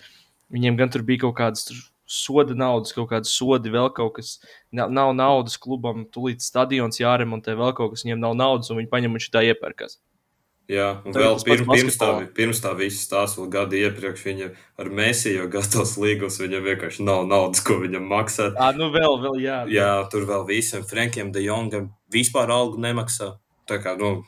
viņiem 0.52 0.78
gan 0.78 0.90
tur 0.90 1.02
bija 1.04 1.20
kaut 1.26 1.36
kādas 1.36 1.66
tur 1.68 1.78
soda 2.06 2.54
naudas, 2.54 2.92
kaut 2.92 3.10
kādas 3.10 3.32
sodi, 3.32 3.72
vēl 3.72 3.90
kaut 3.96 4.16
kas. 4.16 4.40
Nav, 4.72 4.92
nav 4.92 5.14
naudas 5.16 5.56
klubam, 5.58 6.06
tūlīt 6.06 6.42
stadions 6.44 7.00
jāremontē, 7.00 7.56
vēl 7.56 7.74
kaut 7.74 7.92
kas. 7.96 8.04
Viņiem 8.04 8.20
nav 8.20 8.36
naudas, 8.36 8.70
un 8.72 8.78
viņi 8.82 8.90
paņem 8.92 9.12
un 9.16 9.24
šitā 9.24 9.44
iepērkās. 9.52 9.98
Jā, 10.72 10.88
un 11.04 11.12
Tagad 11.12 11.26
vēl 11.26 11.42
pirms, 11.44 11.68
pirms, 11.68 11.96
tā, 12.00 12.10
pirms 12.36 12.62
tā 12.64 12.70
viss 12.80 13.04
stāsta, 13.04 13.42
vēl 13.42 13.50
gadu 13.52 13.76
iepriekš 13.76 14.22
viņa 14.24 14.46
ar 14.80 14.90
Mēsiju 15.02 15.50
gatavs 15.52 15.98
līgums, 16.00 16.38
viņam 16.40 16.64
vienkārši 16.64 17.04
nav 17.04 17.26
naudas, 17.28 17.60
ko 17.68 17.76
viņam 17.82 18.06
maksāt. 18.08 18.56
Ah, 18.56 18.72
nu 18.78 18.88
vēl, 18.94 19.18
vēl 19.20 19.42
jā. 19.44 19.58
Jā, 19.72 19.90
tur 20.14 20.24
vēl 20.30 20.46
visiem 20.48 20.86
Frankiem, 20.88 21.34
De 21.36 21.44
Jongam 21.44 21.90
vispār 22.14 22.54
algu 22.56 22.80
nemaksā. 22.80 23.34
Tā 23.68 23.82
kā, 23.84 23.98
nu, 24.00 24.22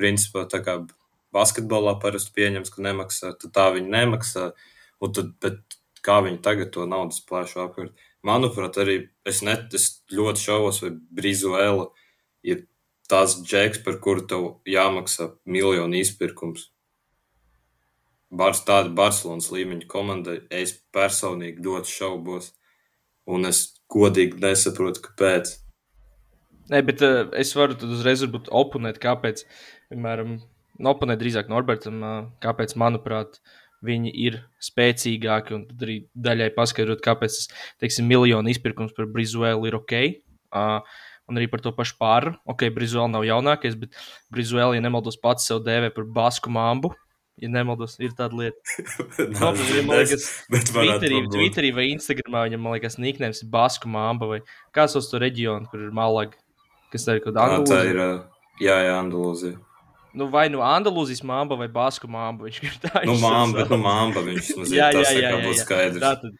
principā, 0.00 0.48
tā 0.50 0.64
kā 0.66 0.80
basketbolā 1.36 1.94
parasti 2.02 2.34
pieņems, 2.34 2.72
ka 2.74 2.82
nemaksā, 2.88 3.34
tad 3.38 3.54
tā 3.54 3.68
viņi 3.76 3.94
nemaksā. 3.94 4.48
Un 5.04 5.14
tad, 5.14 5.30
bet 5.42 5.78
kā 6.02 6.18
viņi 6.26 6.40
tagad 6.42 6.72
to 6.74 6.88
naudas 6.90 7.22
plēšu 7.28 7.62
apkārt? 7.68 8.06
Manuprāt, 8.26 8.80
arī 8.82 8.98
es, 9.28 9.44
net, 9.46 9.70
es 9.78 10.00
ļoti 10.10 10.42
šaubos, 10.42 10.82
vai 10.82 10.90
Brizuela 11.14 11.86
ir 12.42 12.66
tas 13.08 13.38
džeks, 13.42 13.82
par 13.84 13.98
kuru 14.04 14.26
tev 14.28 14.48
jāmaksā 14.68 15.32
miljonu 15.48 15.98
izpirkums. 16.00 16.68
Bars, 18.28 18.60
tāda 18.68 18.92
Barcelonas 18.92 19.48
līmeņa 19.54 19.88
komanda, 19.88 20.36
es 20.52 20.74
personīgi 20.92 21.64
ļoti 21.64 21.94
šaubos. 21.94 22.52
Un 23.28 23.48
es 23.48 23.62
godīgi 23.92 24.40
nesaprotu, 24.40 25.02
kāpēc. 25.04 25.54
Nē, 26.68 26.82
bet 26.84 27.02
uh, 27.04 27.22
es 27.40 27.54
varu 27.56 27.76
uzreiz 27.88 28.24
oponēt, 28.24 29.00
kāpēc, 29.00 29.44
piemēram, 29.92 30.36
nu, 30.76 30.90
oponēt 30.92 31.20
drīzāk 31.20 31.48
Norbertam, 31.52 32.02
uh, 32.04 32.18
kāpēc, 32.44 32.74
manuprāt, 32.80 33.40
viņi 33.84 34.12
ir 34.26 34.40
spēcīgāki 34.64 35.54
un 35.56 35.64
tad 35.68 35.84
arī 35.86 35.98
daļai 36.18 36.50
paskaidrot, 36.56 37.00
kāpēc 37.04 37.36
tas, 37.36 37.48
teiksim, 37.80 38.08
miljonu 38.10 38.52
izpirkums 38.52 38.96
par 38.96 39.08
Brizuēlu 39.12 39.68
ir 39.70 39.78
ok. 39.80 39.94
Uh, 40.48 40.80
Un 41.28 41.36
arī 41.36 41.48
par 41.52 41.60
to 41.60 41.72
pašu 41.76 41.96
pāri. 42.00 42.32
Ok, 42.48 42.64
Brizuēla 42.72 43.10
nav 43.12 43.26
jaunākais, 43.28 43.74
bet 43.76 43.92
Brizuēla, 44.32 44.78
ja 44.78 44.84
nemaldos, 44.84 45.18
pats 45.20 45.44
sev 45.50 45.60
dēvē 45.66 45.90
par 45.96 46.06
basku 46.18 46.48
māmu. 46.54 46.94
Ja 47.38 47.46
nemaldos, 47.54 47.92
ir 48.02 48.10
tāda 48.18 48.34
lieta. 48.34 48.58
Nav 49.36 49.52
Labi, 49.52 49.62
dzirdējis, 49.68 49.84
man 49.86 50.00
liekas, 50.00 50.24
bet 50.50 50.72
Twitterī. 50.72 51.20
Twitterī 51.30 51.68
vai 51.76 51.84
Instagramā 51.92 52.40
viņam, 52.48 52.64
man 52.64 52.74
liekas, 52.74 52.96
niknēms 52.98 53.44
ir 53.44 53.50
Basku 53.52 53.86
māma 53.92 54.26
vai 54.32 54.40
kāds 54.74 54.96
uz 54.98 55.06
to 55.12 55.20
reģionu, 55.22 55.68
kur 55.70 55.84
ir 55.86 55.92
Malaga, 55.94 56.34
kas 56.90 57.06
ir 57.06 57.20
kaut 57.22 57.36
kāda 57.36 57.60
ā, 57.62 58.08
jā, 58.58 58.80
jā, 58.88 58.96
Andalūzija. 59.04 59.60
Nu, 60.18 60.26
vai 60.32 60.48
nu 60.50 60.64
Andalūzijas 60.66 61.22
māma 61.28 61.54
vai 61.60 61.68
Basku 61.70 62.08
māma. 62.10 62.48
Viņš 62.48 62.58
ir 62.64 62.78
tā 62.82 63.04
Nu, 63.06 63.14
māma, 63.22 63.52
sauc. 63.52 63.56
bet, 63.60 63.70
nu, 63.70 63.78
māma, 63.84 64.24
viņš 64.32 64.48
ir 64.64 64.74
Jā, 64.74 64.88
jā, 64.96 65.04
jā, 65.06 65.28
jā, 65.28 65.32
jā. 65.46 65.54
skaidrs. 65.62 66.02
Tātad, 66.02 66.34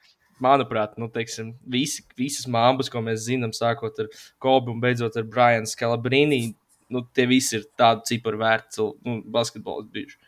manuprāt, 0.44 0.96
nu, 0.98 1.08
teiksim, 1.12 1.54
visi, 1.66 2.04
visas 2.18 2.46
māmas, 2.46 2.90
ko 2.92 3.02
mēs 3.04 3.26
zinām, 3.28 3.52
sākot 3.56 3.98
ar 4.04 4.08
Kobu 4.42 4.72
un 4.74 4.80
beidzot 4.80 5.16
ar 5.16 5.24
Brianu 5.28 5.66
Skalabrīnī, 5.70 6.54
nu, 6.90 7.02
tie 7.14 7.26
visi 7.28 7.56
ir 7.60 7.66
tādu 7.78 8.04
ciparu 8.08 8.38
vērti 8.40 8.76
cil- 8.78 8.96
nu, 9.04 9.22
basketbolisti 9.22 9.92
bijuši. 9.98 10.18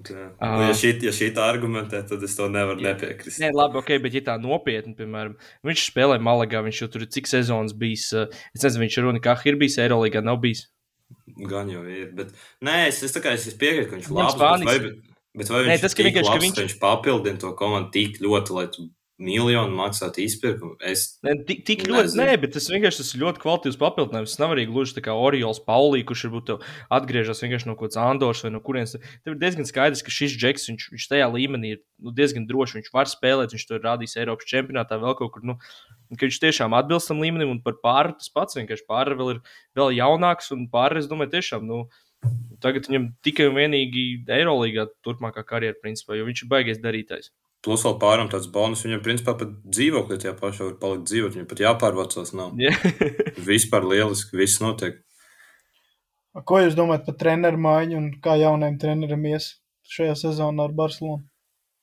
Jā. 0.00 0.30
Nu, 0.40 0.62
ja 0.64 0.72
šī, 0.72 0.94
ja 1.04 1.10
šī 1.12 1.26
tā 1.36 1.44
argumentē, 1.52 1.98
tad 2.08 2.22
es 2.24 2.32
to 2.38 2.46
nevaru 2.48 2.80
Jā. 2.80 2.94
nepiekrist. 2.94 3.40
Nē, 3.42 3.50
labi, 3.52 3.76
ok, 3.82 3.90
bet 4.00 4.14
ja 4.16 4.22
tā 4.30 4.36
nopietni, 4.40 4.94
piemēram, 4.96 5.34
viņš 5.66 5.82
spēlē 5.90 6.16
Malagā, 6.24 6.62
viņš 6.64 6.78
jau 6.80 6.88
tur 6.94 7.04
ir 7.04 7.10
cik 7.12 7.28
sezonas 7.28 7.74
bijis. 7.76 8.06
Es 8.54 8.64
nezinu, 8.64 8.86
viņš 8.86 8.96
ir 8.96 9.04
runa, 9.04 9.20
kā 9.20 9.34
ir 9.44 9.58
bijis 9.60 9.76
Eirolandā, 9.82 10.22
nav 10.24 10.38
bijis. 10.40 10.68
Gan 11.50 11.68
jau 11.68 11.82
ir. 11.90 12.12
Bet, 12.16 12.32
nē, 12.64 12.86
es, 12.88 13.02
es, 13.02 13.12
kā 13.20 13.34
es, 13.36 13.44
piekrītu, 13.60 13.90
ka 13.90 13.98
viņš 13.98 14.08
ir 14.08 14.16
labs. 14.16 14.38
Bet 14.40 14.70
vai, 14.70 14.78
bet, 15.36 15.52
vai 15.52 15.60
Nē, 15.66 15.74
viņš 15.74 15.84
tas, 15.84 15.92
ir 15.92 15.98
ka 16.00 16.08
vienkārši, 16.08 16.30
ka 16.30 16.32
labs, 16.38 16.44
viņš- 16.46 16.56
ka 16.56 16.64
viņš 16.64 16.78
papildina 16.80 17.38
to 17.44 17.52
komandu 17.58 17.92
tik 17.98 18.20
ļoti, 18.24 18.56
lai 18.56 18.66
tu 18.72 18.88
miljonu 19.20 19.76
maksātu 19.76 20.22
izpirkumu? 20.24 20.76
Es 20.86 21.04
Ne, 21.26 21.34
tik, 21.46 21.62
tik 21.68 21.84
ļoti, 21.88 22.16
nē, 22.18 22.34
bet 22.42 22.54
tas 22.56 22.68
vienkārši 22.72 23.02
tas 23.02 23.12
ir 23.14 23.22
ļoti 23.22 23.42
kvalitīvs 23.42 23.78
papildinājums. 23.80 24.34
Tas 24.34 24.42
nav 24.42 24.54
arī 24.54 24.66
gluži 24.70 24.96
tā 24.96 25.04
kā 25.04 25.14
Oriols 25.14 25.60
Paulī, 25.66 26.02
kurš 26.08 26.26
varbūt 26.26 26.52
atgriežas 26.96 27.42
vienkārši 27.44 27.68
no 27.68 27.76
kaut 27.76 27.90
kādas 27.90 28.00
Andoras 28.02 28.42
vai 28.46 28.52
no 28.54 28.62
kurienes. 28.64 28.96
Tev 28.96 29.34
ir 29.34 29.40
diezgan 29.42 29.68
skaidrs, 29.68 30.04
ka 30.06 30.14
šis 30.14 30.36
džeks, 30.40 30.68
viņš, 30.72 30.90
viņš 30.96 31.08
tajā 31.12 31.30
līmenī 31.34 31.74
ir 31.76 31.80
nu, 32.00 32.14
diezgan 32.16 32.48
drošs. 32.48 32.78
Viņš 32.80 32.92
var 32.96 33.10
spēlēt, 33.12 33.56
viņš 33.56 33.66
to 33.68 33.78
ir 33.78 33.86
rādījis 33.86 34.18
Eiropas 34.24 34.50
čempionātā 34.50 35.00
vēl 35.02 35.16
kaut 35.20 35.34
kur. 35.36 35.46
Nu, 35.46 35.58
ka 36.16 36.26
viņš 36.26 36.40
tiešām 36.42 36.76
atbilst 36.78 37.12
tam 37.12 37.20
līmenim, 37.22 37.56
un 37.56 37.64
par 37.64 37.78
pāri 37.84 38.16
tas 38.18 38.32
pats 38.32 38.56
vienkārši 38.58 38.88
pāri 38.88 39.18
vēl 39.20 39.34
ir 39.36 39.42
vēl 39.78 39.98
jaunāks, 40.00 40.50
un 40.56 40.70
pāri, 40.72 41.04
es 41.04 41.10
domāju, 41.10 41.36
tiešām. 41.36 41.68
Nu, 41.68 41.84
Tagad 42.60 42.88
viņam 42.90 43.06
tikai 43.24 43.46
un 43.48 43.56
vienīgi 43.56 44.02
Eirolandā 44.28 44.90
turpmākā 45.04 45.44
karjera, 45.48 45.78
principā, 45.80 46.18
jo 46.18 46.26
viņš 46.28 46.42
ir 46.44 46.50
baigais 46.50 46.82
darītājs. 46.82 47.30
Plus 47.64 47.84
vēl 47.86 47.96
pāram 48.02 48.30
tāds 48.32 48.48
bonus. 48.52 48.84
Viņam, 48.86 49.02
principā, 49.04 49.36
pat 49.38 49.52
dzīvokļi 49.64 50.20
tajā 50.22 50.34
pašā 50.38 50.66
var 50.68 50.76
palikt 50.82 51.08
dzīvot. 51.10 51.36
Viņam 51.36 51.48
pat 51.50 51.64
jāpārvācās 51.66 52.34
nav. 52.36 52.54
Ja. 52.60 52.74
Vispār 53.50 53.88
lieliski, 53.88 54.38
viss 54.40 54.62
notiek. 54.64 55.00
Ko 56.46 56.60
jūs 56.62 56.76
domājat 56.78 57.08
par 57.08 57.18
treneru 57.20 57.58
maiņu 57.60 57.98
un 57.98 58.12
kā 58.22 58.36
jaunajam 58.38 58.78
trenerim 58.80 59.26
ies 59.32 59.56
šajā 59.90 60.14
sezonā 60.28 60.68
ar 60.68 60.76
Barcelonu? 60.78 61.24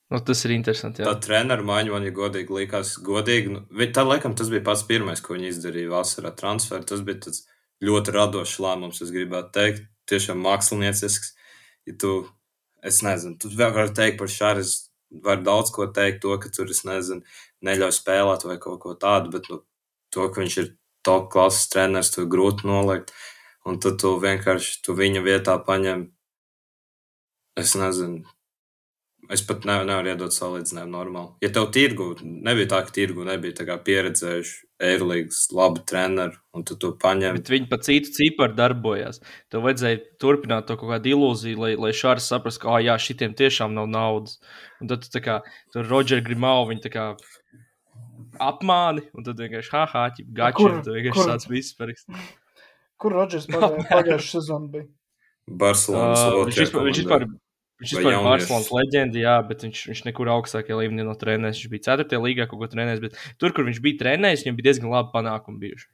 nu, 0.09 0.19
tas 0.23 0.43
ir 0.45 0.53
interesanti. 0.55 1.03
Tā 1.03 1.11
Jā. 1.11 1.19
treneru 1.23 1.65
maiņa 1.67 1.93
man, 1.93 2.07
ja 2.07 2.13
godīgi 2.15 2.55
likās, 2.55 2.95
godīgi. 3.03 3.53
Nu, 3.53 3.87
tā, 3.91 4.05
laikam, 4.07 4.35
tas 4.39 4.51
bija 4.53 4.63
pats 4.65 4.85
pirmais, 4.87 5.21
ko 5.23 5.35
viņi 5.35 5.51
izdarīja 5.51 5.91
vasarā 5.91 6.31
transferā. 6.35 6.79
Tas 6.87 7.03
bija 7.05 7.25
tāds 7.27 7.43
ļoti 7.83 8.15
radošs 8.15 8.57
lēmums, 8.63 9.03
es 9.03 9.13
gribētu 9.13 9.53
teikt. 9.59 9.87
Tiešām 10.07 10.39
māksliniecisks. 10.39 11.33
Ja 11.87 11.95
tu, 11.99 12.11
es 12.87 13.01
nezinu, 13.03 13.35
tu 13.41 13.51
vēl 13.51 13.73
vari 13.75 13.91
teikt 13.95 14.21
par 14.21 14.31
Šāras, 14.31 14.86
var 15.23 15.41
daudz 15.43 15.71
ko 15.75 15.87
teikt, 15.93 16.21
to, 16.23 16.35
ka 16.41 16.51
tur, 16.53 16.69
es 16.73 16.83
nezinu, 16.87 17.23
neļauj 17.65 17.95
spēlēt 17.99 18.45
vai 18.47 18.57
kaut 18.61 18.81
ko 18.83 18.95
tādu, 18.99 19.31
bet 19.35 19.49
nu, 19.51 19.61
to, 20.13 20.29
ka 20.29 20.43
viņš 20.43 20.57
ir 20.63 20.71
top 21.07 21.29
klases 21.33 21.69
treneris, 21.73 22.11
to 22.13 22.27
grūti 22.29 22.67
nolikt. 22.67 23.13
Un 23.67 23.81
tad 23.83 23.99
tu 23.99 24.13
vienkārši 24.23 24.81
tu 24.85 24.95
viņa 24.95 25.23
vietā 25.25 25.57
paņem, 25.67 26.07
es 27.59 27.75
nezinu, 27.79 28.23
Es 29.27 29.41
pat 29.43 29.65
ne, 29.67 29.73
nevaru 29.83 30.07
iedot 30.13 30.31
salīdzinājumu 30.31 30.93
normāli. 30.93 31.33
Ja 31.43 31.49
tev 31.51 31.65
tirgu 31.75 32.13
nebija 32.23 32.69
tā, 32.71 32.77
ka 32.87 32.93
tirgu 32.95 33.25
nebija 33.27 33.75
pieredzējuši 33.89 34.66
Eirolandes 34.77 35.47
labu 35.57 35.81
treneru, 35.89 36.37
un 36.53 36.63
tu 36.67 36.75
to 36.77 36.91
paņem. 37.01 37.39
Bet 37.39 37.49
viņi 37.49 37.69
pa 37.71 37.79
citu 37.81 38.11
ciparu 38.13 38.53
darbojās. 38.57 39.17
Tev 39.49 39.63
vajadzēja 39.65 40.01
turpināt 40.21 40.67
to 40.69 40.75
kaut 40.77 40.91
kādu 40.93 41.15
ilūziju, 41.15 41.57
lai, 41.63 41.71
lai 41.81 41.89
Šārs 41.97 42.27
saprastu, 42.29 42.61
ka, 42.65 42.75
ah, 42.75 42.83
jā, 42.85 42.97
šitiem 43.01 43.33
tiešām 43.39 43.73
nav 43.73 43.87
naudas. 43.89 44.37
Un 44.81 44.91
tad 44.91 45.01
tu 45.01 45.09
tā 45.15 45.23
kā 45.25 45.39
tur 45.73 45.89
Rodžers 45.89 46.21
Grimau 46.27 46.67
viņa 46.69 46.85
tā 46.85 46.91
kā 46.93 47.07
apmāni, 48.43 49.01
un 49.17 49.25
tad 49.25 49.39
vienkārši 49.41 49.73
ha, 49.73 49.85
ha, 49.93 50.03
ķip, 50.13 50.29
gači, 50.37 50.59
Kur- 50.59 50.75
un 50.77 50.83
tu 50.85 50.93
vienkārši 50.93 51.17
kur- 51.17 51.31
sāc 51.31 51.47
visu 51.49 51.73
parakstīt. 51.79 52.29
Kur 53.01 53.13
Rodžers 53.17 53.49
pagājušajā 53.53 54.21
sezonā 54.29 54.71
bija? 54.75 54.87
Barcelonas 55.47 56.21
uh, 56.27 56.41
viņš 56.45 56.57
vispār, 56.65 56.85
viņš 56.89 57.01
vispār, 57.01 57.25
viņš 57.81 57.93
ir? 57.97 58.07
Barcelonas 58.25 58.69
leģenda, 58.73 59.19
jā, 59.21 59.35
bet 59.47 59.65
viņš, 59.67 59.81
viņš 59.91 60.01
nekur 60.07 60.31
augstākajā 60.33 60.79
līmenī 60.81 61.05
no 61.05 61.13
trenēs. 61.19 61.59
Viņš 61.61 61.71
bija 61.73 61.95
4. 61.97 62.19
līgā 62.23 62.47
kaut 62.49 62.61
ko 62.63 62.69
trenējis, 62.71 63.03
bet 63.03 63.19
tur, 63.41 63.53
kur 63.53 63.67
viņš 63.67 63.81
bija 63.85 63.99
trenējis, 64.03 64.45
viņam 64.45 64.57
bija 64.59 64.67
diezgan 64.71 64.93
labi 64.93 65.13
panākumi 65.13 65.61
bijuši. 65.65 65.87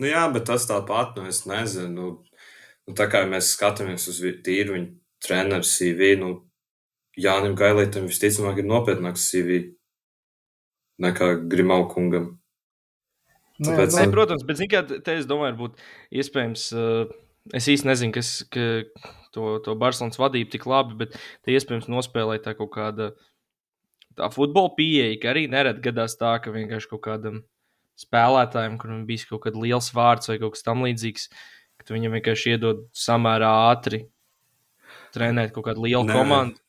Nu, 0.00 0.08
jā, 0.08 0.22
bet 0.32 0.46
tas 0.48 0.64
tāpat, 0.70 1.18
nu, 1.20 1.26
es 1.28 1.42
nezinu. 1.48 1.90
Nu, 1.92 2.06
nu, 2.88 2.94
tā 2.96 3.08
kā 3.12 3.26
mēs 3.28 3.52
skatāmies 3.56 4.08
uz 4.08 4.22
tīru 4.46 4.78
viņa 4.78 4.88
treneru 5.20 5.66
CV, 5.68 6.14
nu, 6.22 6.30
Jānim 7.20 7.52
Gailītam 7.58 8.06
visticamāk 8.08 8.62
ir 8.62 8.68
nopietnāks 8.70 9.26
CV 9.28 9.74
nekā 11.00 11.34
Grimau 11.50 11.84
kungam. 11.90 12.36
Nē, 13.60 13.74
Tāpēc- 13.74 13.96
Nē, 13.98 14.06
nu, 14.08 14.12
protams, 14.14 14.44
bet 14.48 14.56
zini, 14.56 14.70
kā, 14.72 14.80
te- 14.88 15.16
es 15.18 15.26
domāju, 15.28 15.56
būtu 15.58 15.76
iespējams. 16.16 16.62
Uh, 16.72 17.12
es 17.52 17.66
īsti 17.68 17.84
nezinu, 17.88 18.12
kas 18.16 18.30
ka, 18.48 18.84
to, 19.34 19.58
to 19.64 19.76
Barcelonas 19.78 20.20
vadību 20.20 20.52
tik 20.52 20.66
labi, 20.70 20.98
bet 21.04 21.16
te 21.44 21.54
iespējams 21.54 21.90
nospēlēt 21.90 22.44
tā 22.46 22.54
kaut 22.58 22.72
kāda 22.74 23.12
tā 24.18 24.30
futbola 24.34 24.72
pieeja, 24.76 25.18
ka 25.22 25.32
arī 25.32 25.46
nerad 25.50 25.80
gadās 25.84 26.16
tā, 26.20 26.36
ka 26.42 26.52
vienkārši 26.54 26.90
kaut 26.92 27.04
kādam 27.06 27.42
spēlētājam, 28.00 28.78
kuram 28.80 29.04
bijis 29.08 29.26
kaut 29.28 29.44
kāds 29.46 29.60
liels 29.60 29.90
vārds 29.96 30.30
vai 30.30 30.38
kaut 30.40 30.56
kas 30.56 30.66
tam 30.66 30.84
līdzīgs, 30.86 31.28
ka 31.80 31.94
viņam 31.94 32.16
vienkārši 32.18 32.56
iedod 32.56 32.86
samērā 32.96 33.50
ātri 33.70 34.04
trenēt 35.14 35.54
kaut 35.54 35.70
kādu 35.70 35.86
lielu 35.86 36.06
Nē. 36.08 36.16
komandu. 36.16 36.62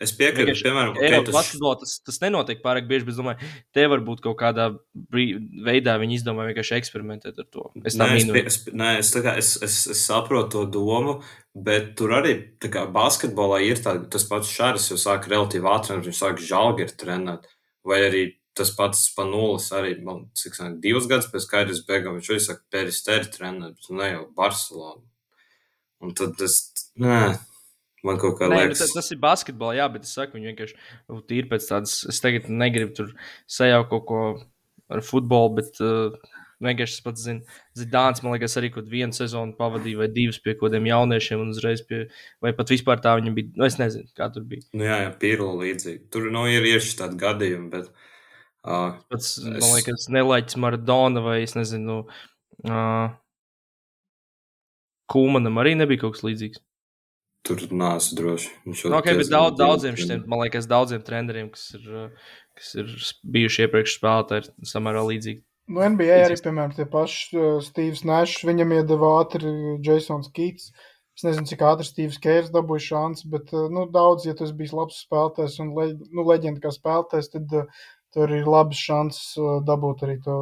Es 0.00 0.14
piekrītu, 0.16 0.54
piemēram, 0.64 0.94
okay, 0.94 1.10
Eiropas 1.10 1.28
tas, 1.28 1.36
basketbolā 1.36 1.78
tas, 1.82 1.94
tas 2.06 2.18
nenotiek 2.22 2.62
pārāk 2.64 2.86
bieži, 2.88 3.04
bet 3.04 3.12
es 3.12 3.18
domāju, 3.20 3.50
te 3.76 3.84
varbūt 3.92 4.22
kaut 4.24 4.38
kādā 4.40 4.70
veidā 5.12 5.96
viņi 6.00 6.16
izdomā 6.16 6.46
vienkārši 6.48 6.78
eksperimentēt 6.78 7.42
ar 7.42 7.48
to. 7.52 7.66
Es 7.84 7.98
tā 8.00 8.08
Nē, 8.08 8.44
es, 8.48 8.56
nē, 8.72 8.94
es, 9.02 9.12
kā, 9.12 9.34
es, 9.42 9.50
es, 9.66 9.76
es 9.92 10.00
saprotu 10.08 10.54
to 10.54 10.64
domu, 10.78 11.18
bet 11.52 11.92
tur 12.00 12.16
arī 12.16 12.32
kā, 12.64 12.86
basketbolā 12.94 13.60
ir 13.66 13.82
tā, 13.84 13.98
tas 14.08 14.24
pats 14.30 14.48
Šāris 14.48 14.88
jau 14.88 14.96
sāk 15.00 15.28
relatīvi 15.28 15.68
ātri, 15.68 15.98
un 15.98 16.06
viņš 16.08 16.22
sāk 16.22 16.40
žāgi 16.48 16.86
ir 16.86 16.96
trenēt. 17.04 17.44
Vai 17.84 18.00
arī 18.06 18.24
tas 18.56 18.72
pats 18.76 19.04
Spanulis 19.10 19.68
arī, 19.76 19.94
man 20.04 20.24
cik 20.36 20.56
sanāk, 20.56 20.80
divus 20.82 21.06
gadus 21.10 21.28
pēc 21.32 21.46
karjeras 21.52 21.84
beigām, 21.88 22.16
viņš 22.16 22.32
arī 22.32 22.42
saka, 22.46 22.64
peristeri 22.72 23.30
trenēt, 23.36 23.92
ne 23.92 24.10
jau 24.14 24.26
Barcelonu. 24.36 25.04
Un 26.00 26.16
tad 26.16 26.40
es, 26.44 26.62
nē, 26.96 27.34
man 28.06 28.20
kaut 28.20 28.38
kā 28.38 28.48
Nē, 28.48 28.56
nu, 28.56 28.60
liekas. 28.70 28.82
tas, 28.84 28.96
tas 28.96 29.12
ir 29.14 29.20
basketbolā, 29.22 29.76
jā, 29.80 29.86
bet 29.92 30.08
es 30.08 30.14
saku, 30.16 30.38
viņi 30.38 30.52
vienkārši 30.52 30.76
nu, 30.80 31.20
tīri 31.28 31.50
pēc 31.50 31.68
tādas. 31.68 32.00
Es 32.10 32.20
tagad 32.24 32.48
negribu 32.52 32.96
tur 32.96 33.14
sajaukt 33.50 33.90
kaut 33.92 34.06
ko 34.08 34.20
ar 34.90 35.02
futbolu, 35.06 35.54
bet 35.60 35.80
uh, 35.84 36.16
vienkārši 36.64 36.98
es 36.98 37.04
pats 37.04 37.24
zinu, 37.24 37.58
Zidāns, 37.78 38.22
man 38.24 38.34
liekas, 38.34 38.56
arī 38.60 38.70
kaut 38.74 38.90
vienu 38.90 39.16
sezonu 39.16 39.56
pavadīja 39.58 40.02
vai 40.02 40.10
divas 40.12 40.40
pie 40.42 40.54
kaut 40.54 40.68
kādiem 40.68 40.90
jauniešiem, 40.90 41.42
un 41.44 41.54
uzreiz 41.54 41.82
pie, 41.86 42.04
vai 42.44 42.52
pat 42.56 42.72
vispār 42.72 43.02
tā 43.04 43.14
viņam 43.18 43.36
bija. 43.36 43.52
Nu, 43.56 43.66
es 43.68 43.78
nezinu, 43.80 44.10
kā 44.16 44.30
tur 44.34 44.44
bija. 44.48 44.66
Nu, 44.74 44.86
jā, 44.88 45.00
jā, 45.06 45.12
Pirlo 45.22 45.52
līdzīgi. 45.62 46.06
Tur 46.12 46.28
nu, 46.34 46.44
ir 46.50 46.68
šis 46.78 46.98
tāds 47.00 47.20
gadījums, 47.20 47.70
bet. 47.72 48.08
Uh, 48.60 48.98
Pats, 49.08 49.38
es... 49.38 49.46
man 49.46 49.70
liekas, 49.78 50.10
Nelaiķis 50.12 50.58
Maradona 50.60 51.22
vai 51.24 51.38
es 51.46 51.56
nezinu, 51.56 52.02
uh, 52.68 53.06
Kūmanam 55.10 55.56
arī 55.62 55.72
nebija 55.78 56.04
kaut 56.04 56.18
kas 56.18 56.26
līdzīgs. 56.26 56.60
Tur 57.46 57.62
nāc 57.72 58.10
droši. 58.16 58.50
Nu, 58.66 58.76
okay, 58.98 59.16
bet 59.18 59.30
daudz, 59.32 59.56
daudziem 59.60 59.96
šitiem, 59.98 60.24
man 60.30 60.42
liekas, 60.44 60.68
daudziem 60.70 61.02
treneriem, 61.04 61.50
kas 61.54 61.70
ir, 61.78 61.86
uh, 61.88 62.34
kas 62.58 62.74
ir 62.82 62.92
bijuši 63.36 63.66
iepriekš 63.66 63.96
spēlētāji, 63.98 64.52
ir 64.52 64.70
samērā 64.72 65.04
līdzīgi. 65.08 65.42
Nu, 65.70 65.82
NBA 65.86 66.22
arī, 66.26 66.36
piemēram, 66.42 66.72
tie 66.74 66.86
paši 66.90 67.36
uh, 67.38 67.58
Steve's 67.62 68.02
Nešs, 68.06 68.42
viņam 68.46 68.74
iedeva 68.80 69.12
ātri 69.20 69.52
Jasons 69.86 70.32
Kīts. 70.34 70.72
Es 71.18 71.24
nezinu, 71.26 71.46
cik 71.50 71.62
ātri 71.68 71.86
Steve's 71.86 72.18
Kērs 72.22 72.50
dabūja 72.54 72.86
šansu, 72.88 73.28
bet 73.32 73.52
uh, 73.54 73.68
nu, 73.72 73.84
daudz, 73.92 74.26
ja 74.28 74.34
tas 74.38 74.54
bija 74.56 74.78
labs 74.78 75.02
spēlētājs 75.04 75.58
un 75.62 75.74
le, 75.76 75.90
nu, 76.10 76.24
leģenda 76.26 76.62
kā 76.64 76.72
spēlētājs, 76.74 77.30
tad 77.34 77.54
uh, 77.60 77.84
tur 78.14 78.32
ir 78.34 78.48
labas 78.48 78.80
šansas 78.80 79.36
uh, 79.38 79.58
dabūt 79.66 80.06
arī 80.06 80.18
to 80.24 80.40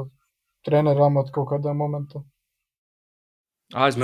treneru 0.64 1.08
amatu 1.08 1.34
kaut 1.34 1.50
kādā 1.52 1.74
momentā. 1.76 2.22
Ah, 3.74 3.90
es 3.90 3.98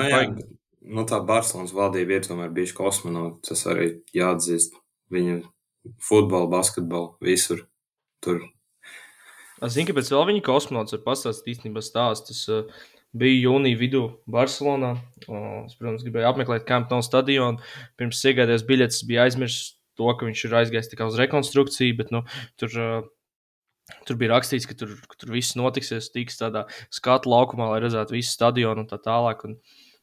Nu, 0.85 1.07
tā 1.09 1.21
Barcelonas 1.25 1.73
valdība 1.73 2.19
ir 2.19 2.27
tomēr 2.27 2.51
bijusi 2.53 2.77
kosmonauts. 2.77 3.49
Tas 3.49 3.65
arī 3.71 3.91
jāatzīst. 4.17 4.77
Viņa 5.13 5.39
futbola, 6.05 6.49
basketbola, 6.53 7.15
visur. 7.25 7.65
Tur. 8.25 8.43
Es 9.65 9.77
zinu, 9.77 9.89
kāpēc 9.91 10.11
vēl 10.13 10.27
viņa 10.31 10.43
kosmonauts 10.45 10.97
var 10.97 11.05
pastāstīt 11.07 11.55
īstenībā 11.55 11.81
stāstus. 11.85 12.43
Es 12.45 12.53
uh, 12.53 12.85
biju 13.17 13.49
jūnija 13.49 13.81
vidū 13.81 14.03
Barcelonā. 14.31 14.95
Uh, 15.25 15.65
es, 15.65 15.79
protams, 15.79 16.05
gribēju 16.05 16.29
apmeklēt 16.33 16.69
Camp 16.69 16.93
Nou 16.93 17.05
stadionu. 17.05 17.65
Pirms 18.01 18.21
iegādājos 18.29 18.67
biļetes, 18.69 19.05
biju 19.09 19.25
aizmirsis 19.25 19.75
to, 19.97 20.11
ka 20.11 20.29
viņš 20.29 20.47
ir 20.49 20.57
aizgājis 20.61 20.91
tikai 20.93 21.09
uz 21.09 21.21
rekonstrukciju, 21.21 21.99
bet 22.01 22.15
nu, 22.15 22.25
tur. 22.61 22.77
Uh, 22.77 23.13
Tur 24.09 24.17
bija 24.17 24.31
rakstīts, 24.33 24.65
ka 24.65 24.73
tur, 24.81 24.95
ka 25.05 25.19
tur 25.21 25.35
viss 25.35 25.59
notiksies, 25.61 26.07
tiks 26.09 26.39
tādā 26.41 26.63
skatu 26.89 27.29
laukumā, 27.29 27.67
lai 27.69 27.83
redzētu 27.85 28.15
visu 28.17 28.31
stadionu 28.33 28.81
un 28.81 28.89
tā 28.89 28.97
tālāk. 28.97 29.43
Un, 29.45 29.59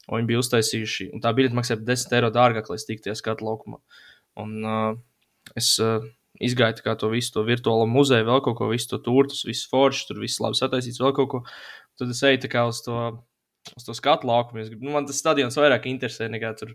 un 0.08 0.18
viņi 0.20 0.32
bija 0.32 0.42
uztaisījuši, 0.42 1.12
un 1.16 1.24
tā 1.24 1.34
biļete 1.38 1.58
maksāja 1.58 1.82
10 1.88 2.18
eiro 2.18 2.32
dārgāk, 2.34 2.72
lai 2.72 2.80
tajā 2.80 3.16
skatu 3.18 3.48
laukumā. 3.48 3.82
Un 4.42 4.56
uh, 4.66 4.94
es 5.60 5.74
uh, 5.84 6.06
izgāju 6.42 6.86
kā 6.86 6.96
to 7.00 7.12
visu 7.12 7.36
to 7.36 7.46
virtuālo 7.48 7.88
muzeju, 7.90 8.28
vēl 8.30 8.42
kaut 8.46 8.58
ko, 8.60 8.70
visu 8.72 8.94
to 8.94 9.02
turtus, 9.06 9.44
visu 9.48 9.70
foršu, 9.72 10.08
tur 10.10 10.22
viss 10.24 10.42
labi 10.44 10.60
sataisīts, 10.60 11.02
vēl 11.04 11.14
kaut 11.18 11.32
ko. 11.34 11.44
Tad 12.00 12.14
es 12.14 12.24
eju 12.26 12.50
uz 12.68 12.82
to 12.86 12.98
uz 13.78 13.86
to 13.86 13.94
skatu 13.94 14.28
laukumu. 14.28 14.64
Gribu, 14.66 14.86
nu, 14.86 14.94
man 14.96 15.06
tas 15.06 15.20
stadions 15.22 15.58
vairāk 15.60 15.86
interesē 15.92 16.30
nekā 16.32 16.54
tur 16.58 16.74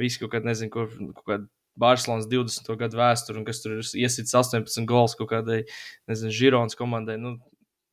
viss 0.00 0.20
kaut 0.20 0.32
kāda, 0.32 0.48
nezinu, 0.48 0.72
kur, 0.72 0.88
kaut 1.18 1.26
kāda 1.26 1.48
Barcelonas 1.80 2.28
20. 2.28 2.68
gadu 2.80 3.00
vēsture, 3.00 3.38
un 3.40 3.46
kas 3.48 3.62
tur 3.62 3.78
ir 3.78 3.90
iesits 4.04 4.34
18 4.36 4.88
gols 4.88 5.16
kaut 5.18 5.30
kādai, 5.32 5.62
nezinu, 6.10 6.32
Žironas 6.36 6.76
komandai. 6.78 7.18
Nu, 7.20 7.36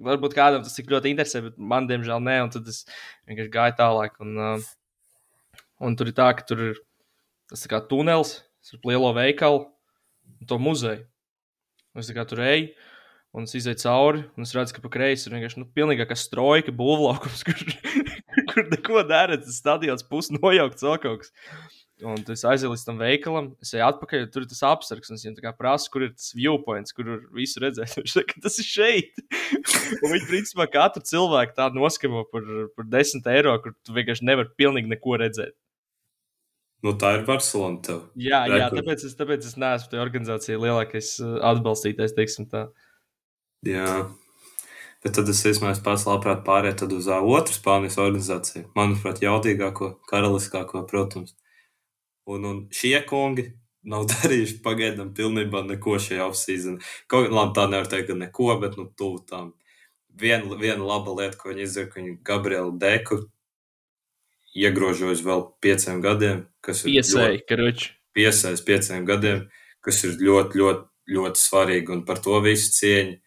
varbūt 0.03 0.35
kādam 0.37 0.63
tas 0.65 0.75
tik 0.77 0.91
ļoti 0.91 1.13
interesē, 1.13 1.43
bet 1.47 1.57
man, 1.57 1.87
diemžēl, 1.89 2.21
nē, 2.25 2.37
un 2.45 2.53
tad 2.53 2.67
es 2.71 2.83
vienkārši 3.29 3.53
gāju 3.53 3.77
tālāk. 3.79 4.19
Un, 4.23 4.37
uh, 4.39 5.63
un 5.85 5.97
tur 5.99 6.11
ir 6.11 6.17
tā, 6.17 6.29
ka 6.37 6.45
tur 6.47 6.63
ir 6.69 6.79
tas 7.49 7.65
kā 7.69 7.81
tunels 7.89 8.39
ar 8.69 8.85
lielo 8.85 9.09
veikalu 9.15 9.65
un 9.65 10.49
to 10.49 10.59
muzeju. 10.61 11.03
Un 11.95 12.03
es 12.03 12.11
kā 12.13 12.25
tur 12.29 12.43
eju. 12.45 12.69
Un 13.37 13.45
es 13.45 13.53
izēju 13.53 13.77
cauri, 13.83 14.23
un 14.33 14.45
es 14.45 14.55
redzu, 14.57 14.73
ka 14.73 14.81
pa 14.81 14.89
kreisi 14.89 15.27
ir 15.29 15.35
vienkārši 15.35 15.59
nu, 15.61 15.67
pilnīgākā 15.77 16.15
strojka, 16.17 16.73
būvlaukums, 16.73 17.43
kur, 17.47 17.59
kur 18.49 18.63
neko 18.71 19.03
dara. 19.05 19.37
Tas 19.37 19.59
stadions 19.61 20.05
pusi 20.09 20.33
nojaukts 20.39 20.85
vēl 20.85 20.97
kaut 21.03 21.21
kas. 21.21 21.29
Un 22.07 22.21
es 22.31 22.45
aizēju 22.47 22.71
līdz 22.71 22.83
tam 22.87 22.99
veikalam, 23.01 23.47
es 23.59 23.73
eju 23.75 23.83
atpakaļ, 23.83 24.21
tur 24.31 24.45
ir 24.45 24.49
tas 24.51 24.61
apsargs. 24.69 25.09
Es 25.11 25.25
viņam 25.25 25.55
prasu, 25.57 25.89
kur 25.91 26.05
ir 26.05 26.13
tas 26.13 26.29
viewpoints, 26.37 26.95
kur 26.95 27.09
var 27.11 27.23
visu 27.35 27.59
redzēt. 27.63 27.95
Viņš 27.99 28.13
saka, 28.15 28.37
tas 28.45 28.59
ir 28.61 28.67
šeit. 28.67 29.19
un 30.03 30.13
viņi, 30.13 30.27
principā, 30.29 30.69
katru 30.71 31.03
cilvēku 31.03 31.57
tādu 31.57 31.81
noskamo 31.81 32.23
par, 32.31 32.47
par 32.77 32.87
10 32.87 33.27
eiro, 33.33 33.57
kur 33.63 33.75
tu 33.83 33.95
vienkārši 33.97 34.27
nevari 34.29 34.53
pilnīgi 34.59 34.93
neko 34.93 35.19
redzēt. 35.19 35.57
Nu, 36.85 36.93
tā 36.95 37.17
ir 37.17 37.25
Barcelona. 37.27 37.81
Tev. 37.83 37.99
Jā, 38.15 38.45
Rekur. 38.47 38.61
jā 38.61 38.69
tāpēc, 38.77 39.03
es, 39.09 39.17
tāpēc 39.19 39.49
es 39.49 39.59
neesmu 39.59 39.91
tajā 39.91 40.05
organizācijā 40.05 40.61
lielākais 40.61 41.11
uh, 41.19 41.35
atbalstītājs, 41.51 42.15
teiksim 42.15 42.47
tā. 42.51 42.69
Jā. 43.67 44.05
Bet 45.03 45.15
tad 45.15 45.27
es 45.31 45.43
vismaz 45.43 45.81
pats 45.83 46.05
labprāt 46.07 46.45
pārētu 46.47 46.87
uz 46.95 47.11
uh, 47.11 47.19
otru 47.19 47.55
Spānijas 47.55 47.99
organizāciju. 47.99 48.69
Manuprāt, 48.79 49.19
jaudīgāko, 49.23 49.97
karaliskāko, 50.07 50.85
protams. 50.87 51.35
Un, 52.29 52.45
un 52.45 52.59
šie 52.75 52.97
kungi 53.09 53.49
nav 53.89 54.05
darījuši 54.11 54.59
pagaidām 54.65 55.13
pilnībā 55.17 55.63
neko 55.67 55.97
šajā 56.01 56.27
off-season. 56.29 56.79
Kaut 57.11 57.31
kā 57.31 57.47
tā 57.55 57.67
nevar 57.71 57.89
teikt, 57.89 58.11
ka 58.11 58.19
neko, 58.19 58.51
bet 58.61 58.77
nu 58.79 58.89
tuvu 58.97 59.23
tam. 59.29 59.53
Viena, 60.19 60.57
viena 60.59 60.83
laba 60.83 61.13
lieta, 61.15 61.37
ko 61.39 61.53
viņi 61.53 61.65
izdarīja, 61.65 61.91
ka 61.91 62.01
viņi 62.01 62.15
Gabrielu 62.27 62.73
Deku 62.81 63.21
iegrožojas 64.57 65.23
vēl 65.23 65.45
pieciem 65.63 66.01
gadiem. 66.03 66.43
Piesēji, 66.65 67.43
karoči. 67.47 67.93
Piesējas 68.17 68.63
pieciem 68.65 69.05
gadiem, 69.07 69.45
kas 69.85 70.01
ir 70.03 70.17
ļoti, 70.19 70.59
ļoti, 70.59 70.85
ļoti 71.15 71.41
svarīgi 71.41 71.93
un 71.95 72.03
par 72.07 72.19
to 72.25 72.39
visu 72.43 72.73
cieņu 72.75 73.19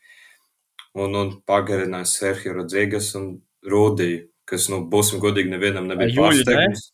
un, 1.00 1.16
un 1.16 1.30
pagarināja 1.48 2.08
Serhiju 2.10 2.58
Rodrīgas 2.58 3.12
un 3.18 3.36
Rūdiju, 3.62 4.26
kas, 4.48 4.66
nu, 4.72 4.82
būsim 4.90 5.22
godīgi, 5.22 5.52
nevienam 5.52 5.86
nebija 5.88 6.16
pārsteigums. 6.18 6.91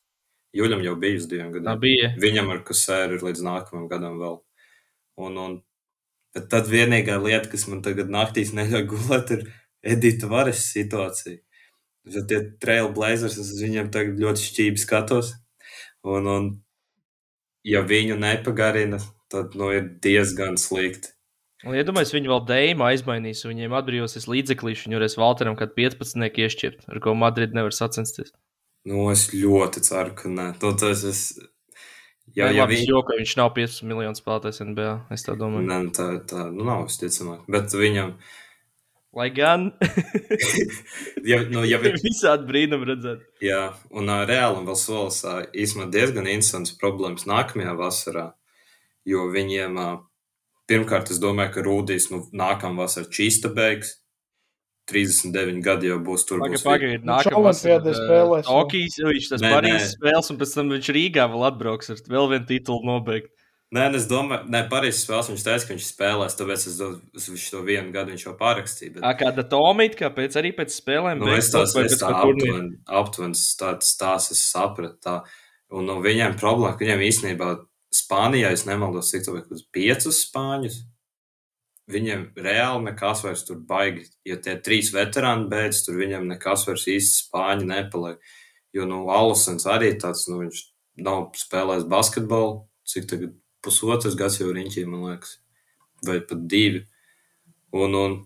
Juļam 0.57 0.83
jau 0.85 0.95
bija 1.01 1.19
uz 1.21 1.27
diviem 1.29 1.51
gadiem. 1.53 1.81
Bija. 1.83 2.13
Viņam 2.21 2.53
ar 2.55 2.63
kasēru 2.67 3.19
ir 3.19 3.25
līdz 3.27 3.43
nākamajam 3.45 3.89
gadam 3.91 4.21
vēl. 4.21 4.39
Un, 5.19 5.37
un, 5.43 5.57
bet 6.37 6.49
tad 6.53 6.71
vienīgā 6.71 7.19
lieta, 7.21 7.51
kas 7.53 7.67
man 7.69 7.83
tagad 7.85 8.13
naktīs 8.13 8.55
neļauj 8.59 8.87
gulēt, 8.93 9.35
ir 9.37 9.45
Edita 9.97 10.31
Vares 10.31 10.65
situācija. 10.73 11.43
Jo 12.09 12.25
tie 12.25 12.41
trailblazers, 12.63 13.37
es 13.43 13.53
viņiem 13.61 13.93
tagad 13.93 14.21
ļoti 14.23 14.47
šķīvi 14.47 14.81
skatos. 14.81 15.35
Un, 16.09 16.31
un 16.33 16.49
ja 17.69 17.83
viņu 17.85 18.17
nepagarina, 18.17 19.01
tad 19.29 19.57
nu, 19.59 19.69
ir 19.77 19.91
diezgan 20.03 20.57
slikti. 20.61 21.13
Un, 21.67 21.75
ja 21.75 21.83
domāju, 21.85 22.15
viņi 22.15 22.31
vēl 22.31 22.45
dēmu 22.49 22.87
aizmainīs, 22.87 23.43
viņiem 23.45 23.75
atbrīvosies 23.75 24.29
līdzeklīši, 24.31 24.87
viņi 24.87 24.99
varēs 25.01 25.19
Valteram 25.19 25.59
kādu 25.59 25.75
15 25.77 26.39
iešķirt, 26.45 26.85
ar 26.89 27.01
ko 27.03 27.17
Madrid 27.19 27.57
nevar 27.57 27.75
sacensties. 27.75 28.31
Nu, 28.89 29.09
es 29.13 29.29
ļoti 29.35 29.83
ceru, 29.85 30.15
ka 30.17 30.31
nē. 30.33 30.49
Nu, 30.63 30.73
tas 30.79 31.05
es. 31.09 31.23
Jā, 32.37 32.51
ja 32.53 32.63
labi, 32.63 32.77
viņ... 32.79 32.91
joka, 32.93 33.17
viņš 33.19 33.33
nav 33.41 33.55
15 33.57 33.89
miljonu 33.89 34.19
spēlētājs 34.21 34.63
NBA. 34.69 34.93
Es 35.15 35.25
tā 35.27 35.35
domāju. 35.39 35.67
Nē, 35.69 35.79
nu, 35.87 35.95
tā, 35.97 36.11
tā 36.29 36.49
nu, 36.53 36.67
nav 36.69 36.87
visticamāk. 36.87 37.47
Bet 37.51 37.75
viņam. 37.75 38.15
Lai 39.19 39.31
gan. 39.35 39.71
ja, 41.31 41.41
nu, 41.49 41.65
ja 41.67 41.81
vi... 41.83 41.95
Visādi 42.07 42.47
brīnumi 42.49 42.91
redzēt. 42.93 43.25
Jā, 43.43 43.63
un 43.91 44.13
uh, 44.13 44.23
reāli 44.29 44.67
vēl 44.69 44.79
solis 44.79 45.23
uh, 45.27 45.41
īstenībā 45.51 45.89
diezgan 45.95 46.29
interesants 46.29 46.77
problēmas 46.79 47.27
nākamajā 47.29 47.75
vasarā. 47.81 48.29
Jo 49.09 49.25
viņiem 49.33 49.81
uh, 49.81 49.97
Pirmkārt, 50.69 51.09
es 51.09 51.21
domāju, 51.23 51.55
ka 51.55 51.65
Rūdīs 51.65 52.11
nu, 52.13 52.21
nākamā 52.37 52.85
vasarā 52.85 53.09
čīsta 53.09 53.49
beigas. 53.57 53.95
39 54.89 55.65
gadi 55.65 55.91
jau 55.91 55.99
būs 56.05 56.25
tur. 56.29 56.43
Pagaid, 56.43 56.63
pagaid, 56.65 57.09
nākamais 57.09 57.61
spēlēs. 57.63 58.47
Tokijas, 58.49 59.01
viņš 59.05 59.33
tas 59.35 59.45
Parīzes 59.45 59.93
spēles, 59.97 60.31
un 60.33 60.41
pēc 60.41 60.55
tam 60.57 60.73
viņš 60.75 60.93
Rīgā 60.97 61.27
vēl 61.33 61.45
atbrauks 61.51 61.93
ar 61.95 62.01
vēl 62.09 62.31
vienu 62.33 62.49
titulu 62.49 62.89
nobeigt. 62.89 63.35
Nē, 63.77 63.85
es 63.99 64.07
domāju, 64.09 64.49
ne, 64.49 64.63
Parīzes 64.71 65.03
spēles 65.05 65.29
viņš 65.29 65.43
teica, 65.45 65.67
ka 65.69 65.75
viņš 65.75 65.89
spēlēs, 65.93 66.37
tāpēc 66.39 66.63
es 66.71 66.79
domāju, 66.81 67.25
viņš 67.35 67.49
to 67.53 67.65
vienu 67.67 67.93
gadu 67.93 68.15
viņš 68.15 68.25
jau 68.25 68.33
pārakstīja. 68.39 68.95
Bet... 68.95 69.03
A, 69.05 69.13
kāda 69.19 69.45
Tomīta, 69.51 69.99
kāpēc 70.07 70.39
arī 70.41 70.55
pēc 70.57 70.73
spēlēm? 70.73 71.21
Nu, 71.21 71.35
es 71.37 71.51
tās, 71.53 71.77
es 71.83 71.99
tā 72.01 72.15
aptuveni, 72.17 72.79
aptuveni 72.89 73.37
tāds 73.61 73.93
tās 74.01 74.31
es 74.33 74.41
sapratu 74.49 74.97
tā. 75.05 75.19
Un 75.69 75.85
no 75.85 75.99
viņiem 76.01 76.39
problēma, 76.41 76.79
ka 76.79 76.87
viņiem 76.87 77.05
īstenībā 77.11 77.51
Spānijā, 77.93 78.53
es 78.53 78.65
nemaldos, 78.69 79.09
cik 79.13 79.25
tur 79.25 79.37
bija 79.41 79.65
piecus 79.73 80.23
spāņus. 80.27 80.81
Viņiem 81.89 82.27
reāli 82.37 82.85
nekas 82.85 83.23
vairs 83.25 83.47
tur 83.49 83.61
baigi. 83.65 84.05
Ja 84.29 84.37
tie 84.37 84.59
trīs 84.61 84.91
veterāni 84.93 85.49
beidz, 85.49 85.81
tur 85.87 85.97
viņam 85.97 86.27
nekas 86.29 86.67
vairs 86.69 86.85
īsti 86.91 87.23
spāņi 87.25 87.69
nepaliek. 87.71 88.19
Jo, 88.77 88.85
nu, 88.89 89.07
Alusens 89.09 89.65
arī 89.69 89.95
tāds, 90.01 90.27
nu, 90.29 90.43
viņš 90.43 90.61
nav 91.07 91.31
spēlējis 91.39 91.87
basketbolu, 91.89 92.59
cik 92.89 93.09
tagad 93.09 93.39
pusotrs 93.65 94.19
gads 94.21 94.37
jau 94.43 94.51
riņķī, 94.53 94.85
man 94.91 95.07
liekas, 95.09 95.39
vai 96.05 96.19
pat 96.21 96.45
divi. 96.53 96.85
Un, 97.73 97.97
un 97.97 98.19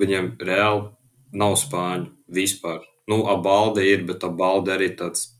viņiem 0.00 0.34
reāli 0.44 0.90
nav 1.32 1.56
spāņu 1.60 2.12
vispār. 2.28 2.84
Nu, 3.08 3.22
abalde 3.32 3.86
ir, 3.88 4.04
bet 4.08 4.28
abalde 4.28 4.76
arī 4.76 4.92
tāds, 5.00 5.30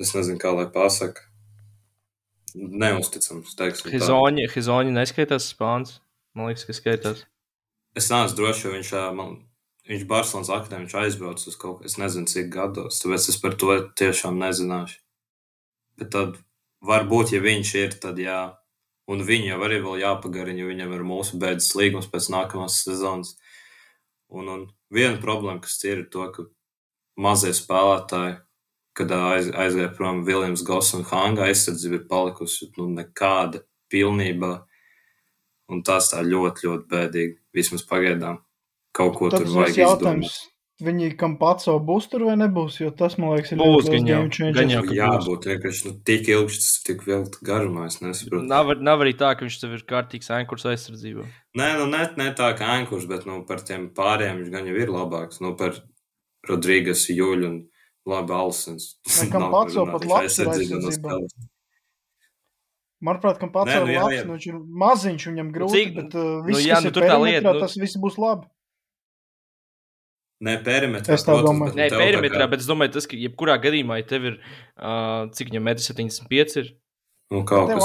es 0.00 0.12
nezinu, 0.16 0.38
kā 0.40 0.52
lai 0.52 0.68
pasaka 0.72 1.29
neusticams. 2.54 3.54
Hizoņi, 3.90 4.48
Hizoņi 4.54 4.94
neskaitās 4.96 5.50
spāns. 5.52 5.98
Man 6.36 6.50
liekas, 6.50 6.66
ka 6.68 6.76
skaitās. 6.76 7.24
Es 7.98 8.10
neesmu 8.12 8.38
drošs, 8.38 8.64
jo 8.64 8.72
viņš, 8.74 8.90
man, 9.18 9.32
viņš 9.90 10.04
Barcelonas 10.10 10.52
akadēmijā 10.54 10.84
viņš 10.84 10.96
aizbraucis 11.00 11.50
uz 11.50 11.56
kaut 11.58 11.80
ko, 11.80 11.88
es 11.88 11.96
nezinu, 11.98 12.30
cik 12.30 12.52
gados, 12.54 13.00
tāpēc 13.02 13.26
es 13.32 13.38
par 13.42 13.56
to 13.58 13.74
tiešām 13.98 14.38
nezināšu. 14.38 15.00
Bet 15.98 16.12
tad 16.14 16.38
varbūt, 16.86 17.34
ja 17.34 17.42
viņš 17.44 17.72
ir, 17.82 17.96
tad 18.02 18.20
jā. 18.22 18.40
Un 19.10 19.24
viņu 19.26 19.56
arī 19.58 19.80
vēl 19.82 20.04
jāpagarina, 20.04 20.62
jo 20.62 20.68
viņam 20.70 20.92
ir 20.94 21.02
mūsu 21.02 21.40
beidzas 21.42 21.74
līgums 21.74 22.06
pēc 22.12 22.28
nākamās 22.30 22.76
sezonas. 22.84 23.34
Un, 24.30 24.46
un 24.46 24.60
viena 24.94 25.18
problēma, 25.18 25.58
kas 25.64 25.80
ir, 25.82 26.04
ir 26.04 26.10
to, 26.14 26.28
ka 26.30 26.46
mazie 27.18 27.50
spēlētāji 27.56 28.38
kad 29.00 29.14
aiz, 29.16 29.48
aizgāja 29.50 29.90
prom 29.96 30.22
Viljams 30.28 30.62
Goss 30.66 30.94
un 30.98 31.06
Hanga 31.08 31.48
aizsardzība 31.48 32.00
ir 32.00 32.06
palikusi 32.10 32.70
nu, 32.78 32.90
nekāda 32.94 33.64
pilnībā. 33.92 34.54
Un 35.70 35.82
tas 35.86 36.10
tā 36.12 36.22
ļoti, 36.26 36.66
ļoti 36.66 36.88
bēdīgi. 36.90 37.36
Vismaz 37.54 37.84
pagaidām 37.86 38.40
kaut 38.96 39.18
ko 39.18 39.28
Tad 39.30 39.44
tur 39.44 39.60
vajag 39.60 39.78
jautājums. 39.84 40.32
izdomāt. 40.32 40.56
Viņi 40.80 41.10
kam 41.20 41.34
pats 41.36 41.66
savu 41.66 41.82
būs 41.84 42.06
tur 42.08 42.22
vai 42.24 42.38
nebūs, 42.40 42.78
jo 42.80 42.88
tas, 42.96 43.18
man 43.20 43.34
liekas, 43.34 43.50
ir 43.52 43.58
būs 43.60 43.88
gan 43.92 44.06
jau, 44.08 44.20
gan 44.56 44.70
jau, 44.72 44.80
jābūt 44.96 45.48
vienkārši 45.50 45.90
nu, 45.90 45.92
tik 46.08 46.30
ilgs, 46.32 46.56
tas 46.62 46.78
tik 46.86 47.02
vēl 47.04 47.26
garumā, 47.44 47.84
es 47.90 47.98
nesaprotu. 48.00 48.48
Nav, 48.48 48.72
nav 48.80 49.04
arī 49.04 49.12
tā, 49.20 49.34
ka 49.36 49.44
viņš 49.44 49.58
tev 49.60 49.74
ir 49.76 49.84
kārtīgs 49.90 50.32
ēnkurs 50.32 50.64
aizsardzībā. 50.72 51.26
Nē, 51.60 51.68
nu 51.82 51.88
ne, 51.92 52.06
ne 52.16 52.30
tā 52.38 52.48
kā 52.56 52.78
ēnkurs, 52.78 53.04
bet 53.10 53.28
nu, 53.28 53.42
par 53.48 53.60
tiem 53.68 53.90
pārējiem 53.96 54.40
viņš 54.40 54.54
gan 54.56 54.70
jau 54.72 54.78
ir 54.80 54.94
labāks. 54.94 55.42
Nu, 55.44 55.52
par 55.60 55.76
Rodrīgas, 56.48 57.04
Juļu 57.12 57.50
un 57.50 57.60
Labi, 58.08 58.32
Alsens. 58.32 58.94
Kam 59.32 59.50
pats 59.52 59.76
jau 59.76 59.86
pat 59.90 60.06
labs 60.08 60.38
ir 60.40 60.52
aizsardzībā. 60.52 61.18
Manuprāt, 63.00 63.38
kam 63.40 63.48
pats 63.48 63.72
jau 63.72 63.84
nu, 63.86 63.94
labs, 63.94 64.12
jā, 64.12 64.16
jā. 64.20 64.24
nu 64.28 64.34
viņš 64.34 64.46
ir 64.50 64.56
maziņš, 64.82 65.22
viņam 65.30 65.52
grūti, 65.54 65.76
Cik, 65.78 65.92
bet 65.96 66.16
uh, 66.20 66.24
viss, 66.44 66.58
nu, 66.58 66.64
jā, 66.66 66.74
kas 66.76 66.84
nu, 66.84 66.90
ir 66.90 67.06
perimetrā, 67.06 67.54
nu... 67.56 67.62
tas 67.62 67.76
viss 67.80 67.96
būs 68.02 68.18
labi. 68.20 68.44
Nē, 70.44 70.58
perimetrā. 70.66 71.16
Es 71.16 71.24
tā 71.24 71.36
domāju. 71.40 71.78
Nē, 71.78 71.86
perimetrā, 71.94 72.42
kā... 72.44 72.50
bet 72.52 72.60
es 72.60 72.68
domāju, 72.68 72.92
tas, 72.98 73.08
ka 73.08 73.16
jebkurā 73.16 73.56
gadījumā, 73.64 74.02
ja 74.02 74.06
tev 74.10 74.28
ir, 74.28 74.36
uh, 74.76 75.32
cik 75.32 75.48
viņam 75.48 75.64
metri 75.70 75.86
75 75.86 76.60
ir, 76.60 76.70
Nu, 77.30 77.44
kaut 77.46 77.70
kas 77.70 77.84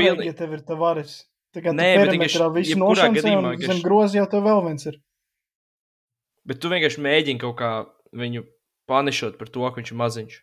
pilnīgi- 0.00 0.24
ja 0.24 0.32
tev 0.32 0.52
ir 0.56 0.62
kā 1.60 1.70
tu 1.70 1.76
Nē, 1.76 1.88
perimetrā 2.00 2.48
jebkurā 2.56 2.76
nošancē 2.80 3.34
un 3.36 3.50
ka 3.60 3.72
zem 3.74 3.82
jau 4.16 4.26
tev 4.32 4.42
vēl 4.48 4.64
viens 4.64 4.86
ir. 4.86 4.96
Bet 6.48 6.60
tu 6.60 6.70
vienkārši 6.72 7.04
mēģini 7.04 7.40
kaut 7.42 7.56
kā 7.58 7.72
viņu 8.16 8.46
panišot 8.88 9.38
par 9.40 9.50
to, 9.52 9.64
ka 9.68 9.80
viņš 9.80 9.92
ir 9.94 9.98
maziņš. 10.02 10.38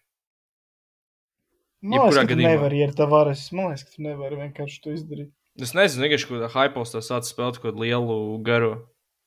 Man 1.86 2.00
liekas, 2.02 2.16
ka 2.18 2.22
tu 2.26 2.32
gadījumā. 2.34 2.52
nevari, 2.56 2.78
ja 2.82 2.88
ir 2.90 2.94
tavares. 2.98 3.42
Man 3.54 3.70
liekas, 3.70 3.84
ka 3.86 3.96
tu 3.98 4.06
nevari 4.06 4.40
vienkārši 4.40 4.80
to 4.86 4.94
izdarīt. 4.96 5.32
Es 5.62 5.74
nezinu, 5.78 6.06
vienkārši 6.06 6.28
kaut 6.30 6.40
kādā 6.40 6.50
hypostā 6.56 7.02
sācis 7.06 7.32
spēlēt 7.36 7.60
kaut 7.62 7.70
kādu 7.72 7.84
lielu 7.86 8.16
garo 8.48 8.72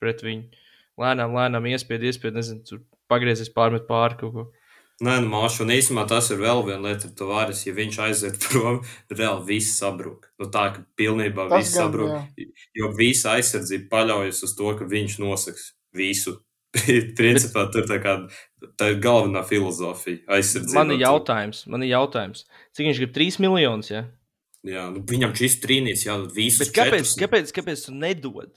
pret 0.02 0.24
viņu. 0.26 0.48
Lēnām, 0.98 1.36
lēnām 1.38 1.68
iespied, 1.70 2.02
iespied, 2.08 2.34
nezinu, 2.36 2.64
tur 2.66 2.80
pagriezties 3.08 3.52
pārmet 3.54 3.86
pāri 3.88 4.18
kaut 4.20 4.34
ko. 4.34 4.44
Nē, 4.98 5.20
nu, 5.22 5.28
māšu, 5.30 5.62
un 5.62 5.70
īstenībā 5.70 6.08
tas 6.10 6.26
ir 6.34 6.40
vēl 6.42 6.64
viena 6.66 6.88
lieta 6.88 7.06
ar 7.06 7.12
Tavares. 7.20 7.60
Ja 7.68 7.72
viņš 7.76 7.98
aiziet 8.02 8.40
prom, 8.48 8.80
reāli 9.14 9.44
viss 9.52 9.76
sabrūk. 9.78 10.26
Nu, 10.42 10.48
tā, 10.50 10.64
ka 10.74 10.82
pilnībā 10.98 11.46
Tas 11.52 11.62
viss 11.62 11.76
gan, 11.78 11.84
sabrūk. 11.86 12.10
jā. 12.42 12.48
Jo 12.80 12.90
visa 12.98 13.36
aizsardzība 13.38 13.86
paļaujas 13.92 14.42
uz 14.48 14.56
to, 14.58 14.72
ka 14.80 14.88
viņš 14.90 15.20
nosaks 15.22 15.68
visu. 15.94 16.40
Principā 17.20 17.68
tur 17.72 17.86
tā, 17.88 18.00
kā, 18.02 18.16
tā 18.78 18.92
ir 18.92 19.00
galvenā 19.02 19.42
filozofija. 19.46 20.22
Aizsardzība. 20.38 20.78
Man 20.80 20.94
ir 20.94 21.02
jautājums, 21.04 21.64
man 21.70 21.84
ir 21.86 21.92
jautājums. 21.92 22.46
Cik 22.76 22.90
viņš 22.90 23.02
grib 23.02 23.12
3 23.16 23.42
miljonus? 23.44 23.90
Ja? 23.92 24.06
Jā, 24.66 24.88
nu, 24.92 25.02
viņam 25.06 25.34
šis 25.38 25.60
trīnīs 25.62 26.06
jādod 26.06 26.32
visus. 26.34 26.66
Bet 26.66 26.74
kāpēc, 26.76 27.04
četrus. 27.04 27.18
kāpēc, 27.22 27.52
kāpēc 27.54 27.84
tu 27.86 27.94
nedod? 27.94 28.50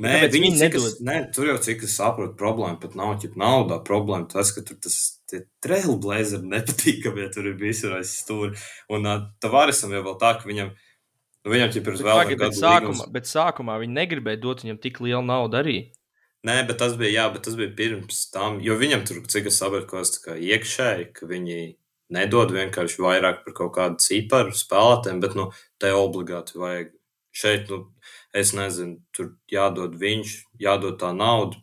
Nē, 0.00 0.12
kāpēc 0.12 0.34
viņi 0.34 0.46
viņi 0.46 0.60
nedod? 0.60 1.00
nē, 1.08 1.16
tur 1.34 1.48
jau 1.50 1.56
cik 1.64 1.86
es 1.86 1.96
saprotu, 1.96 2.36
problēma 2.38 2.78
pat 2.80 2.94
nav 2.98 3.16
ķip 3.22 3.34
naudā. 3.40 3.80
Problēma 3.84 4.28
tas, 4.30 4.52
ka 4.54 4.62
tur 4.66 4.78
tas 4.82 4.98
trailblazeri 5.64 6.46
nepatīkami, 6.52 7.24
ja 7.24 7.32
tur 7.34 7.50
ir 7.50 7.58
visur 7.60 7.96
aiz 7.98 8.14
stūri. 8.20 8.58
Un 8.92 9.08
Tavaresam 9.42 9.94
jau 9.96 10.04
vēl 10.06 10.18
tā, 10.20 10.34
ka 10.38 10.48
viņam, 10.48 10.72
nu, 10.74 11.54
viņam 11.54 11.72
ir 11.72 11.86
Bet, 11.88 12.02
vēl 12.06 12.22
bet, 12.22 12.34
gada 12.36 13.08
bet 13.16 13.30
sākumā 13.30 13.80
viņi 13.82 13.98
negribēja 13.98 14.42
dot 14.44 14.64
viņam 14.64 14.80
tik 14.84 15.02
lielu 15.04 15.24
naudu 15.26 15.60
arī. 15.60 15.78
Nē, 16.48 16.54
bet 16.68 16.78
tas 16.80 16.94
bija, 16.96 17.10
jā, 17.18 17.24
bet 17.34 17.42
tas 17.44 17.56
bija 17.58 17.72
pirms 17.76 18.22
tam, 18.32 18.62
jo 18.64 18.78
viņam 18.80 19.02
tur, 19.08 19.18
cik 19.28 19.50
es 19.50 19.58
saprotu, 19.60 19.90
kas 19.90 20.14
tā 20.14 20.20
kā 20.24 20.36
iekšēji, 20.40 21.10
ka 21.18 21.28
viņi 21.28 21.58
nedod 22.16 22.54
vienkārši 22.54 23.02
vairāk 23.04 23.42
par 23.44 23.56
kaut 23.58 23.74
kādu 23.76 24.00
ciparu 24.00 24.54
spēlētēm, 24.56 25.20
bet, 25.20 25.36
nu, 25.36 25.50
te 25.82 25.92
obligāti 25.96 26.56
vajag. 26.60 26.94
Šeit, 27.30 27.68
nu, 27.70 27.84
es 28.34 28.54
nezinu, 28.56 28.98
tur 29.14 29.34
jādod 29.52 29.94
viņš, 30.00 30.32
jādod 30.64 30.96
tā 31.02 31.12
nauda. 31.14 31.60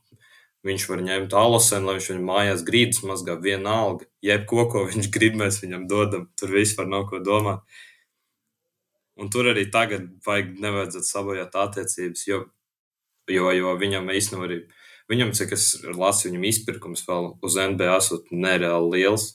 Viņš 0.67 0.85
var 0.89 1.01
ņemt 1.05 1.33
alasenu, 1.37 1.87
lai 1.87 1.97
viņš 1.97 2.07
viņam 2.11 2.29
mājās 2.29 2.63
grīdas 2.67 3.01
mazgā 3.07 3.35
vienalga. 3.41 4.07
Jebko, 4.25 4.65
ko 4.71 4.85
viņš 4.87 5.09
grib, 5.15 5.37
mēs 5.39 5.61
viņam 5.63 5.85
dodam. 5.91 6.25
Tur 6.39 6.53
vispār 6.55 6.89
nav 6.91 7.05
ko 7.11 7.19
domāt. 7.23 7.63
Un 9.17 9.31
tur 9.33 9.49
arī 9.51 9.65
tagad 9.73 10.09
vajag 10.25 10.53
nevajadzētu 10.61 11.07
sabojāt 11.07 11.55
attiecības, 11.57 12.25
jo, 12.29 12.41
jo, 13.31 13.51
jo 13.55 13.73
viņam 13.79 14.09
īstenībā 14.13 14.47
arī, 14.47 14.59
viņam, 15.11 15.33
cik 15.37 15.55
es 15.57 15.69
lasu, 15.83 16.27
viņam 16.29 16.47
izpirkums 16.49 17.05
vēl 17.07 17.31
uz 17.43 17.57
NBA 17.59 17.95
esot 17.97 18.31
nereāli 18.31 19.01
liels, 19.01 19.29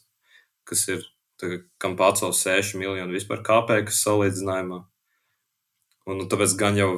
kas 0.68 0.86
ir, 0.92 1.04
tā, 1.40 1.62
kam 1.82 1.96
pacels 2.00 2.42
6 2.44 2.76
miljonu 2.80 3.14
vispār 3.14 3.42
kāpēkas 3.46 4.02
salīdzinājumā. 4.04 4.82
Un 6.10 6.18
nu, 6.18 6.26
tāpēc 6.30 6.56
gan 6.58 6.78
jau 6.78 6.92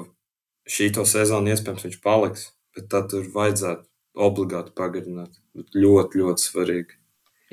šī 0.71 0.91
to 0.97 1.05
sezonu 1.09 1.53
iespējams 1.53 1.85
viņš 1.89 1.99
paliks, 2.05 2.49
bet 2.77 2.89
tad 2.93 3.11
tur 3.13 3.27
vajadzētu 3.35 3.85
obligāti 4.25 4.73
pagarināt. 4.77 5.41
Ļoti, 5.75 6.21
ļoti 6.23 6.45
svarīgi. 6.45 7.01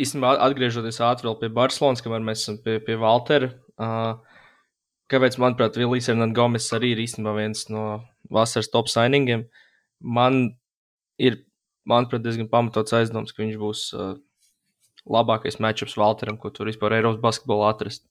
Īstenībā, 0.02 0.38
atgriežoties 0.46 1.02
ātri 1.04 1.34
pie 1.42 1.50
Barcelonas, 1.54 2.02
kamēr 2.02 2.24
mēs 2.26 2.46
esam 2.46 2.62
pie, 2.64 2.78
pie 2.86 2.96
Valtera. 3.02 3.52
Uh, 3.82 4.16
kāpēc, 5.12 5.38
manuprāt, 5.42 5.78
Vilnius 5.78 6.08
Hernandez 6.10 6.70
arī 6.78 6.94
ir 6.94 7.04
īstenībā 7.04 7.36
viens 7.38 7.68
no 7.70 8.00
vasaras 8.34 8.72
top 8.74 8.90
signingiem? 8.92 9.46
Man 10.02 10.42
ir, 11.22 11.42
manuprāt, 11.88 12.24
diezgan 12.26 12.50
pamatots 12.52 12.96
aizdoms, 12.98 13.34
ka 13.36 13.44
viņš 13.44 13.58
būs 13.62 13.84
uh, 13.98 14.16
labākais 15.06 15.60
matčups 15.62 15.98
Valteram, 16.00 16.40
ko 16.42 16.50
tur 16.54 16.70
vispār 16.72 16.98
Eiropas 16.98 17.22
basketbolā 17.24 17.74
atrast. 17.74 18.06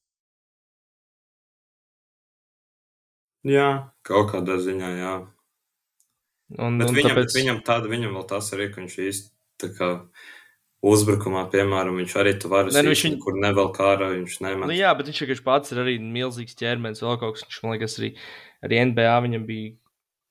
Jā, 3.47 3.69
kaut 4.05 4.35
kādā 4.35 4.59
ziņā, 4.61 4.89
jā. 5.01 5.15
Un, 6.59 6.77
Bet 6.81 6.91
un 6.91 6.99
viņam, 6.99 7.15
tāpēc... 7.15 7.35
viņam 7.39 7.61
tāda, 7.65 7.89
viņam 7.89 8.17
vēl 8.19 8.27
tas 8.29 8.51
arī, 8.57 8.67
ka 8.73 8.83
viņš 8.83 8.97
īsti 9.07 9.79
uzbrukumā, 10.91 11.45
piemēram, 11.53 11.99
viņš 12.01 12.17
arī 12.21 12.35
tu 12.41 12.51
vari 12.53 12.73
Nē, 12.75 12.83
nu, 12.85 12.93
viņš... 12.93 13.05
viņš- 13.07 13.21
kur 13.25 13.39
nevēl 13.41 13.71
kārā, 13.77 14.11
viņš 14.17 14.37
nemet. 14.45 14.67
Nu, 14.69 14.77
jā, 14.77 14.91
bet 14.97 15.11
viņš 15.11 15.23
vienkārši 15.25 15.47
pats 15.47 15.73
ir 15.75 15.83
arī 15.85 15.97
milzīgs 16.03 16.59
ķermenis. 16.59 17.05
Vēl 17.05 17.21
kaut 17.21 17.37
kas, 17.37 17.47
viņš 17.47 17.61
man 17.65 17.77
liekas, 17.77 17.97
arī, 18.01 18.11
arī 18.67 18.83
NBA 18.91 19.17
viņam 19.29 19.47
bija. 19.49 19.73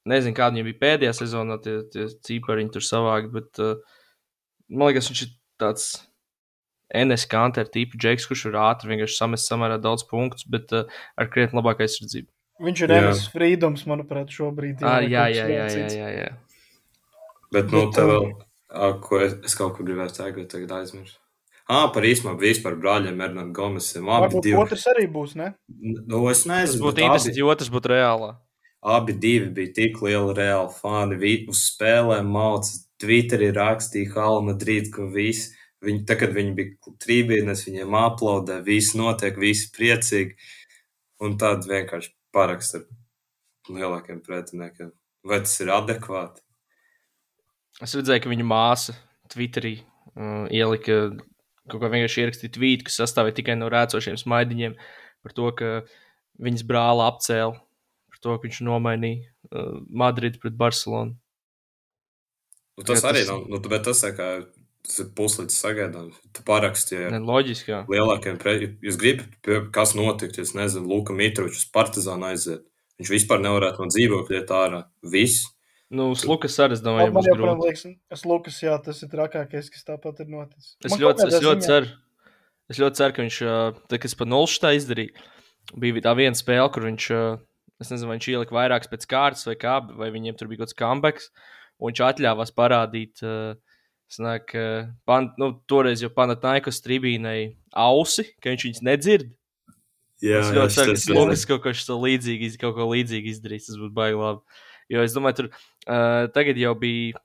Nezinu, 0.09 0.35
kāda 0.37 0.55
viņam 0.57 0.69
bija 0.71 0.81
pēdējā 0.83 1.13
sezonā, 1.19 1.59
tie, 1.63 1.79
tie 1.93 2.07
cipariņi 2.25 2.73
tur 2.75 2.85
savākt, 2.85 3.31
bet 3.35 3.61
uh, 3.63 3.75
man 4.71 4.89
liekas, 4.89 5.09
viņš 5.11 5.23
ir 5.25 5.33
tāds 5.61 5.89
NS 6.89 7.27
kanter 7.29 7.69
tipa 7.69 7.99
džeks, 8.01 8.25
kurš 8.29 8.47
ir 8.49 8.57
ātri 8.57 8.89
vienkārši 8.89 9.19
samest 9.19 9.49
samērā 9.49 9.77
daudz 9.81 10.05
punktus, 10.09 10.47
bet 10.49 10.73
uh, 10.73 10.89
ar 11.19 11.29
krietni 11.29 11.59
labāku 11.61 11.85
aizsardzību. 11.85 12.31
Viņš 12.59 12.83
ir 12.83 12.91
Jā. 12.91 12.99
Enes 13.05 13.23
Freedoms, 13.31 13.85
manuprāt, 13.87 14.33
šobrīd. 14.35 14.81
Ah, 14.83 14.99
jā, 14.99 15.29
jā, 15.31 15.45
jā, 15.47 15.63
jā, 15.63 15.67
cits. 15.71 15.95
jā, 15.95 16.09
jā. 16.11 16.29
Bet, 17.53 17.71
nu, 17.71 17.85
te 17.93 18.03
um, 18.03 18.09
vēl, 18.11 18.97
ko 19.05 19.21
es, 19.23 19.37
es 19.47 19.55
kaut 19.57 19.77
ko 19.77 19.85
gribēju 19.87 20.15
teikt, 20.17 20.41
bet 20.41 20.51
tagad 20.51 20.75
aizmirsu. 20.81 21.15
Ah, 21.69 21.85
par 21.93 22.03
īstenībā 22.09 22.33
vispār 22.41 22.75
brāļiem 22.81 23.19
Ernam 23.21 23.53
Gomesam. 23.53 24.09
Abi 24.09 24.25
Varbūt 24.25 24.47
divi. 24.47 24.57
otrs 24.57 24.87
arī 24.89 25.05
būs, 25.13 25.35
ne? 25.37 25.51
Nu, 25.69 26.23
es 26.31 26.41
Tas 26.41 26.49
nezinu, 26.49 26.83
būtu 26.87 26.97
bet 26.97 27.03
interesanti, 27.05 27.35
abi, 27.37 27.43
jo 27.43 27.51
otrs 27.53 27.71
būtu 27.73 27.91
reālā. 27.93 28.31
Abi 28.81 29.13
divi 29.13 29.49
bija 29.55 29.73
tik 29.75 30.01
lieli 30.03 30.35
reāli 30.37 30.73
fani. 30.75 31.33
Uz 31.51 31.63
spēlēm 31.71 32.29
mauca, 32.33 32.71
Twitterī 32.99 33.53
rakstīja 33.55 34.11
Hala 34.17 34.41
Madrid, 34.43 34.89
ka 34.91 35.05
visi, 35.07 35.53
viņi, 35.85 36.03
tā, 36.07 36.17
kad 36.19 36.33
viņi 36.35 36.55
bija 36.57 36.95
trībīnēs, 37.05 37.63
viņiem 37.69 37.95
aplaudē, 37.95 38.59
viss 38.65 38.97
notiek, 38.99 39.39
visi 39.39 39.69
priecīgi. 39.75 40.35
Un 41.23 41.37
tad 41.39 41.67
vienkārši 41.67 42.11
parakst 42.35 42.75
ar 42.79 42.85
lielākiem 43.71 44.19
pretiniekiem. 44.23 44.91
Vai 45.27 45.41
tas 45.43 45.55
ir 45.63 45.71
adekvāti? 45.75 46.43
Es 47.83 47.95
redzēju, 47.95 48.23
ka 48.23 48.31
viņa 48.31 48.47
māsa 48.47 48.95
Twitterī 49.31 49.77
uh, 49.79 50.47
ielika 50.51 51.01
kaut 51.69 51.83
ko 51.83 51.91
vienkārši 51.91 52.23
ierakstīt 52.23 52.55
tvītu, 52.55 52.87
kas 52.87 52.99
sastāvēja 53.03 53.39
tikai 53.39 53.55
no 53.59 53.69
rēcošiem 53.71 54.17
smaidiņiem 54.19 54.75
par 55.23 55.35
to, 55.37 55.51
ka 55.55 55.71
viņas 56.41 56.65
brāli 56.67 57.05
apcēla, 57.05 57.59
par 58.19 58.27
to, 58.27 58.37
ka 58.37 58.47
viņš 58.47 58.61
nomainīja 58.67 59.25
uh, 59.55 59.79
Madridu 59.89 60.39
pret 60.43 60.53
Barcelonu. 60.59 61.15
Nu, 62.77 62.83
tas 62.87 63.03
Jā, 63.03 63.09
arī 63.11 63.23
tas- 63.25 63.29
nav, 63.33 63.45
nu, 63.51 63.59
bet 63.59 63.83
tas, 63.83 64.01
tā 64.03 64.11
kā, 64.15 64.27
tas 64.87 64.99
ir 65.03 65.09
puslīdz 65.17 65.51
sagaidāms. 65.55 66.15
Tu 66.33 66.43
parakstīji 66.47 67.09
Ne, 67.11 67.19
ar 67.19 67.25
loģiski, 67.27 67.71
jā. 67.73 67.79
lielākiem 67.91 68.37
pretiniekiem. 68.39 68.79
Jūs 68.87 68.99
gribat, 69.01 69.71
kas 69.75 69.95
notiktu, 69.95 70.41
es 70.45 70.53
nezinu, 70.55 70.87
Luka 70.87 71.13
Mitrovičs 71.13 71.65
uz 71.65 71.71
Partizānu 71.75 72.29
aiziet. 72.31 72.63
Viņš 72.99 73.11
vispār 73.15 73.39
nevarētu 73.43 73.79
no 73.79 73.87
dzīvokļa 73.91 74.37
iet 74.39 74.49
ārā. 74.51 74.83
Viss. 75.03 75.45
Nu, 75.89 76.11
Lukas 76.27 76.55
arī, 76.61 76.75
es 76.77 76.81
domāju, 76.85 77.09
Man 77.11 77.15
būs 77.17 77.27
joprojām 77.31 77.59
grūti. 77.63 77.93
tas 78.11 78.23
Lukas, 78.25 78.59
jā, 78.61 78.75
tas 78.83 78.99
ir 79.03 79.09
trakākais, 79.09 79.69
kas 79.73 79.83
tāpat 79.87 80.19
ir 80.21 80.27
noticis. 80.29 80.75
Es 80.85 80.91
Man 80.91 80.99
ļoti, 81.01 81.27
es 81.27 81.39
ļoti 81.41 81.65
ceru, 81.65 81.87
es 82.69 82.77
ļoti 82.77 82.95
ceru, 82.99 83.13
ka 83.15 83.23
viņš, 83.25 83.37
uh, 83.47 83.79
tā, 83.89 83.99
kas 83.99 84.13
pa 84.19 84.25
nulštā 84.29 84.73
izdarīja, 84.77 85.15
bija 85.79 86.03
tā 86.05 86.13
viena 86.19 86.37
spēle, 86.37 86.67
kur 86.75 86.83
viņš, 86.85 87.07
uh, 87.15 87.39
es 87.79 87.91
nezinu, 87.93 88.11
vai 88.11 88.19
viņš 88.19 88.29
ielika 88.33 88.55
vairākas 88.55 88.91
pēc 88.91 89.07
kārtas 89.09 89.47
vai 89.47 89.55
kā, 89.59 89.79
vai 89.99 90.11
viņiem 90.13 90.37
tur 90.39 90.51
bija 90.51 90.61
kaut 90.61 90.69
kāds 90.69 90.79
comebacks, 90.79 91.31
un 91.79 91.91
viņš 91.91 92.05
atļāvās 92.09 92.55
parādīt, 92.57 93.23
uh, 93.25 93.57
Snāk, 94.09 94.55
uh, 94.57 94.87
pan, 95.05 95.27
nu, 95.37 95.51
toreiz 95.69 96.01
jau 96.01 96.09
Panatnaikas 96.09 96.81
tribīnai 96.81 97.53
ausi, 97.77 98.25
ka 98.41 98.49
viņš 98.49 98.63
viņus 98.65 98.81
nedzird. 98.87 99.27
Jā, 100.19 100.39
Es 100.41 100.49
ļoti 100.51 100.75
ceru, 100.75 100.95
ka 100.97 101.17
Lukas 101.19 101.45
kaut 101.47 101.61
ko 101.63 101.97
līdzīgi, 102.01 102.49
kaut 102.59 102.73
ko 102.75 102.89
līdzīgi 102.89 103.35
izdarīs. 103.35 103.69
Tas 103.69 103.77
būtu 103.79 103.93
baigi 103.95 104.17
labi. 104.19 104.63
Jo 104.89 105.03
es 105.05 105.13
domāju, 105.13 105.37
tur 105.37 105.47
uh, 105.53 106.25
tagad 106.33 106.57
jau 106.57 106.73
bija 106.81 107.21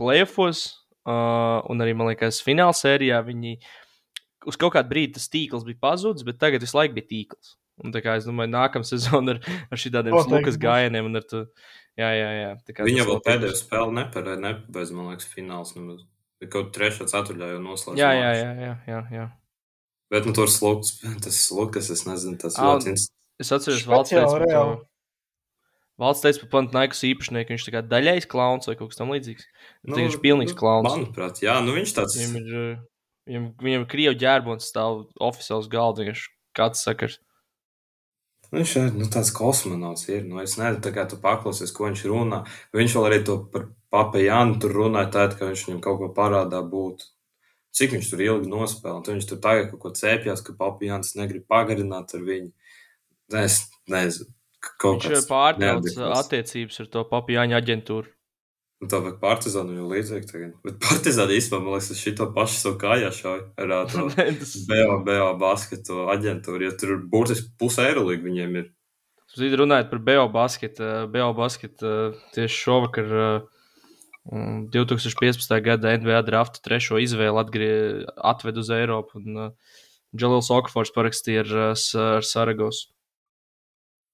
playoffs, 0.00 0.64
uh, 1.04 1.60
un 1.70 1.84
arī, 1.84 1.92
man 1.92 2.08
liekas, 2.10 2.40
fināla 2.42 2.74
sērijā 2.74 3.20
viņi 3.28 3.58
uz 4.48 4.58
kaut 4.60 4.74
kādu 4.74 4.90
brīdi 4.90 5.18
tas 5.18 5.28
tīkls 5.30 5.68
bija 5.68 5.82
pazudis, 5.84 6.24
bet 6.26 6.40
tagad 6.40 6.64
visu 6.64 6.80
laiku 6.80 6.96
bija 6.96 7.10
tīkls. 7.12 7.54
Un 7.82 7.90
tā 7.94 8.02
kā 8.04 8.14
es 8.20 8.26
domāju, 8.28 8.52
nākamā 8.54 8.86
sezona 8.92 9.34
ar, 9.34 9.40
ar 9.70 9.80
šādiem 9.80 10.14
būs. 10.14 10.58
gājieniem 10.62 11.08
un 11.10 11.18
ar 11.18 11.24
to. 11.26 11.44
Jā, 11.98 12.10
jā, 12.14 12.30
jā. 12.38 12.50
kā 12.74 12.86
Viņa 12.86 13.06
vēl 13.06 13.20
pēdējo 13.22 13.54
spēli 13.58 13.96
nepareizi, 14.00 14.42
nepabeidz, 14.42 14.92
man 14.94 15.12
liekas, 15.12 15.28
fināls 15.30 15.74
nemaz. 15.78 16.02
Kaut 16.50 16.72
trešā, 16.76 17.06
ceturtajā 17.08 17.54
jau 17.54 17.60
noslēdz. 17.64 17.98
Jā, 17.98 18.10
jā, 18.18 18.30
jā, 18.36 18.48
jā, 18.60 18.72
jā, 18.90 18.98
jā. 19.14 19.26
Bet, 20.12 20.26
nu, 20.28 20.34
tur 20.36 20.50
slūks, 20.52 20.98
tas 21.24 21.38
Lukas, 21.54 21.88
es 21.94 22.04
nezinu, 22.06 22.36
tas 22.42 22.58
ļoti 22.60 22.92
ins- 22.94 23.08
Es 23.42 23.50
atceros, 23.50 23.82
Valsts 23.90 24.14
teica. 24.14 24.66
Valsts 25.98 26.22
teica 26.22 26.42
par 26.44 26.50
Pantnaikas 26.52 27.00
īpašnieku, 27.06 27.54
viņš 27.54 27.64
tā 27.66 27.72
kā 27.74 27.80
daļais 27.86 28.26
klauns 28.30 28.68
vai 28.70 28.74
kaut 28.78 28.92
kas 28.92 28.98
tam 28.98 29.10
līdzīgs. 29.14 29.46
Nu, 29.86 29.96
viņš 29.98 30.16
ir 30.18 30.22
pilnīgs 30.22 30.54
klauns. 30.58 30.90
Manuprāt, 30.90 31.40
jā, 31.42 31.54
nu 31.62 31.74
viņš 31.74 31.94
tāds. 31.96 32.14
Viņam 32.18 32.36
ir, 32.38 32.78
viņam, 33.30 33.48
viņam 33.62 33.86
krievu 33.90 34.18
ģērbons, 34.18 34.66
stāv 34.70 35.04
oficiāls 35.22 35.70
galds, 35.70 36.02
vienkārši 36.02 36.30
kāds 36.58 36.82
sakars. 36.86 37.18
Viņš 38.54 38.74
ir 38.78 38.92
nu, 38.94 39.08
tāds 39.10 39.32
kosmonauts. 39.34 40.06
Ir. 40.10 40.22
Nu, 40.28 40.38
es 40.42 40.54
nezinu, 40.60 40.92
kā 40.94 41.06
tu 41.10 41.18
paklausies, 41.22 41.72
ko 41.74 41.88
viņš 41.88 42.04
runā. 42.10 42.44
Viņš 42.76 42.94
vēl 42.98 43.08
arī 43.08 43.18
to 43.26 43.38
par 43.50 43.66
papu 43.94 44.22
Jānu 44.22 44.60
tur 44.62 44.76
runāja, 44.78 45.10
tād, 45.16 45.36
ka 45.38 45.50
viņš 45.50 45.66
viņam 45.68 45.82
kaut 45.84 46.00
ko 46.00 46.10
parādā 46.14 46.62
būtu. 46.66 47.10
Cik 47.74 47.96
viņš 47.96 48.08
tur 48.12 48.22
ilgi 48.22 48.50
nospēlēja? 48.52 49.16
Viņš 49.16 49.28
tur 49.30 49.42
tagad 49.42 49.72
kaut 49.72 49.82
ko 49.82 49.92
cēpjas, 49.98 50.44
ka 50.46 50.54
papu 50.58 50.86
Jānis 50.86 51.16
negrib 51.18 51.46
pagarināt 51.50 52.14
ar 52.14 52.22
viņu. 52.26 52.52
Es 53.34 53.64
nezinu. 53.90 54.30
Viņš 54.64 55.08
ir 55.10 55.24
pārtraucis 55.28 55.98
attiecības 55.98 56.80
ar 56.84 56.92
to 56.92 57.02
papu 57.10 57.34
Jāņa 57.34 57.58
aģentūru. 57.60 58.13
Nu, 58.84 58.88
tā 58.92 58.98
vajag 59.00 59.14
partizānu 59.22 59.78
jau 59.78 59.86
līdzīgi 59.88 60.26
tagad. 60.28 60.48
Bet 60.66 60.74
partizāni 60.84 61.38
īstenībā, 61.38 61.62
man 61.64 61.78
liekas, 61.78 61.96
šito 61.96 62.26
pašu 62.36 62.58
savu 62.60 62.76
kājā 62.82 63.08
šauj 63.16 63.38
ar 63.64 63.72
to 63.88 64.02
BO, 64.68 64.98
BO 65.06 65.28
basketu 65.40 66.02
aģentūru, 66.12 66.66
jo 66.66 66.74
tur 66.82 66.92
būtiski 67.08 67.54
puse 67.56 67.86
eirolīgi 67.86 68.26
viņiem 68.26 68.58
ir. 68.60 68.66
Zīd 69.32 69.56
runājot 69.56 69.88
par 69.88 70.02
BO 70.04 70.26
basketu, 70.34 70.90
BO 71.14 71.30
basketu 71.38 71.94
tieši 72.36 72.60
šovakar 72.60 73.08
2015. 74.76 75.56
gada 75.64 75.96
NBA 75.96 76.20
draftu 76.28 76.60
trešo 76.68 77.00
izvēli 77.00 77.40
atgrie, 77.40 77.74
atved 78.20 78.60
uz 78.60 78.68
Eiropu 78.76 79.22
un 79.22 79.48
Džalils 80.12 80.52
Okfors 80.52 80.92
parakstīja 80.92 81.46
ar, 81.46 81.56
ar 82.20 82.28
Saragosu. 82.28 82.92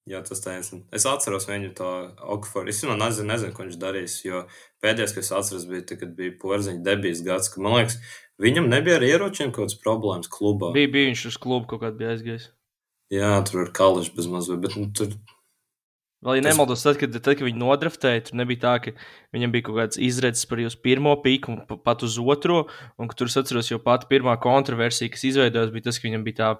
Jā, 0.09 0.23
tas 0.25 0.41
taisnība. 0.41 0.87
Es 0.97 1.05
atceros 1.07 1.45
viņu 1.49 1.75
to 1.77 1.89
Okaforu. 2.35 2.71
Es 2.73 2.81
vienmēr 2.81 3.03
nezinu, 3.03 3.29
nezinu, 3.31 3.53
ko 3.55 3.67
viņš 3.67 3.77
darīs. 3.81 4.17
Jo 4.25 4.47
pēdējais, 4.83 5.13
kas 5.17 5.33
atceros, 5.37 5.67
bija 5.69 5.85
tad, 5.91 6.01
kad 6.01 6.15
bija 6.17 6.33
porziņa 6.41 6.81
debijas 6.87 7.21
gads. 7.27 7.53
Man 7.61 7.77
liekas, 7.77 7.99
viņam 8.41 8.71
nebija 8.73 8.97
ar 8.99 9.05
ieročiem 9.07 9.53
kaut 9.53 9.69
kādas 9.69 9.83
problēmas 9.83 10.33
klubā. 10.33 10.73
Bija, 10.77 10.91
bija 10.95 11.11
viņš 11.11 11.27
uz 11.31 11.37
klubu 11.43 11.69
kaut 11.71 11.85
kādā 11.85 12.01
bija 12.01 12.15
aizgājis. 12.17 12.49
Jā, 13.13 13.35
tur 13.47 13.67
ar 13.67 13.75
kališu 13.77 14.17
bez 14.17 14.31
mazliet, 14.31 14.63
bet 14.65 14.79
nu, 14.79 14.89
tur. 14.97 15.13
Vēl, 16.25 16.37
ja 16.37 16.45
tas... 16.45 16.51
nemaldos, 16.53 16.83
tad 16.85 16.99
kad, 17.01 17.15
tad, 17.17 17.37
kad 17.37 17.47
viņi 17.47 17.61
nodraftēja, 17.61 18.25
tur 18.29 18.41
nebija 18.41 18.61
tā, 18.65 18.75
ka 18.85 18.93
viņam 19.37 19.55
bija 19.55 19.67
kaut 19.69 19.79
kāds 19.83 20.01
izredzes 20.01 20.49
par 20.49 20.61
jūsu 20.63 20.81
pirmo 20.85 21.15
pīku 21.25 21.55
un 21.55 21.63
pat 21.85 22.05
uz 22.07 22.19
otro. 22.21 22.65
Un 23.01 23.13
tur 23.13 23.31
es 23.31 23.39
atceros, 23.41 23.71
jau 23.73 23.81
pati 23.85 24.09
pirmā 24.11 24.37
kontroversija, 24.41 25.13
kas 25.13 25.27
izveidojās, 25.29 25.73
bija 25.75 25.91
tas, 25.91 26.01
ka 26.01 26.09
viņam 26.09 26.27
bija 26.27 26.41
tā 26.41 26.51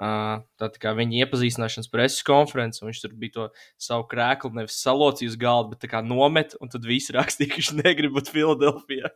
Tā 0.00 0.68
kā 0.80 0.94
viņa 0.96 1.26
iepazīstināšanas 1.26 1.90
preses 1.92 2.24
konferences, 2.24 2.80
un 2.80 2.88
viņš 2.88 3.00
tur 3.02 3.16
bija 3.20 3.34
to 3.34 3.44
savu 3.80 4.06
krēklu 4.08 4.48
nevis 4.56 4.78
salocījis 4.80 5.34
uz 5.34 5.36
galda, 5.42 5.74
bet 5.74 5.84
kā 5.92 6.00
nomet, 6.00 6.54
un 6.56 6.72
tad 6.72 6.88
viss 6.88 7.12
rakstīja, 7.12 7.50
ka 7.50 7.58
viņš 7.60 7.70
negrib 7.82 8.14
būt 8.16 8.30
Filadelfijā. 8.32 9.10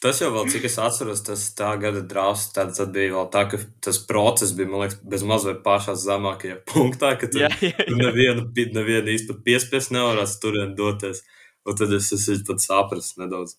Tas 0.00 0.22
jau 0.22 0.30
vēl, 0.32 0.48
cik 0.54 0.64
es 0.70 0.78
atceros, 0.80 1.20
tas 1.26 1.44
tā 1.58 1.74
gada 1.82 2.00
drausmas, 2.00 2.48
tad, 2.56 2.72
tad 2.78 2.96
bija 2.96 3.12
vēl 3.18 3.28
tā, 3.34 3.44
ka 3.52 3.60
tas 3.84 4.00
process 4.08 4.56
bija, 4.56 4.72
man 4.72 4.86
liekas, 4.86 5.02
bez 5.12 5.28
mazliet 5.28 5.60
pašā 5.66 5.98
zemākajā 6.00 6.62
punktā, 6.72 7.12
ka 7.20 7.28
tur, 7.28 7.44
jā, 7.44 7.52
jā, 7.60 7.74
jā. 7.74 7.88
tur 7.90 8.00
nevienu, 8.00 8.48
nevienu 8.78 9.12
īsti 9.12 9.34
pat 9.34 9.46
piespies 9.50 9.92
nevarās 9.92 10.38
turien 10.40 10.72
doties, 10.78 11.26
un 11.68 11.76
tad 11.76 11.92
es 11.92 12.08
esmu 12.16 12.40
pat 12.48 12.64
saprast 12.64 13.20
nedaudz. 13.20 13.58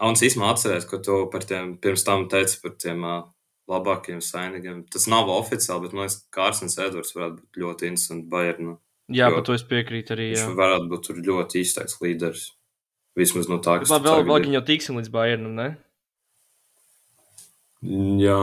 Un 0.00 0.14
es 0.16 0.24
īstenībā 0.24 0.54
atceros, 0.54 0.88
ko 0.88 1.02
tu 1.04 1.24
par 1.32 1.44
tiem 1.44 1.74
pirms 1.82 2.06
tam 2.06 2.30
teici 2.30 2.62
par 2.62 2.78
tiem 2.80 3.02
uh, 3.04 3.26
labākajiem 3.68 4.20
sainīgiem. 4.24 4.84
Tas 4.92 5.08
nav 5.10 5.30
oficiāli, 5.32 5.86
bet 5.86 5.96
man 5.96 6.06
liekas, 6.06 6.20
Kārsins 6.34 6.78
Edvards 6.80 7.14
varētu 7.16 7.42
būt 7.42 7.60
ļoti 7.62 7.90
interesants 7.90 8.30
Bayernā. 8.32 8.76
Jā, 9.08 9.30
bet 9.32 9.46
to 9.48 9.56
es 9.56 9.64
piekrītu 9.64 10.14
arī. 10.16 10.30
Jā. 10.34 10.46
Viņš 10.46 10.56
varētu 10.58 10.88
būt 10.92 11.10
ļoti 11.24 11.64
izteikts 11.64 12.00
līderis. 12.04 12.46
Vismaz 13.18 13.48
no 13.50 13.58
tā, 13.64 13.80
kas 13.82 13.90
tur 13.90 14.04
vēl, 14.04 14.24
vēl 14.28 14.52
jau 14.54 14.64
tiksim 14.68 14.98
līdz 15.00 15.10
Bayernam, 15.10 15.56
ne? 15.58 15.68
Jā. 18.22 18.38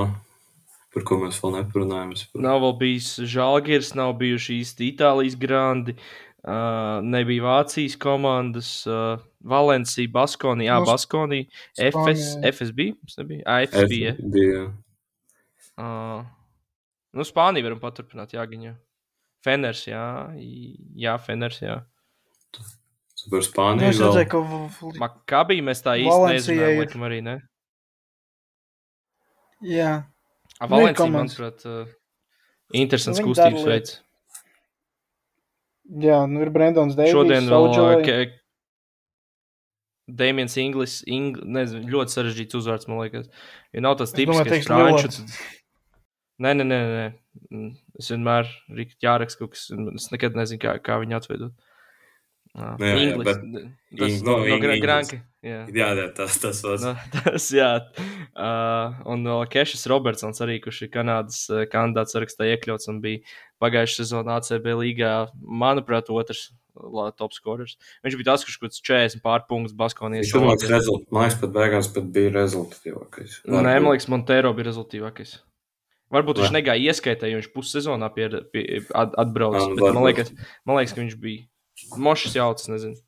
Par 0.96 1.04
ko 1.08 1.20
mēs 1.22 1.38
vēl 1.44 1.58
neparunājam. 1.58 2.14
Par... 2.32 2.44
Nav 2.44 2.62
vēl 2.64 2.76
bijis 2.80 3.10
Žalgiris, 3.32 3.94
nav 4.00 4.16
bijuši 4.20 4.62
īsti 4.62 4.90
Itālijas 4.94 5.36
grandi, 5.40 5.96
uh, 5.96 7.04
nebija 7.04 7.44
Vācijas 7.44 7.98
komandas, 8.00 8.72
uh, 8.88 9.20
Valencija, 9.46 10.12
Baskonija, 10.12 10.74
Jā, 10.74 10.80
Baskonija, 10.88 11.50
FS, 11.92 12.38
FSB, 12.42 12.90
FSB. 13.06 13.44
FSB 13.46 14.46
jā. 14.48 14.66
Uh, 15.76 16.24
nu, 17.16 17.26
Spāniju 17.28 17.68
varam 17.68 17.82
paturpināt, 17.82 18.36
Jā, 18.36 18.46
Giņa. 18.48 18.76
Feners, 19.46 19.84
jā, 19.86 20.06
jā 20.98 21.18
Feners, 21.22 21.60
jā. 21.62 21.82
Par 23.32 23.44
Spāniju. 23.46 23.90
Es 23.92 24.00
redzēju, 24.02 24.30
ka 24.32 24.96
Makabī 25.02 25.60
mēs 25.66 25.84
tā 25.86 25.98
īsti 26.02 26.32
nezinām, 26.34 26.80
laikam 26.82 27.06
arī, 27.08 27.20
ne? 27.26 27.36
Jā. 29.66 29.92
A, 30.60 30.70
Valencija, 30.72 31.10
manuprāt, 31.12 31.64
uh, 31.68 31.92
interesants 32.76 33.22
nu, 33.22 33.30
kustības 33.30 33.68
veids. 33.68 34.00
Jā, 36.02 36.24
nu 36.30 36.42
ir 36.42 36.52
Brendons 36.54 36.96
Deivijs. 36.98 37.14
Šodien 37.14 37.50
vēl 37.52 38.06
ke, 38.06 38.18
Dēmons 40.06 40.56
Inglis, 40.62 41.00
Ing, 41.10 41.38
nezinu, 41.50 41.88
ļoti 41.90 42.14
sarežģīts 42.14 42.58
uzvārds, 42.60 42.90
man 42.90 43.02
liekas. 43.02 43.30
Ja 43.74 43.82
nav 43.86 43.98
tas 44.02 44.14
tips, 44.14 44.38
kas 44.46 44.68
franču, 44.68 45.10
tad 45.10 45.38
Nē, 46.44 46.52
nē, 46.58 46.66
nē, 46.68 46.80
nē. 46.92 47.06
Mm, 47.52 47.70
es 48.00 48.10
vienmēr 48.12 48.50
jāraksta 49.04 49.44
kaut 49.44 49.56
kas, 49.56 49.70
es 49.72 50.10
nekad 50.12 50.36
nezinu, 50.36 50.60
kā, 50.64 50.76
kā 50.84 51.00
viņu 51.04 51.18
atveidot. 51.20 51.56
Uh, 52.56 52.76
jā, 52.80 52.92
jā, 52.96 53.16
bet, 53.20 53.42
tas 54.00 54.14
ir 54.16 54.22
no, 54.24 54.38
no, 54.40 54.58
no 54.62 54.76
Granka. 54.80 55.18
Jā, 55.44 55.66
jā, 55.76 55.88
jā 56.00 56.06
tas 56.16 56.38
tas 56.40 56.62
var. 56.64 56.78
No, 56.80 56.94
tas, 57.18 57.48
jā. 57.52 57.72
Uh, 58.32 58.96
un 59.12 59.26
no 59.28 59.42
Kešas 59.52 59.84
Robertsons 59.92 60.40
arī, 60.44 60.62
kurš 60.64 60.86
ir 60.86 60.92
Kanādas 60.94 61.42
uh, 61.52 61.66
kandidāts 61.72 62.16
sarakstā 62.16 62.48
iekļauts 62.54 62.88
un 62.94 63.02
bija 63.04 63.24
pagājušajā 63.64 64.06
sezonā 64.06 64.38
ACB 64.40 64.72
līgā, 64.80 65.16
manuprāt, 65.44 66.12
otrs 66.16 66.48
top 67.20 67.36
scorers. 67.36 67.76
Viņš 68.04 68.16
bija 68.20 68.30
tas, 68.32 68.48
kurš 68.48 68.60
kaut 68.60 68.72
kāds 68.72 68.84
40 68.88 69.24
pārpunktus 69.24 69.76
Baskonijas. 69.76 70.28
Viņš 70.28 70.40
man 70.40 70.54
liekas, 70.54 70.72
rezult, 70.72 71.06
man 71.12 71.26
liekas, 71.26 71.38
pat 71.44 71.54
beigās 71.56 71.92
pat 71.96 72.08
bija 72.16 72.32
rezultatīvākais. 72.36 73.38
Nē, 73.52 73.76
man 73.80 73.92
liekas, 73.94 74.10
Montero 74.12 74.56
bija 74.56 74.70
rezultatīvākais. 74.72 75.38
Varbūt 76.14 76.44
viņš 76.44 76.54
negāja 76.54 76.92
ieskaitē, 76.92 77.32
jo 77.32 77.40
viņš 77.40 77.50
pussezonā 77.56 78.12
pie, 78.14 78.28
pie, 78.54 78.64
atbrauca. 78.94 79.66
Bet, 79.74 79.88
man, 79.88 80.04
liekas, 80.06 80.32
man 80.68 80.78
liekas, 80.80 80.94
ka 80.94 81.02
viņš 81.02 81.16
bija 81.22 81.98
mošs 81.98 82.38
jauts, 82.38 82.70
nezinu. 82.70 83.00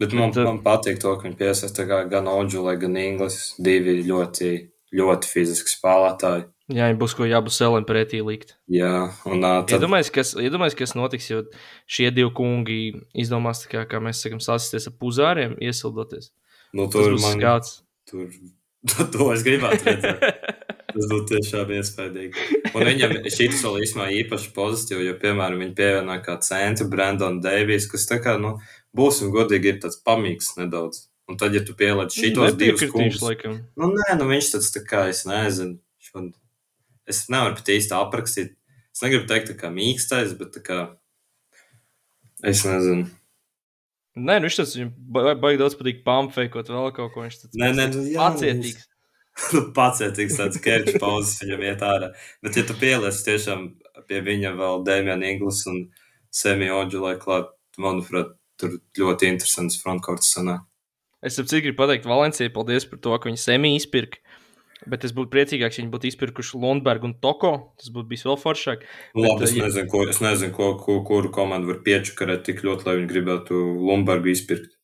Bet 0.00 0.14
man, 0.16 0.32
bet, 0.32 0.44
man 0.46 0.60
patīk 0.64 1.00
to, 1.00 1.12
ka 1.16 1.28
viņi 1.28 1.38
piesaista 1.40 1.84
gan 1.88 2.28
Oģulē, 2.30 2.76
gan 2.80 2.96
Inglis. 3.00 3.54
Divi 3.60 3.98
ļoti, 4.06 4.52
ļoti 4.96 5.32
fiziski 5.32 5.72
spēlētāji. 5.74 6.46
Jā, 6.70 6.86
viņam 6.86 7.00
būs 7.00 7.16
ko 7.18 7.26
jābūt 7.26 7.56
selim 7.56 7.84
pretī 7.88 8.20
likt. 8.22 8.54
Jā, 8.70 9.10
un 9.26 9.42
uh, 9.42 9.58
tad... 9.66 9.80
iedomājieties, 9.80 10.12
kas, 10.14 10.30
iedomājies, 10.38 10.76
kas 10.78 10.94
notiks, 10.94 11.26
jo 11.32 11.42
šie 11.90 12.12
divi 12.14 12.30
kungi 12.36 12.78
izdomās, 13.18 13.64
kā, 13.68 13.82
kā 13.90 13.98
mēs 14.04 14.22
sakām, 14.22 14.38
sasisties 14.44 14.86
ar 14.86 14.94
puzāriem, 15.00 15.56
iesildoties. 15.58 16.30
Nu, 16.76 16.86
tur 16.92 17.16
man 17.18 17.42
kāds. 17.42 17.80
Tur, 18.08 18.30
to 19.16 19.32
es 19.34 19.44
gribētu 19.46 19.88
redzēt. 19.90 20.24
Tas 20.94 21.06
būtu 21.10 21.34
tiešām 21.34 21.70
iespaidīgi. 21.76 22.46
Un 22.70 22.84
viņam 22.86 23.14
šis 23.26 23.62
vēl 23.64 23.78
īstenībā 23.84 24.08
īpaši 24.22 24.50
pozitīvi, 24.56 25.06
jo, 25.08 25.14
piemēram, 25.22 25.62
viņi 25.64 25.76
pievienoja 25.78 26.22
kā 26.24 26.36
centru 26.44 26.88
Brandonu 26.92 27.42
Deivijs, 27.44 27.88
kas 27.90 28.08
tā 28.10 28.20
kā, 28.22 28.36
nu, 28.42 28.56
būsim 28.96 29.32
godīgi, 29.34 29.74
ir 29.74 29.80
tāds 29.84 30.00
pamīgs 30.06 30.54
nedaudz. 30.58 31.06
Un 31.30 31.38
tad, 31.38 31.54
ja 31.54 31.62
tu 31.62 31.76
pieliec 31.78 32.14
šitos 32.14 32.56
divus 32.58 32.82
kungus, 32.90 33.22
nu, 33.78 33.92
nē, 33.94 34.16
nu, 34.18 34.26
viņš 34.32 34.54
tāds 34.56 34.72
tā 34.74 34.82
kā, 34.86 35.04
es 35.12 35.22
nezinu, 35.30 35.78
šod... 36.02 36.32
es 37.10 37.22
nevaru 37.30 37.54
pat 37.60 37.70
īsti 37.76 37.96
aprakstīt. 37.98 38.56
Es 38.90 39.04
negribu 39.04 39.28
teikt 39.30 39.52
tā 39.52 39.56
kā 39.60 39.70
mīkstais, 39.70 40.34
bet 40.38 40.50
tā 40.56 40.64
kā, 40.66 40.80
es 42.42 42.64
nezinu. 42.66 43.06
Nē, 44.18 44.40
nu 44.40 44.48
viņš 44.48 44.56
tas 44.58 44.74
viņam 44.74 44.90
baigi 45.38 45.60
daudz 45.60 45.76
patīk 45.78 46.02
pampfeikot 46.06 46.72
vēl 46.72 46.90
kaut 46.96 47.12
ko. 47.14 47.22
Viņš 47.22 47.36
tāds 47.44 47.60
nē, 47.60 47.70
nē, 47.78 47.86
nu, 47.94 48.02
jā, 48.10 48.18
pacietīgs. 48.18 48.89
nu, 49.54 49.62
pacietīgs 49.76 50.38
tāds 50.40 50.60
kerčs 50.62 50.98
pauzes 51.02 51.38
viņam 51.42 51.64
iet 51.68 51.84
ārā. 51.86 52.10
Bet, 52.44 52.58
ja 52.58 52.66
tu 52.66 52.76
pieliec 52.80 53.22
tiešām 53.26 53.68
pie 54.08 54.22
viņa 54.26 54.54
vēl 54.58 54.84
Dēmjana 54.86 55.30
Inglis 55.34 55.62
un 55.70 55.84
Semija 56.34 56.78
Oģulē 56.80 57.16
klāt, 57.22 57.52
manuprāt, 57.80 58.34
tur 58.60 58.76
ļoti 58.98 59.30
interesants 59.30 59.78
frontkorts 59.80 60.34
sanāk. 60.34 60.66
Es 61.20 61.36
saprotu, 61.36 61.60
gribu 61.64 61.82
pateikt 61.82 62.08
Valencijai 62.08 62.52
paldies 62.52 62.86
par 62.88 63.00
to, 63.04 63.16
ka 63.16 63.28
viņi 63.28 63.42
Semiju 63.42 63.80
izpirka. 63.80 64.22
Bet 64.88 65.04
es 65.04 65.12
būtu 65.12 65.28
priecīgāks, 65.34 65.76
ja 65.76 65.82
viņi 65.82 65.92
būtu 65.92 66.08
izpirkuši 66.08 66.60
Lundbergu 66.62 67.10
un 67.10 67.16
Toko. 67.20 67.50
Tas 67.76 67.90
būtu 67.92 68.08
bijis 68.08 68.24
vēl 68.24 68.38
foršāk. 68.40 68.86
Nu, 69.12 69.26
labi, 69.26 69.42
bet, 69.42 69.50
es, 69.50 69.56
nezinu, 69.58 69.90
ko, 69.92 70.04
es 70.08 70.20
nezinu, 70.24 70.54
ko, 70.56 70.70
ko, 70.80 70.96
kuru 71.04 71.32
komandu 71.34 71.74
var 71.74 71.82
piečakarēt 71.84 72.46
tik 72.48 72.62
ļoti, 72.64 72.88
lai 72.88 72.94
viņi 72.96 73.10
gribētu 73.10 73.60
Lundbergu 73.90 74.32
izpirkt. 74.32 74.79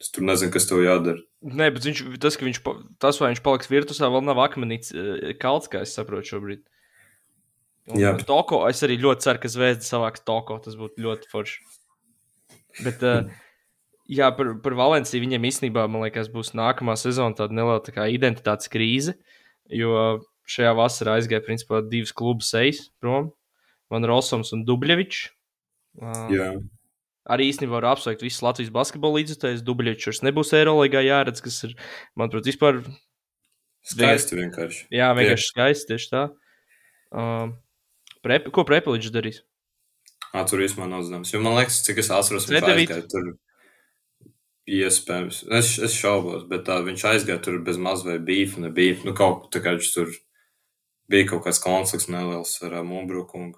Es 0.00 0.08
tur 0.14 0.24
nezinu, 0.24 0.52
kas 0.54 0.64
tev 0.64 0.80
jādara. 0.80 1.20
Nē, 1.44 1.68
bet 1.74 1.84
viņš, 1.84 2.02
tas, 2.22 2.38
ka 2.40 2.46
viņš, 2.46 2.60
tas, 3.02 3.18
vai 3.20 3.34
viņš 3.34 3.42
paliks 3.44 3.68
virtusā, 3.68 4.08
vēl 4.08 4.24
nav 4.24 4.40
akmenīts 4.40 4.94
eh, 4.96 5.34
kalts, 5.40 5.68
kā 5.68 5.82
es 5.84 5.92
saprotu 5.96 6.34
šobrīd. 6.34 6.64
Un 7.90 8.00
Jā. 8.00 8.14
Toko, 8.24 8.62
es 8.70 8.80
arī 8.86 8.96
ļoti 9.02 9.26
ceru, 9.26 9.42
ka 9.42 9.50
Zvezda 9.50 9.84
savāks 9.84 10.24
Toko. 10.24 10.56
Tas 10.62 10.76
būtu 10.78 11.02
ļoti 11.04 11.30
forši. 11.32 11.60
Bet, 12.84 13.02
uh, 13.02 13.28
jā, 14.08 14.30
par, 14.36 14.52
par 14.62 14.76
Valenciju 14.78 15.24
viņiem 15.24 15.48
īstenībā, 15.48 15.86
man 15.90 16.04
liekas, 16.06 16.30
būs 16.32 16.52
nākamā 16.56 16.94
sezona 17.00 17.36
tāda 17.36 17.56
neliela 17.56 17.82
tā 17.84 17.94
kā 17.96 18.06
identitātes 18.12 18.70
krīze. 18.72 19.16
Jo 19.70 20.20
šajā 20.50 20.74
vasarā 20.78 21.18
aizgāja 21.18 21.44
principā 21.46 21.82
divas 21.86 22.14
klubu 22.16 22.46
sejas 22.46 22.88
prom. 23.02 23.32
Van 23.90 24.06
Rossums 24.06 24.54
un 24.54 24.62
Dubļevičs. 24.68 25.24
Uh, 25.98 26.28
Jā. 26.30 26.50
Arī 27.30 27.50
īstenībā 27.50 27.78
var 27.78 27.90
apsveikt 27.92 28.24
visus 28.24 28.42
Latvijas 28.44 28.72
basketbola 28.74 29.20
līdzekļus. 29.20 29.62
Dubļevičs 29.66 30.10
vairs 30.10 30.22
nebūs 30.26 30.52
Eirolandā 30.58 31.04
jāredz, 31.04 31.42
kas 31.44 31.60
ir, 31.68 31.76
manuprāt, 32.18 32.48
vispār 32.50 32.82
Skaisti 33.86 34.36
vienkārši. 34.36 34.86
jā, 34.92 35.10
vienkārši 35.16 35.52
skaisti. 35.52 35.92
Tieši 35.94 36.10
tā. 36.12 36.24
Uh, 37.10 37.54
prep, 38.24 38.50
ko 38.54 38.64
Prepeličs 38.68 39.12
darīs? 39.14 39.40
Ā, 40.30 40.44
tur 40.46 40.62
īstenībā 40.62 40.86
nav 40.90 41.06
zināms. 41.06 41.32
Jo 41.32 41.40
man 41.42 41.56
liekas, 41.58 41.80
cik 41.86 42.02
es 42.02 42.10
atceros, 42.14 42.46
viņš 42.50 42.68
aizgāja 42.68 43.06
tur. 43.10 43.30
Iespējams. 44.70 45.40
Es, 45.56 45.72
es 45.82 45.96
šaubos, 45.98 46.44
bet 46.50 46.62
tā, 46.68 46.76
viņš 46.86 47.06
aizgāja 47.10 47.40
tur 47.42 47.56
bez 47.66 47.80
maz 47.80 48.04
vai 48.06 48.20
bīfa. 48.22 48.60
Nu, 48.62 49.14
kaut 49.18 49.48
kā 49.50 49.72
viņš 49.74 49.88
tur 49.96 50.12
bija 51.10 51.26
kaut 51.32 51.42
kāds 51.48 51.58
konflikts 51.64 52.10
neliels 52.12 52.54
ar 52.62 52.78
uh, 52.78 52.86
Mumbruku. 52.86 53.48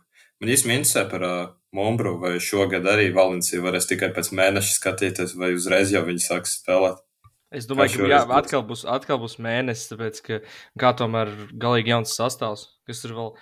Man 0.42 0.50
īstenībā 0.50 0.80
interesē 0.80 1.04
par 1.06 1.22
uh, 1.22 1.50
Mumbru, 1.76 2.16
vai 2.18 2.34
šogad 2.42 2.86
arī 2.90 3.12
Valencija 3.14 3.62
varēs 3.62 3.86
tikai 3.86 4.08
pēc 4.16 4.32
mēneša 4.34 4.72
skatīties, 4.74 5.36
vai 5.38 5.52
uzreiz 5.54 5.92
jau 5.94 6.02
viņi 6.02 6.24
sāks 6.24 6.56
spēlēt. 6.58 6.98
Es 7.54 7.68
domāju, 7.70 8.00
ka 8.00 8.08
jā, 8.10 8.18
atkal, 8.40 8.64
būs, 8.66 8.82
atkal 8.88 9.20
būs 9.22 9.38
mēnesis, 9.44 9.92
tāpēc 9.92 10.20
ka 10.26 10.40
kā 10.82 10.92
tomēr 10.98 11.30
galīgi 11.62 11.94
jauns 11.94 12.16
sastāvs, 12.18 12.66
kas 12.88 13.04
ir 13.06 13.14
vēl. 13.20 13.32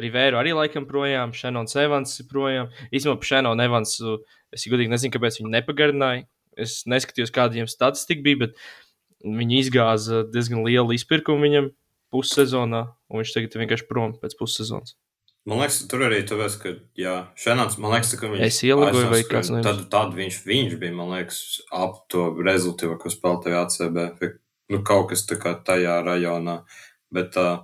Rivēru 0.00 0.40
arī 0.40 0.56
laikam 0.56 0.84
projām, 0.88 1.36
Šanons 1.36 1.76
Evans 1.80 2.18
ir 2.20 2.26
projām. 2.32 2.72
Īstenībā 2.88 3.20
par 3.20 3.30
Šanonu 3.30 3.64
Evansu 3.64 4.18
es 4.52 4.66
godīgi 4.68 4.92
nezinu, 4.92 5.12
kāpēc 5.14 5.40
viņi 5.40 5.54
nepagarināja. 5.54 6.26
Es 6.56 6.82
neskatījos, 6.88 7.32
kāda 7.36 7.56
viņam 7.56 7.68
statistika 7.72 8.24
bija, 8.24 8.46
bet 8.46 8.60
viņi 9.24 9.60
izgāza 9.60 10.24
diezgan 10.28 10.64
lielu 10.64 10.96
izpirkumu 10.96 11.48
viņam 11.48 11.72
pussezonā, 12.12 12.86
un 13.08 13.22
viņš 13.22 13.36
tagad 13.36 13.56
ir 13.56 13.64
vienkārši 13.64 13.88
prom 13.88 14.16
pēc 14.20 14.36
pussezonas. 14.40 14.96
Man 15.46 15.60
liekas, 15.62 15.78
tur 15.86 16.02
arī 16.08 16.24
tāpēc, 16.26 16.54
ka, 16.58 16.72
jā, 16.98 17.12
Šenāts, 17.38 17.76
man 17.78 17.92
liekas, 17.94 18.16
ka 18.18 18.30
viņš 18.32 18.42
Es 18.48 18.56
ieligoju, 18.66 19.06
vai 19.12 19.20
kāds 19.28 19.52
no? 19.54 19.60
Tad, 19.62 19.84
tad 19.92 20.16
viņš, 20.18 20.40
viņš 20.42 20.74
bija, 20.80 20.94
man 20.96 21.12
liekas, 21.14 21.38
ap 21.70 22.00
to 22.10 22.24
rezultātu, 22.40 22.96
ko 22.98 23.12
spēlēja 23.12 23.62
ACB. 23.62 24.24
Nu, 24.74 24.80
kaut 24.82 25.12
kas 25.12 25.22
tā 25.30 25.38
kā 25.38 25.52
tajā 25.62 26.00
rajonā. 26.02 26.56
Bet 27.14 27.38
uh, 27.38 27.60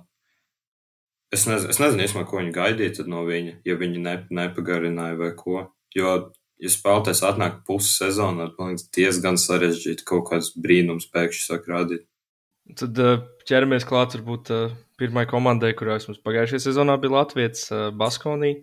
es, 1.35 1.43
nez, 1.49 1.67
es 1.73 1.81
nezinu, 1.83 2.05
īstenībā, 2.05 2.23
ko 2.29 2.39
viņi 2.39 2.55
gaidīja 2.55 3.07
no 3.11 3.25
viņa, 3.27 3.57
ja 3.67 3.75
viņi 3.81 4.05
ne, 4.05 4.15
nepagarināja 4.31 5.19
vai 5.19 5.33
ko. 5.35 5.65
Jo, 5.91 6.15
ja 6.63 6.71
spēlētājs 6.71 7.25
atnāk 7.27 7.61
pusi 7.67 7.91
sezonā, 7.97 8.47
tad 8.47 8.63
man 8.63 8.71
liekas, 8.71 8.87
diezgan 8.95 9.39
sarežģīti 9.41 10.07
kaut 10.07 10.29
kāds 10.31 10.53
brīnums 10.55 11.11
pēkšņi 11.11 11.45
sāk 11.49 11.67
rādīt. 11.67 12.07
Tad 12.79 12.99
uh, 13.03 13.17
ķeramies 13.47 13.83
klāt 13.87 14.15
varbūt 14.15 14.51
uh, 14.55 14.75
pirmai 14.99 15.25
komandai, 15.27 15.73
kurā 15.75 15.97
mums 16.07 16.21
pagājušajā 16.23 16.63
sezonā 16.63 16.95
bija 17.01 17.17
Latvijas 17.17 17.65
uh, 17.73 17.89
Baskonī. 17.91 18.55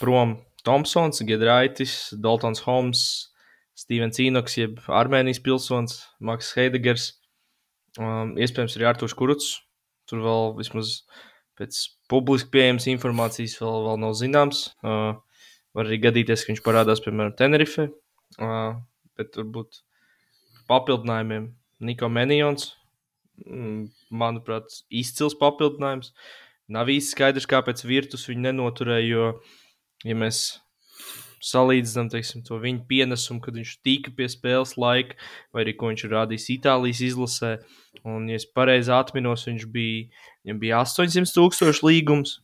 Prom 0.00 0.36
Thompsons, 0.66 1.22
Gedraitis, 1.24 2.10
Daltons 2.20 2.60
Holmes, 2.66 3.02
Stevens 3.76 4.20
Inoks, 4.20 4.56
jeb 4.58 4.80
Armēnijas 4.88 5.40
pilsonis, 5.44 6.00
Maks 6.20 6.52
Heidegers. 6.58 7.12
Um, 7.96 8.34
iespējams, 8.36 8.76
arī 8.76 8.88
Arthurs 8.90 9.16
Kuruts. 9.16 9.52
Tur 10.10 10.20
vēl 10.24 10.52
vismaz 10.58 10.98
pēc 11.56 11.78
publiski 12.10 12.52
pieejamas 12.52 12.88
informācijas 12.92 13.56
vēl, 13.62 13.78
vēl 13.88 14.02
nav 14.04 14.16
zināms. 14.18 14.66
Uh, 14.84 15.14
var 15.76 15.88
arī 15.88 16.00
gadīties, 16.04 16.44
ka 16.44 16.52
viņš 16.52 16.64
parādās, 16.64 17.02
piemēram, 17.04 17.36
Tenerife. 17.38 17.88
Uh, 18.36 18.76
bet 19.16 19.38
varbūt 19.40 19.80
papildinājumiem 20.68 21.48
Niko 21.86 22.10
Menijons. 22.12 22.74
Mm, 23.44 23.88
Manuprāt, 24.16 24.80
izcils 24.88 25.36
papildinājums. 25.38 26.12
Nav 26.72 26.88
īsti 26.90 27.14
skaidrs, 27.14 27.48
kāpēc 27.50 27.84
virtus 27.86 28.26
viņu 28.30 28.48
nenoturēja. 28.48 29.06
Jo, 29.10 29.26
ja 30.08 30.16
mēs 30.18 30.46
salīdzinām 31.46 32.08
teiksim, 32.10 32.42
to 32.46 32.58
viņa 32.62 32.86
pienesumu, 32.88 33.42
kad 33.44 33.56
viņš 33.58 33.74
tika 33.86 34.12
pie 34.16 34.28
spēles 34.32 34.74
laika, 34.80 35.18
vai 35.54 35.66
arī 35.66 35.76
ko 35.76 35.90
viņš 35.92 36.06
ir 36.06 36.14
rādījis 36.16 36.48
Itālijas 36.56 37.02
izlasē, 37.10 37.52
un, 38.02 38.26
ja 38.30 38.40
es 38.40 38.48
pareizi 38.56 38.94
atminos, 38.96 39.46
viņš 39.46 39.68
bija, 39.72 40.24
viņam 40.46 40.62
bija 40.62 40.80
800 40.82 41.36
tūkstoši 41.36 41.86
līgums, 41.86 42.38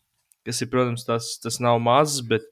kas 0.46 0.62
ir, 0.62 0.70
protams, 0.70 1.06
tas, 1.08 1.32
tas 1.42 1.58
nav 1.62 1.80
mazs, 1.82 2.20
bet 2.28 2.46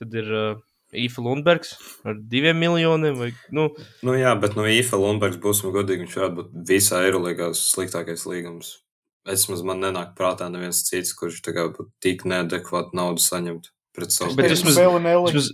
tad 0.00 0.16
ir 0.16 0.32
uh, 0.32 0.62
Īfa 0.92 1.22
Lundbergs 1.24 1.70
ar 2.04 2.14
diviem 2.28 2.58
miljoniem. 2.60 3.16
Vai, 3.16 3.30
nu, 3.50 3.70
Nu, 4.04 4.12
jā, 4.18 4.34
bet 4.40 4.56
no 4.58 4.66
IFA 4.68 4.98
Lundbergs 5.00 5.38
būsim 5.40 5.72
godīgi, 5.72 6.04
viņš 6.04 6.16
varētu 6.18 6.36
būt 6.40 6.50
visā 6.68 7.00
Eirolandā 7.06 7.50
sliktākais 7.56 8.26
līgums. 8.28 8.74
Es 9.24 9.46
maz 9.48 9.62
man 9.62 9.80
nenāk 9.80 10.16
prātā 10.18 10.50
neviens 10.50 10.82
cits, 10.84 11.14
kurš 11.14 11.40
kā 11.46 11.68
būtu 11.70 11.88
tik 12.02 12.24
neadekvātu 12.28 12.92
naudu 12.98 13.22
saņemt 13.22 13.70
pret 13.94 14.10
savu 14.10 14.34
vismaz- 14.36 14.74
viņš 14.76 14.80
vēl 14.82 15.00
nelika. 15.04 15.32
vismaz, 15.38 15.50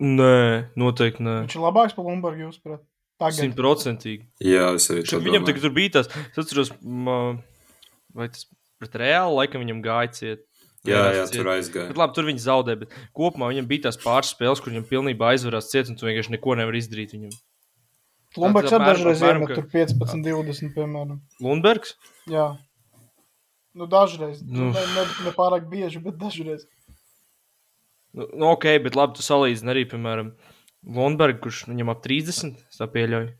nē, 0.00 0.68
noteikti 0.78 1.22
nē. 1.26 1.34
Viņš 1.46 1.56
ir 1.58 1.64
labāks 1.66 1.96
par 1.96 2.06
Lumbergu, 2.08 2.46
jūs 2.48 2.60
prāt. 2.64 2.80
Tagad. 3.20 3.38
Simtprocentīgi. 3.44 4.24
Jā, 4.42 4.74
es 4.74 4.88
arī 4.90 5.04
Šo- 5.06 5.20
tā 5.20 5.26
Viņam 5.28 5.44
tagad 5.46 5.60
tur 5.62 5.70
bija 5.76 5.92
tas, 5.98 6.08
es 6.08 6.38
atceros, 6.42 6.72
vai 8.14 8.28
tas 8.28 8.46
pret 8.80 8.96
reāli 8.98 9.36
laikam 9.36 9.62
viņam 9.62 9.82
gāja 9.84 10.10
ciet. 10.16 10.40
Jā, 10.88 11.02
jā, 11.14 11.26
ciet. 11.30 11.36
tur 11.38 11.48
aizgāja. 11.52 11.88
Bet 11.92 11.98
labi, 12.00 12.14
tur 12.16 12.26
viņi 12.26 12.42
zaudēja, 12.42 12.78
bet 12.80 12.94
kopumā 13.14 13.52
viņam 13.52 13.66
bija 13.70 13.84
tās 13.86 13.98
pāris 14.02 14.32
spēles, 14.34 14.58
kur 14.62 14.72
viņam 14.72 14.86
pilnībā 14.90 15.28
aizvarās 15.30 15.68
ciet, 15.70 15.86
un 15.92 15.94
tu 15.98 16.08
vienkārši 16.08 16.34
neko 16.34 16.56
nevar 16.58 16.74
izdarīt 16.74 17.14
viņam. 17.14 17.36
Lumbergs 18.42 18.70
Tad 18.72 18.80
arī 18.80 18.88
dažreiz 18.96 19.22
iemet 19.22 19.48
ka- 19.48 19.54
tur 19.60 19.66
15, 19.70 20.24
20, 20.26 20.72
piemēram. 20.74 21.20
Lundbergs? 21.44 21.94
Jā. 22.32 22.48
Nu, 23.74 23.86
dažreiz. 23.86 24.42
Nu. 24.42 24.72
Ne, 24.72 24.80
ne, 24.96 25.04
ne 25.28 25.32
pārāk 25.36 25.68
bieži, 25.70 26.02
bet 26.02 26.16
dažreiz. 26.20 26.64
Nu, 28.12 28.26
nu, 28.34 28.46
ok, 28.52 28.66
bet 28.84 28.96
labi, 28.98 29.14
tu 29.16 29.22
salīdzini 29.24 29.70
arī, 29.72 29.84
piemēram, 29.88 30.32
Lundbergu, 30.82 31.38
kurš 31.46 31.62
viņam 31.70 31.92
ap 31.94 32.02
30, 32.04 32.56
es 32.72 32.80
tā 32.80 32.88
pieļauju. 32.90 33.30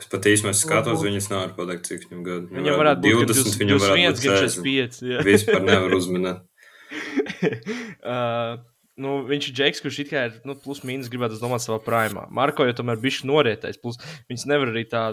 Es 0.00 0.08
pat 0.08 0.26
īstenībā 0.30 0.56
skatos, 0.56 1.02
viņas 1.04 1.28
nevar 1.28 1.50
pateikt, 1.56 1.88
cik 1.90 2.06
viņam 2.08 2.22
gadu. 2.24 2.54
Viņam 2.56 2.78
varētu 2.80 3.02
būt 3.04 3.32
20, 3.34 3.58
viņam 3.60 3.80
varētu 3.82 4.00
21, 4.00 4.16
būt 4.16 4.24
gan 4.24 4.38
60. 4.40 4.62
45. 4.64 5.00
jā. 5.10 5.24
Vispār 5.26 5.64
nevar 5.66 5.96
uzminēt. 5.98 6.46
uh, 8.10 8.54
nu, 9.00 9.16
viņš 9.28 9.50
ir 9.50 9.56
Džeks, 9.58 9.82
kurš 9.84 10.00
it 10.04 10.12
kā 10.12 10.24
ir 10.30 10.38
nu, 10.48 10.56
plus 10.58 10.80
mīnus 10.88 11.10
gribētu 11.12 11.38
domāt 11.42 11.64
savā 11.64 11.80
primā. 11.84 12.26
Marko 12.32 12.66
jau 12.68 12.76
tomēr 12.80 13.00
bija 13.02 13.28
norietais. 13.28 13.78
Plus 13.80 14.00
viņš 14.30 14.46
nevar 14.50 14.72
arī 14.72 14.86
tā, 14.88 15.04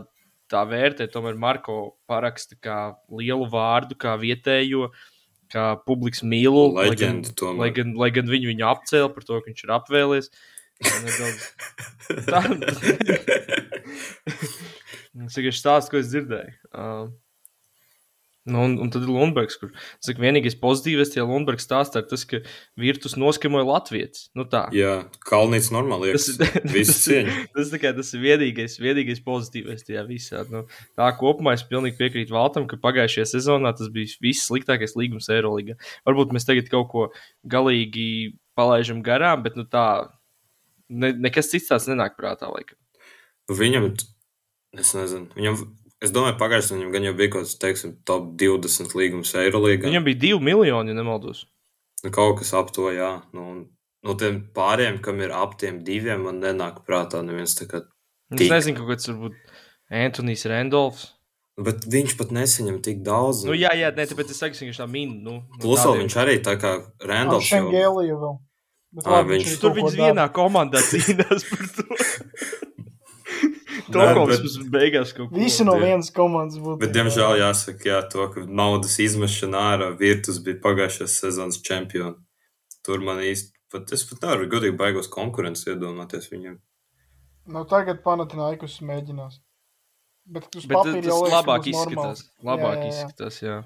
tā 0.52 0.64
vērtēt. 0.70 1.12
Tomēr 1.14 1.38
Marko 1.40 1.78
paraksta 2.10 2.58
kā 2.64 2.80
lielu 3.12 3.48
vārdu, 3.52 3.98
kā 4.00 4.16
vietējo, 4.22 4.92
kā 5.52 5.70
publikas 5.88 6.24
mīlu. 6.24 6.70
lai 6.76 6.90
gan- 6.90 6.96
Leģenda 6.96 7.36
tomēr. 7.36 7.60
Lai 7.60 7.70
gan, 7.76 7.96
lai 7.96 8.10
gan 8.16 8.32
viņu, 8.32 8.54
viņu 8.54 8.70
apcēla 8.72 9.14
par 9.14 9.24
to, 9.28 9.42
ka 9.42 9.52
viņš 9.52 9.64
ir 9.68 9.76
apvēlies. 9.82 10.32
Nedaudz... 10.82 11.48
Tā 12.28 12.42
tas 15.18 15.38
ir 15.42 15.56
stāsts, 15.56 15.90
ko 15.92 16.00
es 16.00 16.12
dzirdēju. 16.12 16.52
Uh, 16.72 17.08
nu, 18.48 18.62
un, 18.64 18.76
un 18.86 18.92
tad 18.94 19.04
ir 19.04 19.10
Lundbergs, 19.12 19.58
kur 19.60 19.72
saka, 20.04 20.22
vienīgais 20.24 20.56
pozitīvais 20.62 21.10
tajā 21.12 21.26
Lundbergs 21.28 21.66
stāstā 21.68 22.04
ir 22.04 22.08
tas, 22.12 22.24
ka 22.30 22.40
virtus 22.80 23.18
noskamoja 23.20 23.66
Latvijas. 23.68 24.28
Nu, 24.38 24.46
tā. 24.48 24.68
Jā, 24.78 24.94
Kalnīts 25.28 25.72
normāli 25.74 26.14
Tas 26.16 26.30
liekas. 26.38 26.62
ir- 26.62 26.70
Visu 26.78 26.96
cieņu. 27.08 27.36
Tas, 27.58 27.74
kā, 27.82 27.92
tas 27.98 28.14
ir 28.16 28.24
vienīgais, 28.24 28.78
vienīgais 28.84 29.24
pozitīvais 29.26 29.84
tajā 29.88 30.06
visā. 30.08 30.46
Nu, 30.54 30.64
tā 31.00 31.10
kopumā 31.20 31.58
es 31.58 31.66
pilnīgi 31.68 31.98
piekrītu 32.00 32.36
Valtam, 32.38 32.70
ka 32.70 32.80
pagājušajā 32.86 33.28
sezonā 33.34 33.74
tas 33.80 33.90
bija 33.94 34.14
viss 34.24 34.48
sliktākais 34.52 34.96
līgums 35.00 35.32
Eirolandā. 35.34 35.76
Varbūt 36.08 36.38
mēs 36.38 36.48
tagad 36.48 36.70
kaut 36.72 36.92
ko 36.94 37.10
galīgi 37.52 38.38
palaidām 38.58 39.02
garām, 39.06 39.44
bet 39.46 39.58
nu, 39.60 39.66
tā 39.70 39.88
ne, 40.90 41.12
nekas 41.14 41.52
cits 41.52 41.70
tāds 41.72 41.88
nenāk 41.90 42.18
prātā. 42.20 42.50
Laikam. 42.52 42.78
Viņam, 43.52 43.90
es 44.78 44.94
nezinu, 44.98 45.30
viņam, 45.38 45.60
es 46.04 46.12
domāju, 46.16 46.38
pagājušajā 46.42 46.78
viņam 46.80 46.94
gan 46.96 47.08
jau 47.08 47.14
bija 47.20 47.34
kaut 47.36 47.46
kāds, 47.46 47.58
teiksim, 47.62 47.96
top 48.08 48.34
20 48.40 48.96
līgums 49.00 49.34
Eirolīgā. 49.40 49.88
Viņam 49.88 50.08
bija 50.08 50.22
divi 50.26 50.40
miljoni, 50.52 50.92
ja 50.94 50.98
nemaldos. 50.98 51.46
Nu, 52.04 52.12
kaut 52.14 52.40
kas 52.42 52.54
ap 52.58 52.72
to, 52.76 52.90
jā. 52.94 53.22
Nu, 53.34 53.46
un 53.54 53.62
no 54.06 54.16
tiem 54.20 54.42
pāriem, 54.56 55.00
kam 55.04 55.22
ir 55.24 55.32
ap 55.36 55.56
tiem 55.60 55.80
diviem, 55.88 56.24
man 56.28 56.42
nenāk 56.44 56.84
prātā 56.88 57.24
neviens 57.26 57.56
tā 57.58 57.70
kā. 57.72 57.84
Es 58.32 58.42
Tik. 58.44 58.52
nezinu, 58.52 58.84
kāds 58.90 59.08
varbūt 59.08 59.38
Antonius 60.04 60.44
Randolfs. 60.52 61.14
Bet 61.58 61.88
viņš 61.90 62.14
pat 62.20 62.30
nesaņem 62.36 62.82
tik 62.86 63.00
daudz. 63.02 63.46
Nu, 63.48 63.56
jā, 63.58 63.72
jā, 63.74 63.90
ne, 63.96 64.04
tāpēc 64.06 64.30
es 64.30 64.38
saku, 64.38 64.60
viņš 64.62 64.78
tā 64.78 64.86
min. 64.92 65.16
Nu, 65.26 65.40
no 65.42 65.62
Plus 65.64 65.82
vēl 65.82 66.04
viņš 66.04 66.18
arī 66.22 66.36
tā 66.46 66.54
kā 66.62 66.76
Randolphs. 67.02 67.50
jau- 67.50 67.72
labi, 69.06 69.38
viņš- 69.38 69.60
Tur 69.62 69.74
dara. 69.78 70.08
vienā 70.08 70.26
komandā 70.34 70.82
cīnās 70.82 71.46
par 71.50 71.68
to. 71.76 71.86
Tokovs 73.94 74.42
bet- 74.58 74.70
beigās 74.74 75.14
kaut 75.16 75.30
ko. 75.32 75.38
Visi 75.40 75.64
no 75.68 75.76
vienas 75.80 76.10
komandas 76.12 76.58
būtu. 76.60 76.80
Bet, 76.82 76.92
diemžēl, 76.96 77.38
jāsaka, 77.42 77.86
jā, 77.88 78.00
to, 78.12 78.26
ka 78.34 78.44
naudas 78.48 78.98
izmešana 79.04 79.62
ārā 79.74 79.90
Virtus 80.00 80.40
bija 80.44 80.60
pagājušās 80.64 81.16
sezonas 81.22 81.62
čempions. 81.64 82.18
Tur 82.88 83.00
man 83.04 83.20
īsti, 83.24 83.52
pat, 83.72 83.92
es 83.96 84.04
pat 84.08 84.24
nevaru 84.24 84.48
godīgi 84.52 84.78
baigos 84.80 85.08
konkurences 85.12 85.68
iedomāties 85.72 86.30
viņiem. 86.32 86.58
Nu, 87.52 87.64
tagad 87.68 88.02
Panatinaikus 88.04 88.80
mēģinās. 88.84 89.40
Bet, 90.28 90.50
Bet 90.52 90.84
tas, 90.84 91.06
jau 91.08 91.22
labāk 91.32 91.68
izskatās. 91.72 92.26
Labāk 92.44 92.74
Jā, 92.74 92.80
jā, 92.80 92.84
jā. 92.84 92.88
izskatās, 92.92 93.38
jā. 93.46 93.58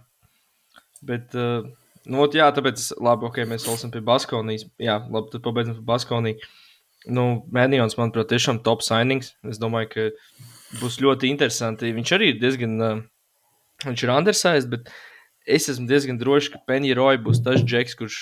Bet, 1.02 1.34
uh, 1.34 1.66
Nu, 2.10 2.24
ot, 2.26 2.34
jā, 2.38 2.48
tāpēc, 2.54 2.88
labi, 3.04 3.28
ok, 3.28 3.44
mēs 3.50 3.68
esam 3.70 3.92
pie 3.94 4.02
Baskonijas. 4.06 4.66
Jā, 4.82 4.98
labi, 5.06 5.30
tad 5.34 5.44
pabeidzam 5.46 5.78
pie 5.78 5.86
Baskonijas. 5.86 6.48
Nu, 7.10 7.26
Mēnijons, 7.54 7.98
manuprāt, 7.98 8.30
tiešām 8.30 8.62
top 8.66 8.84
signings. 8.86 9.34
Es 9.50 9.62
domāju, 9.62 9.90
ka 9.94 10.08
būs 10.82 11.00
ļoti 11.02 11.30
interesanti. 11.30 11.94
Viņš 11.94 12.14
arī 12.18 12.32
ir 12.34 12.40
diezgan, 12.42 12.78
uh, 12.82 13.02
viņš 13.86 14.06
ir 14.06 14.14
undersized, 14.14 14.70
bet 14.74 14.90
es 15.46 15.70
esmu 15.74 15.90
diezgan 15.90 16.22
drošs, 16.22 16.52
ka 16.54 16.62
Penny 16.70 16.94
Roy 16.98 17.22
būs 17.22 17.42
tas 17.46 17.62
džeks, 17.66 17.98
kurš 18.00 18.20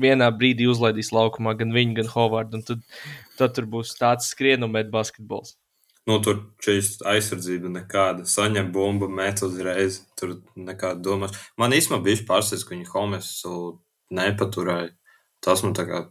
vienā 0.00 0.28
brīdī 0.34 0.66
uzlaidīs 0.68 1.12
laukumā 1.14 1.54
gan 1.58 1.72
viņu, 1.74 1.98
gan 2.00 2.10
Hovardu. 2.12 2.60
Tad, 2.68 2.84
tad 3.38 3.56
tur 3.56 3.68
būs 3.76 3.94
tāds 4.00 4.32
skrienumēt 4.32 4.92
basketbols. 4.92 5.56
Nu, 6.04 6.18
tur 6.20 6.42
šīs 6.60 6.98
aizsardzība 7.08 7.70
nekāda. 7.72 8.26
Saņem 8.28 8.68
bumbu, 8.74 9.08
met 9.08 9.40
uzreiz. 9.44 10.02
Tur 10.20 10.36
nekāda 10.52 11.00
domās. 11.00 11.36
Man 11.60 11.72
īstenībā 11.72 12.02
bija 12.04 12.26
pārsteigts, 12.28 12.66
ka 12.68 12.74
viņi 12.74 12.90
Homesu 12.92 13.54
nepaturēja. 14.12 14.92
Tas 15.44 15.64
man 15.64 15.72
tā 15.76 15.86
kā, 15.88 16.02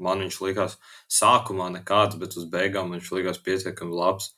man 0.00 0.24
viņš 0.24 0.40
likās 0.46 0.78
sākumā 1.12 1.68
nekāds, 1.76 2.16
bet 2.20 2.38
uz 2.40 2.48
beigām 2.48 2.96
viņš 2.96 3.12
likās 3.18 3.42
pietiekami 3.44 4.00
labs. 4.00 4.32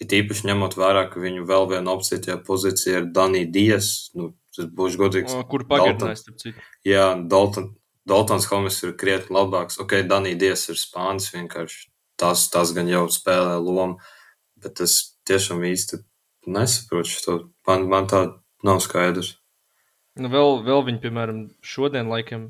Ir 0.00 0.16
īpaši 0.22 0.48
ņemot 0.48 0.78
vērā, 0.78 1.08
ka 1.12 1.20
viņu 1.20 1.44
vēl 1.48 1.68
viena 1.74 1.92
opcija 1.92 2.22
tajā 2.24 2.40
pozīcijā 2.48 3.02
ir 3.02 3.12
Danija 3.12 3.52
Dies. 3.52 3.92
Nu, 4.16 4.30
tas 4.56 4.68
būs 4.80 4.96
godīgs. 5.00 5.34
O, 5.34 5.44
kur 5.50 5.66
pagarinājis, 5.68 6.24
starp 6.24 6.40
citu? 6.40 6.68
Jā, 6.88 7.08
Dalton, 7.28 7.72
Daltons 8.08 8.46
Homes 8.48 8.78
ir 8.86 8.96
krietni 8.96 9.36
labāks. 9.36 9.76
Ok, 9.82 9.98
Danija 10.08 10.38
Dies 10.40 10.68
ir 10.72 10.78
spānis 10.80 11.32
vienkārši. 11.34 11.90
Tas, 12.18 12.46
tas 12.50 12.72
gan 12.74 12.88
jau 12.90 13.04
spēlē 13.12 13.58
lomu 13.60 13.98
bet 14.62 14.82
es 14.84 14.98
tiešām 15.28 15.64
īsti 15.68 16.00
nesaprotu 16.48 17.12
šo. 17.12 17.36
Man, 17.68 17.86
man 17.90 18.08
tā 18.10 18.22
nav 18.66 18.80
skaidrs. 18.84 19.36
Nu, 20.18 20.30
vēl, 20.32 20.62
vēl 20.66 20.82
viņi, 20.88 21.02
piemēram, 21.04 21.44
šodien, 21.62 22.08
laikam, 22.10 22.48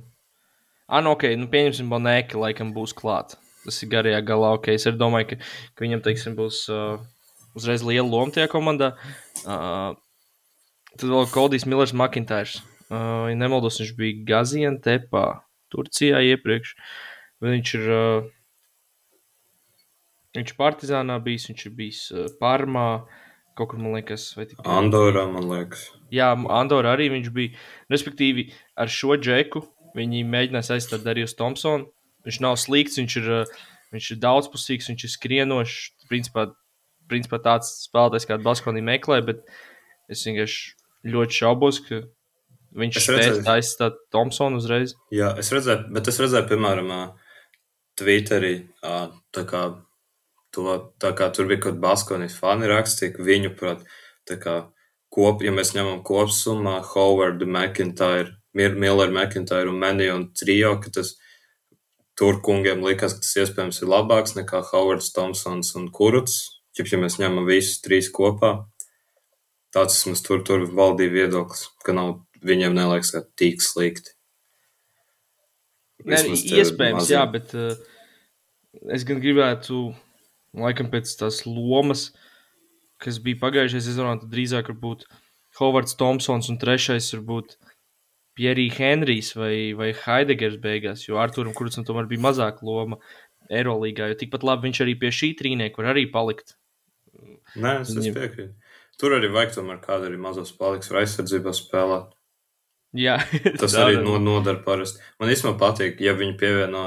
ah, 0.89 1.03
nu, 1.05 1.13
ok, 1.13 1.27
nu, 1.37 1.51
pieņemsim, 1.53 1.91
Bonēki, 1.93 2.39
laikam, 2.41 2.73
būs 2.77 2.95
klāt. 2.97 3.37
Tas 3.67 3.83
ir 3.85 3.91
garajā 3.93 4.23
galā, 4.25 4.55
ok. 4.57 4.71
Es 4.73 4.87
domāju, 4.97 5.35
ka, 5.35 5.39
ka 5.77 5.85
viņam, 5.85 6.01
teiksim, 6.07 6.37
būs 6.39 6.63
uh, 6.73 7.03
uzreiz 7.59 7.85
liela 7.85 8.09
loma 8.09 8.33
tajā 8.33 8.49
komandā. 8.53 8.95
Uh, 9.43 9.99
tad 10.95 11.11
vēl 11.11 11.29
Kodijs 11.35 11.69
Millers 11.69 11.93
Makintārs. 11.93 12.63
Uh, 12.89 13.29
ja 13.29 13.37
nemaldos, 13.37 13.83
viņš 13.83 13.93
bija 13.99 14.25
Gaziantepā, 14.31 15.27
Turcijā 15.75 16.23
iepriekš. 16.31 16.73
Viņš 17.45 17.75
ir 17.77 17.93
uh, 17.93 18.31
Viņš 20.37 20.53
Partizānā 20.59 21.17
bijis, 21.25 21.49
viņš 21.49 21.65
ir 21.65 21.75
bijis 21.79 22.03
uh, 22.13 22.27
Parmā, 22.41 22.89
kaut 23.57 23.73
kur, 23.73 23.81
man 23.81 23.97
liekas, 23.97 24.29
vai 24.37 24.45
tik. 24.51 24.61
Andorā, 24.69 25.25
man 25.31 25.49
liekas. 25.49 25.87
Jā, 26.15 26.35
Andorā 26.37 26.93
arī 26.97 27.09
viņš 27.15 27.31
bija. 27.35 27.55
Respektīvi, 27.93 28.49
ar 28.79 28.93
šo 28.93 29.17
džeku 29.17 29.65
viņi 29.97 30.27
mēģinās 30.29 30.71
aizstāt 30.77 31.07
Darījus 31.07 31.37
Thompsonu. 31.39 31.89
Viņš 32.29 32.41
nav 32.45 32.59
slikts, 32.61 33.01
viņš 33.01 33.17
ir, 33.23 33.31
uh, 33.41 33.65
viņš 33.97 34.11
ir 34.13 34.21
daudzpusīgs, 34.27 34.91
viņš 34.93 35.07
ir 35.09 35.15
skrienošs. 35.15 35.81
Principā, 36.13 36.51
principā 37.09 37.41
tāds 37.45 37.73
spēlētājs, 37.89 38.29
kādu 38.29 38.47
Baskonī 38.47 38.85
meklē, 38.85 39.23
bet 39.25 39.43
es 40.13 40.27
vienkārši 40.29 40.77
ļoti 41.09 41.41
šaubos, 41.41 41.81
ka 41.89 42.05
viņš 42.79 43.01
spēs 43.01 43.43
aizstāt 43.49 43.97
Thompsonu 44.13 44.61
uzreiz. 44.61 44.95
Jā, 45.15 45.33
es 45.41 45.51
redzēju, 45.55 45.89
bet 45.97 46.13
es 46.13 46.21
redzēju, 46.21 46.49
piemēram, 46.53 46.93
Twitterī, 47.99 48.55
tā 48.85 49.43
kā 49.49 49.63
to, 50.59 50.75
tā 50.99 51.15
kā 51.15 51.31
tur 51.35 51.47
bija 51.49 51.63
kaut 51.63 51.77
kāda 51.77 51.85
Baskonijas 51.87 52.37
fani 52.39 52.69
rakstīja, 52.71 53.15
ka 53.15 53.27
viņu, 53.31 53.55
prāt, 53.59 53.87
tā 54.29 54.37
kā 54.43 54.59
kop, 55.15 55.45
ja 55.47 55.55
mēs 55.55 55.73
ņemam 55.77 56.03
kopsumā 56.07 56.81
Howard, 56.93 57.45
McIntyre, 57.47 58.35
Miller, 58.59 59.13
McIntyre 59.15 59.71
un 59.71 59.79
Manny 59.81 60.11
un 60.13 60.29
Trio, 60.37 60.75
ka 60.83 60.93
tas 60.99 61.15
tur 62.19 62.41
kungiem 62.45 62.83
likās, 62.83 63.15
ka 63.15 63.23
tas 63.23 63.37
iespējams 63.45 63.83
ir 63.83 63.93
labāks 63.93 64.35
nekā 64.39 64.65
Howards, 64.73 65.13
Thompsons 65.15 65.75
un 65.79 65.89
Kuruts, 65.95 66.41
ja, 66.79 66.87
ja 66.87 67.01
mēs 67.01 67.21
ņemam 67.23 67.47
visus 67.49 67.81
trīs 67.85 68.11
kopā. 68.15 68.57
Tāds 69.75 70.01
mums 70.09 70.25
tur, 70.25 70.41
tur 70.47 70.65
valdīja 70.73 71.13
viedoklis, 71.13 71.69
ka 71.85 71.95
nav, 71.95 72.23
viņiem 72.43 72.75
neliekas, 72.75 73.13
ka 73.15 73.23
tik 73.39 73.63
slikti. 73.63 74.15
Ne, 76.09 76.19
iespējams, 76.23 77.03
maziem. 77.03 77.15
jā, 77.15 77.25
bet 77.35 77.55
uh, 77.59 77.75
es 78.95 79.05
gan 79.07 79.19
gribētu 79.21 79.89
laikam 80.57 80.91
pēc 80.93 81.11
tās 81.21 81.43
lomas, 81.47 82.11
kas 83.03 83.21
bija 83.23 83.41
pagājušajā 83.43 83.85
sezonā, 83.89 84.19
tad 84.23 84.31
drīzāk 84.33 84.71
varbūt 84.73 85.07
Hovards 85.59 85.97
Thompsons 85.99 86.51
un 86.53 86.59
trešais 86.61 87.11
varbūt 87.17 87.57
Pierija 88.39 88.77
Henrijs 88.79 89.33
vai, 89.35 89.73
vai 89.75 89.91
Haidegers 90.05 90.61
beigās, 90.63 91.03
jo 91.09 91.19
Arturam 91.19 91.55
Kurcam 91.57 91.87
tomēr 91.87 92.07
bija 92.11 92.23
mazāka 92.29 92.67
loma 92.67 93.01
Eirolandā, 93.51 94.11
jo 94.13 94.19
tikpat 94.21 94.45
labi 94.47 94.69
viņš 94.69 94.83
arī 94.85 94.95
pie 95.01 95.11
šī 95.15 95.33
trīnieka 95.39 95.81
var 95.81 95.95
arī 95.95 96.07
palikt. 96.13 96.55
Nē, 97.57 97.81
es 97.83 97.95
Viņam... 97.97 98.15
piekrītu. 98.15 98.55
Tur 98.99 99.15
arī 99.15 99.31
vajag 99.33 99.57
tomēr 99.57 99.81
kādu 99.83 100.09
arī 100.09 100.19
mazos 100.21 100.51
paliks 100.59 100.91
vai 100.93 101.05
aizsardzībā 101.05 101.55
spēlēt. 101.57 102.15
Jā, 102.99 103.19
tas 103.61 103.77
arī 103.83 104.01
no, 104.03 104.19
nodara 104.23 104.61
parasti. 104.65 105.03
Man 105.21 105.33
īstenībā 105.33 105.57
patīk, 105.61 106.03
ja 106.05 106.15
viņi 106.19 106.37
pievieno 106.41 106.85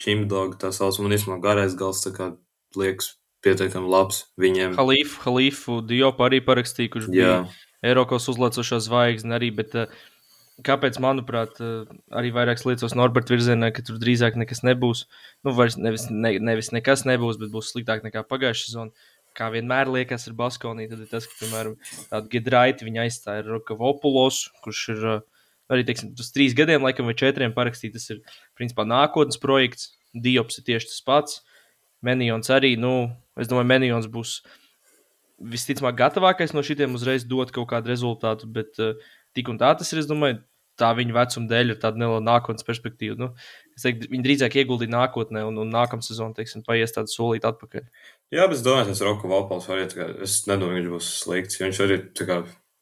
čimdogu, 0.00 0.58
tā 0.60 0.70
sauc, 0.74 1.00
man 1.02 1.16
īstenībā 1.16 1.40
garais 1.42 1.76
gals 1.78 2.04
tā 2.04 2.14
kā 2.14 2.32
liekas 2.76 3.14
pietiekami 3.44 3.88
labs 3.90 4.24
viņiem. 4.40 4.76
Halifu, 4.78 5.22
Halifu 5.24 5.80
Diopu 5.86 6.26
arī 6.26 6.40
parakstīja, 6.44 6.92
kurš 6.94 7.10
bija 7.12 7.40
Eiropas 7.86 8.26
uzlaicošā 8.32 8.80
zvaigzne 8.82 9.36
arī, 9.36 9.52
bet 9.54 9.76
uh, 9.78 9.92
kāpēc, 10.66 10.98
manuprāt, 11.02 11.60
uh, 11.62 11.86
arī 12.18 12.32
vairākas 12.34 12.66
lietas 12.66 12.96
Norberta 12.98 13.34
virzienā, 13.34 13.70
ka 13.74 13.84
tur 13.86 14.00
drīzāk 14.02 14.38
nekas 14.40 14.64
nebūs. 14.66 15.04
Nu, 15.46 15.54
vairs 15.54 15.78
nevis, 15.78 16.08
ne, 16.10 16.34
nevis 16.42 16.72
nekas 16.74 17.06
nebūs, 17.08 17.38
bet 17.40 17.54
būs 17.54 17.70
sliktāk 17.72 18.02
nekā 18.06 18.24
pagājušā 18.26 18.66
sezona. 18.66 19.08
Kā 19.38 19.52
vienmēr 19.54 19.90
liekas 19.92 20.26
ar 20.26 20.34
Baskoniju, 20.34 20.90
tad 20.90 21.04
ir 21.04 21.10
tas, 21.12 21.28
ka, 21.30 21.36
piemēram, 21.44 21.76
tādu 22.10 22.32
Gedraiti 22.32 22.88
viņa 22.88 23.04
aizstāja 23.04 23.44
Rokavopulos, 23.46 24.48
kurš 24.64 24.80
ir 24.96 25.04
uh, 25.06 25.20
arī, 25.70 25.84
teiksim, 25.86 26.10
uz 26.18 26.32
trīs 26.34 26.56
gadiem, 26.58 26.82
laikam, 26.82 27.06
vai 27.06 27.14
četriem 27.18 27.54
parakstīts. 27.54 27.94
Tas 28.00 28.16
ir, 28.16 28.40
principā, 28.58 28.88
nākotnes 28.88 29.38
projekts. 29.38 29.92
Diops 30.16 30.56
ir 30.58 30.64
tieši 30.64 30.88
tas 30.88 31.02
pats. 31.04 31.40
Menijons 32.04 32.50
arī, 32.54 32.74
nu, 32.80 33.08
es 33.40 33.50
domāju, 33.50 33.70
Menijons 33.72 34.10
būs 34.12 34.38
visticamāk 35.38 35.96
gatavākais 35.98 36.54
no 36.54 36.64
šitiem 36.66 36.96
uzreiz 36.98 37.26
dot 37.26 37.52
kaut 37.54 37.68
kādu 37.70 37.90
rezultātu, 37.92 38.48
bet 38.50 38.78
uh, 38.82 38.94
tik 39.36 39.50
un 39.52 39.58
tā 39.60 39.70
tas 39.78 39.90
ir, 39.94 40.02
es 40.02 40.10
domāju, 40.10 40.40
tā 40.78 40.92
viņa 40.94 41.14
vecuma 41.14 41.50
dēļ 41.50 41.74
ir 41.74 41.80
tāda 41.82 41.98
neliela 41.98 42.22
nākotnes 42.22 42.66
perspektīva. 42.66 43.16
Nu, 43.18 43.30
es 43.74 43.86
teiktu, 43.86 44.10
viņi 44.12 44.24
drīzāk 44.26 44.58
ieguldīja 44.60 44.94
nākotnē, 44.94 45.42
un, 45.48 45.58
un 45.64 45.74
nākamā 45.74 46.06
sezonā, 46.06 46.36
teiksim, 46.36 46.62
paies 46.66 46.94
tādu 46.94 47.10
solīt 47.10 47.46
atpakaļ. 47.48 47.86
Jā, 48.34 48.46
bet 48.46 48.58
es 48.58 48.64
domāju, 48.66 48.94
ka 48.94 49.08
Roka 49.08 49.30
Valpals 49.30 49.68
arī, 49.74 49.88
kā, 49.90 50.08
es 50.26 50.40
nedomāju, 50.50 50.78
viņš 50.78 50.92
būs 50.94 51.10
slikts, 51.24 51.58
viņš 51.62 51.82
arī, 51.86 51.98
kā, 52.22 52.38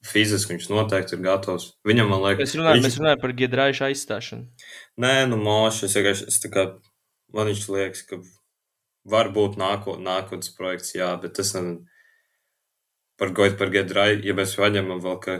fiziski 0.06 0.54
viņš 0.54 0.68
noteikti 0.70 1.16
ir 1.16 1.24
gatavs. 1.24 1.70
Viņam, 1.86 2.12
man 2.12 2.22
liekas, 2.24 2.44
mēs 2.44 2.56
runājam, 2.60 2.80
viņš... 2.80 2.86
mēs 2.88 2.98
runājam 3.00 3.22
par 3.22 3.34
Giedraišu 3.40 3.86
aizstāšanu. 3.88 4.68
Nē, 5.02 5.14
nu, 5.30 5.40
moši, 5.40 5.86
es 5.88 5.96
vienkārši, 5.98 6.28
es 6.32 6.42
tā 6.42 6.52
kā, 6.52 6.66
man 7.34 7.50
viņš 7.50 7.64
liekas, 7.74 8.04
ka 8.10 8.20
varbūt 9.06 9.58
nāko, 9.60 9.96
nākotnes 10.02 10.52
projekts, 10.56 10.94
jā, 10.96 11.12
bet 11.22 11.36
tas 11.38 11.54
nezinu. 11.56 11.84
Par 13.16 13.30
goitu 13.32 13.56
par 13.56 13.70
Gedrai, 13.72 14.18
ja 14.26 14.34
mēs 14.36 14.50
paņemam 14.58 14.98
vēl, 15.00 15.14
ka 15.24 15.36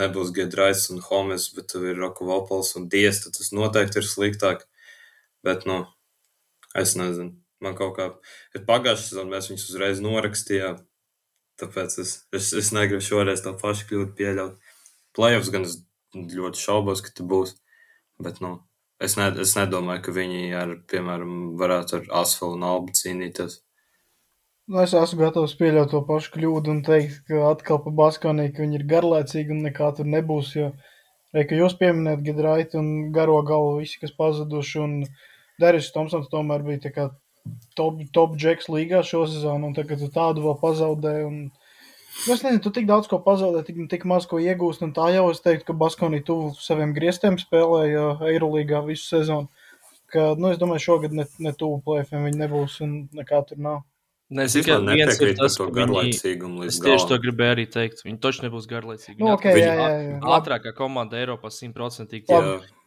nebūs 0.00 0.32
Gedrais 0.34 0.88
un 0.90 0.98
Homes, 1.06 1.46
bet 1.54 1.68
tev 1.70 1.84
ir 1.86 2.00
Roku 2.00 2.26
Valpals 2.26 2.74
un 2.78 2.88
Dies, 2.90 3.20
tad 3.22 3.36
tas 3.36 3.52
noteikti 3.54 4.00
ir 4.00 4.08
sliktāk. 4.08 4.64
Bet, 5.46 5.62
nu, 5.70 5.84
es 6.74 6.96
nezinu. 6.98 7.36
Man 7.62 7.76
kaut 7.78 7.94
kā, 7.96 8.08
ir 8.56 8.64
pagājušajā 8.66 9.12
sezonā 9.12 9.36
mēs 9.36 9.48
viņus 9.52 9.68
uzreiz 9.70 10.02
norakstījām, 10.04 10.82
tāpēc 11.62 11.98
es, 12.02 12.16
es, 12.34 12.50
es 12.58 12.72
negribu 12.74 13.04
šoreiz 13.04 13.44
tā 13.44 13.54
pašu 13.60 13.86
kļūdu 13.92 14.10
pieļaut. 14.18 14.72
Playoffs 15.14 15.52
gan 15.54 15.68
es 15.68 15.78
ļoti 16.18 16.60
šaubos, 16.60 17.04
ka 17.04 17.14
tu 17.14 17.28
būs, 17.30 17.54
bet, 18.26 18.42
nu, 18.42 18.56
Es, 19.04 19.16
ne, 19.20 19.28
es 19.44 19.54
nedomāju, 19.58 20.02
ka 20.06 20.14
viņi 20.16 20.42
ar, 20.56 20.74
piemēram, 20.90 21.34
varētu 21.60 21.98
ar 21.98 22.10
asfaltu 22.22 22.58
un 22.58 22.66
albu 22.70 22.94
cīnīties. 22.96 23.60
Nu, 24.72 24.78
es 24.80 24.94
esmu 24.96 25.20
gatavs 25.20 25.52
pieļaut 25.60 25.90
to 25.92 26.00
pašu 26.08 26.30
kļūdu 26.38 26.72
un 26.72 26.78
teikt, 26.86 27.18
ka 27.28 27.42
atkal 27.50 27.82
pa 27.84 27.90
Baskonī, 27.98 28.46
ka 28.54 28.62
viņi 28.64 28.78
ir 28.80 28.86
garlaicīgi 28.88 29.52
un 29.52 29.60
nekā 29.66 29.90
tur 29.98 30.08
nebūs. 30.08 30.54
Jo, 30.56 30.70
re, 31.36 31.44
ka 31.50 31.58
jūs 31.58 31.76
pieminējat 31.80 32.22
Gidraitu 32.24 32.80
un 32.80 32.88
garo 33.12 33.42
galvu, 33.44 33.82
visi, 33.82 34.00
kas 34.00 34.14
pazuduši, 34.16 34.78
un 34.86 34.96
Deris 35.60 35.90
Tomsons 35.92 36.30
tomēr 36.32 36.64
bija 36.64 36.86
tā 36.86 36.94
kā 36.94 37.10
top, 37.76 38.00
top 38.16 38.38
džeks 38.40 38.70
līgā 38.72 39.02
šo 39.04 39.26
sezonu, 39.28 39.68
un 39.68 39.76
tagad 39.76 40.00
tu 40.00 40.08
tādu 40.14 40.46
vēl 40.46 40.56
pazaudēji. 40.62 41.28
Un, 41.28 41.44
es 42.34 42.42
nezinu, 42.44 42.60
tu 42.62 42.70
tik 42.74 42.86
daudz 42.86 43.08
ko 43.10 43.18
pazaudē, 43.24 43.64
tik, 43.66 43.80
tik 43.90 44.04
maz 44.08 44.26
ko 44.30 44.38
iegūst. 44.42 44.84
Tā 44.96 45.08
jau 45.14 45.30
es 45.32 45.40
teiktu, 45.44 45.66
ka 45.72 45.78
Baskonī 45.84 46.22
tuvu 46.24 46.52
saviem 46.58 46.94
griestiem 46.96 47.36
spēlēja 47.40 48.04
Eirolandā 48.30 48.84
visu 48.86 49.08
sezonu. 49.16 49.48
Ka, 50.14 50.34
nu, 50.38 50.52
es 50.54 50.60
domāju, 50.60 50.84
šogad 50.84 51.12
ne, 51.16 51.24
ne 51.42 51.52
tuvu 51.58 51.80
plēfiem 51.82 52.28
viņi 52.28 52.38
nebūs 52.44 52.78
un 52.86 52.94
nekā 53.18 53.40
tur 53.48 53.58
nav. 53.58 53.82
Nē, 54.34 54.46
Es 54.48 54.54
tikai 54.56 54.78
viens 54.86 55.18
ir 55.20 55.34
tas, 55.36 55.54
to 55.58 55.66
ka 55.68 55.84
viņi, 55.84 56.14
es 56.66 56.78
tieši 56.80 57.08
to 57.10 57.18
gribēju 57.20 57.52
arī 57.54 57.64
teikt. 57.70 58.00
Viņi 58.06 58.18
taču 58.24 58.42
nebūs 58.46 58.64
garlaicīgi. 58.70 59.18
Nu, 59.20 59.26
Viņi 59.26 59.34
ok, 59.34 59.44
atkal- 59.44 59.60
jā, 59.60 59.74
jā, 59.74 59.98
jā. 60.08 60.20
Ātrākā 60.38 60.72
komanda 60.74 61.18
Eiropā 61.20 61.50
simtprocentīgi. 61.52 62.24
Jā, 62.32 62.40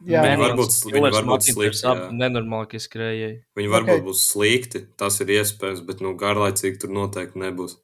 Jā, 0.04 0.22
Viņi 0.26 0.40
varbūt 0.42 0.74
viņi 0.88 1.12
varbūt 1.14 1.46
slikti. 1.46 1.94
Nenormālākie 2.18 2.80
skrējēji. 2.82 3.36
viņi 3.56 3.70
varbūt 3.76 4.02
būs 4.08 4.24
slikti, 4.32 4.82
tas 4.98 5.20
ir 5.20 5.26
iespējams, 5.38 5.84
bet 5.86 6.00
nu, 6.00 6.14
garlaicīgi 6.18 6.80
tur 6.82 6.90
noteikti 6.90 7.38
nebūs. 7.38 7.78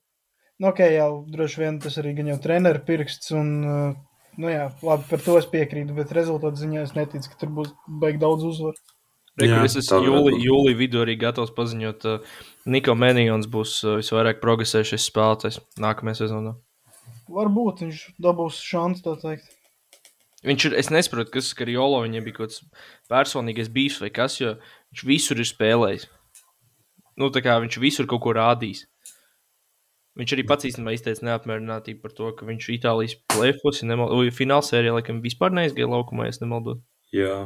Nu, 0.63 0.71
ok, 0.71 0.83
jau 0.95 1.11
droši 1.31 1.63
vien 1.65 1.79
tas 1.83 1.97
arī 1.99 2.15
gan 2.19 2.29
jau 2.31 2.41
treneru 2.43 2.83
pirksts. 2.87 3.33
Un, 3.35 3.49
uh, 3.67 3.97
nu, 4.39 4.51
jā, 4.53 4.69
labi, 4.87 5.07
par 5.11 5.23
to 5.25 5.39
es 5.41 5.49
piekrītu, 5.51 5.97
bet 5.97 6.15
rezultātu 6.15 6.63
ziņā 6.63 6.85
es 6.85 6.95
neticu, 6.95 7.33
ka 7.33 7.41
tur 7.41 7.55
būs 7.57 7.73
baigi 8.03 8.23
daudz 8.23 8.47
uzvaru. 8.53 8.79
Re, 9.35 9.49
Jā, 9.49 9.57
kur 9.59 9.67
es 9.67 9.75
tā 9.75 9.83
esmu 9.83 10.13
jūlijā 10.13 10.45
jūli 10.45 10.77
vidū 10.79 11.01
arī 11.03 11.17
gatavs 11.19 11.51
paziņot, 11.57 12.05
ka 12.05 12.13
uh, 12.21 12.39
Niko 12.71 12.95
Menijons 12.95 13.49
būs 13.51 13.81
uh, 13.83 13.97
visvairāk 13.99 14.39
progresējušais 14.45 15.09
spēlētājs 15.11 15.59
nākamajā 15.83 16.21
sezonā. 16.23 16.55
Varbūt 17.35 17.83
viņš 17.83 18.05
dabūs 18.23 18.61
šansu 18.63 19.03
tā 19.09 19.17
teikt. 19.25 19.51
Viņš 20.45 20.69
ir, 20.69 20.77
es 20.79 20.91
nesaprotu, 20.93 21.33
kas 21.35 21.51
ar 21.57 21.73
Jolo 21.73 22.03
viņam 22.05 22.27
bija 22.27 22.37
kaut 22.37 22.53
kāds 22.53 22.63
personīgais 23.11 23.73
bijis 23.75 23.97
vai 24.03 24.13
kas, 24.15 24.37
jo 24.39 24.55
viņš 24.93 25.05
visur 25.09 25.41
ir 25.41 25.49
spēlējis. 25.49 26.07
Nu, 27.19 27.31
tā 27.35 27.43
kā 27.43 27.57
viņš 27.65 27.79
visur 27.83 28.07
kaut 28.11 28.23
ko 28.23 28.35
rādījis. 28.37 28.85
Viņš 30.15 30.33
arī 30.37 30.45
pats 30.47 30.69
īstenībā 30.69 30.95
izteica 30.95 31.27
neapmierinātību 31.27 32.01
par 32.05 32.13
to, 32.15 32.31
ka 32.39 32.47
viņš 32.47 32.71
Itālijas 32.77 33.17
plēfos, 33.35 33.83
ja 33.83 33.89
nemaldos, 33.91 34.37
finālsērijā 34.37 34.95
laikam 34.95 35.19
vispār 35.25 35.55
neizgāja 35.57 35.91
laukumā, 35.91 36.29
ja 36.29 36.37
nemaldos. 36.45 36.79
Jā. 37.15 37.39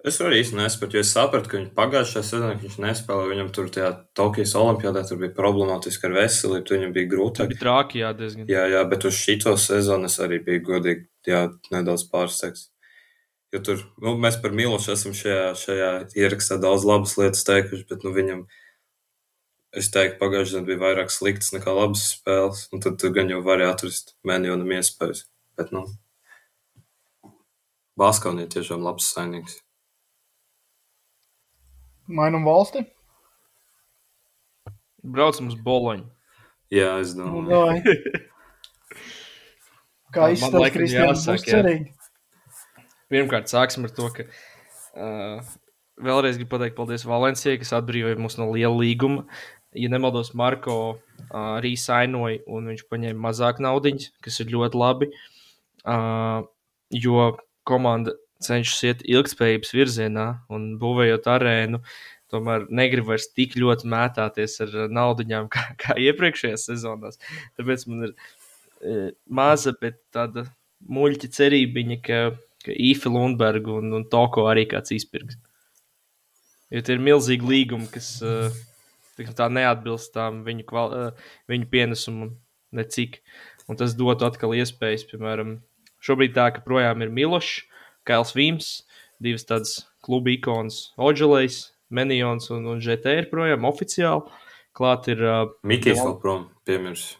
Es 0.00 0.16
arī 0.24 0.38
īsti 0.40 0.56
nesapratu, 0.56 0.96
jo 0.96 1.02
es 1.04 1.10
sapratu, 1.12 1.50
ka 1.50 1.58
viņš 1.58 1.72
pagājušajā 1.76 2.22
sezonā 2.24 2.54
viņš 2.62 2.78
nespēlēja. 2.80 3.30
Viņam 3.34 3.50
tur 3.52 3.66
tajā 3.74 3.90
Tokijas 4.16 4.54
Olimpijādā 4.56 5.02
tur 5.04 5.18
bija 5.20 5.34
problemātiski 5.36 6.08
ar 6.08 6.14
veselību, 6.16 6.64
tur 6.64 6.78
viņam 6.78 6.94
bija 6.96 7.08
Tā 7.08 7.10
grūtāk. 7.12 7.50
bija 7.52 7.60
trāki, 7.60 8.00
jā, 8.00 8.12
diezgan. 8.16 8.46
Jā, 8.48 8.62
jā, 8.72 8.80
bet 8.88 9.04
uz 9.04 9.18
šito 9.20 9.52
sezonu 9.60 10.08
es 10.08 10.16
arī 10.24 10.38
biju 10.46 10.62
godīgi, 10.70 11.04
jā, 11.28 11.42
nedaudz 11.74 12.06
pārsteigts. 12.08 12.70
Jo 13.52 13.60
tur 13.66 13.84
nu, 14.00 14.14
mēs 14.16 14.40
par 14.40 14.56
Milošu 14.56 14.94
esam 14.94 15.12
šajā, 15.12 15.52
šajā 15.58 15.90
ierakstā 16.16 16.56
daudz 16.62 16.86
labas 16.88 17.18
lietas 17.20 17.44
teikuši, 17.44 17.84
bet 17.90 18.06
nu, 18.06 18.14
viņam, 18.16 18.44
es 19.76 19.86
teiktu, 19.94 20.18
pagājušajā 20.20 20.58
gadā 20.60 20.66
bija 20.68 20.80
vairāk 20.82 21.10
sliktas 21.14 21.52
nekā 21.54 21.70
labas 21.76 22.02
spēles. 22.16 22.60
Un 22.74 22.78
tad 22.84 22.94
tu 23.02 23.06
gan 23.14 23.28
jau 23.32 23.40
vari 23.46 23.64
atrast 23.68 24.06
mēnionam 24.26 24.70
iespējas. 24.78 25.20
Bet, 25.58 25.68
nu, 25.74 25.80
Baskaunija 28.00 28.48
tiešām 28.54 28.80
labs 28.86 29.06
saimnieks. 29.14 29.54
Mainam 32.10 32.44
valsti. 32.48 32.80
Braucam 35.00 35.46
uz 35.52 35.56
Boloņu. 35.64 36.06
Jā, 36.70 36.90
es 37.02 37.10
Nu, 37.18 37.24
domāju. 37.26 37.50
davai. 37.50 37.78
Kā 40.14 40.22
izskatās, 40.34 40.72
Kristians, 40.74 41.22
jā. 41.46 41.60
Pirmkārt, 43.10 43.46
sāksim 43.50 43.84
ar 43.86 43.92
to, 43.94 44.06
ka 44.14 44.22
uh, 44.26 45.38
vēlreiz 46.02 46.36
gribu 46.38 46.50
pateikt 46.56 46.76
paldies 46.78 47.04
Valencijai, 47.06 47.58
kas 47.62 47.72
atbrīvoja 47.78 48.16
mūs 48.18 48.36
no 48.40 48.46
liela 48.50 48.74
līguma. 48.74 49.20
Ja 49.78 49.90
nemaldos, 49.92 50.32
Marko 50.34 50.76
uh, 50.90 50.96
arī 51.56 51.76
sainoja, 51.78 52.40
un 52.50 52.72
viņš 52.72 52.86
paņēma 52.90 53.28
mazāk 53.28 53.60
naudas, 53.62 54.10
kas 54.24 54.40
ir 54.42 54.50
ļoti 54.54 54.80
labi. 54.80 55.10
Uh, 55.80 56.48
jo 56.90 57.30
komanda 57.68 58.16
cenšas 58.44 58.80
iet 58.88 59.04
ilgspējības 59.08 59.74
virzienā 59.76 60.26
un 60.52 60.72
būvējot 60.80 61.28
arēnu. 61.30 61.82
Tomēr 62.30 62.68
negribu 62.70 63.10
vairs 63.10 63.28
tik 63.34 63.56
ļoti 63.58 63.88
mētāties 63.90 64.60
ar 64.64 64.74
naudu, 64.92 65.26
kā, 65.50 65.64
kā 65.80 65.96
iepriekšējās 65.98 66.68
sezonās. 66.70 67.18
Tāpēc 67.58 67.86
man 67.90 68.06
ir 68.06 68.14
e, 68.14 69.10
maza, 69.26 69.74
bet 69.80 69.98
tāda 70.14 70.46
muļķa 70.86 71.30
cerība, 71.34 71.98
ka, 72.06 72.20
ka 72.64 72.76
Īfa 72.76 73.10
Lundberga 73.12 73.74
un, 73.80 73.90
un 73.98 74.06
Toko 74.08 74.46
arī 74.50 74.68
kāds 74.70 74.94
izpirks. 74.94 75.40
Jo 76.70 76.84
tie 76.86 76.94
ir 76.94 77.02
milzīgi 77.02 77.48
līgumi, 77.50 77.88
kas 77.90 78.12
uh, 78.22 78.54
tiksim 79.20 79.36
tā 79.38 79.46
neatbilst 79.52 80.14
tām 80.16 80.42
viņu, 80.46 80.66
kval, 80.68 80.94
uh, 80.96 81.32
viņu 81.50 81.68
pienesumam, 81.70 82.34
necik. 82.74 83.20
Un 83.70 83.78
tas 83.78 83.94
dotu 83.98 84.26
atkal 84.26 84.56
iespējas, 84.58 85.06
piemēram, 85.12 85.58
šobrīd 86.02 86.34
tā, 86.34 86.48
ka 86.56 86.64
projām 86.64 87.04
ir 87.04 87.12
Milošs, 87.14 87.60
Kails 88.08 88.32
Vīms, 88.34 88.70
divas 89.22 89.46
tādas 89.46 89.76
kluba 90.02 90.32
ikonas, 90.32 90.88
Oģelējs, 90.98 91.62
Menijons 91.90 92.50
un, 92.54 92.66
un 92.70 92.80
GT 92.82 93.16
ir 93.18 93.30
projām 93.30 93.66
oficiāli. 93.68 94.30
Klāt 94.76 95.08
ir, 95.10 95.22
uh, 95.26 95.48
Mikls 95.66 95.98
Jā. 95.98 96.04
vēl 96.06 96.18
prom, 96.22 96.44
piemirs. 96.66 97.16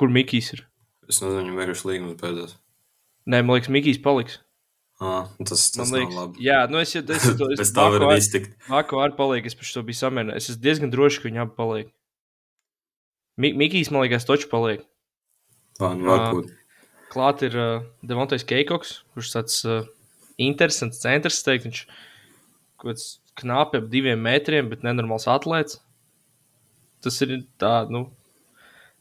kur 0.00 0.08
Mikijs 0.08 0.54
ir. 0.56 0.62
Es 1.08 1.20
nezinu, 1.20 1.42
viņam 1.42 1.58
vienkārši 1.60 1.88
līgums 1.90 2.16
beidzās. 2.20 2.54
Nē, 3.28 3.42
man 3.44 3.58
liekas, 3.58 3.68
Mikijs 3.74 4.00
paliks. 4.02 4.38
Ah, 5.02 5.24
tas 5.42 5.64
tas 5.74 5.90
Man 5.90 5.96
liekas, 5.98 6.14
labi. 6.14 6.44
jā, 6.46 6.58
nu 6.70 6.78
es 6.78 6.92
jau 6.94 7.00
tādu 7.02 7.32
to 7.40 7.48
Pēc 7.58 7.70
tam 7.74 7.94
var 7.96 8.12
iztikt. 8.14 8.52
Mako 8.70 9.00
arī 9.02 9.16
paliek, 9.18 9.48
es 9.50 9.56
par 9.58 9.66
to 9.74 9.82
biju 9.88 9.98
samierinājies. 9.98 10.50
Es 10.52 10.60
diezgan 10.62 10.92
drošs, 10.92 11.18
ka 11.18 11.26
viņi 11.26 11.42
abi 11.42 11.56
paliek. 11.58 11.88
Mi 13.42 13.50
Mikijs, 13.56 13.90
man 13.90 14.04
liekas, 14.04 14.28
toču 14.28 14.46
paliek. 14.52 14.84
Vā, 15.80 15.90
nu, 15.98 16.06
varbūt. 16.06 16.52
Klāt 17.10 17.42
ir 17.48 17.56
uh, 17.58 17.82
Devontais 18.06 18.44
Keikoks, 18.46 19.00
kurš 19.16 19.32
tāds 19.34 19.58
uh, 19.66 19.82
interesants 20.40 21.02
centrs, 21.02 21.40
teikt, 21.44 21.66
viņš 21.66 21.82
kaut 22.78 22.92
kāds 22.92 23.08
knapi 23.40 23.80
ap 23.80 23.90
diviem 23.90 24.22
metriem, 24.22 24.68
bet 24.70 24.84
nenormāls 24.86 25.26
atlēts. 25.32 25.80
Tas 27.02 27.18
ir 27.24 27.40
tā, 27.58 27.74
nu, 27.90 28.04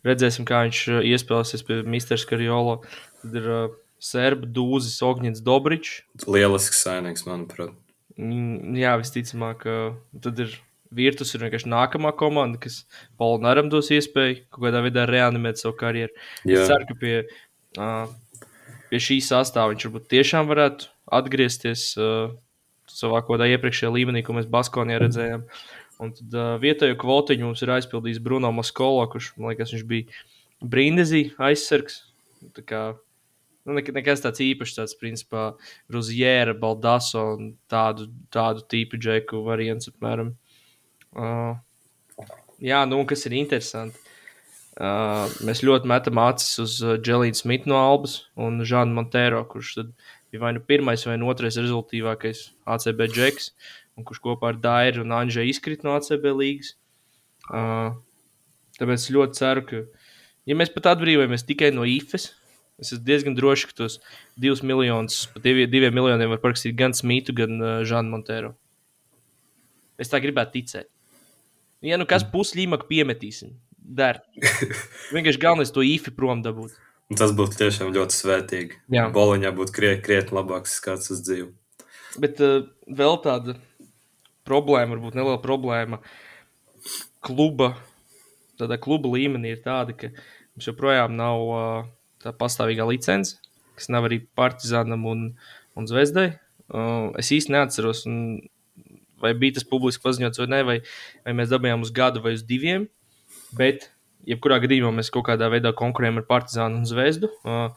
redzēsim, 0.07 0.47
kā 0.49 0.63
viņš 0.65 0.81
iespēlēsies 1.11 1.67
pie 1.67 1.81
Mr. 1.85 2.17
Skarjolo. 2.23 2.79
Tad 3.21 3.37
ir 3.37 3.51
uh, 3.53 3.77
Serba 4.01 4.49
Dūzis, 4.49 4.97
Ogņins 5.05 5.43
Dobričs. 5.45 6.01
Lielisks 6.25 6.81
saimnieks, 6.81 7.27
manuprāt. 7.29 7.75
Mm, 8.17 8.75
Jā, 8.79 8.97
visticamāk, 9.01 9.65
uh, 9.69 10.19
tad 10.23 10.41
ir 10.43 10.57
Virtus 10.91 11.31
ir 11.31 11.45
vienkārši 11.45 11.69
nākamā 11.71 12.11
komanda, 12.19 12.59
kas 12.59 12.81
Polnaram 13.19 13.69
dos 13.71 13.87
iespēju 13.95 14.41
kaut 14.51 14.65
kādā 14.65 14.81
veidā 14.83 15.05
reanimēt 15.07 15.61
savu 15.61 15.77
karjeru. 15.79 16.11
Jā. 16.43 16.59
Es 16.59 16.67
ceru, 16.67 16.87
ka 16.89 16.97
pie, 16.99 17.13
uh, 17.79 18.49
pie 18.91 18.99
šī 18.99 19.21
sastāvā 19.23 19.71
viņš 19.71 19.87
varbūt 19.87 20.09
tiešām 20.11 20.49
varētu 20.51 20.89
atgriezties 21.15 21.85
uh, 21.95 22.33
savā 22.91 23.21
kaut 23.23 23.37
kādā 23.37 23.47
iepriekšējā 23.53 23.93
līmenī, 23.95 24.25
ko 24.27 24.35
mēs 24.35 24.51
Baskonijā 24.51 24.99
redzējām. 25.05 25.45
Un 26.03 26.11
tad 26.17 26.35
uh, 26.35 26.51
vietējo 26.59 26.97
kvotiņu 26.99 27.47
mums 27.47 27.63
ir 27.63 27.71
aizpildījis 27.77 28.19
Bruno 28.25 28.51
Maskolo, 28.55 29.05
kurš, 29.13 29.31
man 29.37 29.53
liekas, 29.53 29.71
viņš 29.77 29.87
bija 29.87 30.21
brīndezī 30.73 31.29
aizsargs. 31.39 32.01
Tā 32.57 32.65
kā, 32.67 32.83
nu, 33.65 33.75
nek 33.77 33.91
nekas 33.95 34.23
tāds 34.23 34.41
īpašs, 34.43 34.77
tāds 34.77 34.95
principā 34.99 35.51
Ruzjēra, 35.93 36.55
Baldaso 36.57 37.25
un 37.35 37.51
tādu, 37.71 38.09
tādu 38.33 38.65
tipu 38.71 38.99
džeku 39.01 39.43
variants 39.45 39.91
apmēram. 39.91 40.33
Uh, 41.11 41.59
jā, 42.63 42.81
nu, 42.89 43.03
kas 43.09 43.27
ir 43.27 43.37
interesanti. 43.41 43.99
Uh, 44.81 45.27
mēs 45.43 45.65
ļoti 45.67 45.89
metam 45.91 46.19
acis 46.23 46.55
uz 46.63 46.77
uh, 46.85 46.95
Dželīnu 46.95 47.37
Smitu 47.37 47.69
no 47.69 47.77
Albas 47.77 48.21
un 48.39 48.63
Žanu 48.65 48.95
Montero, 48.95 49.43
kurš 49.45 49.73
tad 49.77 49.89
bija 50.31 50.45
vai 50.45 50.53
nu 50.55 50.61
pirmais 50.63 51.03
vai 51.05 51.17
nu 51.19 51.27
otrais 51.29 51.57
rezultātīvākais 51.59 52.45
ACB 52.71 53.03
džeks, 53.11 53.51
un 53.99 54.07
kurš 54.07 54.21
kopā 54.23 54.53
ar 54.53 54.61
Dairu 54.63 55.03
un 55.03 55.11
Anžēju 55.17 55.51
izkrīt 55.51 55.83
no 55.83 55.97
ACB 55.97 56.29
līgas. 56.31 56.77
Uh, 57.51 57.99
tāpēc 58.79 59.03
es 59.03 59.11
ļoti 59.11 59.41
ceru, 59.41 59.65
ka, 59.67 59.83
ja 60.47 60.57
mēs 60.57 60.71
pat 60.71 60.93
atbrīvojamies 60.93 61.43
tikai 61.49 61.73
no 61.75 61.83
IFES, 61.83 62.31
es 62.81 62.89
esmu 62.89 63.05
diezgan 63.05 63.37
drošs, 63.37 63.69
ka 63.69 63.77
tos 63.83 63.99
divus 64.39 64.63
miljonus, 64.65 65.27
pat 65.33 65.45
divi, 65.45 65.67
diviem 65.69 65.93
miljoniem 65.95 66.33
var 66.33 66.41
parakstīt 66.43 66.75
gan 66.77 66.95
Smitu, 66.97 67.35
gan 67.37 67.57
uh, 67.61 67.73
Žanu 67.87 68.15
Montero. 68.15 68.55
Es 70.01 70.09
tā 70.09 70.21
gribētu 70.23 70.57
ticēt. 70.57 70.89
Ja 71.85 71.97
nu 71.97 72.07
kas 72.09 72.25
puslīmāk 72.29 72.87
piemetīsim, 72.89 73.53
der. 73.77 74.23
Vienkārši 75.15 75.41
galvenais 75.41 75.73
to 75.73 75.85
īfi 75.85 76.13
prom 76.13 76.43
dabūt. 76.45 76.73
Tas 77.17 77.33
būtu 77.35 77.57
tiešām 77.59 77.91
ļoti 77.93 78.15
svētīgi. 78.15 78.77
Jā. 78.95 79.09
Boliņā 79.13 79.51
būtu 79.55 79.75
krietni, 79.75 80.03
krietni 80.05 80.37
labāks 80.37 80.77
skats 80.79 81.11
uz 81.13 81.23
dzīvi. 81.25 81.49
Bet 82.21 82.39
uh, 82.43 82.69
vēl 82.87 83.17
tāda 83.23 83.57
problēma, 84.47 84.95
varbūt 84.95 85.17
neliela 85.17 85.39
problēma. 85.43 86.01
Kluba, 87.21 87.73
tādā 88.57 88.79
kluba 88.81 89.11
līmenī 89.13 89.55
ir 89.55 89.65
tāda, 89.65 89.93
ka 89.93 90.09
mums 90.55 90.69
joprojām 90.69 91.17
nav 91.19 91.43
uh, 91.51 91.89
tā 92.23 92.33
pastāvīgā 92.37 92.85
licence, 92.89 93.37
kas 93.77 93.89
nav 93.93 94.07
arī 94.09 94.21
Partizanam 94.37 95.05
un, 95.09 95.27
un 95.77 95.89
Zvezdai. 95.89 96.31
Uh, 96.71 97.11
es 97.19 97.31
īsti 97.35 97.51
neatceros, 97.51 98.05
vai 99.21 99.33
bija 99.37 99.57
tas 99.57 99.67
publiski 99.67 100.03
paziņots 100.05 100.41
vai 100.41 100.47
nē, 100.53 100.61
vai, 100.67 100.77
vai 101.25 101.35
mēs 101.37 101.51
dabūjām 101.51 101.83
uz 101.85 101.91
gadu 101.95 102.23
vai 102.23 102.35
uz 102.37 102.45
diviem. 102.47 102.87
Bet, 103.57 103.89
jebkurā 104.27 104.61
gadījumā, 104.63 104.93
mēs 104.95 105.11
kaut 105.13 105.27
kādā 105.27 105.49
veidā 105.51 105.73
konkurējam 105.77 106.21
ar 106.21 106.27
Partizānu 106.29 106.81
un 106.81 106.87
Zvezdu. 106.87 107.31
Uh, 107.43 107.69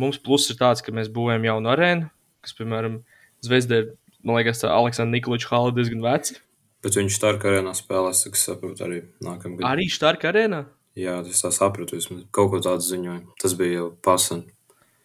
mums 0.00 0.18
pluss 0.22 0.50
ir 0.50 0.58
tāds, 0.60 0.82
ka 0.84 0.94
mēs 0.96 1.12
būvējam 1.12 1.46
jaunu 1.46 1.72
arēnu, 1.72 2.10
kas, 2.44 2.56
piemēram, 2.58 3.00
Zvezda 3.44 3.80
ir, 3.80 3.92
man 4.26 4.40
liekas, 4.40 4.64
Aleksandra 4.68 5.14
Nikolaiča 5.14 5.48
hala 5.52 5.72
diezgan 5.76 6.02
veca. 6.04 6.36
Bet 6.84 6.96
viņš 6.96 7.16
Starka 7.16 7.48
arēnā 7.50 7.72
spēlēs, 7.76 8.24
cik 8.24 8.38
saprotu, 8.40 8.84
arī 8.86 9.00
nākamgad. 9.24 9.64
Arī 9.68 9.86
Starka 9.92 10.30
arēnā? 10.32 10.64
Jā, 10.98 11.20
es 11.22 11.42
tā 11.44 11.52
sapratu, 11.54 11.98
vismaz 11.98 12.24
kaut 12.34 12.50
ko 12.52 12.62
tādu 12.64 12.82
ziņoju. 12.82 13.34
Tas 13.40 13.54
bija 13.58 13.80
jau 13.80 13.90
pasan. 14.04 14.44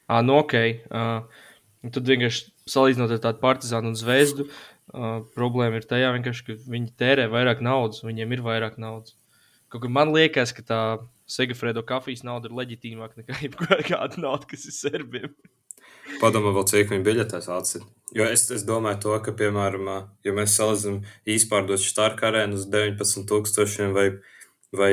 Ah, 0.09 0.23
nu 0.25 0.39
ok. 0.41 0.55
Uh, 0.89 1.43
tad 1.93 2.09
vienkārši 2.09 2.47
salīdzinot 2.69 3.13
ar 3.13 3.21
tādu 3.21 3.41
partizānu 3.43 3.91
un 3.93 3.97
zvezdu, 3.99 4.47
uh, 4.47 5.19
problēma 5.37 5.81
ir 5.81 5.85
tajā, 5.89 6.09
ka 6.25 6.57
viņi 6.73 6.95
tērē 6.97 7.27
vairāk 7.33 7.61
naudas, 7.65 8.03
viņiem 8.05 8.33
ir 8.37 8.45
vairāk 8.45 8.79
naudas. 8.81 9.13
Kaut 9.69 9.83
kā 9.85 9.91
man 9.91 10.13
liekas, 10.15 10.53
ka 10.55 10.65
tā 10.65 10.81
Segafredo 11.29 11.81
kafijas 11.85 12.21
nauda 12.25 12.49
ir 12.49 12.57
leģitīmāka 12.57 13.21
nekā 13.21 13.39
jebkāda 13.45 14.21
nauda, 14.21 14.45
kas 14.49 14.67
ir 14.69 14.75
serbiem. 14.77 15.35
Padomā, 16.21 16.51
vēl 16.53 16.65
cik 16.69 16.91
viņa 16.93 17.05
biļetēs 17.05 17.47
atsit. 17.51 17.85
Jo 18.15 18.27
es, 18.29 18.45
es 18.53 18.63
domāju, 18.65 18.99
to, 19.03 19.15
ka, 19.25 19.33
piemēram, 19.35 19.89
ja 20.23 20.33
mēs 20.37 20.53
salīdzinām 20.59 21.01
īspārdot 21.33 21.81
Starka 21.81 22.29
arēnu 22.29 22.59
uz 22.59 22.67
19,000 22.69 23.95
vai, 23.95 24.05
vai 24.73 24.91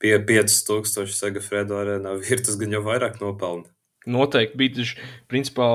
pie 0.00 0.16
5,000 0.24 1.12
Segafredo 1.12 1.78
arēnā, 1.80 2.16
Virtus 2.26 2.58
gan 2.60 2.76
jau 2.76 2.82
vairāk 2.86 3.20
nopelna. 3.22 3.68
Noteikti 4.08 4.56
bija 4.56 4.78
tas, 4.78 4.92
principā, 5.28 5.66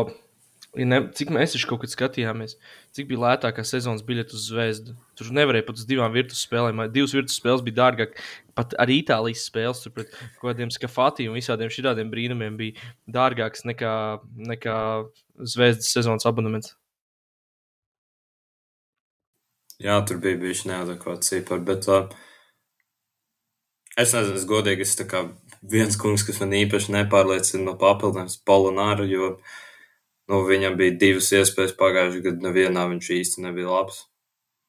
ja 0.76 0.88
ne, 0.90 1.02
cik 1.16 1.30
mēs 1.34 1.54
taču 1.54 1.70
kaut 1.70 1.84
kad 1.84 1.94
skatījāmies, 1.94 2.56
cik 2.98 3.10
bija 3.12 3.22
lētākā 3.22 3.64
sezonas 3.68 4.02
biļete 4.08 4.34
uz 4.34 4.48
zvezdu. 4.50 4.96
Tur 5.16 5.30
nevarēja 5.36 5.68
pat 5.68 5.78
uz 5.78 5.86
divām 5.88 6.16
virtuves 6.16 6.42
spēlēm. 6.48 6.82
Divas 6.94 7.14
virtuves 7.14 7.38
spēles 7.38 7.62
bija 7.66 7.78
dārgāk. 7.84 8.18
Pat 8.58 8.74
arī 8.82 8.98
Itālijas 9.04 9.46
spēles, 9.46 9.84
tur 9.84 9.94
pret 9.94 10.10
kaut 10.16 10.50
kādiem 10.50 10.74
skafātiem 10.74 11.30
un 11.30 11.38
visādiem 11.38 11.70
šādiem 11.70 12.10
brīnumiem 12.12 12.58
bija 12.58 12.90
dārgākas 13.14 13.68
nekā, 13.70 13.94
nekā 14.54 14.80
zvezdas 15.54 15.94
sezonas 15.94 16.26
abonements. 16.26 16.74
Jā, 19.84 20.00
tur 20.08 20.22
bija 20.24 20.40
bijuši 20.40 20.70
neadekvāti 20.72 21.28
cipari, 21.28 21.66
bet 21.68 21.88
uh, 21.92 22.08
es 24.00 24.16
nezinu, 24.16 24.40
es 24.40 24.48
godīgi, 24.50 24.88
es 24.88 24.96
kā 25.10 25.28
viens 25.62 25.98
kungs, 26.00 26.26
kas 26.28 26.42
man 26.44 26.56
īpaši 26.58 26.94
nepārliecina 26.96 27.70
no 27.70 27.78
papildinājums 27.82 28.42
Polonāru, 28.46 29.08
jo 29.10 29.36
Nu, 30.32 30.42
viņam 30.50 30.78
bija 30.80 30.96
divas 31.02 31.30
iespējas 31.38 31.76
pagājušajā 31.78 32.24
gadā, 32.26 32.48
nevienā 32.48 32.88
viņš 32.90 33.10
īsti 33.20 33.44
nebija 33.46 33.70
labs. 33.70 34.06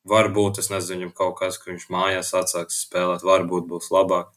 Varbūt, 0.07 0.61
es 0.61 0.69
nezinu, 0.71 1.07
viņam 1.07 1.15
kaut 1.17 1.39
kas, 1.41 1.57
ka 1.59 1.71
viņš 1.71 1.87
mājās 1.93 2.35
atsāks 2.37 2.83
spēlēt, 2.85 3.25
varbūt 3.27 3.65
būs 3.71 3.89
labāk. 3.95 4.35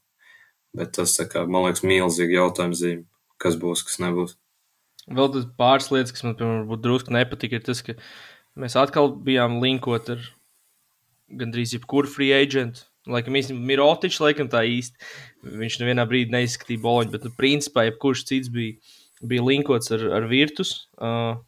Bet 0.77 0.95
tas, 0.95 1.17
kā, 1.29 1.43
man 1.43 1.67
liekas, 1.67 1.83
milzīgi 1.83 2.37
jautājums 2.37 2.79
zīme, 2.79 3.05
kas 3.41 3.57
būs, 3.59 3.83
kas 3.85 3.99
nebūs. 4.01 4.37
Vēl 5.09 5.31
tas 5.33 5.45
pāris 5.59 5.89
lietas, 5.91 6.15
kas 6.15 6.25
man, 6.25 6.37
piemēram, 6.39 6.81
drusku 6.81 7.13
nepatika, 7.13 7.59
ir 7.59 7.67
tas, 7.67 7.83
ka 7.83 7.97
mēs 8.59 8.77
atkal 8.79 9.11
bijām 9.25 9.59
linkot 9.63 10.13
ar 10.15 10.23
gandrīz 11.41 11.75
jebkuru 11.75 12.09
free 12.09 12.31
agentu. 12.37 12.87
Laikam 13.09 13.37
īstenībā 13.39 13.71
Mirotičs, 13.71 14.21
laikam 14.21 14.49
tā 14.51 14.61
īsti. 14.69 15.09
Viņš 15.59 15.79
nevienā 15.81 16.05
brīdī 16.09 16.35
neizskatīja 16.35 16.83
boloņu, 16.83 17.13
bet, 17.15 17.25
nu, 17.25 17.33
principā, 17.37 17.87
jebkurš 17.87 18.25
cits 18.29 18.51
bija 18.53 18.77
bija 19.21 19.43
linkots 19.43 19.91
ar, 19.95 20.03
ar 20.19 20.27
virtus. 20.29 20.73
Uh, 20.99 21.39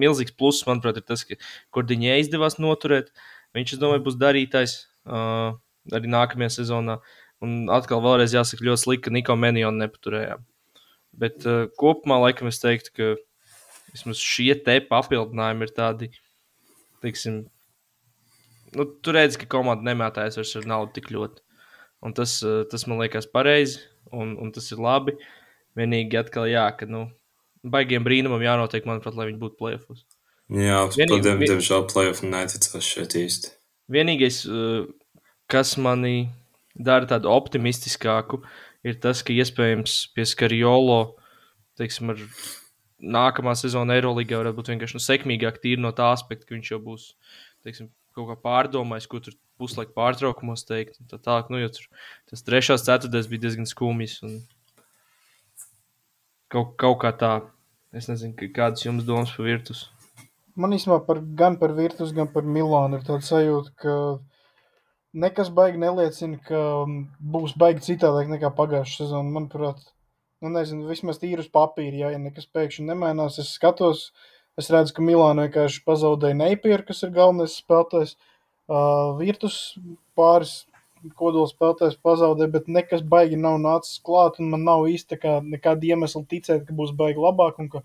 milzīgs 0.00 0.34
pluss, 0.36 0.64
manuprāt, 0.68 1.00
ir 1.00 1.06
tas, 1.06 1.24
ka 1.26 1.36
Kordiņai 1.74 2.20
izdevās 2.22 2.58
noturēt. 2.62 3.10
Viņš, 3.56 3.74
es 3.74 3.82
domāju, 3.82 4.04
būs 4.06 4.18
darītājs 4.20 4.76
uh, 5.08 5.58
arī 5.92 6.12
nākamajā 6.12 6.60
sezonā. 6.60 7.00
Un 7.44 7.72
atkal, 7.72 8.02
vēlreiz 8.04 8.36
jāsaka, 8.36 8.64
ļoti 8.68 8.84
slikti, 8.84 9.06
ka 9.08 9.14
Niko 9.16 9.36
Menijonu 9.40 9.82
nepaturējām. 9.82 10.44
Bet 11.20 11.46
uh, 11.48 11.66
kopumā, 11.80 12.20
laikam, 12.26 12.50
es 12.52 12.60
teiktu, 12.62 12.94
ka 12.96 13.12
vismaz 13.90 14.20
šie 14.22 14.52
te 14.64 14.78
papildinājumi 14.86 15.66
ir 15.66 15.72
tādi, 15.74 16.10
teiksim, 17.02 17.42
nu, 18.76 18.86
tur 19.04 19.16
redz, 19.18 19.38
ka 19.40 19.48
komanda 19.50 19.86
nemētājas 19.90 20.38
vairs 20.40 20.56
ar 20.60 20.68
naudu 20.70 20.94
tik 20.96 21.10
ļoti. 21.14 21.42
Un 22.06 22.14
tas, 22.16 22.38
uh, 22.46 22.62
tas 22.70 22.86
man 22.88 23.02
liekas 23.02 23.28
pareizi, 23.30 23.82
un, 24.12 24.36
un 24.40 24.52
tas 24.54 24.70
ir 24.72 24.80
labi. 24.80 25.16
Vienīgi 25.78 26.18
atkal, 26.18 26.48
jā, 26.50 26.64
ka, 26.76 26.88
nu, 26.90 27.06
baigiem 27.62 28.06
brīnumam 28.06 28.42
jānotiek, 28.44 28.88
manuprāt, 28.88 29.18
lai 29.18 29.28
viņi 29.30 29.40
būtu 29.42 29.58
plēfos. 29.60 30.06
Jā, 30.50 30.80
Vienīgi, 30.96 31.20
padiem, 31.20 31.44
diemžēl 31.44 31.84
plēfofu 31.92 32.30
neticās 32.32 32.86
šeit 32.86 33.14
īsti. 33.20 33.52
Vienīgais, 33.92 34.42
uh, 34.48 34.88
kas 35.50 35.76
manī 35.78 36.30
dara 36.74 37.06
tādu 37.10 37.30
optimistiskāku, 37.30 38.40
ir 38.86 38.98
tas, 39.02 39.22
ka 39.22 39.34
iespējams 39.36 40.00
pie 40.16 40.26
Skariolo, 40.26 41.00
teiksim, 41.78 42.14
ar 42.14 42.24
nākamā 43.00 43.54
sezona 43.58 43.96
Eirolandā 43.96 44.40
varētu 44.40 44.58
būt 44.58 44.72
vienkārši 44.74 44.98
nu, 44.98 45.04
sekmīgāk, 45.04 45.60
tīri 45.62 45.82
no 45.82 45.92
tā 45.96 46.10
aspekta, 46.14 46.48
ka 46.48 46.56
viņš 46.56 46.72
jau 46.74 46.80
būs 46.84 47.06
teiksim, 47.64 47.90
kaut 48.20 48.30
kā 48.30 48.38
pārdomājis, 48.44 49.08
ko 49.10 49.24
tur 49.24 49.36
puslaika 49.60 49.96
pārtraukumos 49.96 50.64
teikt. 50.68 51.00
Tā 51.10 51.18
tālāk, 51.18 51.50
nu, 51.52 51.60
jo 51.60 51.72
tur 51.74 51.90
tas 52.30 52.46
trešās 52.46 52.86
ceturtais 52.86 53.28
bija 53.32 53.48
diezgan 53.48 53.68
skumjs. 53.68 54.20
Un 54.28 54.40
Kaut, 56.50 56.72
kaut 56.82 56.96
kā 56.98 57.12
tā, 57.14 57.30
es 57.94 58.08
nezinu, 58.10 58.34
kādas 58.50 58.82
jums 58.82 59.04
domas 59.06 59.30
par 59.36 59.46
virtus. 59.46 59.84
Man 60.58 60.74
īstenībā 60.74 60.98
par, 61.06 61.20
gan 61.38 61.56
par 61.60 61.76
virtus, 61.76 62.10
gan 62.16 62.26
par 62.32 62.42
Milānu 62.42 62.98
ir 62.98 63.04
tāds 63.06 63.30
sajūta, 63.30 63.70
ka 63.78 63.94
nekas 65.14 65.52
baigi 65.54 65.78
neliecina, 65.78 66.40
ka 66.48 66.62
būs 67.36 67.54
baigi 67.60 67.86
citādāk 67.92 68.32
nekā 68.32 68.50
pagājušā 68.58 69.04
sezona. 69.04 69.30
Manuprāt, 69.36 69.84
nu 70.42 70.50
nezinu, 70.56 70.88
vismaz 70.90 71.22
tīri 71.22 71.44
uz 71.44 71.52
papīra, 71.54 72.02
ja, 72.02 72.10
ja 72.16 72.18
nekas 72.18 72.50
pēkšņi 72.50 72.88
nemainās. 72.88 73.38
Es 73.38 73.54
skatos, 73.54 74.08
es 74.60 74.70
redzu, 74.72 74.94
ka 74.96 75.04
Milāna 75.04 75.48
vienkārši 75.48 75.84
pazaudēja 75.86 76.38
Neipieru, 76.38 76.86
kas 76.88 77.04
ir 77.06 77.14
galvenais 77.16 77.58
spēlētājs. 77.60 78.16
Uh, 78.70 79.16
virtus 79.18 79.56
pāris 80.18 80.52
kodols 81.18 81.54
spēlētājs 81.54 81.96
pazaudē, 82.04 82.46
bet 82.52 82.68
nekas 82.70 83.02
baigi 83.02 83.38
nav 83.40 83.58
nācis 83.62 83.98
klāt, 84.04 84.38
un 84.38 84.46
man 84.52 84.62
nav 84.68 84.86
īsti 84.90 85.18
kā, 85.20 85.32
nekāda 85.42 85.90
iemesla 85.90 86.22
ticēt, 86.28 86.66
ka 86.68 86.72
būs 86.76 86.92
baigi 86.96 87.20
labāk 87.22 87.58
un 87.62 87.70
ka 87.72 87.82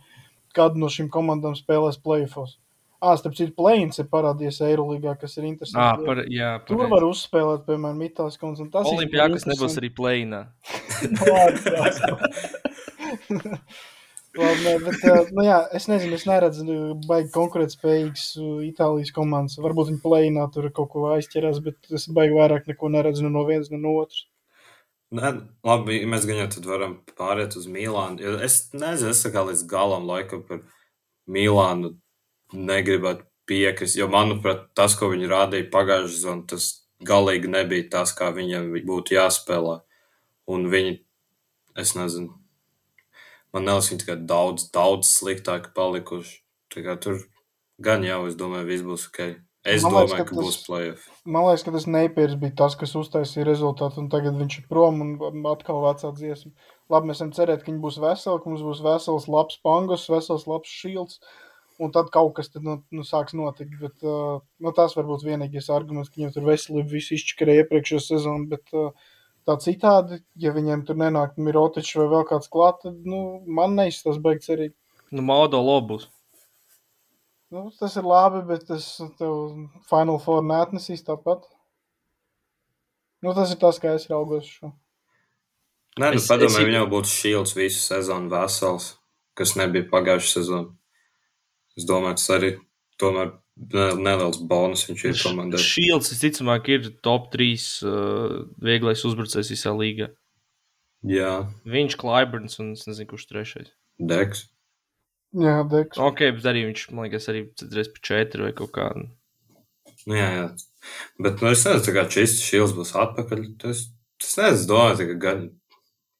kāda 0.55 0.79
no 0.79 0.87
šīm 0.91 1.09
komandām 1.13 1.55
spēlēs 1.57 1.99
playoffs. 2.03 2.57
Ah, 3.03 3.15
starp 3.19 3.35
citu, 3.37 3.53
plēns 3.57 3.99
ir 4.01 4.07
parādījies 4.09 4.61
Eirolandā, 4.65 5.13
kas 5.19 5.35
ir 5.37 5.43
interesanti. 5.49 5.83
Ah, 5.83 6.05
par, 6.05 6.17
jā, 6.31 6.51
Tur 6.65 6.87
var 6.89 7.03
uzspēlēt, 7.05 7.65
piemēram, 7.67 8.01
Itālijas 8.07 8.39
koncertu. 8.41 8.71
Tas 8.73 8.89
Olimpijākas 8.89 9.45
nebūs 9.51 9.75
arī 9.81 9.89
plēnā. 9.93 10.41
Labi, 14.35 14.63
ne, 14.65 14.73
bet, 14.83 15.03
nu, 15.31 15.43
jā, 15.45 15.57
es 15.77 15.85
nezinu, 15.87 16.17
es 16.19 16.25
neredzu, 16.27 16.65
baigi 17.07 17.29
konkurētspējīgas 17.35 18.25
Itālijas 18.67 19.13
komandas. 19.15 19.59
Varbūt 19.63 19.93
viņi 19.93 20.01
plēnā 20.03 20.47
tur 20.51 20.67
kaut 20.75 20.91
ko 20.91 21.05
aizķerās, 21.13 21.61
bet 21.63 21.91
es 21.95 22.09
baigi 22.11 22.35
vairāk 22.35 22.67
neko 22.67 22.91
neredzu 22.91 23.29
no 23.31 23.45
vienas, 23.47 23.71
no 23.71 23.95
otras. 24.01 24.25
Nē, 25.15 25.31
labi, 25.63 26.01
mēs 26.09 26.25
gan 26.27 26.41
jau 26.41 26.63
varam 26.65 26.97
pāriet 27.15 27.55
uz 27.55 27.69
Milānu. 27.71 28.19
Jo 28.25 28.35
es 28.43 28.57
nezinu, 28.73 29.13
es 29.13 29.23
kā 29.31 29.45
līdz 29.47 29.63
galam 29.71 30.07
laikam 30.09 30.43
par 30.47 30.63
Milānu 31.31 31.93
negribētu 32.51 33.23
piekrist, 33.47 33.95
jo, 33.99 34.09
manuprāt, 34.11 34.67
tas, 34.77 34.95
ko 34.97 35.11
viņi 35.13 35.29
rādīja 35.29 35.69
pagājušajā 35.73 36.15
sezonā, 36.17 36.47
tas 36.49 36.69
galīgi 37.05 37.51
nebija 37.51 37.87
tas, 37.97 38.13
kā 38.17 38.31
viņiem 38.35 38.71
būtu 38.87 39.15
jāspēlē. 39.15 39.77
Un 40.51 40.67
viņi, 40.73 40.97
es 41.81 41.93
nezinu, 41.97 42.33
man 43.55 43.69
neliekas, 43.69 43.89
viņi 43.91 44.03
tikai 44.03 44.19
daudz, 44.27 44.69
daudz 44.75 45.09
sliktāki 45.15 45.71
palikuši. 45.75 46.37
Tur 46.75 47.23
gan 47.81 48.03
jau, 48.03 48.25
es 48.29 48.35
domāju, 48.39 48.67
viss 48.67 48.85
būs 48.85 49.09
ok. 49.09 49.21
Es 49.65 49.81
man 49.81 49.95
domāju, 49.95 50.11
liekas, 50.11 50.19
ka, 50.19 50.25
ka 50.29 50.35
tas, 50.35 50.43
būs 50.43 50.57
playoff. 50.67 51.05
Man 51.25 51.47
liekas, 51.47 51.63
ka 51.65 51.71
tas 51.73 51.87
Neipiers 51.89 52.35
bija 52.41 52.53
tas, 52.59 52.75
kas 52.77 52.93
uztaisīja 52.99 53.47
rezultātu, 53.47 54.03
un 54.03 54.11
tagad 54.13 54.37
viņš 54.37 54.59
ir 54.59 54.67
prom 54.69 55.01
un 55.01 55.47
atkal 55.49 55.81
vecā 55.87 56.11
dziesma. 56.19 56.51
Labi, 56.93 57.09
mēs 57.09 57.23
varam 57.23 57.33
cerēt, 57.33 57.63
ka 57.63 57.71
viņi 57.71 57.81
būs 57.81 57.97
veseli, 58.03 58.43
ka 58.43 58.51
mums 58.51 58.61
būs 58.67 58.83
vesels, 58.85 59.25
labs 59.31 59.57
pangos, 59.65 60.05
vesels, 60.11 60.45
labs 60.51 60.69
šīls. 60.69 61.17
Un 61.81 61.91
tad 61.91 62.11
kaut 62.13 62.35
kas 62.37 62.51
tad, 62.53 62.63
nu, 62.63 62.77
nu, 62.93 63.03
sāks 63.03 63.33
notikt. 63.35 63.73
Bet, 63.81 63.97
uh, 64.05 64.37
nu, 64.63 64.71
tas 64.75 64.93
var 64.95 65.09
būt 65.09 65.25
vienīgais 65.25 65.71
arguments, 65.73 66.11
ka 66.11 66.21
viņam 66.21 66.35
tur 66.35 66.45
veselība 66.45 66.93
visu 66.93 67.17
izčakarēja 67.17 67.65
iepriekšējā 67.65 68.03
sezonā. 68.05 68.45
Bet, 68.53 68.69
uh, 68.77 68.93
tā 69.45 69.55
citādi, 69.61 70.19
ja 70.41 70.53
viņiem 70.55 70.83
tur 70.87 70.97
nenāk 70.99 71.37
Mirotičs 71.41 71.95
vai 71.99 72.07
vēl 72.11 72.25
kāds 72.29 72.49
klāt, 72.51 72.81
tad 72.83 73.05
nu, 73.07 73.41
man 73.45 73.77
neizstāsta 73.77 74.21
beigts 74.23 74.51
arī. 74.53 74.71
Nu, 75.13 75.23
Maudo 75.25 75.61
lobus. 75.61 76.09
Nu, 77.53 77.67
tas 77.79 77.93
ir 77.95 78.07
labi, 78.07 78.41
bet 78.49 78.65
tas 78.67 78.87
tev 79.19 79.35
Final 79.89 80.17
Four 80.23 80.41
neatnesīs 80.43 81.05
tāpat. 81.05 81.45
Nu, 83.23 83.33
tas 83.37 83.53
ir 83.53 83.61
tas, 83.61 83.79
kā 83.81 83.93
es 83.97 84.09
raugos 84.11 84.49
šo. 84.49 84.73
Nē, 86.01 86.11
nu, 86.17 86.23
padomājiet, 86.25 86.67
viņam 86.67 86.89
būtu 86.91 87.11
šīls 87.13 87.55
visu 87.55 87.79
sezonu 87.79 88.27
vesels, 88.33 88.89
kas 89.37 89.55
nebija 89.55 89.87
pagājušā 89.93 90.33
sezona. 90.33 90.73
Es 91.79 91.87
domāju, 91.87 92.17
tas 92.19 92.33
arī 92.35 92.51
tomēr 92.99 93.31
neliels 93.55 94.41
bonus 94.43 94.85
viņš 94.89 95.05
ir 95.07 95.17
komandai. 95.21 95.61
Šīls, 95.63 96.11
visticamāk, 96.11 96.69
ir 96.73 96.89
top 97.05 97.29
3 97.33 97.47
uh, 97.87 98.35
vieglais 98.63 99.03
uzbrucējs 99.07 99.53
visā 99.53 99.73
līgā. 99.75 100.09
Jā. 101.05 101.31
Viņš, 101.69 101.97
Klaiburns 102.01 102.59
un 102.59 102.73
es 102.75 102.85
nezinu, 102.89 103.07
kurš 103.11 103.27
trešais. 103.29 103.71
Deks. 104.01 104.47
Jā, 105.35 105.59
Deks. 105.69 105.99
Ok, 106.01 106.25
bet 106.37 106.47
arī 106.49 106.65
viņš, 106.69 106.87
man 106.95 107.07
liekas, 107.07 107.29
arī 107.31 107.45
citreiz 107.59 107.91
pa 107.93 108.03
4 108.09 108.47
vai 108.47 108.53
kaut 108.57 108.73
kā. 108.75 108.89
Nu, 110.05 110.17
jā, 110.17 110.29
jā. 110.35 110.47
Bet, 111.21 111.41
nu, 111.41 111.51
es 111.51 111.63
nezinu, 111.67 111.95
kā 111.95 112.05
čīs 112.11 112.39
šīs 112.43 112.75
būs 112.77 112.95
atpakaļ. 112.99 113.45
Tas, 113.61 113.87
tas 114.21 114.35
nezinu, 114.41 114.59
es 114.59 114.67
domāju, 114.69 115.07
ka 115.13 115.17
gan 115.21 115.47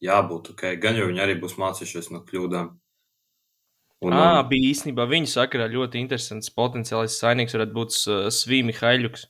jābūt 0.06 0.54
ok, 0.54 0.66
gan 0.82 1.00
jau 1.00 1.10
viņi 1.10 1.24
arī 1.24 1.38
būs 1.42 1.58
mācījušies 1.62 2.12
no 2.14 2.24
kļūdām. 2.28 2.72
Un, 4.06 4.14
à, 4.14 4.44
bija 4.46 4.70
īstenībā 4.70 5.08
viņa 5.10 5.32
sakarā 5.32 5.66
ļoti 5.72 6.02
interesants 6.04 6.52
potenciālais 6.54 7.16
saimnieks 7.18 7.56
varētu 7.58 7.74
būt 7.74 7.96
uh, 8.06 8.28
Svīmi 8.34 8.76
Haļuks. 8.78 9.26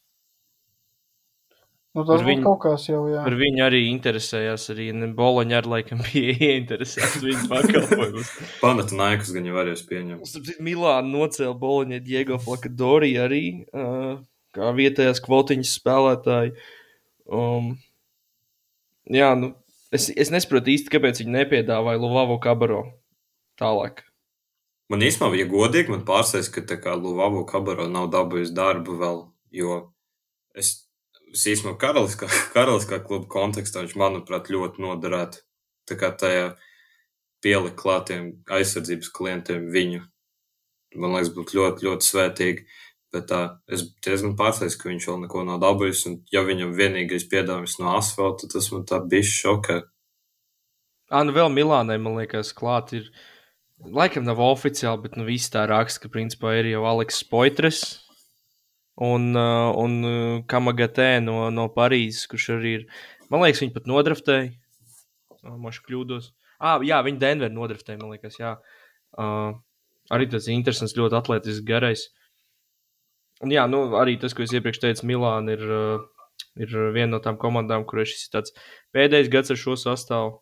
Nu, 1.95 2.03
tas 2.03 2.25
bija 2.27 2.41
kaut 2.43 2.59
kas 2.59 2.89
jau, 2.89 3.05
jā. 3.07 3.21
Par 3.23 3.37
viņu 3.39 3.61
arī 3.63 3.85
interesējās. 3.87 4.67
Arī 4.73 4.89
Boloņa 5.15 5.61
ar 5.61 5.69
laikam 5.71 6.01
bija 6.09 6.33
ieinteresēts 6.49 7.21
viņa 7.23 7.43
pakalpojumus. 7.53 8.31
Panatinājums 8.63 9.31
gan 9.31 9.47
jau 9.47 9.55
varēs 9.55 9.83
pieņemt. 9.87 10.39
Milāna 10.65 11.07
nocēla 11.07 11.55
Boloņa 11.61 12.01
Diego 12.03 12.39
Flakadori 12.43 13.13
arī 13.21 13.43
uh, 13.71 14.17
kā 14.55 14.73
vietējās 14.75 15.23
kvotiņas 15.23 15.71
spēlētāji. 15.79 16.51
Um, 17.31 17.71
jā, 19.07 19.31
nu, 19.39 19.53
es, 19.95 20.09
es 20.11 20.33
nesaprotu 20.35 20.75
īsti, 20.75 20.91
kāpēc 20.97 21.23
viņi 21.23 21.37
nepiedāvāja 21.37 22.03
Luvavo 22.03 22.35
Kabaro 22.43 22.83
tālāk. 23.61 24.03
Man 24.93 25.01
īstenībā, 25.01 25.39
ja 25.39 25.47
godīgi, 25.49 25.89
man 25.89 26.03
pārsteidz, 26.05 26.51
ka 26.53 26.93
Luvavo 26.99 27.41
Kabaro 27.49 27.87
nav 27.89 28.11
dabūjis 28.13 28.53
darbu 28.53 28.99
vēl, 28.99 29.21
jo 29.57 29.79
es 30.53 30.75
īstenībā 31.35 31.77
karaliskā, 31.81 32.29
karaliskā 32.55 33.01
kluba 33.03 33.29
kontekstā 33.31 33.83
viņš, 33.83 33.97
manuprāt, 33.99 34.51
ļoti 34.53 34.85
noderētu. 34.85 35.41
Tā 35.89 35.97
kā 35.99 36.09
tajā 36.17 36.53
pielikt 37.45 37.77
klātiem 37.77 38.31
aizsardzības 38.49 39.11
klientiem 39.13 39.67
viņu, 39.73 40.01
man 41.01 41.17
liekas, 41.17 41.33
būtu 41.35 41.59
ļoti, 41.59 41.89
ļoti 41.89 42.09
svētīgi. 42.09 42.65
Bet 43.13 43.29
tā, 43.29 43.41
es 43.71 43.85
diezgan 44.03 44.33
pārsteigts, 44.35 44.75
ka 44.75 44.89
viņš 44.89 45.05
vēl 45.07 45.21
neko 45.23 45.43
nav 45.47 45.61
dabūjis. 45.63 46.01
Un, 46.09 46.17
ja 46.33 46.41
viņam 46.43 46.73
vienīgais 46.75 47.27
piedāvājums 47.31 47.77
no 47.79 47.93
asfalta, 47.95 48.49
tas 48.51 48.67
man 48.73 48.83
tā 48.89 48.99
bija 48.99 49.27
šokē. 49.29 49.77
Ah, 51.13 51.23
nu 51.23 51.35
vēl 51.35 51.53
Milānai, 51.53 51.99
man 52.01 52.17
liekas, 52.19 52.51
klāt 52.57 52.91
ir. 52.97 53.07
Laikam 53.83 54.23
nav 54.23 54.39
oficiāli, 54.39 55.03
bet 55.03 55.17
nu 55.19 55.25
viss 55.27 55.51
tā 55.51 55.65
raksta, 55.67 56.05
ka 56.05 56.11
principā 56.13 56.53
ir 56.59 56.69
jau 56.71 56.85
Aleks 56.87 57.19
Poitras, 57.27 57.81
un, 58.95 59.33
uh, 59.35 59.75
un 59.75 59.97
uh, 60.07 60.43
Kamagatē 60.47 61.19
no, 61.23 61.49
no 61.51 61.67
Parīzes, 61.75 62.23
kurš 62.31 62.53
arī 62.55 62.71
ir. 62.79 62.85
Man 63.29 63.43
liekas, 63.43 63.61
viņi 63.63 63.75
pat 63.75 63.89
nodraftēja. 63.91 64.53
Moši 65.45 65.83
kļūdos. 65.85 66.31
Ah, 66.63 66.79
jā, 66.81 67.01
viņi 67.05 67.19
Denveru 67.21 67.53
nodraftēja, 67.53 67.99
man 68.01 68.15
liekas, 68.15 68.39
jā. 68.39 68.55
Uh, 69.19 69.59
arī 70.15 70.29
tas 70.31 70.47
interesants, 70.51 70.95
ļoti 70.97 71.19
atletisks, 71.19 71.65
garais. 71.67 72.07
Un 73.43 73.51
jā, 73.51 73.67
nu, 73.67 73.83
arī 73.99 74.15
tas, 74.21 74.33
ko 74.33 74.45
es 74.45 74.55
iepriekš 74.55 74.81
teicu, 74.81 75.09
Milāna 75.11 75.57
ir, 75.57 75.67
uh, 75.67 76.39
ir 76.55 76.79
viena 76.95 77.17
no 77.17 77.21
tām 77.23 77.37
komandām, 77.41 77.83
kurai 77.85 78.07
šis 78.07 78.29
ir 78.29 78.33
tāds 78.39 78.55
pēdējais 78.95 79.31
gads 79.33 79.51
ar 79.51 79.59
šo 79.59 79.75
sastāvu. 79.83 80.37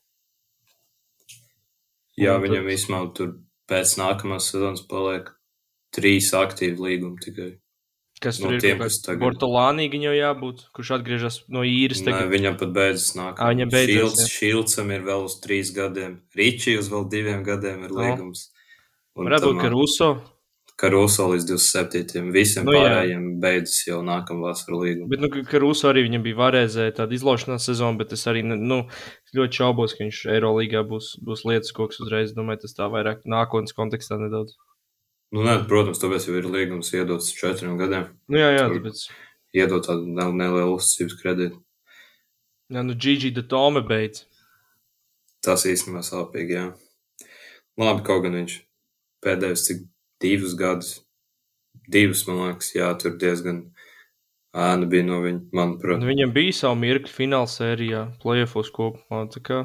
Jā, 2.19 2.37
un 2.37 2.45
viņam 2.45 2.61
tad... 2.61 2.69
vismaz 2.69 3.09
tur 3.17 3.33
pēc 3.71 3.97
nākamās 3.99 4.51
sezonas 4.51 4.83
paliek 4.89 5.31
trīs 5.93 6.31
aktīvi 6.37 6.81
līgumi 6.81 7.21
tikai. 7.23 7.51
Kas 8.23 8.39
no 8.39 8.53
tur 8.53 8.63
ir? 8.63 8.79
Bortolānī 9.19 9.89
viņam 9.91 10.13
jābūt, 10.15 10.61
kurš 10.75 10.93
atgriežas 10.99 11.41
no 11.51 11.65
īres. 11.67 12.03
Tagad... 12.05 12.23
Nē, 12.23 12.31
viņam 12.31 12.59
pat 12.61 12.71
beidzas 12.75 13.09
nākamā. 13.17 13.49
Viņam 13.51 13.73
beidzas. 13.73 13.97
Šilds, 13.97 14.35
Šildsam 14.37 14.93
ir 14.95 15.03
vēl 15.07 15.25
uz 15.27 15.35
trīs 15.43 15.73
gadiem. 15.75 16.21
Rīčī 16.37 16.77
uz 16.79 16.87
vēl 16.93 17.09
diviem 17.11 17.43
gadiem 17.43 17.83
ir 17.89 17.95
līgums. 17.97 18.45
No. 19.17 19.25
Varētu 19.27 19.51
būt 19.51 19.59
Karuso. 19.65 20.09
Karuso 20.83 21.29
līdz 21.31 21.45
27. 21.47 22.25
Visiem 22.35 22.65
nu, 22.67 22.73
pārējiem 22.75 23.27
jā. 23.29 23.35
beidzas 23.39 23.77
jau 23.87 24.01
nākamā 24.03 24.49
vasara 24.49 24.81
līguma. 24.81 25.07
Bet, 25.13 25.21
nu, 25.23 25.43
Karuso 25.47 25.87
arī 25.87 26.01
viņam 26.09 26.25
bija 26.25 26.39
varēzē 26.41 26.89
tāda 26.97 27.15
izlošanās 27.15 27.69
sezona, 27.69 27.95
bet 28.01 28.11
es 28.17 28.25
arī, 28.27 28.41
nu, 28.43 28.81
ļoti 29.37 29.59
šaubos, 29.61 29.93
ka 29.95 30.03
viņš 30.03 30.19
Eirolīgā 30.33 30.81
būs, 30.89 31.13
būs 31.23 31.45
lietas 31.47 31.71
koks 31.77 32.01
uzreiz. 32.03 32.33
Domāju, 32.35 32.65
tas 32.65 32.75
tā 32.75 32.89
vairāk 32.91 33.23
nākotnes 33.23 33.75
kontekstā 33.77 34.17
nedaudz. 34.19 34.57
Nu, 35.31 35.45
nē, 35.47 35.61
protams, 35.71 36.01
tāpēc 36.03 36.27
jau 36.27 36.35
ir 36.41 36.49
līgums 36.51 36.91
iedots 36.91 37.31
četriem 37.37 37.79
gadiem. 37.79 38.09
Nu, 38.27 38.41
jā, 38.43 38.51
jā, 38.57 38.67
tāpēc. 38.75 39.05
Iedot 39.55 39.87
tādu 39.87 40.11
nelielu 40.35 40.75
uzticības 40.75 41.15
kredītu. 41.21 41.61
Jā, 42.73 42.83
nu, 42.83 42.97
Gigi 42.99 43.31
de 43.31 43.45
Tome 43.47 43.85
beidz. 43.87 44.25
Tas 45.45 45.63
īstenībā 45.69 46.03
sāpīgi, 46.03 46.59
jā. 46.59 46.67
Labi, 47.79 48.03
kaut 48.03 48.27
gan 48.27 48.35
viņš 48.41 48.59
pēdējos 49.23 49.67
cik 49.69 49.83
divus 50.23 50.55
gadus, 50.59 50.95
divus, 51.91 52.23
man 52.29 52.45
liekas, 52.47 52.71
jā, 52.75 52.89
tur 52.99 53.17
diezgan 53.19 53.65
ēna 54.53 54.87
bija 54.89 55.05
no 55.07 55.19
viņa, 55.23 55.43
manuprāt. 55.55 55.99
Nu, 56.01 56.09
viņam 56.09 56.33
bija 56.35 56.53
savu 56.55 56.77
mirkli 56.83 57.11
fināla 57.11 57.49
sērijā, 57.49 58.05
playoffs 58.21 58.71
kopumā. 58.73 59.25
Tā 59.33 59.41
kā 59.45 59.59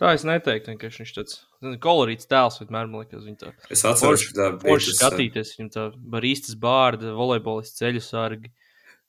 tā 0.00 0.14
es 0.16 0.24
neteiktu, 0.28 0.76
ka 0.80 0.90
viņš 0.92 1.14
tāds 1.18 1.38
kolorīts 1.84 2.28
tēls 2.30 2.58
vienmēr, 2.62 2.88
man 2.90 3.04
liekas, 3.04 3.28
tā. 3.40 3.52
Es 3.70 3.84
atceros, 3.88 4.26
ka 4.30 4.38
tā 4.38 4.48
bija. 4.56 4.72
Forši 4.72 4.96
skatīties, 4.96 5.54
viņam 5.58 5.70
tā 5.76 5.86
barīstas 6.16 6.58
bārda, 6.60 7.12
volejbolis 7.18 7.74
ceļu 7.76 8.02
sargi. 8.04 8.52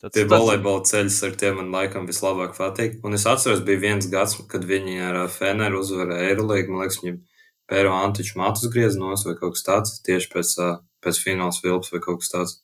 Tāds, 0.04 0.18
tie 0.18 0.28
volejbola 0.28 0.84
ceļu 0.90 1.14
sargi, 1.16 1.40
tie 1.46 1.54
man 1.56 1.72
laikam 1.72 2.08
vislabāk 2.10 2.58
patīk. 2.58 3.00
Un 3.08 3.16
es 3.16 3.24
atceros, 3.30 3.64
bija 3.64 3.80
viens 3.86 4.10
gads, 4.12 4.36
kad 4.52 4.68
viņi 4.68 5.00
ar 5.08 5.22
Feneru 5.32 5.80
uzvarēja 5.86 6.34
Eirolīgu, 6.34 6.74
man 6.74 6.84
liekas, 6.84 7.00
viņam 7.00 7.22
Pēro 7.72 7.94
Antiču 7.96 8.40
matus 8.42 8.72
grieznos 8.74 9.24
vai 9.28 9.36
kaut 9.40 9.56
kas 9.56 9.68
tāds, 9.68 9.96
tieši 10.06 10.32
pēc, 10.34 10.56
pēc 11.04 11.22
fināls 11.24 11.62
vilps 11.64 11.94
vai 11.94 12.02
kaut 12.04 12.24
kas 12.24 12.34
tāds. 12.34 12.58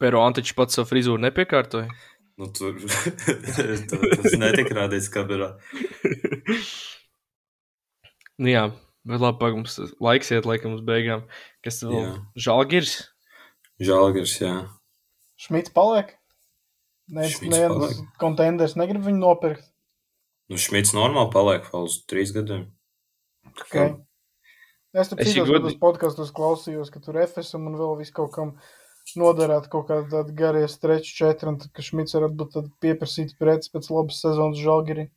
Pēro 0.00 0.22
Antiču 0.24 0.56
pats 0.58 0.78
savu 0.78 0.88
frizūru 0.92 1.22
nepiekārtoja? 1.24 1.90
Nu, 2.40 2.48
tur 2.54 2.78
tas 2.86 4.38
netika 4.40 4.78
rādīts 4.78 5.10
kamerā. 5.12 5.52
nu, 8.42 8.48
jā, 8.48 8.64
Bet 9.02 9.18
labi, 9.18 9.38
pag, 9.40 9.56
mums 9.58 9.80
laiks 9.98 10.30
iet 10.30 10.46
laikam 10.46 10.76
uz 10.76 10.82
beigām. 10.86 11.24
Kas 11.66 11.80
tev 11.80 11.90
vēl? 11.90 12.10
Žalgirs? 12.38 12.92
Žalgirs, 13.82 14.36
jā. 14.38 14.52
Šmits 15.42 15.74
paliek? 15.74 16.14
Neviens 17.10 17.98
kontenders 18.22 18.76
negrib 18.78 19.02
viņu 19.08 19.18
nopirkt. 19.18 19.66
Nu, 20.46 20.58
Šmits 20.60 20.94
normāli 20.94 21.32
paliek 21.34 21.66
vēl 21.72 21.88
uz 21.88 21.98
trīs 22.06 22.30
gadiem. 22.34 22.68
Okay. 23.50 23.96
Es 24.92 25.08
tam 25.08 25.20
citos 25.24 25.48
godi... 25.48 25.72
podkastos 25.80 26.32
klausījos, 26.36 26.92
ka 26.92 27.00
tur 27.00 27.16
FSM 27.24 27.70
un 27.70 27.78
vēl 27.80 27.96
viss 28.02 28.12
kaut 28.14 28.32
kam 28.34 28.54
noderētu 29.18 29.70
kaut 29.72 29.88
kādā 29.88 30.22
garie 30.36 30.66
streči 30.70 31.14
četri, 31.16 31.48
un 31.50 31.58
tad, 31.62 31.72
ka 31.74 31.84
Šmits 31.84 32.14
varētu 32.16 32.38
būt 32.38 32.58
pieprasīts 32.84 33.36
preces 33.40 33.72
pēc 33.72 33.88
labas 33.90 34.20
sezonas 34.22 34.60
Žalgirī. 34.60 35.08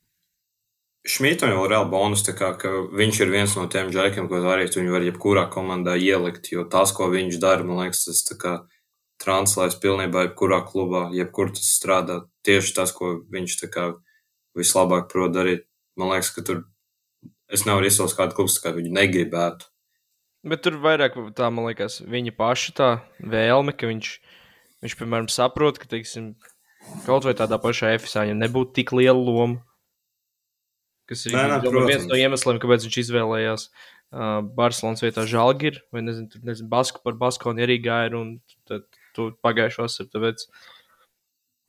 Šmitam 1.06 1.52
jau 1.54 1.66
ir 1.68 1.74
reāli 1.76 1.92
bonus, 1.92 2.24
kā, 2.26 2.56
ka 2.58 2.72
viņš 2.98 3.20
ir 3.22 3.30
viens 3.30 3.52
no 3.60 3.68
tiem 3.70 3.92
džekiem, 3.94 4.26
ko 4.32 4.40
darīt. 4.42 4.74
Viņu 4.74 4.96
var 4.96 5.04
jebkurā 5.06 5.44
komandā 5.54 5.94
ielikt, 6.02 6.50
jo 6.50 6.64
tas, 6.66 6.96
ko 6.98 7.12
viņš 7.14 7.38
dara, 7.44 7.68
man 7.68 7.84
liekas, 7.84 8.08
tas 8.08 8.40
kā, 8.42 8.56
translēs 9.22 9.78
pilnībā 9.84 10.26
jebkurā 10.26 10.64
klubā, 10.66 11.10
jebkur 11.14 11.54
tas 11.54 11.68
strādā. 11.78 12.24
Tieši 12.48 12.74
tas, 12.80 12.96
ko 12.96 13.20
viņš 13.32 13.60
kā, 13.76 13.92
vislabāk 14.58 15.12
prot 15.12 15.36
darīt. 15.36 15.68
Man 16.00 16.10
liekas, 16.16 16.34
ka 16.34 16.42
tur 16.48 16.66
es 17.56 17.66
nevaru 17.68 17.90
izsaukt 17.90 18.18
kādu 18.18 18.38
klubu, 18.38 18.54
kā 18.62 18.74
viņu 18.76 18.94
negribētu. 18.96 19.70
Bet 20.46 20.62
tur 20.62 20.78
vairāk 20.84 21.16
tā, 21.38 21.50
man 21.50 21.72
liekas, 21.72 22.02
viņa 22.06 22.36
paša 22.38 22.76
tā 22.78 22.90
vēlme, 23.20 23.74
ka 23.74 23.90
viņš, 23.90 24.12
viņš 24.86 24.98
piemēram, 25.00 25.30
saprot, 25.34 25.80
ka, 25.82 25.90
teiksim, 25.90 26.36
kaut 27.08 27.26
vai 27.26 27.34
tādā 27.38 27.58
pašā 27.62 27.96
efisā 27.98 28.28
viņam 28.28 28.44
nebūtu 28.44 28.78
tik 28.78 28.94
liela 28.94 29.18
loma 29.18 29.64
kas 31.10 31.26
ir 31.28 31.36
nē, 31.36 31.44
nē, 31.50 31.58
domāju, 31.64 31.90
viens 31.90 32.08
no 32.10 32.18
iemesliem, 32.18 32.60
kāpēc 32.62 32.86
viņš 32.86 32.98
izvēlējās 33.04 33.66
uh, 33.70 34.40
Barcelonas 34.58 35.04
vietā 35.06 35.26
Žalgiru, 35.30 35.84
vai 35.94 36.04
nezinu, 36.06 36.30
tur, 36.32 36.46
nezinu, 36.48 36.70
Basku 36.72 37.02
par 37.06 37.18
Baskoni 37.20 37.66
arī 37.66 37.78
gāja, 37.84 38.14
un 38.18 38.38
tad 38.70 38.88
tu 39.18 39.30
pagājušo 39.46 39.86
vasaru, 39.86 40.12
tāpēc. 40.14 40.48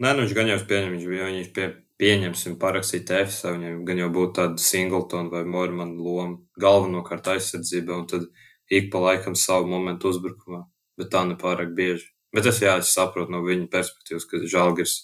Nē, 0.02 0.12
nu 0.12 0.24
viņš 0.24 0.36
gan 0.36 0.52
jau 0.52 0.60
pieņem, 0.70 0.94
viņš 0.96 1.10
bija, 1.12 1.28
viņš 1.32 1.52
pie, 1.56 1.68
pieņemsim 2.01 2.59
parakstīt 2.60 3.10
EFSA, 3.18 3.55
viņam 3.56 3.85
gan 3.89 4.02
jau 4.02 4.10
būtu 4.12 4.35
tāda 4.40 4.62
Singleton 4.62 5.31
vai 5.32 5.44
Morman 5.48 5.94
loma 5.97 6.39
galvenokārt 6.60 7.31
aizsardzībā, 7.36 7.97
un 7.97 8.09
tad 8.10 8.27
ik 8.70 8.90
pa 8.93 9.02
laikam 9.02 9.36
savu 9.39 9.70
momentu 9.70 10.10
uzbrukumā, 10.12 10.64
bet 11.01 11.12
tā 11.14 11.24
nepārāk 11.28 11.73
bieži. 11.77 12.10
Bet 12.35 12.48
es 12.51 12.60
jā, 12.60 12.74
es 12.82 12.93
saprotu 12.93 13.32
no 13.32 13.40
viņa 13.47 13.70
perspektīvas, 13.73 14.27
ka 14.28 14.43
Žalgirs 14.44 14.98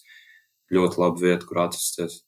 ļoti 0.73 1.01
labi 1.01 1.27
vieta, 1.29 1.49
kur 1.49 1.63
atrasties 1.65 2.21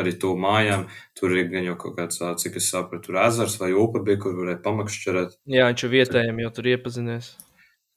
arī 0.00 0.14
tuvu 0.18 0.38
mājām. 0.40 0.86
Tur 1.18 1.34
ir 1.36 1.50
gan 1.52 1.66
jau 1.66 1.76
kaut 1.80 1.98
kāds, 1.98 2.20
cik 2.42 2.58
es 2.60 2.70
sapratu, 2.72 3.10
tur 3.10 3.20
ezers 3.22 3.58
vai 3.60 3.72
upe 3.76 4.02
bija, 4.06 4.20
kur 4.22 4.36
varēja 4.38 4.62
pamakšķerēt. 4.64 5.36
Jā, 5.50 5.68
viņš 5.70 5.86
vietējiem 5.94 6.42
jau 6.44 6.52
tur 6.56 6.70
iepazinies. 6.72 7.34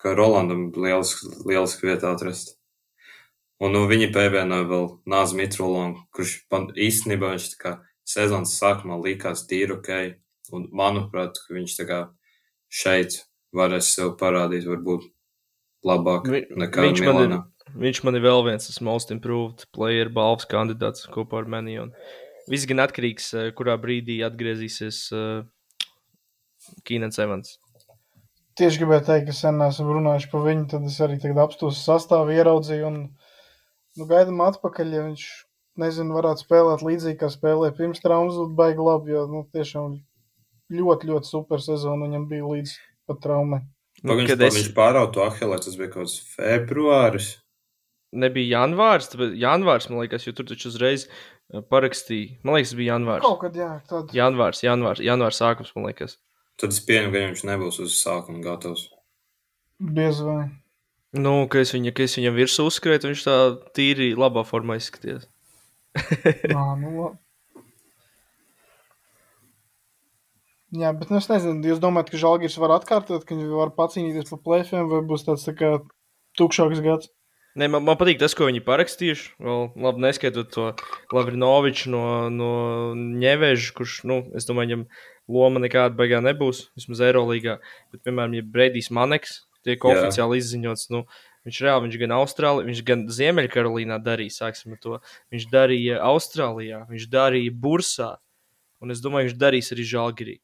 Kā 0.03 0.13
Rolandam 0.17 0.67
lieliski, 0.75 1.31
lieliski 1.47 1.87
vieta 1.87 2.11
atrast. 2.11 2.57
Un 3.61 3.75
nu, 3.75 3.83
viņi 3.87 4.09
pievienoja 4.15 4.65
vēl 4.67 4.87
Nāzu 5.09 5.37
Mitrolonu, 5.37 6.01
kurš 6.15 6.39
īstenībā 6.73 7.35
viņš 7.35 7.49
tā 7.53 7.59
kā 7.61 7.73
sezonas 8.07 8.57
sākumā 8.59 8.97
likās 9.03 9.45
tīri 9.47 9.77
ok. 9.77 9.91
Un 10.53 10.67
manuprāt, 10.75 11.37
ka 11.39 11.55
viņš 11.55 11.77
tā 11.77 11.85
kā 11.87 11.99
šeit 12.73 13.21
varēs 13.55 13.93
sev 13.95 14.15
parādīt 14.19 14.67
varbūt 14.67 15.07
labāk 15.87 16.27
Vi, 16.29 16.43
nekā 16.59 16.89
viņš 16.89 17.03
Milānā. 17.05 17.39
Man 17.39 17.39
ir, 17.39 17.49
Viņš 17.73 18.03
man 18.05 18.17
ir 18.19 18.21
vēl 18.21 18.43
viens 18.45 18.67
tas 18.67 18.81
most 18.85 19.09
improved 19.13 19.63
player 19.73 20.11
balvas 20.13 20.45
kandidāts 20.49 21.07
kopā 21.09 21.39
ar 21.41 21.47
mani. 21.49 21.79
Un 21.81 21.93
viss 22.51 22.67
gan 22.69 22.83
atkarīgs, 22.83 23.31
eh, 23.33 23.49
kurā 23.57 23.79
brīdī 23.81 24.19
atgriezīsies 24.27 24.99
uh, 25.15 25.45
Kīnens 26.85 27.17
Evans. 27.23 27.57
Tieši 28.59 28.83
gribēju 28.83 29.05
teikt, 29.07 29.31
ka 29.31 29.33
sen 29.33 29.61
esam 29.65 29.89
runājuši 29.89 30.29
par 30.29 30.43
viņu, 30.45 30.67
tad 30.69 30.85
es 30.85 30.99
arī 31.01 31.17
tagad 31.21 31.41
apstāstu 31.47 31.79
sastāvu 31.79 32.35
ieraudzīju 32.35 32.85
un 32.85 32.99
nu, 33.99 34.07
gaidām 34.09 34.41
atpakaļ, 34.45 34.95
ja 34.95 35.03
viņš, 35.07 35.27
nezinu, 35.83 36.15
varētu 36.17 36.45
spēlēt 36.45 36.85
līdzīgi, 36.85 37.19
kā 37.21 37.29
spēlēja 37.33 37.75
pirms 37.77 38.01
traumas, 38.03 38.39
būtu 38.39 38.57
baigi 38.57 38.87
labi, 38.87 39.13
jo, 39.15 39.27
nu, 39.29 39.43
tiešām 39.53 39.99
ļoti, 40.73 41.09
ļoti 41.11 41.29
super 41.29 41.61
sezona 41.63 42.07
viņam 42.07 42.27
bija 42.31 42.49
līdz 42.49 42.75
pat 43.09 43.21
traumai. 43.23 43.61
Nu, 44.01 44.17
viņš, 44.17 44.33
es... 44.35 44.57
viņš 44.57 44.73
pārauga 44.75 45.13
to 45.15 45.23
ahilē, 45.27 45.59
tas 45.61 45.77
bija 45.79 45.91
kaut 45.93 46.07
kāds 46.07 46.17
februāris. 46.33 47.29
Nebija 48.13 48.59
janvārs, 48.59 49.09
bet 49.17 49.37
janvārs, 49.41 49.87
man 49.89 50.03
liekas, 50.03 50.25
jo 50.27 50.33
tur 50.37 50.45
taču 50.49 50.69
uzreiz 50.69 51.07
eh, 51.07 51.63
parakstīja. 51.69 52.39
Man 52.45 52.59
liekas, 52.59 52.75
bija 52.77 52.93
janvārs. 52.93 53.25
Kaut 53.25 53.39
kad, 53.41 53.57
jā, 53.57 53.71
tad. 53.89 54.13
Janvārs, 54.17 54.61
janvārs, 54.65 55.01
janvārs 55.01 55.41
sākums, 55.41 55.73
man 55.77 55.89
liekas. 55.89 56.17
Tad 56.61 56.75
es 56.75 56.81
pieņemu, 56.85 57.13
ka 57.13 57.23
viņš 57.31 57.45
nebūs 57.49 57.79
uz 57.81 57.95
sākuma 57.97 58.43
gatavs. 58.43 58.85
Diez 59.81 60.21
vai. 60.21 60.45
Nu, 61.13 61.33
ka 61.45 61.61
es, 61.61 61.73
viņa, 61.75 61.93
ka 61.93 62.07
es 62.07 62.17
viņam 62.17 62.37
virsū 62.39 62.65
uzskrēju, 62.65 63.11
viņš 63.11 63.25
tā 63.27 63.37
tīri 63.77 64.13
labā 64.17 64.41
formā 64.49 64.79
izskaties. 64.79 65.27
Nā, 66.49 66.63
nu, 66.81 66.93
labi. 66.97 67.19
Jā, 70.73 70.89
bet 70.97 71.11
nu, 71.13 71.19
es 71.21 71.29
nezinu, 71.29 71.61
jūs 71.69 71.81
domājat, 71.81 72.09
ka 72.09 72.17
Žalgiris 72.17 72.57
var 72.57 72.71
atkārtot, 72.79 73.27
ka 73.29 73.35
viņš 73.37 73.51
var 73.53 73.75
pacīnīties 73.77 74.31
par 74.31 74.39
plēfiem, 74.41 74.87
vai 74.89 75.03
būs 75.05 75.27
tāds 75.27 75.45
tā 75.45 75.53
kā 75.53 75.75
tukšāks 76.39 76.81
gads? 76.81 77.11
Nē, 77.53 77.67
man, 77.69 77.83
man 77.85 77.97
patīk 77.99 78.17
tas, 78.17 78.33
ko 78.33 78.47
viņi 78.49 78.63
parakstījuši. 78.65 79.27
Vēl 79.45 79.67
labi, 79.85 80.01
neskaitot 80.07 80.49
to 80.55 80.71
Lavrinoviču 81.13 81.93
no, 81.93 82.05
no 82.33 82.49
Ņeveža, 82.97 83.69
kurš, 83.77 83.99
nu, 84.09 84.23
es 84.33 84.49
domāju, 84.49 84.71
viņam 84.71 84.87
loma 85.37 85.61
nekāda 85.61 85.93
beigā 85.99 86.23
nebūs, 86.25 86.71
vismaz 86.79 87.05
Eirolandā. 87.05 87.59
Bet, 87.93 88.01
piemēram, 88.01 88.33
ja 88.39 88.47
Bredijs 88.55 88.89
Maneks 88.89 89.43
tiek 89.65 89.83
Jā. 89.83 89.91
oficiāli 89.93 90.39
izziņots, 90.41 90.89
nu, 90.93 91.03
viņš 91.47 91.59
reāli, 91.65 91.87
viņš 91.87 91.99
gan 92.03 92.15
Austrālijā, 92.19 92.69
viņš 92.69 92.81
gan 92.87 93.05
Ziemeļkarolīnā 93.17 93.99
darīja, 94.03 94.37
sāksim 94.39 94.75
ar 94.75 94.81
to. 94.83 95.01
Viņš 95.33 95.49
darīja 95.51 95.99
Austrālijā, 96.07 96.85
viņš 96.91 97.11
darīja 97.11 97.53
Bursā, 97.65 98.15
un 98.83 98.95
es 98.95 99.03
domāju, 99.03 99.31
viņš 99.31 99.39
darīs 99.41 99.71
arī 99.75 99.87
Žalgirī. 99.91 100.39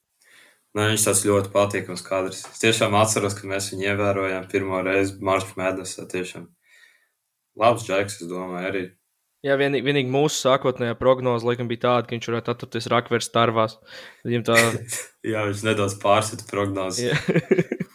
Nu, 0.78 0.86
viņš 0.86 1.08
tas 1.08 1.24
ļoti 1.26 1.50
patīkams 1.54 2.04
kadrs. 2.06 2.44
Es 2.46 2.62
tiešām 2.62 2.94
atceros, 3.00 3.34
ka 3.38 3.50
mēs 3.50 3.72
viņu 3.72 3.88
ievērojām 3.90 4.46
pirmo 4.52 4.84
reizi 4.86 5.18
Marča 5.26 5.56
Mēnesā. 5.58 6.06
Tiešām 6.12 6.46
labs 7.58 7.88
džeks, 7.88 8.20
es 8.22 8.30
domāju, 8.30 8.70
arī. 8.70 8.84
Jā, 9.48 9.56
vienīgi, 9.56 9.86
vienīgi 9.88 10.12
mūsu 10.12 10.36
sākotnējā 10.44 10.98
prognoze 11.00 11.48
laikam 11.48 11.70
bija 11.72 11.86
tāda, 11.88 12.06
ka 12.06 12.18
viņš 12.18 12.30
varētu 12.30 12.54
atrasties 12.54 12.90
rakveres 12.92 13.30
starvās. 13.32 13.78
Tā... 14.26 14.58
Jā, 15.32 15.46
viņš 15.48 15.64
nedaudz 15.66 15.96
pārsita 16.02 16.46
prognozes. 16.52 17.16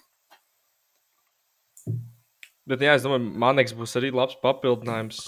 Bet, 2.65 2.81
jā, 2.81 2.95
es 2.97 3.05
domāju, 3.05 3.29
Maneks 3.43 3.75
būs 3.77 3.93
arī 4.01 4.09
labs 4.15 4.39
papildinājums. 4.41 5.21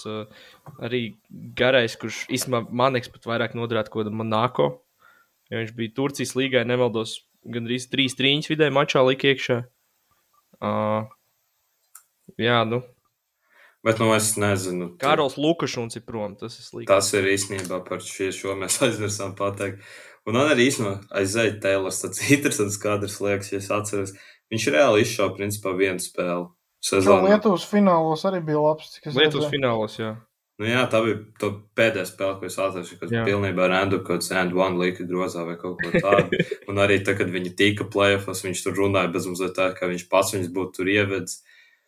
Arī 0.81 1.01
garais, 1.57 1.93
kurš 2.01 2.23
īstenībā 2.33 2.63
Maneks 2.73 3.11
pat 3.13 3.29
vairāk 3.29 3.53
noderētu 3.57 3.93
kaut 3.93 4.03
kādam 4.03 4.17
Monako. 4.23 4.71
Ja 5.51 5.61
viņš 5.61 5.75
bija 5.77 5.93
Turcijas 5.95 6.33
līgai, 6.35 6.65
nemaldos, 6.67 7.19
gandrīz 7.47 7.87
trīs 7.91 8.17
trīņas 8.19 8.49
vidē 8.51 8.71
mačā 8.73 9.03
lika 9.05 9.29
iekšā. 9.31 9.61
Uh, 10.57 11.05
jā, 12.41 12.63
nu. 12.67 12.81
Bet, 13.85 14.01
nu, 14.01 14.09
es 14.17 14.33
nezinu. 14.41 14.89
Kārols 14.99 15.37
Lukašuns 15.39 15.95
ir 15.99 16.03
prom, 16.09 16.33
tas 16.39 16.57
ir 16.57 16.65
slikti. 16.65 16.89
Tas 16.89 17.13
ir 17.15 17.29
īstenībā 17.29 17.83
par 17.85 18.01
šie, 18.03 18.33
šo 18.35 18.57
mēs 18.59 18.81
aizmirsām 18.87 19.37
pateikt. 19.37 19.85
Un 20.27 20.35
man 20.35 20.49
arī 20.51 20.65
īstenībā 20.67 20.97
aizēja 21.21 21.59
Taylors, 21.63 22.01
tāds 22.03 22.25
interesants 22.33 22.81
kadrs 22.81 23.21
liekas, 23.23 23.53
ja 23.53 23.61
es 23.61 23.69
atceros. 23.71 24.17
Viņš 24.51 24.69
reāli 24.73 25.05
izšāva 25.05 25.37
principā 25.37 25.71
vienu 25.77 26.03
spēli. 26.03 26.49
Sezonā. 26.87 27.33
Lietuvas 27.33 27.65
finālos 27.67 28.23
arī 28.29 28.41
bija 28.47 28.63
labs. 28.63 28.97
Lietuvas 29.05 29.51
finālos, 29.51 29.99
jā. 29.99 30.15
Nu, 30.57 30.65
jā, 30.65 30.81
tā 30.89 31.03
bija 31.05 31.51
pēdējā 31.77 32.03
spēle, 32.09 32.35
ko 32.39 32.47
es 32.47 32.55
atceros, 32.57 32.89
kas 32.97 33.11
jā. 33.13 33.21
pilnībā 33.27 33.67
randu 33.69 33.99
kaut 34.01 34.23
kāds 34.23 34.31
and 34.33 34.55
one 34.57 34.79
lika 34.81 35.05
grozā 35.05 35.43
vai 35.45 35.53
kaut 35.61 35.77
ko 35.83 35.91
tādu. 36.01 36.39
un 36.71 36.81
arī 36.81 36.97
tā, 37.05 37.13
kad 37.19 37.29
viņi 37.29 37.53
tika 37.59 37.85
playoffs, 37.93 38.41
viņš 38.45 38.63
tur 38.65 38.79
runāja 38.79 39.11
bez 39.13 39.27
mazliet 39.29 39.53
tā, 39.57 39.69
ka 39.77 39.89
viņš 39.91 40.07
pats 40.09 40.33
viņus 40.33 40.49
būtu 40.55 40.79
tur 40.79 40.89
ievedis, 40.89 41.43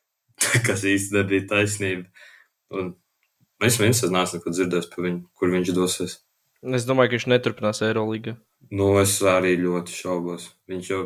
kas 0.67 0.85
īsti 0.85 1.17
nebija 1.17 1.47
taisnība. 1.49 2.27
Un 2.69 2.93
es 3.65 3.79
viens 3.81 4.03
neesmu 4.05 4.37
neko 4.37 4.53
dzirdējis 4.53 4.91
par 4.93 5.07
viņu, 5.07 5.23
kur 5.33 5.55
viņš 5.55 5.73
dosies. 5.73 6.19
Es 6.61 6.85
domāju, 6.85 7.09
ka 7.09 7.17
viņš 7.17 7.27
neturpinās 7.31 7.81
Eirolandā. 7.87 8.35
Nu, 8.69 8.91
es 9.01 9.15
arī 9.25 9.55
ļoti 9.63 9.95
šaubos. 9.95 10.51
Viņš 10.69 10.93
jau, 10.93 11.03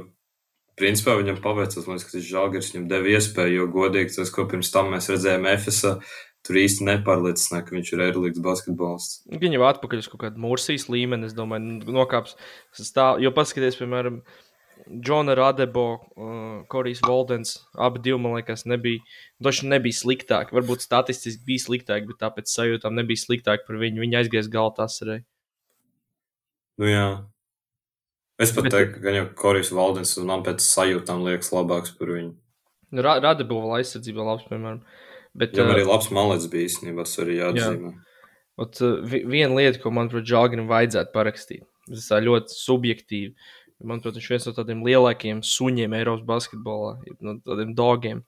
principā, 0.79 1.15
viņam 1.19 1.41
paveicās, 1.43 1.87
man 1.87 1.97
liekas, 1.97 2.07
ka 2.09 2.17
tas 2.17 2.27
žāgars 2.27 2.71
viņam 2.73 2.85
deva 2.91 3.11
iespēju, 3.15 3.57
jo 3.59 3.71
godīgi 3.73 4.15
tas, 4.17 4.31
ko 4.33 4.45
pirms 4.49 4.71
tam 4.73 4.93
mēs 4.93 5.09
redzējām 5.11 5.49
Efesā, 5.53 5.97
tur 6.43 6.59
īsti 6.59 6.87
nepārliecināja, 6.89 7.65
ka 7.67 7.75
viņš 7.75 7.91
ir 7.93 8.05
Eirolandes 8.07 8.43
basketbolists. 8.43 9.19
Viņa 9.31 9.59
jau 9.59 9.67
atpakaļ 9.69 10.01
uz 10.03 10.09
kaut 10.11 10.23
kādu 10.25 10.43
Mursijas 10.43 10.89
līmeni, 10.91 11.29
es 11.29 11.37
domāju, 11.37 11.67
nu, 11.67 11.99
nokāps 11.99 12.35
stāv. 12.75 13.21
Jo 13.23 13.31
paskatieties, 13.35 13.79
piemēram, 13.79 14.19
Džona 14.83 15.37
Radebo, 15.39 15.85
uh, 15.95 16.63
Korijs 16.67 16.99
Voldens, 17.05 17.55
abi 17.79 18.01
divi, 18.03 18.17
man 18.19 18.35
liekas, 18.35 18.65
nebija, 18.67 18.99
doši 19.43 19.69
nebija 19.71 19.95
sliktāki. 19.95 20.55
Varbūt 20.57 20.83
statistiski 20.83 21.45
bija 21.47 21.63
sliktāki, 21.63 22.09
bet 22.09 22.19
tāpēc 22.25 22.51
sajūtām 22.51 22.97
nebija 22.99 23.21
sliktāki 23.21 23.63
par 23.69 23.79
viņu. 23.79 24.03
Viņa 24.03 24.23
aizgāja 24.23 24.51
galā 24.51 24.73
tas 24.81 24.99
arī. 25.05 25.21
Nu 26.81 26.89
jā. 26.89 27.07
Es 28.43 28.53
pat 28.55 28.67
bet, 28.67 28.75
teiktu, 28.75 29.01
ka 29.03 29.25
Korijs 29.39 29.71
Voldens 29.75 30.15
man 30.27 30.43
pēc 30.45 30.63
sajūtām 30.65 31.23
liekas 31.27 31.53
labāks 31.55 31.93
par 31.97 32.13
viņu. 32.15 32.33
Nu, 32.93 33.03
Radebo 33.05 33.61
vēl 33.63 33.79
aizsardzībā 33.79 34.25
labs, 34.25 34.45
piemēram. 34.49 34.83
Bet, 35.33 35.55
Jā, 35.57 35.65
arī 35.73 35.85
labs 35.87 36.11
malets 36.13 36.45
bija 36.51 36.69
īstenībā, 36.69 37.07
tas 37.07 37.17
arī 37.23 37.39
jāatzīmē. 37.39 37.93
Jā. 37.93 38.09
Ot, 38.61 38.81
viena 39.09 39.55
lieta, 39.57 39.79
ko 39.81 39.89
man, 39.89 40.11
protams, 40.11 40.29
Džāginam 40.29 40.67
vajadzētu 40.69 41.09
parakstīt, 41.15 41.63
tas 41.87 42.09
ir 42.13 42.27
ļoti 42.27 42.53
subjektīvi. 42.53 43.31
Manuprāt, 43.83 44.19
viņš 44.19 44.27
ir 44.27 44.33
viens 44.35 44.45
no 44.47 44.53
tādiem 44.55 44.83
lielākajiem 44.85 45.41
suņiem 45.43 45.95
Eiropas 45.97 46.27
basketbolā, 46.27 46.93
no 47.25 47.33
tādiem 47.43 47.73
dogiem. 47.75 48.21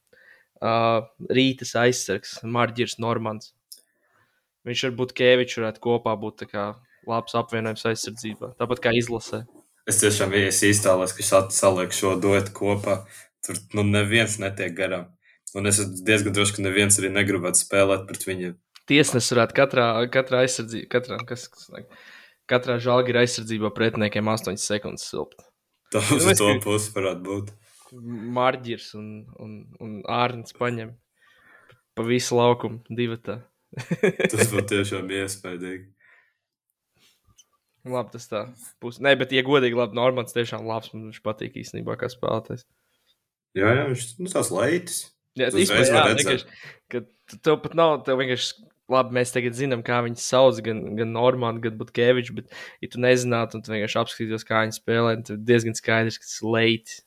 Uh, 0.63 1.05
Rītas 1.29 1.75
aizsargs, 1.77 2.39
Marģis 2.41 2.97
Normans. 3.03 3.53
Viņš 4.65 4.87
ar 4.87 4.97
Butkeviču 4.97 5.61
varētu 5.61 5.83
kopā 5.83 6.15
būt 6.17 6.47
labs 7.05 7.37
apvienojums 7.37 7.85
aizsardzībā, 7.85 8.55
tāpat 8.57 8.81
kā 8.81 8.95
izlasē. 8.97 9.43
Es 9.85 10.01
tiešām 10.01 10.33
iztēlos, 10.33 11.13
ka 11.13 11.41
saliek 11.53 11.93
šo 11.93 12.15
dotu 12.21 12.53
kopā. 12.57 13.03
Tur 13.45 13.59
nu, 13.77 13.83
neviens 13.85 14.39
netiek 14.41 14.73
garām. 14.73 15.11
Un 15.55 15.69
es 15.69 15.77
diezgan 16.03 16.33
drošs, 16.35 16.55
ka 16.57 16.65
neviens 16.65 16.97
arī 16.99 17.11
negribētu 17.13 17.61
spēlēt 17.61 18.07
pret 18.09 18.25
viņiem. 18.27 18.55
Tiesnesis 18.89 19.33
varētu 19.33 19.55
katrā, 19.57 19.85
katrā 20.13 20.43
aizsardzībā, 20.45 20.89
katrā, 20.91 21.19
kas, 21.29 21.45
kas, 21.53 21.69
katrā 22.49 22.75
žāģa 22.81 23.21
aizsardzībā 23.21 23.71
pretiniekiem 23.77 24.27
8 24.33 24.59
sekundes 24.61 25.05
silpt. 25.09 25.45
Tā 25.93 26.01
uz 26.13 26.25
nu, 26.27 26.35
to 26.37 26.51
pusi 26.65 26.91
varētu 26.97 27.25
būt. 27.25 27.53
Marģis 28.35 28.91
un, 28.99 29.09
un, 29.41 29.57
un 29.81 29.97
Ārnis 30.11 30.57
paņem 30.57 30.91
pa 31.95 32.05
visu 32.05 32.37
laukumu 32.37 32.81
divu. 32.89 33.17
tas 33.21 34.51
būtu 34.51 34.67
tiešām 34.73 35.09
iespaidīgi. 35.21 35.94
Labi, 37.85 38.15
tas 38.15 38.25
tā. 38.29 38.41
Pus... 38.81 38.97
Nē, 39.03 39.13
bet, 39.19 39.33
ja 39.35 39.43
godīgi, 39.45 39.77
labi, 39.77 39.97
Normans 39.97 40.33
tiešām 40.33 40.65
labs. 40.65 40.91
Man 40.93 41.09
viņš 41.11 41.19
patīk 41.25 41.57
īstenībā, 41.61 41.97
kā 42.01 42.09
spēlētājs. 42.09 42.65
Jā, 43.55 43.71
jā, 43.71 43.83
viņš 43.91 44.05
nu, 44.19 44.31
tās 44.31 44.49
leitis. 44.53 45.01
Jā, 45.37 45.51
tas 45.53 45.59
ir 45.61 45.91
vienkārši. 46.15 47.03
Tev 47.45 47.59
pat 47.63 47.77
nav, 47.77 47.99
tev 48.07 48.19
vienkārši. 48.21 48.65
Labi, 48.91 49.15
mēs 49.17 49.31
tagad 49.33 49.55
zinām, 49.57 49.81
kā 49.81 49.97
viņas 50.05 50.27
sauc, 50.29 50.59
gan, 50.61 50.83
gan 50.93 51.09
Normānu, 51.09 51.57
gan 51.63 51.73
Butkeviču, 51.79 52.35
bet, 52.37 52.51
ja 52.85 52.89
tu 52.93 52.99
nezinātu, 53.01 53.57
un 53.57 53.63
tu 53.65 53.73
vienkārši 53.73 53.97
apskatītos, 53.97 54.45
kā 54.45 54.59
viņi 54.61 54.75
spēlē, 54.77 55.15
tad 55.25 55.41
diezgan 55.41 55.73
skaidrs, 55.73 56.19
ka 56.21 56.27
tas 56.27 56.35
ir 56.37 56.51
leiti. 56.53 56.99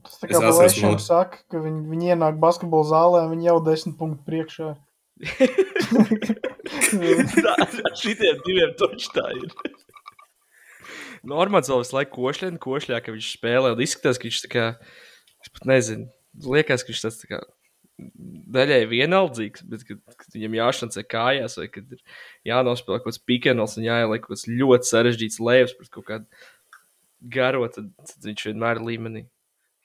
Tas 0.00 0.16
tā 0.22 0.30
kā 0.30 0.40
Balēšana 0.46 0.94
man... 0.94 1.02
saka, 1.04 1.42
ka 1.52 1.60
viņi, 1.60 1.82
viņi 1.90 2.14
ienāk 2.14 2.40
basketbola 2.40 2.88
zālē, 2.88 3.26
viņi 3.34 3.50
jau 3.50 3.58
desmit 3.68 3.98
punktu 4.00 4.24
priekšā. 4.30 4.70
Šitiem 8.00 8.40
diviem 8.46 8.74
toči 8.78 9.12
tā 9.14 9.26
ir. 9.36 9.52
Normāls 11.28 11.70
vēl 11.70 11.82
visu 11.82 11.96
laiku 11.96 12.14
košļā, 12.16 12.50
košļā, 12.62 13.00
ka 13.02 13.14
viņš 13.14 13.30
spēlē, 13.36 13.74
un 13.74 13.82
izskatās, 13.82 14.20
ka 14.20 14.28
viņš 14.28 14.42
tā 14.44 14.50
kā, 14.52 14.66
es 15.44 15.52
pat 15.54 15.66
nezinu, 15.68 16.08
liekas, 16.46 16.84
ka 16.84 16.92
viņš 16.92 17.04
tas 17.04 17.18
tā 17.22 17.30
kā 17.32 17.40
daļai 17.98 18.84
vienaldzīgs, 18.90 19.64
bet 19.68 19.82
kad, 19.88 19.98
kad 20.20 20.36
viņam 20.36 20.54
jāšancē 20.60 21.02
kājās, 21.10 21.56
vai 21.58 21.66
kad 21.72 21.96
ir 21.96 22.04
jānospēlē 22.46 23.00
kaut 23.00 23.10
kāds 23.10 23.24
pikēnos 23.26 23.74
un 23.78 23.88
jāieliek 23.88 24.22
kaut 24.22 24.36
kāds 24.36 24.46
ļoti 24.50 24.90
sarežģīts 24.92 25.40
lejus 25.42 25.74
pret 25.78 25.90
kaut 25.96 26.06
kādu 26.06 26.46
garo, 27.34 27.66
tad, 27.74 27.90
tad 28.06 28.30
viņš 28.30 28.46
vienmēr 28.52 28.78
ir 28.78 28.86
līmenī. 28.86 29.24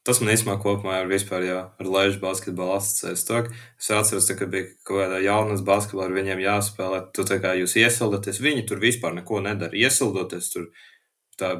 Tas 0.04 0.20
man 0.20 0.34
īstenībā 0.34 0.58
kopumā 0.60 0.98
ir 1.00 1.08
vispār 1.08 1.46
jā, 1.48 1.60
ar 1.80 1.88
leģu 1.88 2.18
basketbolu 2.20 2.74
asociēts. 2.76 3.24
Es 3.80 3.92
atceros, 3.96 4.26
ka 4.36 4.48
bija 4.52 4.66
kaut 4.84 4.98
kāda 5.00 5.22
jaunas 5.24 5.62
basketbola, 5.64 6.10
ar 6.10 6.16
viņiem 6.18 6.42
jāspēlē. 6.44 6.98
Tu 7.16 7.24
tā 7.30 7.38
kā 7.44 7.54
jūs 7.56 7.78
iesildaties, 7.80 8.42
viņi 8.44 8.66
tur 8.68 8.82
vispār 8.84 9.16
neko 9.16 9.40
nedara. 9.46 9.72
Iesildoties 9.72 10.50
tur 10.52 10.66
tā 11.40 11.54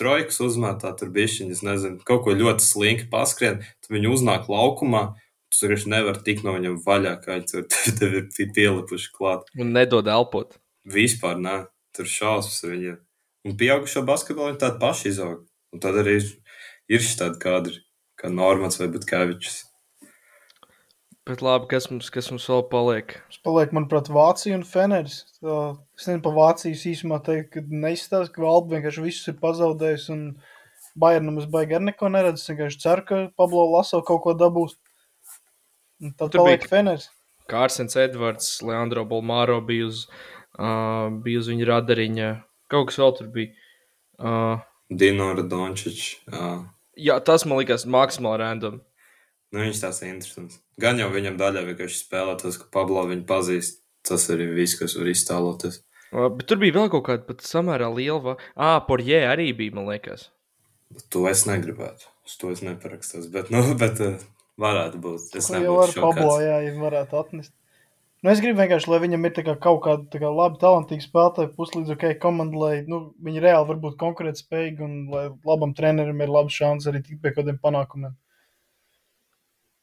trojkas 0.00 0.40
uzmetā, 0.46 0.94
tur 0.96 1.10
bija 1.12 1.28
šī, 1.28 1.50
es 1.52 1.60
nezinu, 1.66 2.00
kaut 2.08 2.24
ko 2.24 2.32
ļoti 2.32 2.64
slinki 2.64 3.10
paskrien, 3.12 3.60
tad 3.84 3.92
viņi 3.92 4.14
uznāk 4.14 4.48
laukumā. 4.48 5.10
Tu 5.50 5.66
vienkārši 5.66 5.92
nevari 5.92 6.24
tikt 6.24 6.46
no 6.46 6.56
viņiem 6.56 6.80
vaļā, 6.86 7.14
kā 7.20 7.36
viņi 7.36 7.52
tur 7.52 7.68
tev 8.00 8.16
ir 8.16 8.50
pielipuši 8.56 9.12
klāt. 9.12 9.44
Un 9.60 9.74
nedod 9.76 10.08
elpot. 10.08 10.56
Vispār 10.88 11.36
nē, 11.36 11.58
tur 11.92 12.08
šausmas 12.08 12.62
ar 12.64 12.74
viņiem. 12.78 12.98
Un 13.44 13.60
pieaugušo 13.60 14.06
basketbolu 14.08 14.54
viņi 14.54 14.62
tādi 14.64 14.80
paši 14.80 15.08
izaug. 15.12 15.44
Un 15.74 15.84
tad 15.84 16.00
arī 16.00 16.16
ir, 16.22 16.34
ir 16.96 17.04
šī 17.04 17.18
tāda 17.20 17.40
kadri 17.42 17.82
kā 18.20 18.30
Normans 18.32 18.78
vai 18.80 18.88
Butkevičs. 18.92 19.62
Bet 21.28 21.42
labi, 21.44 21.68
kas 21.70 21.86
mums, 21.92 22.08
kas 22.10 22.30
mums 22.32 22.46
vēl 22.48 22.62
paliek? 22.72 23.12
Mums 23.28 23.40
paliek, 23.44 23.74
manuprāt, 23.76 24.08
Vācija 24.10 24.56
un 24.56 24.64
Feneris. 24.66 25.18
Tā, 25.38 25.58
es 25.98 26.06
nezinu, 26.08 26.22
par 26.24 26.34
Vācijas 26.38 26.86
īsumā 26.90 27.20
teikt, 27.26 27.52
ka 27.54 27.62
neizstāsta, 27.68 28.32
ka 28.34 28.42
Valda 28.42 28.74
vienkārši 28.74 29.04
visus 29.04 29.28
ir 29.30 29.36
pazaudējis 29.42 30.08
un 30.14 30.24
Bayernam 31.00 31.38
es 31.38 31.46
baigi 31.46 31.76
ar 31.78 31.84
neko 31.86 32.08
neredzu. 32.10 32.40
Es 32.42 32.50
vienkārši 32.50 32.80
ceru, 32.82 33.04
ka 33.06 33.20
Pablo 33.38 33.66
Laso 33.70 34.00
kaut 34.02 34.24
ko 34.24 34.34
dabūs. 34.34 34.74
Un 36.00 36.16
tad 36.16 36.32
Tur 36.32 36.40
bija- 36.40 36.56
paliek 36.56 36.66
Feneris. 36.72 37.10
Kārsens 37.50 37.94
Edvards, 38.00 38.48
Leandro 38.62 39.04
Bolmāro 39.04 39.60
bija 39.66 39.86
uz, 39.86 40.06
uh, 40.58 41.10
bija 41.22 41.38
uz 41.44 41.48
viņa 41.52 41.68
radariņa. 41.74 42.28
Kaut 42.70 42.88
kas 42.90 42.98
vēl 43.02 43.16
tur 43.18 43.28
bija. 43.36 43.52
Uh, 44.18 44.58
Dino 44.90 45.30
Radončičs. 45.36 46.10
Jā. 46.32 46.50
Jā, 46.96 47.18
tas 47.24 47.44
man 47.46 47.58
likās 47.60 47.86
maksimāli 47.86 48.38
random. 48.42 48.80
Nu, 49.52 49.60
viņš 49.64 49.80
tās 49.82 50.02
ir 50.02 50.12
interesants. 50.14 50.60
Gan 50.80 50.98
jau 51.02 51.08
viņam 51.10 51.36
daļai 51.40 51.64
vienkārši 51.72 52.04
spēlētos, 52.04 52.58
ka 52.62 52.68
Pablo 52.72 53.02
viņu 53.10 53.26
pazīst. 53.26 53.80
Tas 54.06 54.28
arī 54.32 54.46
viss, 54.54 54.78
kas 54.80 54.94
var 54.96 55.10
iztēloties. 55.10 55.82
Bet 56.12 56.46
tur 56.48 56.56
bija 56.62 56.72
vēl 56.78 56.88
kaut 56.90 57.04
kāda 57.06 57.26
pat 57.26 57.42
samērā 57.44 57.90
liela. 57.94 58.20
va- 58.22 58.36
Ā, 58.56 58.80
Porjē 58.86 59.26
arī 59.28 59.50
bija, 59.56 59.74
man 59.74 59.86
liekas. 59.90 60.28
To 61.10 61.26
es 61.28 61.44
negribētu. 61.46 62.06
Uz 62.26 62.36
to 62.40 62.50
es 62.50 62.62
neparakstos. 62.62 63.28
Bet, 63.30 63.50
nu, 63.50 63.60
bet 63.82 64.00
varētu 64.58 64.98
būt. 65.02 65.36
Es 65.36 65.50
jau 65.50 65.58
ar 65.60 65.90
nebūtu 65.92 66.00
Pablo, 66.00 66.30
šokāts. 66.38 66.42
jā, 66.46 66.56
ja 66.66 66.72
varētu 66.80 67.20
atnest. 67.20 67.52
Nu, 68.20 68.28
es 68.28 68.40
gribu 68.44 68.60
vienkārši, 68.60 68.90
lai 68.92 68.98
viņam 69.00 69.22
ir 69.24 69.36
kā 69.46 69.54
kaut 69.64 69.78
kāda 69.86 70.20
kā 70.20 70.28
labi 70.28 70.58
talantīga 70.60 71.04
spēlētāja 71.06 71.52
puslīdz 71.56 71.94
ok 71.94 72.10
komanda, 72.20 72.58
lai 72.60 72.72
nu, 72.84 73.14
viņi 73.24 73.40
reāli 73.40 73.68
var 73.70 73.78
būt 73.80 73.96
konkurētspējīgi 74.02 74.84
un 74.84 74.96
lai 75.12 75.22
labam 75.48 75.72
trenerim 75.76 76.20
ir 76.20 76.32
labs 76.32 76.52
šāns 76.58 76.88
arī 76.90 77.00
tikt 77.06 77.22
pie 77.24 77.32
kādiem 77.38 77.56
panākumiem. 77.62 78.12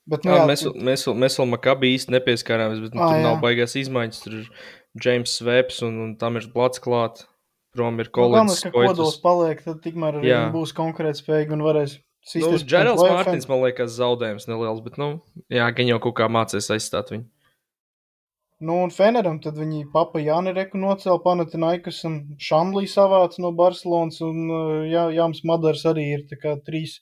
Bet, 0.07 0.23
nu, 0.23 0.31
Jā, 0.31 0.43
jā, 0.43 0.43
mēs, 0.47 0.64
vēl- 0.64 0.84
mēs, 0.88 1.07
mēs 1.26 1.39
vēl 1.41 1.49
Makabī 1.51 1.89
īsti 1.97 2.14
nepieskārāmies, 2.14 2.84
bet 2.85 2.93
nu, 2.95 3.01
Ā, 3.01 3.07
tur 3.09 3.18
jā. 3.18 3.23
nav 3.26 3.41
baigās 3.43 3.73
izmaiņas. 3.76 4.22
Tur 4.23 4.38
ir 4.38 4.45
James 5.03 5.34
Sveps 5.39 5.81
un, 5.84 5.97
un 6.05 6.14
tam 6.22 6.38
ir 6.39 6.47
Blats 6.53 6.80
klāt. 6.80 7.26
Prom 7.76 7.99
ir 7.99 8.07
nu, 8.07 8.14
galvenais, 8.15 8.61
kolēģis 8.61 8.64
ka 8.64 8.72
kodols 8.72 9.18
paliek, 9.22 9.59
tad 9.65 9.81
tikmēr 9.84 10.22
arī 10.22 10.38
būs 10.53 10.72
konkurētspējīgi 10.77 11.57
un 11.57 11.65
varēs 11.65 11.97
Nu, 12.35 12.57
Džerals. 12.59 12.99
Mārtiņš, 12.99 13.45
man 13.47 13.61
liekas, 13.64 13.93
zaudējums 13.95 14.47
neliels, 14.49 14.81
bet, 14.84 14.97
nu, 14.99 15.22
jā, 15.53 15.68
gan 15.72 15.88
jau 15.88 15.99
kaut 16.03 16.18
kā 16.19 16.27
mācīs 16.27 16.68
aizstāt 16.76 17.14
viņu. 17.14 17.23
Nu, 18.59 18.79
un 18.88 18.89
Feneram 18.89 19.38
tad 19.41 19.59
viņi 19.61 19.84
papa 19.93 20.17
Jāni 20.17 20.49
Reku 20.55 20.79
nocēla 20.81 21.21
Panatinaikas 21.21 21.99
un 22.09 22.15
Šandlī 22.41 22.88
savāca 22.89 23.43
no 23.43 23.51
Barcelonas 23.53 24.17
un 24.25 24.47
uh, 24.49 24.85
jā, 24.89 25.03
Jāms 25.13 25.43
Madars 25.45 25.84
arī 25.85 26.07
ir 26.15 26.23
tā 26.31 26.39
kā 26.41 26.55
trīs 26.65 26.95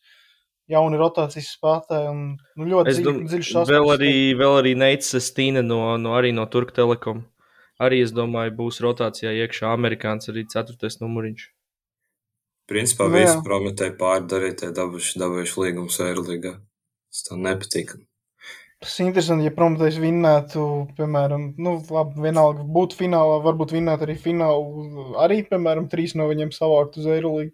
jauni 0.72 1.00
rotācijas 1.00 1.54
spēlētāji 1.56 2.10
un 2.12 2.20
nu, 2.36 2.68
ļoti 2.74 2.92
Es 2.92 3.00
dziļ, 3.00 3.22
dziļš 3.30 3.52
vēl 3.54 3.62
saspēles. 3.62 3.94
arī, 3.96 4.12
vēl 4.42 4.60
arī 4.60 4.74
Neits 4.82 5.16
Stīna 5.24 5.64
no, 5.64 5.80
no, 6.02 6.16
arī 6.20 6.34
no 6.36 6.44
Turku 6.52 6.76
Telekom. 6.76 7.24
Arī, 7.80 8.02
es 8.04 8.12
domāju, 8.16 8.56
būs 8.56 8.80
rotācijā 8.84 9.32
iekšā 9.46 9.72
Amerikāns 9.76 10.32
arī 10.32 10.46
ceturtais 10.52 11.00
numuriņš. 11.02 11.48
Principā 12.72 13.08
Nu, 13.08 13.20
visi 13.20 13.40
prometēji 13.46 13.96
pārdarītie 14.00 14.72
dabūjuši, 14.76 15.20
dabūjuši 15.22 15.60
līgumus 15.62 16.00
Eirolīgā. 16.04 16.56
Tas 17.14 17.28
tā 17.28 17.40
nepatīk. 17.40 17.96
Tas 18.86 19.00
ir 19.00 19.08
interesanti, 19.08 19.48
ja 19.48 19.52
prometējs 19.56 19.96
vinnētu, 19.98 20.64
piemēram, 20.94 21.46
nu, 21.58 21.72
labi, 21.90 22.20
vienalga 22.22 22.62
būtu 22.70 23.00
finālā, 23.00 23.40
varbūt 23.42 23.74
vinnētu 23.74 24.06
arī 24.06 24.14
finālu, 24.22 25.06
arī, 25.24 25.40
piemēram, 25.50 25.88
trīs 25.90 26.14
no 26.14 26.28
viņiem 26.30 26.52
savākt 26.54 27.00
uz 27.02 27.08
Eirolīgu. 27.10 27.50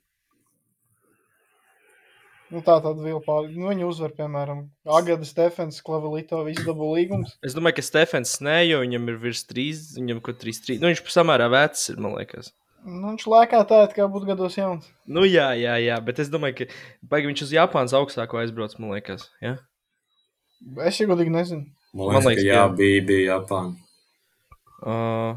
Nu, 2.52 2.60
tā 2.68 2.76
tad 2.84 3.00
vēl 3.00 3.22
pār, 3.24 3.48
nu, 3.48 3.70
viņi 3.70 3.88
uzvar, 3.88 4.12
piemēram, 4.18 4.66
Agada, 5.00 5.24
Stefens, 5.24 5.80
Klavelito, 5.88 6.42
visi 6.44 6.68
dabū 6.68 6.92
līgumus. 6.98 7.38
Es 7.48 7.56
domāju, 7.56 7.80
ka 7.80 7.88
Stefans 7.88 8.36
Snē, 8.36 8.58
jo 8.68 8.84
viņam 8.84 9.08
ir 9.08 9.24
virs 9.24 9.48
trīs, 9.48 9.94
viņam 9.96 10.20
kaut 10.26 10.44
trīs, 10.44 10.60
trīs. 10.66 10.84
Nu, 10.84 10.92
viņš 10.92 11.06
samērā 11.16 11.48
vecs 11.56 11.88
ir, 11.94 12.04
man 12.04 12.20
liekas. 12.20 12.52
Nu, 12.84 13.14
viņš 13.14 13.30
lēkā 13.38 13.64
tā, 13.72 13.86
kā 13.96 14.12
būtu 14.12 14.34
gados 14.34 14.60
jauns. 14.60 14.92
Nu, 15.08 15.24
jā, 15.24 15.54
jā, 15.56 15.80
jā, 15.80 16.04
bet 16.04 16.20
es 16.20 16.34
domāju, 16.34 16.66
ka 16.66 16.72
baigi 17.08 17.32
viņš 17.32 17.48
uz 17.48 17.56
Japānas 17.56 17.96
augstāko 17.96 18.44
aizbrauc, 18.44 18.76
man 18.84 18.98
liekas. 18.98 19.30
Ja? 19.40 19.62
Es 20.86 21.00
jau 21.02 21.08
godīgi 21.10 21.34
nezinu. 21.34 21.66
Man 21.98 22.08
liekas, 22.08 22.24
Man 22.24 22.28
liekas, 22.30 22.44
ka 22.44 22.48
jā, 22.48 22.66
bija, 22.78 23.06
bija 23.08 23.24
Japāna. 23.34 23.74
Uh, 24.82 25.34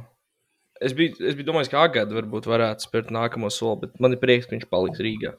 es, 0.80 0.94
biju, 0.96 1.16
es 1.20 1.34
biju 1.36 1.48
domājis, 1.48 1.70
ka 1.72 1.82
Agada 1.84 2.16
varbūt 2.16 2.46
varētu 2.48 2.86
spērt 2.86 3.10
nākamo 3.14 3.50
soli, 3.52 3.86
bet 3.86 3.98
man 4.04 4.14
ir 4.14 4.22
prieks, 4.22 4.46
ka 4.46 4.56
viņš 4.56 4.68
paliks 4.70 5.02
Rīgā. 5.04 5.34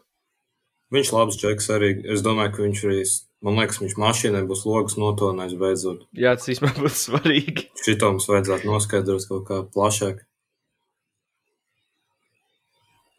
Viņš 0.94 1.12
labs 1.16 1.40
džeks 1.42 1.72
arī. 1.74 1.94
Es 2.14 2.22
domāju, 2.26 2.54
ka 2.56 2.64
viņš 2.66 2.84
arī, 2.86 3.00
man 3.46 3.58
liekas, 3.62 3.80
viņš 3.82 3.96
mašīnai 4.02 4.44
būs 4.50 4.66
logs 4.70 5.00
notonais 5.02 5.56
beidzot. 5.58 6.04
Jā, 6.14 6.36
tas 6.38 6.52
īstenībā 6.52 6.84
būtu 6.84 7.00
svarīgi. 7.00 7.66
Šito 7.86 8.12
mums 8.14 8.30
vajadzētu 8.30 8.70
noskaidrot 8.70 9.30
kaut 9.32 9.48
kā 9.50 9.64
plašāk. 9.74 10.22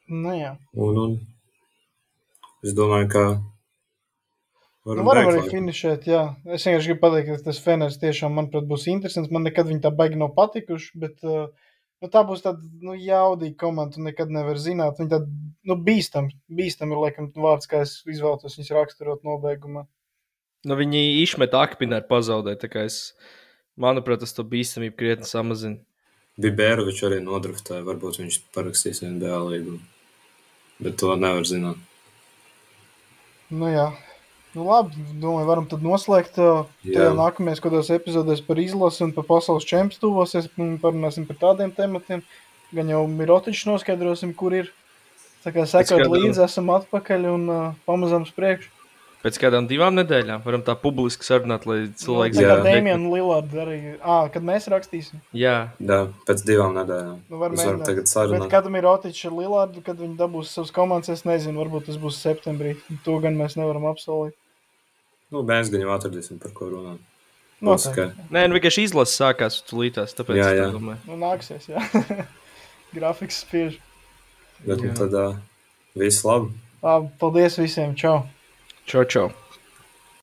Nu, 0.07 0.31
jā. 0.37 0.53
Un, 0.79 1.01
un 1.03 1.17
es 2.63 2.77
domāju, 2.79 3.11
ka 3.11 3.25
Nu, 4.87 5.03
varam 5.03 5.33
arī 5.33 5.41
finišēt, 5.51 6.05
jā. 6.07 6.21
Es 6.47 6.63
vienkārši 6.63 6.93
gribu 6.93 7.01
pateikt, 7.03 7.31
ka 7.33 7.49
tas 7.49 7.59
Feners 7.63 7.97
tiešām, 7.99 8.37
manuprāt, 8.39 8.69
būs 8.71 8.85
interesants. 8.93 9.33
Man 9.35 9.43
nekad 9.43 9.67
viņi 9.67 9.83
tā 9.83 9.91
baigi 9.91 10.21
nav 10.21 10.31
patikuši, 10.37 10.93
bet 11.03 11.27
uh, 11.27 11.49
nu, 12.05 12.11
tā 12.13 12.23
būs 12.29 12.45
tāda 12.45 12.63
nu, 12.87 12.95
jaudīga 12.95 13.59
komanda. 13.65 13.97
Tu 13.97 14.05
nekad 14.07 14.31
nevar 14.31 14.61
zināt. 14.63 15.01
Viņi 15.03 15.11
tādi 15.11 15.35
nu, 15.67 15.79
bīstami. 15.89 16.37
Bīstami 16.61 16.95
ir, 16.95 17.03
laikam, 17.03 17.33
vārds, 17.35 17.67
kā 17.71 17.83
es 17.83 17.97
izvēlos 18.07 18.47
viņus 18.61 18.73
raksturot 18.79 19.27
nobeigumā. 19.27 19.89
Nu, 20.67 20.79
viņi 20.79 21.03
izmet 21.25 21.59
akmeni 21.59 21.99
ar 21.99 22.07
pazaudēt, 22.07 22.63
tā 22.63 22.71
kā 22.71 22.87
es, 22.87 23.01
manuprāt, 23.75 24.23
tas 24.23 24.39
to 24.39 24.47
bīstamību 24.47 24.99
krietni 25.03 25.27
samazina. 25.27 25.83
Bibērovičs 26.39 27.07
arī 27.11 27.23
nodraftēja. 27.27 27.83
Varbūt 27.91 28.23
viņš 28.23 28.43
parakstīs 28.55 29.03
NBA 29.03 29.45
līgumu. 29.51 29.83
Bet 30.79 30.99
to 31.03 31.15
nevar 31.19 31.47
zināt. 31.49 31.81
Nu, 33.51 33.67
jā. 33.73 33.91
Nu, 34.57 34.65
labi, 34.65 34.97
domāju, 35.21 35.47
varam 35.51 35.67
tad 35.69 35.83
noslēgt. 35.85 36.39
Uh, 36.41 36.65
Jā. 36.87 36.95
tajā 37.03 37.11
nākamajās 37.19 37.61
kādos 37.61 37.91
epizodēs 37.93 38.41
par 38.47 38.61
izlasi 38.63 39.03
un 39.05 39.13
par 39.13 39.27
pasaules 39.29 39.67
čempionu 39.69 40.01
tuvosies. 40.01 40.49
un 40.57 40.79
Parunāsim 40.81 41.27
par 41.29 41.37
tādiem 41.43 41.75
tematiem. 41.77 42.23
Gan 42.73 42.89
jau 42.89 43.03
Mirotičs 43.11 43.67
noskaidrosim, 43.69 44.33
kur 44.35 44.57
ir. 44.57 44.73
Tā 45.45 45.53
kā 45.55 45.67
sekot 45.69 46.09
līdzi, 46.11 46.41
esam 46.43 46.73
atpakaļ 46.75 47.29
un 47.35 47.45
uh, 47.53 47.67
pamazām 47.87 48.25
uz 48.27 48.33
priekšu. 48.35 48.73
Pēc 49.27 49.39
kādām 49.43 49.67
divām 49.67 49.95
nedēļām 49.97 50.43
varam 50.45 50.63
tā 50.63 50.75
publiski 50.79 51.27
sarunāt, 51.27 51.65
lai 51.67 51.77
cilvēki 51.99 52.37
tā 52.37 52.43
kā 52.45 52.57
Jā. 52.57 52.57
Dēmijam 52.63 53.07
Lillards 53.11 53.57
arī. 53.59 53.77
Ā, 53.99 54.17
kad 54.31 54.45
mēs 54.47 54.69
rakstīsim. 54.71 55.21
Jā, 55.35 55.55
Jā, 55.83 55.99
pēc 56.29 56.45
divām 56.47 56.77
nedēļām. 56.79 57.21
Nu, 57.29 57.41
var 57.41 57.55
Mēs 57.55 57.65
varam 57.67 57.83
tagad 57.87 58.07
Bet 58.07 58.13
sarunāt. 58.13 58.49
kad 58.53 58.69
Mirotičs 58.71 59.27
ar 59.27 59.37
Lillardu, 59.37 59.83
kad 59.87 59.99
viņi 60.01 60.17
dabūs 60.21 60.53
savus 60.55 60.71
komandas, 60.75 61.11
es 61.17 61.25
nezinu, 61.27 61.59
varbūt 61.59 61.89
tas 61.91 61.99
būs 62.03 62.21
septembrī. 62.23 62.77
To 63.05 63.19
gan 63.25 63.39
mēs 63.41 63.57
nevaram 63.59 63.89
apsolīt. 63.91 64.37
Nu, 65.35 65.43
mēs 65.47 65.71
gan 65.73 65.83
jau 65.83 65.93
atradīsim, 65.97 66.39
par 66.43 66.53
ko 66.57 66.69
runāt. 66.71 67.03
Tikai 67.57 68.11
nē, 68.31 68.43
nu 68.51 68.59
vienkārši 68.59 68.85
izlases 68.85 69.17
sākās 69.17 69.63
tulītās, 69.67 70.13
tāpēc 70.19 70.37
Jā, 70.37 70.49
es 70.53 70.59
tā 70.59 70.59
jā. 70.61 70.67
domāju. 70.75 70.99
Nu, 71.09 71.17
nāksies, 71.23 71.71
jā. 71.73 71.81
Grafiks 72.97 73.41
spiež. 73.47 73.79
Bet 74.67 74.83
nu, 74.85 74.91
Jā. 74.91 74.95
tad 75.01 75.17
uh, 75.17 75.39
viss 75.97 76.21
labi. 76.25 76.53
Labi, 76.85 77.09
paldies 77.21 77.57
visiem. 77.61 77.97
Čau! 77.99 78.21
Čau, 78.89 79.03
čau! 79.09 79.27